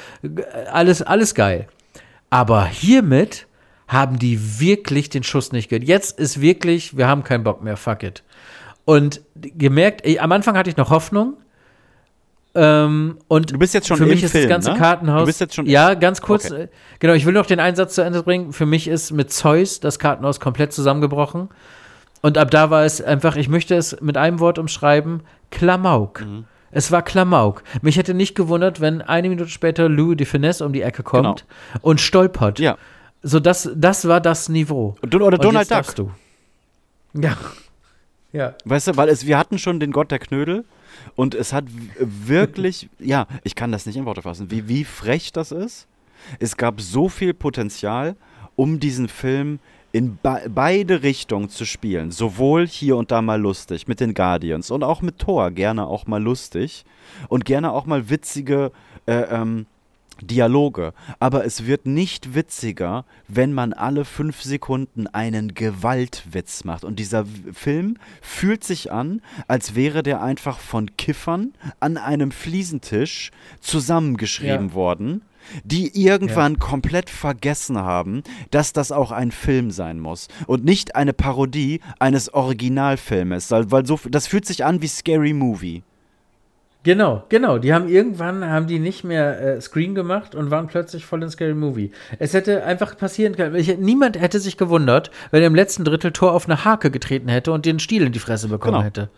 alles, 0.71 1.01
alles 1.01 1.35
geil. 1.35 1.67
Aber 2.29 2.65
hiermit 2.65 3.47
haben 3.87 4.19
die 4.19 4.59
wirklich 4.59 5.09
den 5.09 5.23
Schuss 5.23 5.51
nicht 5.51 5.69
gehört. 5.69 5.87
Jetzt 5.87 6.19
ist 6.19 6.39
wirklich, 6.39 6.95
wir 6.95 7.07
haben 7.07 7.23
keinen 7.23 7.43
Bock 7.43 7.63
mehr, 7.63 7.75
fuck 7.75 8.03
it. 8.03 8.23
Und 8.85 9.21
gemerkt, 9.35 10.05
ey, 10.05 10.19
am 10.19 10.31
Anfang 10.31 10.55
hatte 10.55 10.69
ich 10.69 10.77
noch 10.77 10.91
Hoffnung. 10.91 11.37
Ähm, 12.55 13.17
und 13.27 13.51
Du 13.53 13.59
bist 13.59 13.73
jetzt 13.73 13.87
schon 13.87 13.97
für 13.97 14.05
mich 14.07 14.23
ist 14.23 14.31
Film, 14.31 14.45
das 14.45 14.49
ganze 14.49 14.71
ne? 14.71 14.77
Kartenhaus. 14.77 15.21
Du 15.21 15.25
bist 15.27 15.39
jetzt 15.39 15.55
schon- 15.55 15.65
ja, 15.67 15.93
ganz 15.93 16.21
kurz. 16.21 16.49
Okay. 16.51 16.63
äh, 16.63 16.67
Genau, 16.99 17.13
ich 17.13 17.25
will 17.25 17.33
noch 17.33 17.45
den 17.45 17.59
Einsatz 17.59 17.95
zu 17.95 18.01
Ende 18.01 18.23
bringen. 18.23 18.53
Für 18.53 18.65
mich 18.65 18.87
ist 18.87 19.11
mit 19.11 19.31
Zeus 19.31 19.79
das 19.79 19.99
Kartenhaus 19.99 20.39
komplett 20.39 20.73
zusammengebrochen. 20.73 21.49
Und 22.21 22.37
ab 22.37 22.49
da 22.51 22.69
war 22.69 22.83
es 22.85 23.01
einfach, 23.01 23.35
ich 23.35 23.47
möchte 23.49 23.75
es 23.75 24.01
mit 24.01 24.17
einem 24.17 24.39
Wort 24.39 24.57
umschreiben: 24.59 25.21
Klamauk. 25.51 26.21
Mhm. 26.25 26.45
Es 26.71 26.91
war 26.91 27.01
Klamauk. 27.01 27.63
Mich 27.81 27.97
hätte 27.97 28.13
nicht 28.13 28.35
gewundert, 28.35 28.81
wenn 28.81 29.01
eine 29.01 29.29
Minute 29.29 29.49
später 29.49 29.87
Louis 29.89 30.17
de 30.17 30.25
Finesse 30.27 30.65
um 30.65 30.73
die 30.73 30.81
Ecke 30.81 31.01
kommt 31.03 31.45
und 31.81 32.01
stolpert. 32.01 32.57
Genau. 32.57 32.71
Ja. 32.71 32.77
So, 33.21 33.39
das, 33.39 33.69
das 33.75 34.07
war 34.07 34.21
das 34.21 34.49
Niveau. 34.49 34.95
Und- 35.01 35.13
oder 35.15 35.25
Und 35.37 35.43
Donald 35.43 35.69
Duck. 35.71 35.95
du. 35.95 36.11
Ja. 37.13 37.37
Ja. 38.31 38.53
Weißt 38.63 38.87
du, 38.89 38.95
weil 38.95 39.09
es, 39.09 39.25
wir 39.25 39.39
hatten 39.39 39.57
schon 39.57 39.79
den 39.79 39.91
Gott 39.91 40.11
der 40.11 40.19
Knödel 40.19 40.63
und 41.19 41.35
es 41.35 41.51
hat 41.51 41.65
wirklich, 41.99 42.87
ja, 42.97 43.27
ich 43.43 43.53
kann 43.53 43.73
das 43.73 43.85
nicht 43.85 43.97
in 43.97 44.05
Worte 44.05 44.21
fassen, 44.21 44.51
wie, 44.51 44.69
wie 44.69 44.85
frech 44.85 45.33
das 45.33 45.51
ist. 45.51 45.85
Es 46.39 46.55
gab 46.55 46.79
so 46.79 47.09
viel 47.09 47.33
Potenzial 47.33 48.15
um 48.55 48.79
diesen 48.79 49.09
Film 49.09 49.59
in 49.91 50.17
be 50.23 50.43
beide 50.47 51.03
Richtungen 51.03 51.49
zu 51.49 51.65
spielen. 51.65 52.11
Sowohl 52.11 52.65
hier 52.65 52.95
und 52.95 53.11
da 53.11 53.21
mal 53.21 53.41
lustig 53.41 53.85
mit 53.85 53.99
den 53.99 54.13
Guardians 54.13 54.71
und 54.71 54.81
auch 54.81 55.01
mit 55.01 55.19
Thor 55.19 55.51
gerne 55.51 55.87
auch 55.87 56.07
mal 56.07 56.23
lustig 56.23 56.85
und 57.27 57.43
gerne 57.43 57.73
auch 57.73 57.85
mal 57.85 58.09
witzige 58.09 58.71
äh, 59.05 59.23
ähm, 59.23 59.65
Dialoge. 60.21 60.93
Aber 61.19 61.45
es 61.45 61.65
wird 61.65 61.85
nicht 61.85 62.35
witziger, 62.35 63.05
wenn 63.27 63.53
man 63.53 63.73
alle 63.73 64.05
fünf 64.05 64.41
Sekunden 64.41 65.07
einen 65.07 65.53
Gewaltwitz 65.53 66.63
macht. 66.63 66.83
Und 66.83 66.99
dieser 66.99 67.25
Film 67.53 67.97
fühlt 68.21 68.63
sich 68.63 68.91
an, 68.91 69.21
als 69.47 69.75
wäre 69.75 70.03
der 70.03 70.21
einfach 70.21 70.59
von 70.59 70.95
Kiffern 70.97 71.53
an 71.79 71.97
einem 71.97 72.31
Fliesentisch 72.31 73.31
zusammengeschrieben 73.61 74.69
Ja. 74.69 74.73
worden 74.73 75.21
die 75.63 75.99
irgendwann 75.99 76.59
komplett 76.59 77.09
vergessen 77.09 77.77
haben, 77.77 78.23
dass 78.51 78.73
das 78.73 78.91
auch 78.91 79.11
ein 79.11 79.31
Film 79.31 79.71
sein 79.71 79.99
muss 79.99 80.27
und 80.47 80.63
nicht 80.63 80.95
eine 80.95 81.13
Parodie 81.13 81.79
eines 81.97 82.33
Originalfilmes, 82.33 83.49
weil 83.51 83.85
so 83.85 83.99
das 84.09 84.27
fühlt 84.27 84.45
sich 84.45 84.65
an 84.65 84.81
wie 84.81 84.87
Scary 84.87 85.33
Movie. 85.33 85.83
Genau, 86.83 87.23
genau. 87.27 87.57
Die 87.57 87.73
haben 87.73 87.89
irgendwann 87.89 88.45
haben 88.49 88.65
die 88.67 88.79
nicht 88.79 89.03
mehr 89.03 89.39
äh, 89.57 89.61
Screen 89.61 89.95
gemacht 89.95 90.33
und 90.33 90.49
waren 90.49 90.67
plötzlich 90.67 91.05
voll 91.05 91.21
in 91.23 91.29
Scary 91.29 91.53
Movie. 91.53 91.91
Es 92.19 92.33
hätte 92.33 92.63
einfach 92.63 92.97
passieren 92.97 93.35
können. 93.35 93.55
Ich, 93.55 93.77
niemand 93.77 94.19
hätte 94.19 94.39
sich 94.39 94.55
gewundert, 94.55 95.11
wenn 95.31 95.41
er 95.41 95.47
im 95.47 95.55
letzten 95.55 95.83
Drittel 95.83 96.11
Tor 96.13 96.31
auf 96.33 96.45
eine 96.45 96.63
Hake 96.63 96.89
getreten 96.89 97.27
hätte 97.27 97.51
und 97.51 97.65
den 97.65 97.79
Stiel 97.79 98.03
in 98.03 98.13
die 98.13 98.19
Fresse 98.19 98.47
bekommen 98.47 98.75
Genau. 98.75 98.85
hätte. 98.85 99.09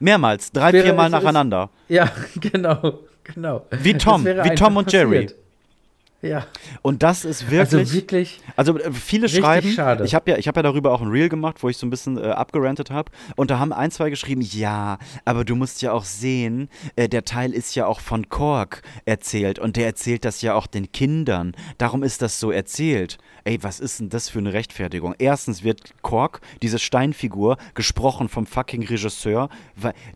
Mehrmals, 0.00 0.52
drei, 0.52 0.72
Wäre- 0.72 0.84
vier 0.84 0.94
Mal 0.94 1.08
es 1.08 1.12
ist- 1.12 1.22
nacheinander. 1.22 1.70
Ja, 1.88 2.08
genau, 2.40 3.00
genau. 3.24 3.66
Wie 3.70 3.92
Tom, 3.94 4.24
wie 4.24 4.54
Tom 4.54 4.76
und 4.78 4.90
Jerry. 4.90 5.28
Ja, 6.22 6.46
Und 6.82 7.02
das 7.02 7.24
ist 7.24 7.50
wirklich. 7.50 7.80
also 7.80 7.92
wirklich. 7.92 8.40
Also 8.54 8.78
äh, 8.78 8.92
viele 8.92 9.24
Richtig 9.24 9.40
schreiben, 9.40 9.72
schade. 9.72 10.04
ich 10.04 10.14
habe 10.14 10.30
ja, 10.30 10.38
ich 10.38 10.46
hab 10.46 10.54
ja 10.54 10.62
darüber 10.62 10.92
auch 10.92 11.02
ein 11.02 11.08
Reel 11.08 11.28
gemacht, 11.28 11.64
wo 11.64 11.68
ich 11.68 11.76
so 11.76 11.84
ein 11.84 11.90
bisschen 11.90 12.16
äh, 12.16 12.28
abgerantet 12.28 12.90
habe. 12.92 13.10
Und 13.34 13.50
da 13.50 13.58
haben 13.58 13.72
ein, 13.72 13.90
zwei 13.90 14.08
geschrieben, 14.08 14.40
ja, 14.40 14.98
aber 15.24 15.44
du 15.44 15.56
musst 15.56 15.82
ja 15.82 15.92
auch 15.92 16.04
sehen, 16.04 16.68
äh, 16.94 17.08
der 17.08 17.24
Teil 17.24 17.52
ist 17.52 17.74
ja 17.74 17.86
auch 17.86 17.98
von 17.98 18.28
Kork 18.28 18.82
erzählt 19.04 19.58
und 19.58 19.74
der 19.76 19.86
erzählt 19.86 20.24
das 20.24 20.42
ja 20.42 20.54
auch 20.54 20.68
den 20.68 20.92
Kindern. 20.92 21.54
Darum 21.76 22.04
ist 22.04 22.22
das 22.22 22.38
so 22.38 22.52
erzählt. 22.52 23.18
Ey, 23.44 23.58
was 23.62 23.80
ist 23.80 23.98
denn 24.00 24.08
das 24.08 24.28
für 24.28 24.38
eine 24.38 24.52
Rechtfertigung? 24.52 25.14
Erstens 25.18 25.64
wird 25.64 25.94
Kork, 26.02 26.40
diese 26.62 26.78
Steinfigur, 26.78 27.56
gesprochen 27.74 28.28
vom 28.28 28.46
fucking 28.46 28.86
Regisseur 28.86 29.48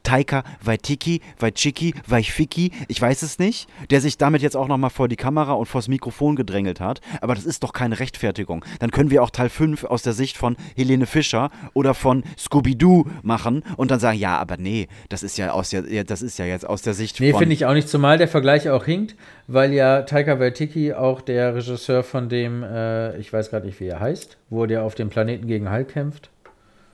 Taika 0.03 0.45
Waitiki, 0.63 1.21
Waitchiki, 1.39 1.95
Waifiki, 2.07 2.71
ich 2.89 3.01
weiß 3.01 3.23
es 3.23 3.39
nicht, 3.39 3.69
der 3.91 4.01
sich 4.01 4.17
damit 4.17 4.43
jetzt 4.43 4.57
auch 4.57 4.69
nochmal 4.69 4.91
vor 4.91 5.09
die 5.09 5.17
Kamera 5.17 5.53
und 5.55 5.67
vors 5.67 5.89
Mikrofon 5.89 6.37
gedrängelt 6.37 6.81
hat. 6.81 7.01
Aber 7.21 7.35
das 7.35 7.45
ist 7.47 7.63
doch 7.65 7.73
keine 7.73 7.99
Rechtfertigung. 7.99 8.65
Dann 8.79 8.91
können 8.91 9.11
wir 9.11 9.23
auch 9.23 9.31
Teil 9.31 9.49
5 9.49 9.85
aus 9.85 10.03
der 10.03 10.13
Sicht 10.13 10.37
von 10.37 10.57
Helene 10.77 11.07
Fischer 11.07 11.51
oder 11.75 11.95
von 11.95 12.23
Scooby-Doo 12.39 13.05
machen 13.23 13.63
und 13.77 13.91
dann 13.91 13.99
sagen, 14.01 14.19
ja, 14.19 14.39
aber 14.39 14.57
nee, 14.57 14.89
das 15.09 15.23
ist 15.23 15.37
ja 15.37 15.51
aus 15.51 15.71
der, 15.71 16.05
das 16.05 16.23
ist 16.23 16.39
ja 16.39 16.45
jetzt 16.45 16.67
aus 16.67 16.83
der 16.83 16.95
Sicht 16.95 17.19
Nee, 17.21 17.33
von. 17.33 17.41
finde 17.41 17.55
ich 17.55 17.67
auch 17.67 17.75
nicht, 17.75 17.89
zumal 17.89 18.19
der 18.19 18.29
Vergleich 18.29 18.69
auch 18.71 18.85
hinkt, 18.85 19.17
weil 19.47 19.73
ja 19.73 20.03
Taika 20.03 20.39
Waititi 20.41 20.93
auch 20.93 21.21
der 21.21 21.55
Regisseur 21.55 22.03
von 22.03 22.29
dem, 22.29 22.63
äh, 22.63 23.17
ich 23.19 23.33
weiß 23.33 23.51
gerade 23.51 23.67
nicht, 23.67 23.79
wie 23.81 23.87
er 23.87 24.01
heißt, 24.01 24.37
wo 24.51 24.67
der 24.67 24.83
auf 24.83 24.95
dem 24.95 25.09
Planeten 25.09 25.47
gegen 25.47 25.71
Hulk 25.71 25.89
kämpft. 25.89 26.31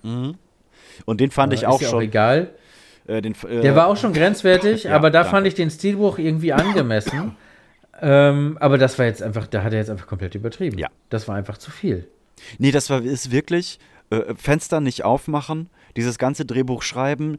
und 0.02 1.20
den 1.20 1.30
fand 1.30 1.52
Äh, 1.52 1.56
ich 1.56 1.66
auch 1.66 1.76
ist 1.80 1.82
ja 1.82 1.88
schon. 1.90 2.02
egal. 2.02 2.50
Äh, 3.06 3.22
den, 3.22 3.34
äh, 3.48 3.60
Der 3.62 3.74
war 3.76 3.86
auch 3.88 3.96
schon 3.96 4.12
grenzwertig, 4.12 4.84
Ja, 4.84 4.94
aber 4.96 5.10
da 5.10 5.20
danke. 5.20 5.30
fand 5.30 5.46
ich 5.46 5.54
den 5.54 5.70
Stilbruch 5.70 6.18
irgendwie 6.18 6.52
angemessen. 6.52 7.36
ähm, 8.00 8.56
aber 8.60 8.78
das 8.78 8.98
war 8.98 9.06
jetzt 9.06 9.22
einfach, 9.22 9.46
da 9.46 9.62
hat 9.62 9.72
er 9.72 9.78
jetzt 9.78 9.90
einfach 9.90 10.06
komplett 10.06 10.34
übertrieben. 10.34 10.78
Ja. 10.78 10.88
Das 11.10 11.28
war 11.28 11.34
einfach 11.36 11.58
zu 11.58 11.70
viel. 11.70 12.06
Nee, 12.58 12.70
das 12.72 12.90
war, 12.90 13.02
ist 13.02 13.30
wirklich 13.30 13.78
äh, 14.10 14.34
Fenster 14.34 14.80
nicht 14.80 15.04
aufmachen, 15.04 15.68
dieses 15.96 16.18
ganze 16.18 16.44
Drehbuch 16.44 16.82
schreiben. 16.82 17.38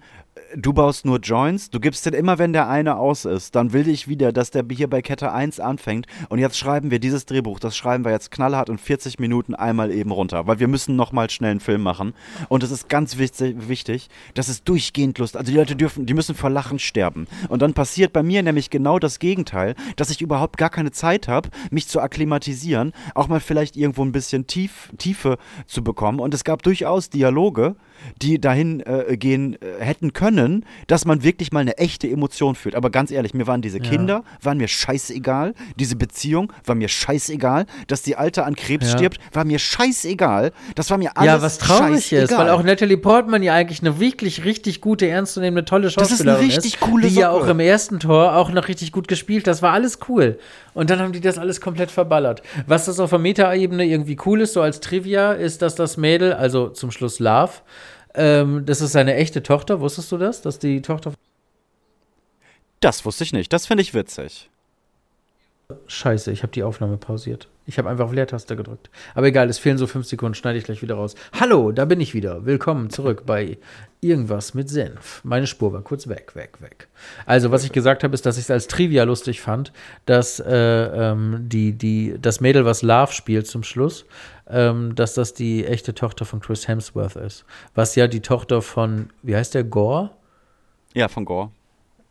Du 0.55 0.73
baust 0.73 1.05
nur 1.05 1.19
Joints, 1.19 1.69
du 1.69 1.79
gibst 1.79 2.05
den 2.05 2.13
immer, 2.13 2.39
wenn 2.39 2.53
der 2.53 2.67
eine 2.67 2.97
aus 2.97 3.25
ist. 3.25 3.55
Dann 3.55 3.71
will 3.71 3.87
ich 3.87 4.07
wieder, 4.07 4.31
dass 4.31 4.49
der 4.49 4.63
hier 4.71 4.89
bei 4.89 5.01
Kette 5.01 5.31
1 5.31 5.59
anfängt. 5.59 6.07
Und 6.29 6.39
jetzt 6.39 6.57
schreiben 6.57 6.89
wir 6.89 6.99
dieses 6.99 7.25
Drehbuch, 7.25 7.59
das 7.59 7.77
schreiben 7.77 8.03
wir 8.03 8.11
jetzt 8.11 8.31
knallhart 8.31 8.69
in 8.69 8.79
40 8.79 9.19
Minuten 9.19 9.53
einmal 9.53 9.91
eben 9.91 10.11
runter, 10.11 10.47
weil 10.47 10.59
wir 10.59 10.67
müssen 10.67 10.95
nochmal 10.95 11.29
schnell 11.29 11.51
einen 11.51 11.59
Film 11.59 11.83
machen. 11.83 12.13
Und 12.49 12.63
es 12.63 12.71
ist 12.71 12.89
ganz 12.89 13.17
wichtig, 13.17 13.67
wichtig, 13.67 14.09
dass 14.33 14.47
es 14.47 14.63
durchgehend 14.63 15.19
Lust, 15.19 15.37
also 15.37 15.51
die 15.51 15.57
Leute 15.57 15.75
dürfen, 15.75 16.07
die 16.07 16.15
müssen 16.15 16.35
vor 16.35 16.49
Lachen 16.49 16.79
sterben. 16.79 17.27
Und 17.49 17.61
dann 17.61 17.73
passiert 17.73 18.11
bei 18.11 18.23
mir 18.23 18.41
nämlich 18.41 18.71
genau 18.71 18.97
das 18.97 19.19
Gegenteil, 19.19 19.75
dass 19.97 20.09
ich 20.09 20.21
überhaupt 20.21 20.57
gar 20.57 20.69
keine 20.69 20.91
Zeit 20.91 21.27
habe, 21.27 21.49
mich 21.69 21.87
zu 21.87 21.99
akklimatisieren, 21.99 22.93
auch 23.13 23.27
mal 23.27 23.39
vielleicht 23.39 23.75
irgendwo 23.75 24.03
ein 24.03 24.11
bisschen 24.11 24.47
tief, 24.47 24.91
Tiefe 24.97 25.37
zu 25.67 25.83
bekommen. 25.83 26.19
Und 26.19 26.33
es 26.33 26.43
gab 26.43 26.63
durchaus 26.63 27.09
Dialoge, 27.09 27.75
die 28.21 28.39
dahin 28.39 28.81
äh, 28.81 29.15
gehen 29.17 29.55
äh, 29.61 29.83
hätten 29.83 30.13
können, 30.13 30.22
dass 30.87 31.05
man 31.05 31.23
wirklich 31.23 31.51
mal 31.51 31.59
eine 31.59 31.77
echte 31.77 32.07
Emotion 32.07 32.55
fühlt. 32.55 32.75
Aber 32.75 32.89
ganz 32.89 33.11
ehrlich, 33.11 33.33
mir 33.33 33.47
waren 33.47 33.61
diese 33.61 33.79
Kinder, 33.79 34.23
waren 34.41 34.57
mir 34.57 34.67
scheißegal. 34.67 35.53
Diese 35.77 35.95
Beziehung 35.95 36.51
war 36.65 36.75
mir 36.75 36.87
scheißegal. 36.87 37.65
Dass 37.87 38.01
die 38.01 38.15
Alte 38.15 38.43
an 38.45 38.55
Krebs 38.55 38.91
Ja. 38.91 38.97
stirbt, 38.97 39.17
war 39.33 39.43
mir 39.45 39.59
scheißegal. 39.59 40.51
Das 40.75 40.89
war 40.89 40.97
mir 40.97 41.15
alles 41.17 41.27
ja, 41.27 41.41
was 41.41 41.57
traurig 41.57 41.95
ist, 41.95 42.09
scheißegal. 42.09 42.37
weil 42.45 42.49
auch 42.51 42.63
Natalie 42.63 42.97
Portman 42.97 43.43
ja 43.43 43.53
eigentlich 43.53 43.81
eine 43.81 43.99
wirklich 43.99 44.43
richtig 44.45 44.81
gute, 44.81 45.07
ernstzunehmende, 45.07 45.65
tolle 45.65 45.87
ist 45.87 45.97
eine 45.97 46.07
Schauspielerin 46.07 46.49
ist. 46.49 46.57
richtig 46.57 46.79
coole 46.79 47.07
Die 47.07 47.15
ja 47.15 47.31
Socke. 47.31 47.43
auch 47.45 47.47
im 47.49 47.59
ersten 47.59 47.99
Tor 47.99 48.35
auch 48.35 48.51
noch 48.51 48.67
richtig 48.67 48.91
gut 48.91 49.07
gespielt. 49.07 49.47
Das 49.47 49.61
war 49.61 49.73
alles 49.73 49.99
cool. 50.09 50.39
Und 50.73 50.89
dann 50.89 50.99
haben 50.99 51.11
die 51.11 51.21
das 51.21 51.37
alles 51.37 51.61
komplett 51.61 51.91
verballert. 51.91 52.41
Was 52.67 52.85
das 52.85 52.99
auf 52.99 53.09
der 53.11 53.19
Meta-Ebene 53.19 53.85
irgendwie 53.85 54.17
cool 54.25 54.41
ist, 54.41 54.53
so 54.53 54.61
als 54.61 54.79
Trivia, 54.79 55.33
ist, 55.33 55.61
dass 55.61 55.75
das 55.75 55.97
Mädel, 55.97 56.33
also 56.33 56.69
zum 56.69 56.91
Schluss 56.91 57.19
Love, 57.19 57.51
ähm, 58.13 58.65
das 58.65 58.81
ist 58.81 58.91
seine 58.91 59.15
echte 59.15 59.43
Tochter. 59.43 59.79
Wusstest 59.79 60.11
du 60.11 60.17
das? 60.17 60.41
Dass 60.41 60.59
die 60.59 60.81
Tochter 60.81 61.13
Das 62.79 63.05
wusste 63.05 63.23
ich 63.23 63.33
nicht. 63.33 63.51
Das 63.53 63.65
finde 63.65 63.81
ich 63.81 63.93
witzig. 63.93 64.49
Scheiße, 65.87 66.31
ich 66.31 66.43
habe 66.43 66.51
die 66.51 66.63
Aufnahme 66.63 66.97
pausiert. 66.97 67.47
Ich 67.65 67.77
habe 67.77 67.89
einfach 67.89 68.05
auf 68.05 68.13
Leertaste 68.13 68.55
gedrückt. 68.57 68.89
Aber 69.15 69.27
egal, 69.27 69.49
es 69.49 69.57
fehlen 69.57 69.77
so 69.77 69.87
fünf 69.87 70.05
Sekunden, 70.05 70.35
schneide 70.35 70.57
ich 70.57 70.65
gleich 70.65 70.81
wieder 70.81 70.95
raus. 70.95 71.15
Hallo, 71.39 71.71
da 71.71 71.85
bin 71.85 72.01
ich 72.01 72.13
wieder. 72.13 72.45
Willkommen 72.45 72.89
zurück 72.89 73.23
bei 73.25 73.57
Irgendwas 74.01 74.53
mit 74.53 74.69
Senf. 74.69 75.21
Meine 75.23 75.47
Spur 75.47 75.71
war 75.71 75.81
kurz 75.81 76.09
weg, 76.09 76.35
weg, 76.35 76.59
weg. 76.59 76.89
Also, 77.25 77.51
was 77.51 77.63
ich 77.63 77.71
gesagt 77.71 78.03
habe, 78.03 78.13
ist, 78.13 78.25
dass 78.25 78.37
ich 78.37 78.43
es 78.43 78.51
als 78.51 78.67
Trivia 78.67 79.03
lustig 79.03 79.39
fand, 79.39 79.71
dass 80.05 80.41
äh, 80.41 80.53
ähm, 80.53 81.45
die, 81.47 81.71
die, 81.71 82.17
das 82.21 82.41
Mädel, 82.41 82.65
was 82.65 82.81
Love 82.81 83.13
spielt 83.13 83.47
zum 83.47 83.63
Schluss, 83.63 84.05
ähm, 84.49 84.95
dass 84.95 85.13
das 85.13 85.33
die 85.33 85.65
echte 85.65 85.93
Tochter 85.93 86.25
von 86.25 86.39
Chris 86.39 86.67
Hemsworth 86.67 87.15
ist. 87.15 87.45
Was 87.75 87.95
ja 87.95 88.07
die 88.07 88.21
Tochter 88.21 88.61
von, 88.61 89.09
wie 89.21 89.35
heißt 89.35 89.53
der, 89.53 89.63
Gore? 89.63 90.11
Ja, 90.93 91.07
von 91.07 91.25
Gore. 91.25 91.51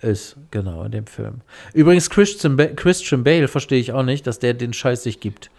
ist, 0.01 0.37
genau, 0.51 0.85
in 0.85 0.93
dem 0.93 1.07
Film. 1.07 1.43
Übrigens, 1.75 2.11
Christian, 2.11 2.57
ba 2.57 2.67
Christian 2.67 3.23
Bale 3.25 3.49
verstehe 3.49 3.79
ich 3.79 3.93
auch 3.93 4.03
nicht, 4.03 4.27
dass 4.27 4.39
der 4.39 4.55
den 4.55 4.73
Scheiß 4.73 5.03
sich 5.03 5.21
gibt. 5.21 5.51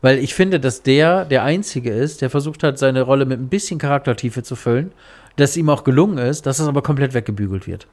Weil 0.00 0.18
ich 0.18 0.34
finde, 0.34 0.60
dass 0.60 0.82
der 0.82 1.24
der 1.24 1.44
Einzige 1.44 1.90
ist, 1.90 2.20
der 2.20 2.28
versucht 2.30 2.62
hat, 2.62 2.78
seine 2.78 3.02
Rolle 3.02 3.24
mit 3.24 3.40
ein 3.40 3.48
bisschen 3.48 3.78
Charaktertiefe 3.78 4.42
zu 4.42 4.56
füllen, 4.56 4.92
dass 5.36 5.56
ihm 5.56 5.70
auch 5.70 5.84
gelungen 5.84 6.18
ist, 6.18 6.46
dass 6.46 6.58
es 6.58 6.68
aber 6.68 6.82
komplett 6.82 7.14
weggebügelt 7.14 7.66
wird. 7.66 7.86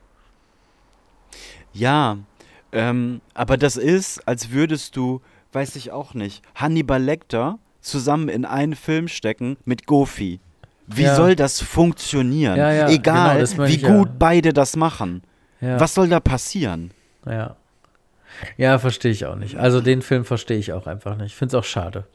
Ja, 1.73 2.17
ähm, 2.71 3.21
aber 3.33 3.57
das 3.57 3.77
ist, 3.77 4.27
als 4.27 4.51
würdest 4.51 4.95
du, 4.95 5.21
weiß 5.53 5.75
ich 5.75 5.91
auch 5.91 6.13
nicht, 6.13 6.43
Hannibal 6.55 7.01
Lecter 7.01 7.59
zusammen 7.81 8.29
in 8.29 8.45
einen 8.45 8.75
Film 8.75 9.07
stecken 9.07 9.57
mit 9.65 9.85
Goofy. 9.87 10.39
Wie 10.87 11.03
Ja. 11.03 11.15
soll 11.15 11.35
das 11.35 11.61
funktionieren? 11.61 12.57
Ja, 12.57 12.71
ja, 12.71 12.89
Egal, 12.89 13.45
genau, 13.45 13.67
wie 13.67 13.77
gut 13.77 14.19
beide 14.19 14.53
das 14.53 14.75
machen. 14.75 15.23
Was 15.59 15.93
soll 15.93 16.09
da 16.09 16.19
passieren? 16.19 16.91
ja. 17.25 17.55
Ja, 18.57 18.79
verstehe 18.79 19.11
ich 19.11 19.25
auch 19.25 19.35
nicht. 19.35 19.57
Also 19.57 19.81
den 19.81 20.01
Film 20.01 20.25
verstehe 20.25 20.57
ich 20.57 20.71
auch 20.73 20.87
einfach 20.87 21.15
nicht. 21.17 21.27
Ich 21.27 21.35
finde 21.35 21.55
es 21.57 21.59
auch 21.61 21.67
schade. 21.67 22.05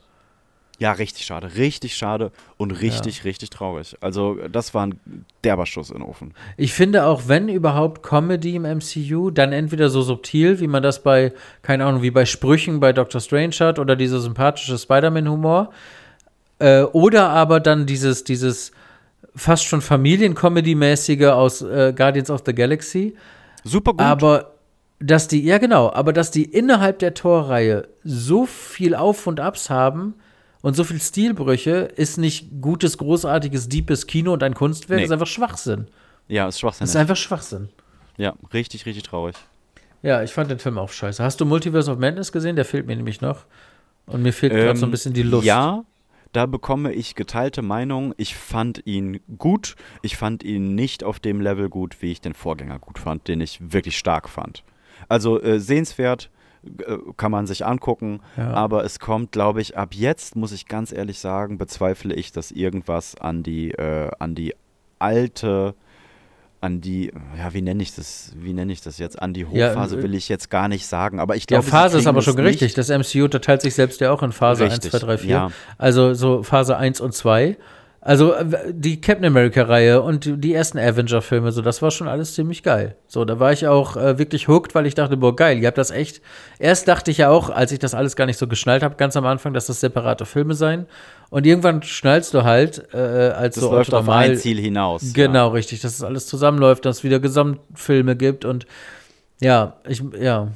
Ja, 0.79 0.93
richtig 0.93 1.25
schade, 1.25 1.57
richtig 1.57 1.97
schade 1.97 2.33
und 2.59 2.71
richtig, 2.71 3.25
richtig 3.25 3.49
traurig. 3.49 3.97
Also, 4.03 4.37
das 4.53 4.75
war 4.75 4.87
ein 4.87 5.01
derber 5.43 5.65
Schuss 5.65 5.89
in 5.91 5.99
den 5.99 6.03
Ofen. 6.03 6.35
Ich 6.59 6.75
finde 6.75 7.07
auch, 7.07 7.23
wenn 7.29 7.49
überhaupt 7.49 8.03
Comedy 8.03 8.57
im 8.57 8.63
MCU, 8.65 9.31
dann 9.31 9.53
entweder 9.53 9.89
so 9.89 10.03
subtil, 10.03 10.61
wie 10.61 10.67
man 10.67 10.83
das 10.83 11.03
bei, 11.03 11.33
keine 11.63 11.87
Ahnung, 11.87 12.03
wie 12.03 12.11
bei 12.11 12.27
Sprüchen 12.27 12.79
bei 12.79 12.93
Doctor 12.93 13.23
Strange 13.23 13.55
hat 13.61 13.79
oder 13.79 13.97
dieser 13.97 14.21
sympathische 14.21 14.77
Spider-Man-Humor, 14.77 15.71
äh, 16.59 16.83
oder 16.83 17.31
aber 17.31 17.61
dann 17.61 17.87
dieses, 17.87 18.25
dieses 18.25 18.73
fast 19.35 19.65
schon 19.65 19.81
Familiencomedy-mäßige 19.81 21.29
aus 21.29 21.63
äh, 21.63 21.95
Guardians 21.97 22.31
of 22.31 22.43
the 22.45 22.55
Galaxy. 22.55 23.17
Super 23.65 23.93
gut. 23.93 24.01
Aber 24.03 24.53
dass 24.99 25.29
die, 25.29 25.43
ja 25.43 25.57
genau, 25.57 25.91
aber 25.93 26.13
dass 26.13 26.31
die 26.31 26.45
innerhalb 26.45 26.99
der 26.99 27.15
Torreihe 27.15 27.89
so 28.05 28.47
viel 28.47 28.95
Auf 28.95 29.27
und 29.27 29.41
Abs 29.41 29.71
haben 29.71 30.15
und 30.63 30.75
so 30.75 30.85
viel 30.85 31.01
Stilbrüche, 31.01 31.73
ist 31.97 32.19
nicht 32.19 32.49
gutes, 32.61 32.99
großartiges, 32.99 33.69
deepes 33.69 34.07
Kino 34.07 34.33
und 34.33 34.43
ein 34.43 34.55
Kunstwerk, 34.55 34.99
Nee. 35.01 35.05
ist 35.05 35.13
einfach 35.13 35.27
Schwachsinn. 35.27 35.87
ja, 36.29 36.49
ist 36.49 36.61
Schwachsinn. 36.61 36.85
Das 36.85 36.91
ist 36.91 36.97
einfach 36.97 37.17
Schwachsinn. 37.17 37.69
Ja, 38.17 38.35
richtig, 38.53 38.87
richtig 38.87 39.05
traurig. 39.05 39.37
Ja, 40.03 40.23
ich 40.23 40.33
fand 40.33 40.51
den 40.51 40.59
Film 40.59 40.79
auch 40.79 40.91
scheiße. 40.91 41.23
Hast 41.23 41.41
du 41.41 41.45
Multiverse 41.47 41.91
of 41.91 41.99
Madness 41.99 42.33
gesehen? 42.33 42.57
Der 42.57 42.65
fehlt 42.65 42.87
mir 42.87 42.97
nämlich 42.97 43.21
noch. 43.21 43.45
Und 44.07 44.23
mir 44.23 44.33
fehlt 44.33 44.53
gerade 44.53 44.79
so 44.79 44.87
ein 44.87 44.89
Ähm, 44.89 44.91
bisschen 44.93 45.13
die 45.15 45.23
Lust. 45.23 45.45
Ja, 45.47 45.85
da 46.33 46.47
bekomme 46.47 46.93
ich 46.93 47.15
geteilte 47.15 47.63
Meinungen. 47.63 48.15
Ich 48.17 48.37
fand 48.37 48.83
ihn 48.87 49.21
gut. 49.39 49.75
Ich 50.03 50.17
fand 50.17 50.43
ihn 50.45 50.75
nicht 50.75 51.03
auf 51.03 51.19
dem 51.19 51.41
Level 51.41 51.69
gut, 51.69 52.03
wie 52.03 52.13
ich 52.13 52.21
den 52.21 52.35
Vorgänger 52.35 52.79
gut 52.79 52.99
fand, 52.99 53.27
den 53.27 53.41
ich 53.41 53.59
wirklich 53.73 53.99
stark 53.99 54.29
fand. 54.29 54.63
Also 55.09 55.43
äh, 55.43 55.59
sehenswert, 55.61 56.31
kann 57.17 57.31
man 57.31 57.47
sich 57.47 57.65
angucken, 57.67 58.21
Ja. 58.37 58.53
aber 58.53 58.85
es 58.85 58.99
kommt, 59.01 59.33
glaube 59.33 59.61
ich, 59.61 59.77
ab 59.77 59.95
jetzt, 59.95 60.37
muss 60.37 60.53
ich 60.53 60.67
ganz 60.67 60.93
ehrlich 60.93 61.19
sagen, 61.19 61.59
bezweifle 61.59 62.15
ich, 62.15 62.33
dass 62.33 62.51
irgendwas 62.51 63.15
an 63.17 63.43
die, 63.43 63.71
äh, 63.73 64.11
an 64.19 64.35
die 64.35 64.55
alte, 64.99 65.75
an 66.61 66.81
die, 66.81 67.13
ja, 67.39 67.53
wie 67.53 67.63
nenne 67.63 67.83
ich 67.83 67.95
das, 67.95 68.33
wie 68.37 68.53
nenne 68.55 68.73
ich 68.73 68.81
das 68.81 68.99
jetzt? 68.99 69.21
An 69.21 69.35
die 69.35 69.43
Ja, 69.53 69.71
Hochphase 69.71 69.99
äh, 69.99 70.03
will 70.03 70.15
ich 70.15 70.29
jetzt 70.29 70.51
gar 70.51 70.69
nicht 70.69 70.87
sagen, 70.87 71.21
aber 71.21 71.37
ich 71.37 71.43
Ja, 71.43 71.47
glaube, 71.59 71.65
sie 71.67 71.71
Phase 71.71 71.99
ist 71.99 72.07
aber 72.07 72.23
schon 72.23 72.39
richtig. 72.39 72.75
Das 72.75 72.89
MCU 72.89 73.25
unterteilt 73.25 73.61
sich 73.63 73.75
selbst 73.75 74.01
ja 74.01 74.11
auch 74.11 74.23
in 74.23 74.33
Phase 74.33 74.65
Richtig, 74.65 74.93
1, 74.93 75.01
2, 75.03 75.07
3, 75.07 75.19
4. 75.19 75.31
ja. 75.31 75.51
Also 75.79 76.15
so 76.15 76.43
Phase 76.43 76.77
1 76.77 77.01
und 77.01 77.13
2. 77.13 77.57
Also 78.07 78.35
äh, 78.35 78.73
die 78.73 79.01
Captain 79.01 79.25
America-Reihe 79.25 80.01
und 80.01 80.31
die- 80.45 80.55
ersten 80.55 80.79
Avenger-Filme, 80.79 81.51
so 81.51 81.61
das 81.61 81.83
war 81.83 81.91
schon 81.91 82.07
alles 82.07 82.35
ziemlich 82.35 82.63
geil. 82.63 82.95
So, 83.09 83.25
da 83.25 83.41
war 83.41 83.53
ich 83.53 83.67
auch 83.67 83.97
äh, 83.97 84.17
wirklich 84.17 84.47
hooked, 84.47 84.77
weil 84.77 84.87
ich 84.87 84.95
dachte, 84.95 85.17
boah, 85.17 85.35
geil, 85.35 85.59
ihr 85.59 85.67
habt 85.67 85.77
das 85.77 85.91
echt. 85.91 86.23
Erst 86.61 86.87
dachte 86.87 87.11
ich 87.11 87.19
ja 87.19 87.31
auch, 87.31 87.51
als 87.51 87.73
ich 87.73 87.81
das 87.81 87.95
alles 87.95 88.15
gar 88.15 88.27
nicht 88.27 88.39
so 88.39 88.47
geschnallt 88.47 88.85
habe, 88.85 88.95
ganz 88.95 89.17
am 89.17 89.27
Anfang, 89.27 89.53
dass 89.55 89.67
das 89.67 89.81
separate 89.81 90.25
Filme 90.25 90.55
seien. 90.55 90.87
Und 91.31 91.47
irgendwann 91.47 91.83
schnallst 91.83 92.33
du 92.33 92.45
halt, 92.45 92.85
äh, 92.95 92.97
als 92.99 93.57
Das 93.57 93.65
so 93.65 93.73
läuft 93.73 93.93
auf 93.93 94.09
ein 94.09 94.37
Ziel 94.37 94.59
hinaus. 94.61 95.13
Genau, 95.13 95.49
richtig, 95.49 95.81
dass 95.81 95.95
es 95.95 96.05
alles 96.05 96.29
zusammenläuft, 96.29 96.85
dass 96.85 96.99
es 96.99 97.05
wieder 97.05 97.19
Gesamtfilme 97.19 98.15
gibt 98.15 98.45
und 98.45 98.67
ja, 99.41 99.79
ich, 99.87 100.01
ja. 100.21 100.49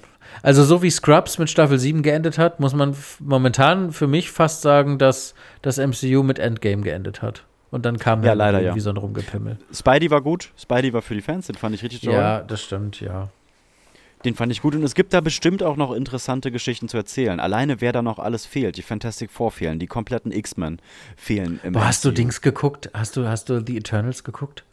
Also 0.43 0.65
so 0.65 0.83
wie 0.83 0.91
Scrubs 0.91 1.39
mit 1.39 1.51
Staffel 1.51 1.79
7 1.79 2.03
geendet 2.03 2.39
hat, 2.39 2.61
muss 2.61 2.75
man 2.75 2.97
momentan 3.19 3.93
für 3.93 4.07
mich 4.07 4.31
fast 4.31 4.63
sagen, 4.63 4.99
dass 4.99 5.35
das 5.63 5.79
MCU 5.79 6.23
mit 6.23 6.39
Endgame 6.39 6.83
geendet 6.83 7.23
hat. 7.23 7.45
Und 7.71 7.85
dann 7.87 7.99
kam 7.99 8.25
Ja, 8.25 8.33
leider, 8.33 8.61
irgendwie 8.61 8.79
ja. 8.81 8.83
so 8.85 8.91
ein 8.91 8.97
Rumgepimmel. 8.97 9.59
Spidey 9.73 10.11
war 10.11 10.23
gut. 10.23 10.51
Spidey 10.59 10.93
war 10.93 11.03
für 11.03 11.15
die 11.15 11.21
Fans, 11.23 11.47
den 11.47 11.57
fand 11.57 11.75
ich 11.75 11.83
richtig 11.83 12.01
toll. 12.01 12.15
Ja, 12.15 12.41
das 12.41 12.63
stimmt, 12.63 13.01
ja. 13.01 13.29
Den 14.25 14.35
fand 14.35 14.53
ich 14.53 14.61
gut 14.61 14.75
und 14.75 14.83
es 14.83 14.95
gibt 14.95 15.15
da 15.15 15.21
bestimmt 15.23 15.63
auch 15.63 15.77
noch 15.77 15.93
interessante 15.93 16.51
Geschichten 16.51 16.89
zu 16.89 16.97
erzählen. 16.99 17.41
Alleine 17.41 17.81
wer 17.81 17.93
da 17.93 18.03
noch 18.03 18.19
alles 18.19 18.45
fehlt. 18.45 18.77
Die 18.77 18.83
Fantastic 18.83 19.31
Four 19.31 19.51
fehlen, 19.51 19.79
die 19.79 19.87
kompletten 19.87 20.31
X-Men 20.31 20.79
fehlen 21.17 21.59
im 21.63 21.73
Boah, 21.73 21.87
hast 21.87 22.05
du. 22.05 22.11
Dings 22.11 22.43
geguckt? 22.43 22.91
Hast 22.93 23.17
du, 23.17 23.27
hast 23.27 23.49
du 23.49 23.65
The 23.65 23.79
Eternals 23.79 24.23
geguckt? 24.25 24.65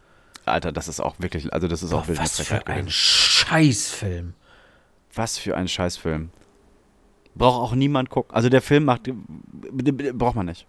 Alter, 0.46 0.72
das 0.74 0.88
ist 0.90 1.00
auch 1.00 1.16
wirklich, 1.20 1.54
also 1.54 1.68
das 1.70 1.82
ist 1.84 1.94
auch 1.94 2.02
Boah, 2.04 2.08
wild. 2.10 2.20
was 2.20 2.40
für 2.42 2.68
ein 2.68 2.90
Scheißfilm. 2.90 4.34
Was 5.18 5.38
für 5.38 5.56
ein 5.58 5.68
Scheißfilm. 5.68 6.30
Braucht 7.36 7.62
auch 7.62 7.76
niemand 7.76 8.10
gucken. 8.10 8.34
Also 8.34 8.50
der 8.50 8.62
Film 8.62 8.86
macht, 8.86 9.10
braucht 10.14 10.36
man 10.36 10.46
nicht. 10.46 10.66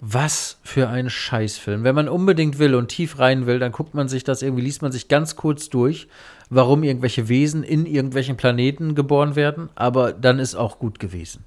Was 0.00 0.58
für 0.62 0.88
ein 0.88 1.10
Scheißfilm. 1.10 1.84
Wenn 1.84 1.94
man 1.94 2.08
unbedingt 2.08 2.58
will 2.58 2.74
und 2.74 2.88
tief 2.88 3.18
rein 3.18 3.46
will, 3.46 3.58
dann 3.58 3.72
guckt 3.72 3.94
man 3.94 4.08
sich 4.08 4.24
das 4.24 4.40
irgendwie, 4.40 4.62
liest 4.62 4.80
man 4.80 4.92
sich 4.92 5.08
ganz 5.08 5.36
kurz 5.36 5.68
durch, 5.68 6.08
warum 6.48 6.82
irgendwelche 6.82 7.28
Wesen 7.28 7.62
in 7.62 7.84
irgendwelchen 7.84 8.38
Planeten 8.38 8.94
geboren 8.94 9.36
werden, 9.36 9.68
aber 9.74 10.14
dann 10.14 10.38
ist 10.38 10.54
auch 10.54 10.78
gut 10.78 10.98
gewesen. 10.98 11.44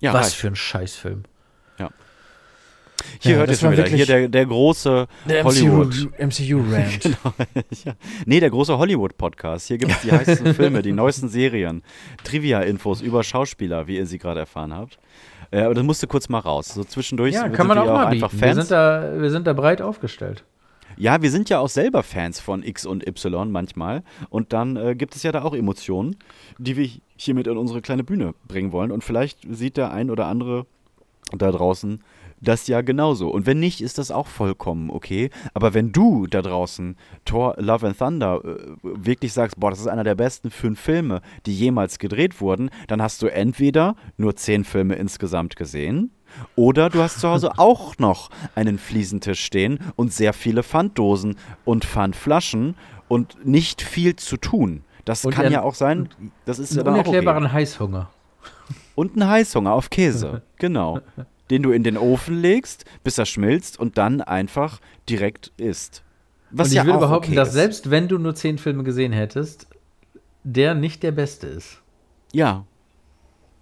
Ja, 0.00 0.12
Was 0.12 0.26
reicht. 0.26 0.36
für 0.36 0.46
ein 0.48 0.56
Scheißfilm. 0.56 1.24
Hier 3.20 3.32
Ja, 3.32 3.38
hört 3.38 3.50
ihr 3.50 3.56
schon 3.56 3.72
wieder. 3.72 3.84
wirklich- 3.84 4.04
Hier 4.04 4.06
der, 4.06 4.28
der 4.28 4.46
große 4.46 5.06
Hollywood. 5.28 6.08
MCU-Rant. 6.18 7.04
ja. 7.84 7.92
Nee, 8.26 8.40
der 8.40 8.50
große 8.50 8.76
Hollywood-Podcast. 8.78 9.68
Hier 9.68 9.78
gibt 9.78 9.92
es 9.92 10.00
die 10.02 10.12
heißesten 10.12 10.54
Filme, 10.54 10.82
die 10.82 10.92
neuesten 10.92 11.28
Serien, 11.28 11.82
Trivia-Infos 12.24 13.00
über 13.00 13.22
Schauspieler, 13.24 13.86
wie 13.86 13.96
ihr 13.96 14.06
sie 14.06 14.18
gerade 14.18 14.40
erfahren 14.40 14.72
habt. 14.74 14.98
Äh, 15.50 15.60
aber 15.62 15.74
das 15.74 15.84
musste 15.84 16.06
kurz 16.06 16.28
mal 16.28 16.38
raus. 16.38 16.68
So 16.74 16.84
zwischendurch 16.84 17.34
Ja, 17.34 17.42
sind 17.42 17.52
kann 17.54 17.66
man 17.66 17.76
wir 17.78 17.82
auch 17.82 17.86
mal 17.94 18.06
einfach 18.06 18.30
bieten. 18.30 18.40
Wir 18.42 18.48
Fans. 18.54 18.68
sind, 18.68 18.70
da, 18.70 19.12
wir 19.20 19.30
sind 19.30 19.46
da 19.46 19.52
breit 19.52 19.82
aufgestellt. 19.82 20.44
Ja, 20.96 21.22
wir 21.22 21.30
sind 21.30 21.48
ja 21.48 21.58
auch 21.58 21.68
selber 21.70 22.02
Fans 22.02 22.38
von 22.38 22.62
X 22.62 22.84
und 22.84 23.06
Y 23.06 23.50
manchmal. 23.50 24.02
Und 24.28 24.52
dann 24.52 24.76
äh, 24.76 24.94
gibt 24.94 25.16
es 25.16 25.22
ja 25.22 25.32
da 25.32 25.42
auch 25.42 25.54
Emotionen, 25.54 26.16
die 26.58 26.76
wir 26.76 26.88
hiermit 27.16 27.46
in 27.46 27.56
unsere 27.56 27.80
kleine 27.80 28.04
Bühne 28.04 28.34
bringen 28.46 28.72
wollen. 28.72 28.90
Und 28.90 29.02
vielleicht 29.02 29.38
sieht 29.50 29.76
der 29.78 29.90
ein 29.92 30.10
oder 30.10 30.26
andere 30.26 30.66
da 31.36 31.50
draußen 31.50 32.00
das 32.42 32.66
ja 32.66 32.80
genauso. 32.80 33.30
Und 33.30 33.46
wenn 33.46 33.60
nicht, 33.60 33.80
ist 33.80 33.98
das 33.98 34.10
auch 34.10 34.26
vollkommen 34.26 34.90
okay. 34.90 35.30
Aber 35.54 35.74
wenn 35.74 35.92
du 35.92 36.26
da 36.26 36.42
draußen 36.42 36.96
Thor 37.24 37.54
Love 37.58 37.86
and 37.86 37.98
Thunder 37.98 38.40
äh, 38.44 38.76
wirklich 38.82 39.32
sagst, 39.32 39.58
boah, 39.58 39.70
das 39.70 39.80
ist 39.80 39.86
einer 39.86 40.04
der 40.04 40.16
besten 40.16 40.50
fünf 40.50 40.80
Filme, 40.80 41.22
die 41.46 41.54
jemals 41.54 41.98
gedreht 41.98 42.40
wurden, 42.40 42.70
dann 42.88 43.00
hast 43.00 43.22
du 43.22 43.28
entweder 43.28 43.94
nur 44.16 44.34
zehn 44.36 44.64
Filme 44.64 44.96
insgesamt 44.96 45.56
gesehen 45.56 46.10
oder 46.56 46.90
du 46.90 47.00
hast 47.00 47.20
zu 47.20 47.28
Hause 47.28 47.52
auch 47.58 47.98
noch 47.98 48.30
einen 48.54 48.78
Fliesentisch 48.78 49.44
stehen 49.44 49.78
und 49.96 50.12
sehr 50.12 50.32
viele 50.32 50.62
Pfanddosen 50.62 51.36
und 51.64 51.84
Pfandflaschen 51.84 52.74
und 53.08 53.46
nicht 53.46 53.82
viel 53.82 54.16
zu 54.16 54.36
tun. 54.36 54.82
Das 55.04 55.24
Und 55.24 55.32
kann 55.34 55.46
ein- 55.46 55.52
ja 55.52 55.62
auch 55.62 55.74
sein, 55.74 56.08
das 56.44 56.58
ist 56.58 56.74
ja 56.74 56.82
dann 56.82 56.94
auch 56.94 57.00
okay. 57.00 57.08
unerklärbaren 57.10 57.52
Heißhunger. 57.52 58.10
Und 58.94 59.12
einen 59.12 59.28
Heißhunger 59.28 59.72
auf 59.72 59.90
Käse, 59.90 60.42
genau. 60.58 61.00
Den 61.52 61.62
du 61.62 61.70
in 61.70 61.84
den 61.84 61.98
Ofen 61.98 62.40
legst, 62.40 62.86
bis 63.04 63.18
er 63.18 63.26
schmilzt 63.26 63.78
und 63.78 63.98
dann 63.98 64.22
einfach 64.22 64.80
direkt 65.06 65.52
isst. 65.58 66.02
Was 66.50 66.68
und 66.68 66.72
ich 66.72 66.76
ja 66.78 66.86
will 66.86 66.94
auch 66.94 67.00
behaupten, 67.00 67.28
okay 67.32 67.36
dass 67.36 67.48
ist. 67.48 67.54
selbst 67.54 67.90
wenn 67.90 68.08
du 68.08 68.16
nur 68.16 68.34
zehn 68.34 68.56
Filme 68.56 68.84
gesehen 68.84 69.12
hättest, 69.12 69.66
der 70.44 70.74
nicht 70.74 71.02
der 71.02 71.12
beste 71.12 71.46
ist. 71.46 71.82
Ja. 72.32 72.64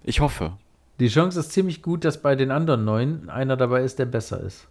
Ich 0.03 0.21
hoffe. 0.21 0.53
Die 0.99 1.09
Chance 1.09 1.39
ist 1.39 1.51
ziemlich 1.51 1.81
gut, 1.81 2.05
dass 2.05 2.21
bei 2.21 2.35
den 2.35 2.49
anderen 2.49 2.85
neun 2.85 3.29
einer 3.29 3.57
dabei 3.57 3.83
ist, 3.83 3.99
der 3.99 4.05
besser 4.05 4.39
ist. 4.39 4.67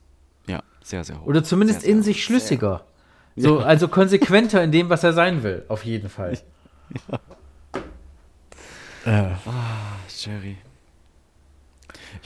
Ja, 0.47 0.63
sehr, 0.83 1.05
sehr 1.05 1.21
hoch. 1.21 1.27
Oder 1.27 1.45
zumindest 1.45 1.83
sehr, 1.83 1.89
sehr 1.89 1.95
in 1.95 2.01
hoch. 2.01 2.05
sich 2.07 2.25
schlüssiger. 2.25 2.85
So, 3.37 3.59
also 3.59 3.87
konsequenter 3.89 4.65
in 4.65 4.73
dem, 4.73 4.89
was 4.89 5.05
er 5.05 5.13
sein 5.13 5.43
will, 5.43 5.65
auf 5.69 5.85
jeden 5.85 6.09
Fall. 6.09 6.39
Jerry. 9.05 10.57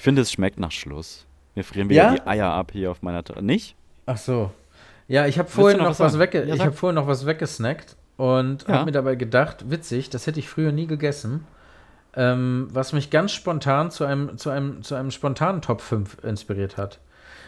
Ich 0.04 0.06
finde, 0.06 0.20
es 0.20 0.30
schmeckt 0.32 0.60
nach 0.60 0.70
Schluss. 0.70 1.24
Mir 1.54 1.64
frieren 1.64 1.88
wieder 1.88 2.02
Ja? 2.02 2.14
die 2.16 2.26
Eier 2.26 2.50
ab 2.50 2.72
hier 2.74 2.90
auf 2.90 3.00
meiner 3.00 3.24
Ta 3.24 3.40
Nicht? 3.40 3.74
Ach 4.04 4.18
so. 4.18 4.50
Ja, 5.08 5.24
ich 5.24 5.38
habe 5.38 5.48
vorhin 5.48 5.78
noch 5.78 5.88
noch 5.88 5.98
was 5.98 6.18
wegge 6.18 6.44
Ja, 6.44 6.54
ich 6.54 6.60
habe 6.60 6.72
vorhin 6.72 6.96
noch 6.96 7.06
was 7.06 7.24
weggesnackt 7.24 7.96
und 8.18 8.68
Ja. 8.68 8.74
habe 8.74 8.84
mir 8.84 8.92
dabei 8.92 9.14
gedacht, 9.14 9.70
witzig, 9.70 10.10
das 10.10 10.26
hätte 10.26 10.40
ich 10.40 10.48
früher 10.50 10.72
nie 10.72 10.86
gegessen. 10.86 11.46
Ähm, 12.14 12.68
was 12.70 12.92
mich 12.92 13.08
ganz 13.08 13.32
spontan 13.32 13.90
zu 13.90 14.04
einem, 14.04 14.36
zu 14.36 14.50
einem, 14.50 14.82
zu 14.82 14.94
einem 14.94 15.10
spontanen 15.10 15.62
Top 15.62 15.80
5 15.80 16.22
inspiriert 16.22 16.76
hat. 16.76 16.98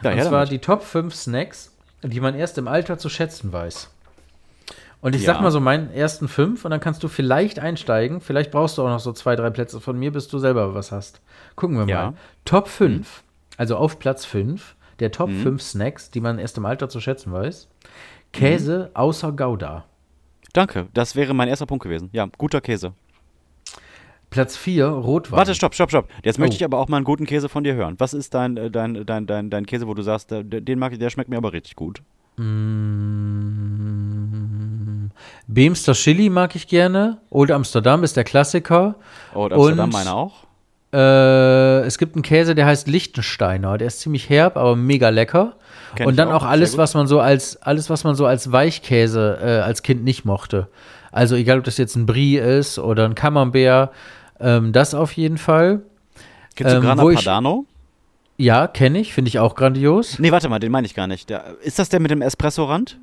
Ja, 0.02 0.12
und 0.12 0.22
zwar 0.22 0.30
damit. 0.46 0.52
die 0.52 0.58
Top 0.60 0.82
5 0.82 1.14
Snacks, 1.14 1.76
die 2.02 2.20
man 2.20 2.34
erst 2.34 2.56
im 2.56 2.68
Alter 2.68 2.96
zu 2.96 3.10
schätzen 3.10 3.52
weiß. 3.52 3.90
Und 5.06 5.14
ich 5.14 5.22
Ja. 5.22 5.34
sag 5.34 5.40
mal 5.40 5.52
so 5.52 5.60
meinen 5.60 5.92
ersten 5.92 6.26
fünf 6.26 6.64
und 6.64 6.72
dann 6.72 6.80
kannst 6.80 7.00
du 7.04 7.06
vielleicht 7.06 7.60
einsteigen. 7.60 8.20
Vielleicht 8.20 8.50
brauchst 8.50 8.76
du 8.76 8.82
auch 8.82 8.88
noch 8.88 8.98
so 8.98 9.12
zwei, 9.12 9.36
drei 9.36 9.50
Plätze 9.50 9.80
von 9.80 9.96
mir, 9.96 10.10
bis 10.10 10.26
du 10.26 10.40
selber 10.40 10.74
was 10.74 10.90
hast. 10.90 11.20
Gucken 11.54 11.78
wir 11.78 11.86
Ja. 11.86 12.06
mal. 12.10 12.14
Top 12.44 12.66
5, 12.66 13.22
also 13.56 13.76
auf 13.76 14.00
Platz 14.00 14.24
5, 14.24 14.74
der 14.98 15.12
Top 15.12 15.30
Mhm. 15.30 15.42
5 15.42 15.62
Snacks, 15.62 16.10
die 16.10 16.20
man 16.20 16.40
erst 16.40 16.58
im 16.58 16.66
Alter 16.66 16.88
zu 16.88 16.98
schätzen 17.00 17.32
weiß. 17.32 17.68
Käse 18.32 18.86
Mhm. 18.90 18.96
außer 18.96 19.30
Gouda. 19.30 19.84
Danke, 20.52 20.88
das 20.92 21.14
wäre 21.14 21.34
mein 21.34 21.46
erster 21.46 21.66
Punkt 21.66 21.84
gewesen. 21.84 22.10
Ja, 22.12 22.26
guter 22.36 22.60
Käse. 22.60 22.92
Platz 24.30 24.56
4, 24.56 24.88
Rotwein. 24.88 25.38
Warte, 25.38 25.54
stopp, 25.54 25.74
stopp, 25.76 25.90
stopp. 25.90 26.08
Jetzt 26.24 26.40
möchte 26.40 26.54
Oh. 26.54 26.56
ich 26.56 26.64
aber 26.64 26.78
auch 26.78 26.88
mal 26.88 26.96
einen 26.96 27.04
guten 27.04 27.26
Käse 27.26 27.48
von 27.48 27.62
dir 27.62 27.76
hören. 27.76 27.94
Was 27.98 28.12
ist 28.12 28.34
dein, 28.34 28.56
äh, 28.56 28.72
dein, 28.72 29.06
dein, 29.06 29.28
dein, 29.28 29.50
dein 29.50 29.66
Käse, 29.66 29.86
wo 29.86 29.94
du 29.94 30.02
sagst, 30.02 30.32
der- 30.32 30.42
den 30.42 30.80
mag 30.80 30.92
ich, 30.92 30.98
der 30.98 31.10
schmeckt 31.10 31.30
mir 31.30 31.36
aber 31.36 31.52
richtig 31.52 31.76
gut? 31.76 32.02
Mm, 32.38 32.42
Beemster 35.48 35.92
Chili 35.92 36.28
mag 36.30 36.54
ich 36.56 36.66
gerne. 36.66 37.18
Old 37.30 37.50
Amsterdam 37.50 38.02
ist 38.04 38.16
der 38.16 38.24
Klassiker. 38.24 38.96
Oh, 39.34 39.44
Amsterdam 39.44 39.86
Und- 39.86 39.92
meine 39.92 40.12
auch. 40.14 40.44
Äh, 40.92 41.80
es 41.86 41.98
gibt 41.98 42.14
einen 42.14 42.22
Käse, 42.22 42.54
der 42.54 42.66
heißt 42.66 42.86
Lichtensteiner. 42.88 43.76
Der 43.76 43.88
ist 43.88 44.00
ziemlich 44.00 44.30
herb, 44.30 44.56
aber 44.56 44.76
mega 44.76 45.08
lecker. 45.10 45.56
Kenn 45.94 46.06
und 46.06 46.16
dann 46.16 46.28
auch, 46.28 46.42
auch, 46.42 46.48
alles, 46.48 46.76
was 46.78 46.94
man 46.94 47.06
so 47.06 47.20
als 47.20 47.60
alles, 47.62 47.90
was 47.90 48.04
man 48.04 48.14
so 48.14 48.24
als 48.26 48.50
Weichkäse 48.52 49.38
äh, 49.42 49.58
als 49.60 49.82
Kind 49.82 50.04
nicht 50.04 50.24
mochte. 50.24 50.68
Also 51.12 51.34
egal, 51.34 51.58
ob 51.58 51.64
das 51.64 51.76
jetzt 51.76 51.96
ein 51.96 52.06
Brie 52.06 52.36
ist 52.38 52.78
oder 52.78 53.04
ein 53.04 53.14
Camembert, 53.14 53.90
ähm, 54.40 54.72
das 54.72 54.94
auf 54.94 55.12
jeden 55.12 55.38
Fall. 55.38 55.82
Kennst 56.54 56.72
du 56.72 56.78
ähm, 56.78 56.82
Grana 56.84 57.08
ich- 57.10 57.16
Padano? 57.16 57.66
Ja, 58.38 58.66
kenne 58.66 58.98
ich, 59.00 59.12
finde 59.14 59.28
ich 59.30 59.38
auch 59.38 59.54
grandios. 59.54 60.18
Nee, 60.18 60.30
warte 60.30 60.48
mal, 60.48 60.58
den 60.58 60.70
meine 60.70 60.86
ich 60.86 60.94
gar 60.94 61.06
nicht. 61.06 61.30
Der, 61.30 61.56
ist 61.62 61.78
das 61.78 61.88
der 61.88 62.00
mit 62.00 62.10
dem 62.10 62.20
Espresso-Rand? 62.22 62.98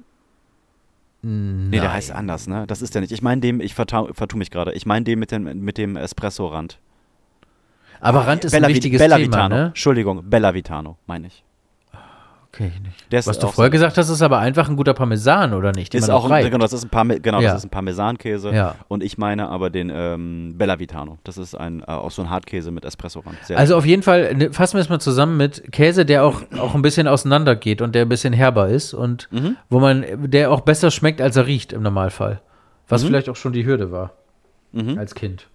Nee, 1.25 1.71
der 1.77 1.83
Nein. 1.83 1.93
heißt 1.93 2.11
anders, 2.11 2.47
ne? 2.47 2.67
Das 2.67 2.81
ist 2.81 2.93
der 2.95 3.01
nicht. 3.01 3.13
Ich 3.13 3.21
meine 3.21 3.39
dem, 3.39 3.61
ich 3.61 3.73
vertue 3.75 4.37
mich 4.37 4.51
gerade. 4.51 4.73
Ich 4.73 4.85
meine 4.85 5.05
den 5.05 5.19
mit 5.19 5.31
dem, 5.31 5.43
mit 5.63 5.77
dem 5.77 5.95
Espresso-Rand. 5.95 6.79
Aber 8.01 8.27
Rand 8.27 8.43
ist 8.43 8.51
Bella, 8.51 8.67
ein 8.67 8.73
wichtiges 8.73 8.99
Bella 8.99 9.15
Thema, 9.15 9.27
Vitano. 9.27 9.55
ne? 9.55 9.65
Entschuldigung, 9.67 10.29
Bella 10.29 10.53
Vitano, 10.53 10.97
meine 11.07 11.27
ich. 11.27 11.45
Kenn 12.55 12.67
ich 12.67 12.79
nicht. 12.81 13.11
Der 13.11 13.25
Was 13.25 13.39
du 13.39 13.47
vorher 13.47 13.69
so- 13.69 13.71
gesagt 13.71 13.97
hast, 13.97 14.09
ist 14.09 14.21
aber 14.21 14.37
einfach 14.37 14.69
ein 14.69 14.75
guter 14.75 14.93
Parmesan, 14.93 15.55
oder 15.55 15.71
nicht? 15.71 15.91
Den 15.91 15.99
Ist 16.03 16.09
auch 16.11 16.29
ein, 16.29 16.43
genau, 16.45 16.59
das 16.59 16.71
ist 16.71 16.83
ein, 16.85 16.89
Parme, 16.89 17.19
genau, 17.19 17.41
Ja. 17.41 17.55
ein 17.55 17.69
Parmesankäse. 17.69 18.51
Ja. 18.53 18.75
Und 18.87 19.01
ich 19.01 19.17
meine 19.17 19.49
aber 19.49 19.71
den 19.71 19.91
ähm, 19.91 20.53
Bella 20.55 20.79
Vitano. 20.79 21.17
Das 21.23 21.39
ist 21.39 21.55
ein, 21.55 21.81
äh, 21.81 21.85
auch 21.85 22.11
so 22.11 22.21
ein 22.21 22.29
Hartkäse 22.29 22.69
mit 22.69 22.85
Espresso-Rand. 22.85 23.37
Sehr 23.43 23.57
Also 23.57 23.75
auf 23.75 23.87
jeden 23.87 24.03
Fall 24.03 24.35
ne, 24.35 24.53
fassen 24.53 24.75
wir 24.77 24.81
es 24.81 24.89
mal 24.89 25.01
zusammen 25.01 25.35
mit 25.35 25.71
Käse, 25.71 26.05
der 26.05 26.23
auch, 26.23 26.43
auch 26.59 26.75
ein 26.75 26.83
bisschen 26.83 27.07
auseinander 27.07 27.55
geht 27.55 27.81
und 27.81 27.95
der 27.95 28.03
ein 28.03 28.09
bisschen 28.09 28.33
herber 28.33 28.69
ist 28.69 28.93
und 28.93 29.27
Mhm. 29.31 29.57
wo 29.71 29.79
man, 29.79 30.05
der 30.29 30.51
auch 30.51 30.61
besser 30.61 30.91
schmeckt, 30.91 31.21
als 31.21 31.35
er 31.35 31.47
riecht 31.47 31.73
im 31.73 31.81
Normalfall. 31.81 32.39
Was 32.87 33.01
Mhm. 33.01 33.07
vielleicht 33.07 33.29
auch 33.29 33.35
schon 33.35 33.53
die 33.53 33.65
Hürde 33.65 33.91
war 33.91 34.11
als 34.95 35.15
Kind. 35.15 35.47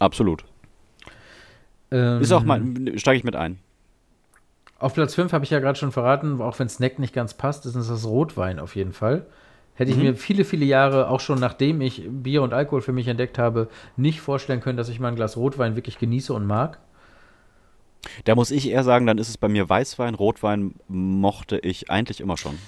Absolut. 0.00 0.44
Ähm, 1.92 2.20
Ist 2.20 2.32
auch 2.32 2.42
mal, 2.44 2.60
steige 2.96 3.18
ich 3.18 3.24
mit 3.24 3.36
ein. 3.36 3.58
Auf 4.80 4.94
Platz 4.94 5.14
5 5.14 5.32
habe 5.32 5.44
ich 5.44 5.50
ja 5.50 5.60
gerade 5.60 5.78
schon 5.78 5.92
verraten, 5.92 6.40
auch 6.40 6.58
wenn 6.58 6.68
Snack 6.68 6.98
nicht 6.98 7.14
ganz 7.14 7.34
passt, 7.34 7.66
ist 7.66 7.74
es 7.76 7.88
das 7.88 8.06
Rotwein 8.06 8.58
auf 8.58 8.74
jeden 8.74 8.92
Fall. 8.92 9.26
Hätte 9.74 9.90
ich 9.92 9.96
Mhm. 9.98 10.02
mir 10.02 10.14
viele, 10.16 10.44
viele 10.44 10.64
Jahre, 10.64 11.08
auch 11.08 11.20
schon 11.20 11.38
nachdem 11.38 11.80
ich 11.80 12.02
Bier 12.08 12.42
und 12.42 12.52
Alkohol 12.54 12.80
für 12.80 12.92
mich 12.92 13.06
entdeckt 13.06 13.38
habe, 13.38 13.68
nicht 13.96 14.20
vorstellen 14.20 14.60
können, 14.60 14.76
dass 14.78 14.88
ich 14.88 14.98
mal 14.98 15.08
ein 15.08 15.16
Glas 15.16 15.36
Rotwein 15.36 15.76
wirklich 15.76 15.98
genieße 15.98 16.32
und 16.32 16.46
mag. 16.46 16.78
Da 18.24 18.34
muss 18.34 18.50
ich 18.50 18.70
eher 18.70 18.82
sagen, 18.82 19.06
dann 19.06 19.18
ist 19.18 19.28
es 19.28 19.36
bei 19.36 19.48
mir 19.48 19.68
Weißwein. 19.68 20.14
Rotwein 20.14 20.74
mochte 20.88 21.58
ich 21.58 21.90
eigentlich 21.90 22.20
immer 22.20 22.38
schon. 22.38 22.58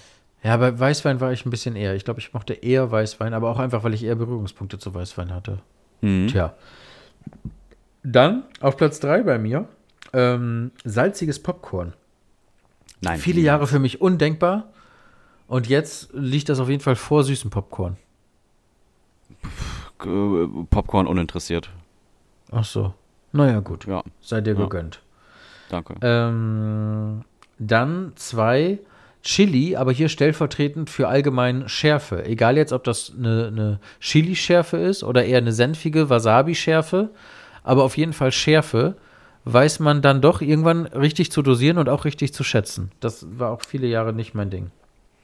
Ja, 0.43 0.57
bei 0.59 0.79
Weißwein 0.79 1.21
war 1.21 1.33
ich 1.33 1.47
ein 1.47 1.51
bisschen 1.51 1.77
eher. 1.77 1.95
Ich 1.95 2.05
glaube, 2.05 2.21
ich 2.21 2.35
mochte 2.35 2.53
eher 2.53 2.91
Weißwein, 2.91 3.33
aber 3.33 3.51
auch 3.51 3.59
einfach, 3.59 3.85
weil 3.85 3.95
ich 3.95 4.05
eher 4.05 4.17
Berührungspunkte 4.17 4.79
zu 4.79 4.95
Weißwein 4.95 5.33
hatte. 5.33 5.61
Mhm. 6.03 6.29
Tja. 6.29 6.53
Dann 8.03 8.43
auf 8.61 8.77
Platz 8.77 9.01
3 9.01 9.23
bei 9.23 9.39
mir 9.39 9.67
ähm, 10.13 10.73
salziges 10.85 11.43
Popcorn. 11.43 11.95
Nein. 13.03 13.19
Viele 13.19 13.41
Jahre 13.41 13.67
für 13.67 13.79
mich 13.79 14.01
undenkbar. 14.01 14.69
Und 15.49 15.69
jetzt 15.69 16.11
liegt 16.15 16.49
das 16.49 16.61
auf 16.61 16.69
jeden 16.71 16.83
Fall 16.83 16.97
vor 16.97 17.25
süßem 17.25 17.51
Popcorn. 17.51 17.97
Äh, 20.05 20.47
Popcorn 20.71 21.07
uninteressiert. 21.07 21.71
Ach 22.51 22.65
so. 22.65 22.95
Naja, 23.33 23.61
gut. 23.61 23.87
Ja, 23.87 24.03
Sei 24.21 24.41
dir 24.41 24.55
Ja. 24.55 24.61
gegönnt. 24.61 25.01
danke. 25.69 25.95
Ähm, 26.03 27.23
dann 27.59 28.13
zwei 28.17 28.79
Chili, 29.23 29.77
aber 29.77 29.93
hier 29.93 30.09
stellvertretend 30.09 30.91
für 30.91 31.09
allgemein 31.09 31.69
Schärfe. 31.69 32.25
Egal 32.25 32.57
jetzt, 32.57 32.73
ob 32.73 32.85
das 32.85 33.13
eine, 33.17 33.47
eine 33.47 33.81
Chili-Schärfe 34.01 34.77
ist 34.79 35.03
oder 35.05 35.25
eher 35.25 35.39
eine 35.39 35.53
senfige 35.53 36.11
Wasabi-Schärfe, 36.11 37.11
aber 37.63 37.85
auf 37.85 37.97
jeden 37.97 38.13
Fall 38.13 38.33
Schärfe, 38.33 38.97
weiß 39.45 39.81
man 39.81 40.03
dann 40.03 40.21
doch 40.21 40.41
irgendwann 40.41 40.87
richtig 40.87 41.33
zu 41.33 41.43
dosieren 41.43 41.79
und 41.79 41.89
auch 41.89 42.05
richtig 42.05 42.33
zu 42.33 42.45
schätzen. 42.45 42.93
Das 43.01 43.27
war 43.39 43.51
auch 43.51 43.63
viele 43.63 43.87
Jahre 43.87 44.13
nicht 44.13 44.35
mein 44.35 44.51
Ding. 44.51 44.71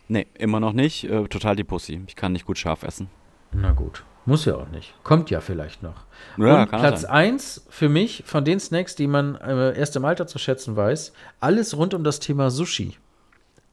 Nee, 0.08 0.26
immer 0.34 0.60
noch 0.60 0.72
nicht. 0.72 1.04
Äh, 1.04 1.28
total 1.28 1.56
die 1.56 1.64
Pussy. 1.64 2.00
Ich 2.06 2.16
kann 2.16 2.32
nicht 2.32 2.46
gut 2.46 2.58
scharf 2.58 2.82
essen. 2.82 3.08
Na 3.52 3.72
gut. 3.72 4.04
Muss 4.24 4.44
ja 4.44 4.56
auch 4.56 4.68
nicht. 4.68 4.92
Kommt 5.04 5.30
ja 5.30 5.40
vielleicht 5.40 5.82
noch. 5.82 6.04
Ja, 6.36 6.62
und 6.62 6.68
Platz 6.68 7.02
sein. 7.02 7.10
1 7.10 7.66
für 7.70 7.88
mich 7.88 8.24
von 8.26 8.44
den 8.44 8.60
Snacks, 8.60 8.94
die 8.94 9.06
man 9.06 9.36
äh, 9.36 9.78
erst 9.78 9.96
im 9.96 10.04
Alter 10.04 10.26
zu 10.26 10.38
schätzen 10.38 10.76
weiß, 10.76 11.12
alles 11.40 11.76
rund 11.76 11.94
um 11.94 12.04
das 12.04 12.20
Thema 12.20 12.50
Sushi. 12.50 12.96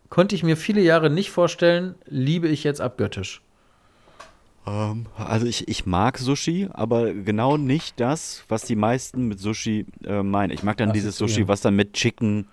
Konnte 0.09 0.35
ich 0.35 0.43
mir 0.43 0.55
viele 0.55 0.81
Jahre 0.81 1.09
nicht 1.09 1.31
vorstellen, 1.31 1.95
liebe 2.05 2.47
ich 2.47 2.63
jetzt 2.63 2.79
abgöttisch. 2.79 3.41
Ähm, 4.67 5.05
also 5.17 5.45
ich, 5.45 5.67
ich 5.67 5.85
mag 5.85 6.17
Sushi, 6.17 6.69
aber 6.73 7.13
genau 7.13 7.57
nicht 7.57 7.99
das, 7.99 8.43
was 8.47 8.63
die 8.63 8.75
meisten 8.75 9.27
mit 9.27 9.39
Sushi 9.39 9.85
äh, 10.05 10.23
meinen. 10.23 10.51
Ich 10.51 10.63
mag 10.63 10.77
dann 10.77 10.93
dieses 10.93 11.15
Assoziieren. 11.15 11.43
Sushi, 11.43 11.47
was 11.47 11.61
dann 11.61 11.75
mit 11.75 11.93
Chicken, 11.93 12.47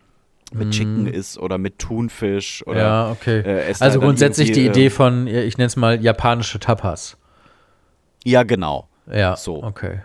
mit 0.53 0.71
Chicken 0.73 1.07
ist 1.07 1.39
oder 1.39 1.59
mit 1.59 1.79
Thunfisch 1.79 2.67
oder 2.67 2.81
ja, 2.81 3.11
okay. 3.11 3.41
äh, 3.41 3.75
also 3.81 4.01
grundsätzlich 4.01 4.53
die 4.53 4.67
Idee 4.67 4.87
äh, 4.87 4.91
von, 4.91 5.27
ich 5.27 5.57
nenne 5.57 5.67
es 5.67 5.77
mal 5.77 6.03
japanische 6.03 6.59
Tapas. 6.59 7.17
Ja, 8.25 8.43
genau. 8.43 8.89
Ja, 9.11 9.37
So. 9.37 9.63
okay. 9.63 10.03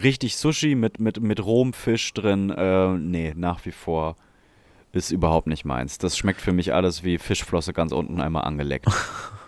Richtig 0.00 0.36
Sushi 0.36 0.76
mit, 0.76 1.00
mit, 1.00 1.20
mit 1.20 1.44
rohem 1.44 1.72
Fisch 1.72 2.14
drin, 2.14 2.50
äh, 2.50 2.88
nee, 2.94 3.32
nach 3.36 3.64
wie 3.64 3.72
vor 3.72 4.16
ist 4.92 5.10
überhaupt 5.10 5.48
nicht 5.48 5.64
meins. 5.64 5.98
Das 5.98 6.16
schmeckt 6.16 6.40
für 6.40 6.52
mich 6.52 6.72
alles 6.72 7.02
wie 7.02 7.18
Fischflosse 7.18 7.72
ganz 7.72 7.92
unten 7.92 8.20
einmal 8.20 8.44
angeleckt. 8.44 8.86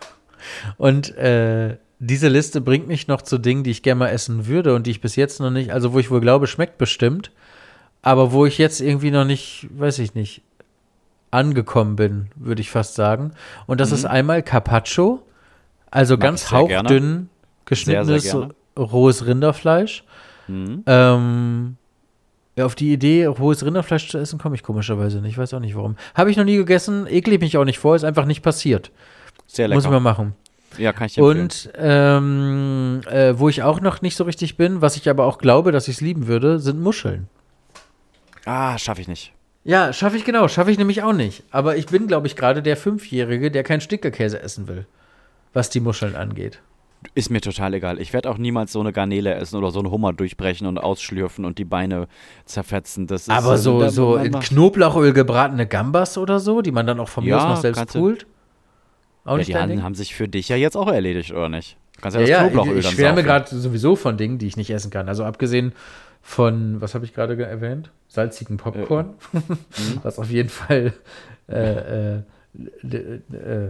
Und 0.77 1.16
äh, 1.16 1.78
diese 2.01 2.28
Liste 2.28 2.60
bringt 2.62 2.89
mich 2.89 3.09
noch 3.09 3.22
zu 3.22 3.39
Dingen, 3.39 3.62
die 3.62 3.70
ich 3.70 3.82
gerne 3.82 3.98
mal 4.01 4.09
essen 4.09 4.47
würde 4.47 4.74
und 4.74 4.86
die 4.86 4.90
ich 4.90 5.01
bis 5.02 5.16
jetzt 5.16 5.39
noch 5.39 5.51
nicht, 5.51 5.70
also 5.70 5.93
wo 5.93 5.98
ich 5.98 6.10
wohl 6.10 6.20
glaube, 6.20 6.47
schmeckt 6.47 6.78
bestimmt, 6.78 7.31
aber 8.02 8.32
wo 8.32 8.47
ich 8.47 8.56
jetzt 8.59 8.81
irgendwie 8.81 9.10
noch 9.10 9.27
nicht, 9.27 9.68
weiß 9.70 9.98
ich 9.98 10.14
nicht, 10.14 10.43
angekommen 11.31 11.97
bin, 11.97 12.28
würde 12.35 12.62
ich 12.62 12.70
fast 12.70 12.94
sagen. 12.94 13.32
Und 13.66 13.81
das 13.81 13.93
ist 13.93 14.05
einmal 14.06 14.43
Carpaccio, 14.43 15.22
also 15.90 16.14
Mhm. 16.14 16.18
Mag 16.18 16.24
ganz 16.24 16.51
hauchdünn 16.51 17.28
geschnittenes 17.66 18.22
Sehr, 18.22 18.32
sehr 18.32 18.51
rohes 18.82 19.27
Rinderfleisch. 19.27 20.02
Mhm. 20.48 20.82
Ähm, 20.86 21.77
auf 22.59 22.74
die 22.74 22.93
Idee, 22.93 23.27
rohes 23.27 23.64
Rinderfleisch 23.64 24.09
zu 24.09 24.18
essen, 24.18 24.39
komme 24.39 24.55
ich 24.55 24.62
komischerweise 24.62 25.20
nicht. 25.20 25.32
Ich 25.32 25.39
weiß 25.39 25.55
auch 25.55 25.60
nicht 25.60 25.77
warum. 25.77 25.97
Habe 26.14 26.31
ich 26.31 26.36
noch 26.36 26.44
nie 26.44 26.56
gegessen, 26.56 27.06
ekle 27.06 27.35
ich 27.35 27.40
mich 27.40 27.56
auch 27.59 27.64
nicht 27.64 27.78
vor, 27.78 27.94
ist 27.94 28.05
einfach 28.05 28.24
nicht 28.24 28.43
passiert. 28.43 28.90
Sehr 29.47 29.68
Muss 29.68 29.85
ich 29.85 29.90
mal 29.90 29.97
lecker. 29.97 30.01
machen. 30.01 30.35
Ja, 30.79 30.93
kann 30.93 31.07
ich 31.07 31.19
empfehlen. 31.19 31.41
Und 31.43 31.71
ähm, 31.77 33.01
äh, 33.11 33.39
wo 33.39 33.49
ich 33.49 33.63
auch 33.63 33.81
noch 33.81 34.03
nicht 34.03 34.17
so 34.17 34.25
richtig 34.25 34.57
bin, 34.57 34.81
was 34.81 34.97
ich 34.97 35.09
aber 35.09 35.27
auch 35.27 35.39
glaube, 35.39 35.73
dass 35.73 35.89
ich 35.89 35.97
es 35.97 36.01
lieben 36.01 36.27
würde, 36.27 36.59
sind 36.59 36.81
Muscheln. 36.81 37.29
Ah, 38.45 38.79
schaffe 38.79 39.01
ich 39.01 39.09
nicht. 39.09 39.33
Ja, 39.65 39.93
schaffe 39.93 40.17
ich 40.17 40.25
genau, 40.25 40.49
schaffe 40.49 40.71
ich 40.71 40.79
nämlich 40.79 41.03
auch 41.03 41.13
nicht. 41.13 41.43
Aber 41.51 41.77
ich 41.77 41.87
bin, 41.87 42.07
glaube 42.07 42.27
ich, 42.27 42.37
gerade 42.37 42.63
der 42.63 42.77
Fünfjährige, 42.77 43.51
der 43.51 43.63
keinen 43.63 43.81
Stickerkäse 43.83 44.41
essen 44.41 44.69
will, 44.69 44.87
was 45.53 45.69
die 45.71 45.81
Muscheln 45.81 46.17
angeht. 46.17 46.61
Ist 47.15 47.31
mir 47.31 47.41
total 47.41 47.75
egal. 47.75 47.99
Ich 48.01 48.13
werde 48.13 48.31
auch 48.31 48.37
niemals 48.37 48.73
so 48.73 48.81
eine 48.81 48.93
Garnele 48.93 49.35
essen 49.35 49.57
oder 49.57 49.71
so 49.71 49.81
einen 49.81 49.91
Hummer 49.91 50.13
durchbrechen 50.13 50.67
und 50.67 50.79
ausschlürfen 50.79 51.47
und 51.47 51.59
die 51.59 51.65
Beine 51.65 52.09
zerfetzen. 52.45 53.07
Das 53.07 53.23
ist, 53.23 53.31
Aber 53.31 53.57
so, 53.57 53.89
so 53.89 54.17
in 54.17 54.39
Knoblauchöl 54.39 55.13
gebratene 55.15 55.67
Gambas 55.67 56.19
oder 56.19 56.41
so, 56.41 56.61
die 56.61 56.73
man 56.73 56.87
dann 56.87 57.01
auch 57.01 57.09
von 57.09 57.25
mir 57.25 57.31
Ja, 57.31 57.39
aus 57.39 57.45
noch 57.45 57.57
selbst 57.63 57.93
pult. 57.93 58.27
Auch 59.25 59.39
Ja, 59.39 59.45
die 59.45 59.53
dein 59.53 59.83
haben, 59.83 59.95
sich 59.95 60.15
für 60.15 60.29
dich 60.29 60.49
ja 60.49 60.57
jetzt 60.57 60.77
auch 60.77 60.89
erledigt, 60.89 61.33
oder 61.33 61.49
nicht? 61.49 61.77
Du 61.97 62.03
kannst 62.03 62.17
ja, 62.17 62.23
Ja, 62.23 62.27
das 62.27 62.31
ja, 62.31 62.49
Knoblauchöl 62.49 62.79
ich, 62.79 62.85
dann 62.85 62.93
ich 62.93 62.97
schwärme 62.99 63.23
gerade 63.23 63.55
sowieso 63.55 63.97
von 63.97 64.17
Dingen, 64.17 64.39
die 64.39 64.47
ich 64.47 64.57
nicht 64.57 64.71
essen 64.71 64.91
kann. 64.91 65.09
Also 65.09 65.25
abgesehen 65.25 65.73
von, 66.23 66.81
was 66.81 66.95
habe 66.95 67.05
ich 67.05 67.15
gerade 67.15 67.37
ge- 67.37 67.47
erwähnt? 67.47 67.91
Salzigen 68.09 68.57
Popcorn, 68.57 69.15
mhm. 69.33 69.59
was 70.03 70.19
auf 70.19 70.31
jeden 70.31 70.49
Fall 70.49 70.93
äh, 71.49 72.17
äh, 72.17 72.23
äh, 72.93 73.69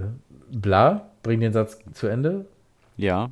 bla, 0.51 1.11
bring 1.23 1.41
den 1.41 1.53
Satz 1.53 1.79
zu 1.95 2.07
Ende. 2.07 2.47
Ja. 2.97 3.31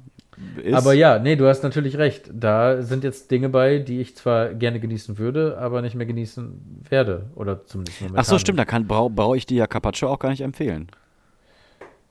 Ist, 0.62 0.74
Aber 0.74 0.93
ja, 0.93 1.19
nee, 1.19 1.35
du 1.35 1.47
hast 1.49 1.62
natürlich 1.65 1.99
recht. 1.99 2.31
Da 2.32 2.82
sind 2.82 3.03
jetzt 3.03 3.31
Dinge 3.31 3.49
bei, 3.49 3.78
die 3.78 4.01
ich 4.01 4.16
zwar 4.16 4.55
gerne 4.55 4.78
genießen 4.78 5.19
würde, 5.19 5.59
aber 5.59 5.82
nicht 5.82 5.97
mehr 5.97 6.07
genießen 6.07 6.85
werde. 6.89 7.27
Oder 7.35 7.65
zumindest 7.66 8.01
momentan 8.01 8.20
Ach 8.20 8.24
so, 8.24 8.39
stimmt, 8.39 8.59
da 8.59 8.65
kann, 8.65 8.86
brau, 8.86 9.09
brauche 9.09 9.36
ich 9.36 9.47
dir 9.47 9.59
ja 9.59 9.66
Carpaccio 9.66 10.09
auch 10.09 10.19
gar 10.20 10.31
nicht 10.31 10.43
empfehlen. 10.43 10.89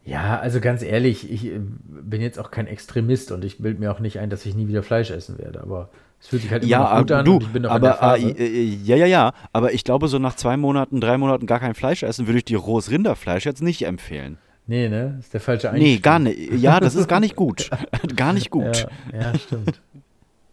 Ja, 0.08 0.40
also 0.40 0.62
ganz 0.62 0.84
ehrlich, 0.84 1.30
ich 1.30 1.46
äh, 1.48 1.60
bin 1.60 2.22
jetzt 2.22 2.40
auch 2.40 2.50
kein 2.50 2.66
Extremist 2.68 3.32
und 3.32 3.44
ich 3.44 3.58
bilde 3.58 3.80
mir 3.80 3.92
auch 3.92 4.00
nicht 4.00 4.20
ein, 4.20 4.30
dass 4.30 4.46
ich 4.46 4.56
nie 4.56 4.68
wieder 4.68 4.82
Fleisch 4.84 5.12
essen 5.12 5.38
werde. 5.38 5.62
Aber 5.62 5.90
es 6.22 6.28
fühlt 6.30 6.42
sich 6.44 6.52
halt 6.52 6.64
immer 6.64 6.72
Ja, 6.72 6.80
noch 6.94 7.00
gut 7.00 7.12
äh, 7.12 7.14
an 7.16 7.26
du, 7.26 7.40
ich 7.42 7.48
bin 7.50 7.64
noch 7.64 7.70
in 7.72 7.76
aber 7.76 7.88
der 7.88 7.96
Phase. 7.98 8.30
äh, 8.30 8.46
äh, 8.48 8.64
ja, 8.84 8.96
ja, 8.96 9.06
ja, 9.06 9.34
aber 9.52 9.74
ich 9.74 9.84
glaube, 9.84 10.08
so 10.08 10.18
nach 10.18 10.36
zwei 10.36 10.56
Monaten, 10.56 11.02
drei 11.02 11.18
Monaten 11.18 11.46
gar 11.46 11.60
kein 11.60 11.76
Fleisch 11.76 12.04
essen, 12.04 12.26
würde 12.28 12.38
ich 12.40 12.46
dir 12.46 12.58
rohes 12.58 12.90
Rinderfleisch 12.90 13.46
jetzt 13.46 13.62
nicht 13.62 13.86
empfehlen. 13.86 14.38
Nee, 14.66 14.88
ne? 14.90 15.18
Ist 15.20 15.34
der 15.34 15.42
falsche 15.42 15.68
Nee, 15.74 15.74
Einstieg. 15.74 16.04
gar 16.04 16.20
nicht. 16.20 16.54
Ja, 16.54 16.80
das 16.80 16.96
ist 16.96 17.08
gar 17.08 17.20
nicht 17.20 17.36
gut. 17.38 17.70
gar 18.16 18.32
nicht 18.34 18.50
gut. 18.50 18.88
Ja, 19.14 19.20
ja 19.22 19.38
stimmt. 19.38 19.82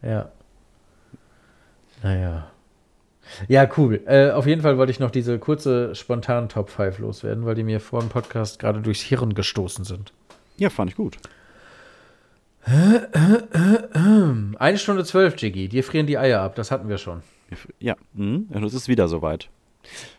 ja. 0.03 0.29
Naja. 2.03 2.47
Ja, 3.49 3.69
cool. 3.77 4.03
Äh, 4.07 4.31
auf 4.31 4.47
jeden 4.47 4.63
Fall 4.63 4.79
wollte 4.79 4.91
ich 4.91 5.01
noch 5.01 5.11
diese 5.11 5.39
kurze, 5.39 5.95
spontanen 5.95 6.49
Top 6.49 6.71
5 6.71 6.99
loswerden, 6.99 7.45
weil 7.45 7.55
die 7.55 7.65
mir 7.65 7.81
vor 7.81 8.01
dem 8.01 8.09
Podcast 8.09 8.59
gerade 8.59 8.81
durchs 8.81 9.03
Hirn 9.03 9.35
gestoßen 9.35 9.85
sind. 9.85 10.13
Ja, 10.57 10.71
fand 10.71 10.91
ich 10.91 10.97
gut. 10.97 11.19
Eine 14.59 14.79
Stunde 14.79 15.05
zwölf, 15.05 15.37
Jiggy. 15.37 15.69
Dir 15.69 15.85
frieren 15.85 16.07
die 16.07 16.17
Eier 16.17 16.41
ab. 16.41 16.55
Das 16.55 16.71
hatten 16.71 16.89
wir 16.89 16.99
schon. 16.99 17.23
Ja, 17.79 17.97
und 18.15 18.65
es 18.65 18.75
ist 18.75 18.89
wieder 18.89 19.09
soweit. 19.09 19.49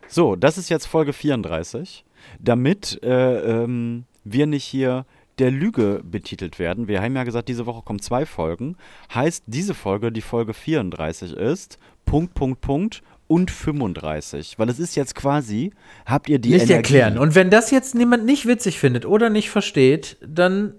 So, 0.07 0.35
das 0.35 0.57
ist 0.57 0.69
jetzt 0.69 0.85
Folge 0.85 1.13
34. 1.13 2.05
Damit 2.39 3.01
äh, 3.03 3.63
ähm, 3.63 4.05
wir 4.23 4.45
nicht 4.45 4.63
hier 4.63 5.05
der 5.39 5.51
Lüge 5.51 6.01
betitelt 6.03 6.59
werden. 6.59 6.87
Wir 6.87 7.01
haben 7.01 7.15
ja 7.15 7.23
gesagt, 7.23 7.49
diese 7.49 7.65
Woche 7.65 7.81
kommen 7.83 7.99
zwei 7.99 8.25
Folgen. 8.25 8.77
Heißt, 9.13 9.43
diese 9.47 9.73
Folge, 9.73 10.11
die 10.11 10.21
Folge 10.21 10.53
34 10.53 11.33
ist 11.33 11.77
Punkt, 12.15 12.33
Punkt, 12.33 12.61
Punkt 12.61 13.03
und 13.27 13.51
35. 13.51 14.57
Weil 14.57 14.69
es 14.69 14.79
ist 14.79 14.95
jetzt 14.95 15.15
quasi, 15.15 15.71
habt 16.05 16.29
ihr 16.29 16.39
die 16.39 16.51
nicht 16.51 16.61
Energie, 16.61 16.73
erklären. 16.73 17.17
Und 17.17 17.35
wenn 17.35 17.49
das 17.49 17.71
jetzt 17.71 17.93
niemand 17.93 18.23
nicht 18.23 18.45
witzig 18.45 18.79
findet 18.79 19.05
oder 19.05 19.29
nicht 19.29 19.49
versteht, 19.49 20.15
dann 20.25 20.75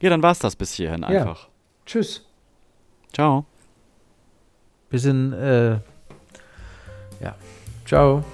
Ja, 0.00 0.08
dann 0.10 0.22
war 0.22 0.32
es 0.32 0.38
das 0.38 0.56
bis 0.56 0.72
hierhin 0.72 1.02
Ja. 1.02 1.08
einfach. 1.08 1.48
tschüss. 1.84 2.24
Ciao. 3.12 3.44
Wir 4.88 4.98
sind, 5.00 5.34
äh, 5.34 5.72
ja. 7.20 7.34
Ciao. 7.84 8.24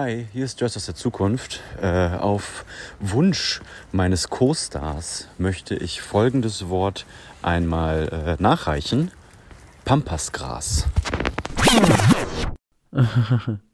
Hi, 0.00 0.28
hier 0.32 0.44
ist 0.44 0.60
Jess 0.60 0.76
aus 0.76 0.86
der 0.86 0.94
Zukunft. 0.94 1.60
Äh, 1.82 2.10
auf 2.10 2.64
Wunsch 3.00 3.60
meines 3.90 4.30
Co-Stars 4.30 5.26
möchte 5.38 5.74
ich 5.74 6.02
folgendes 6.02 6.68
Wort 6.68 7.04
einmal 7.42 8.36
äh, 8.38 8.40
nachreichen. 8.40 9.10
Pampasgras. 9.84 10.86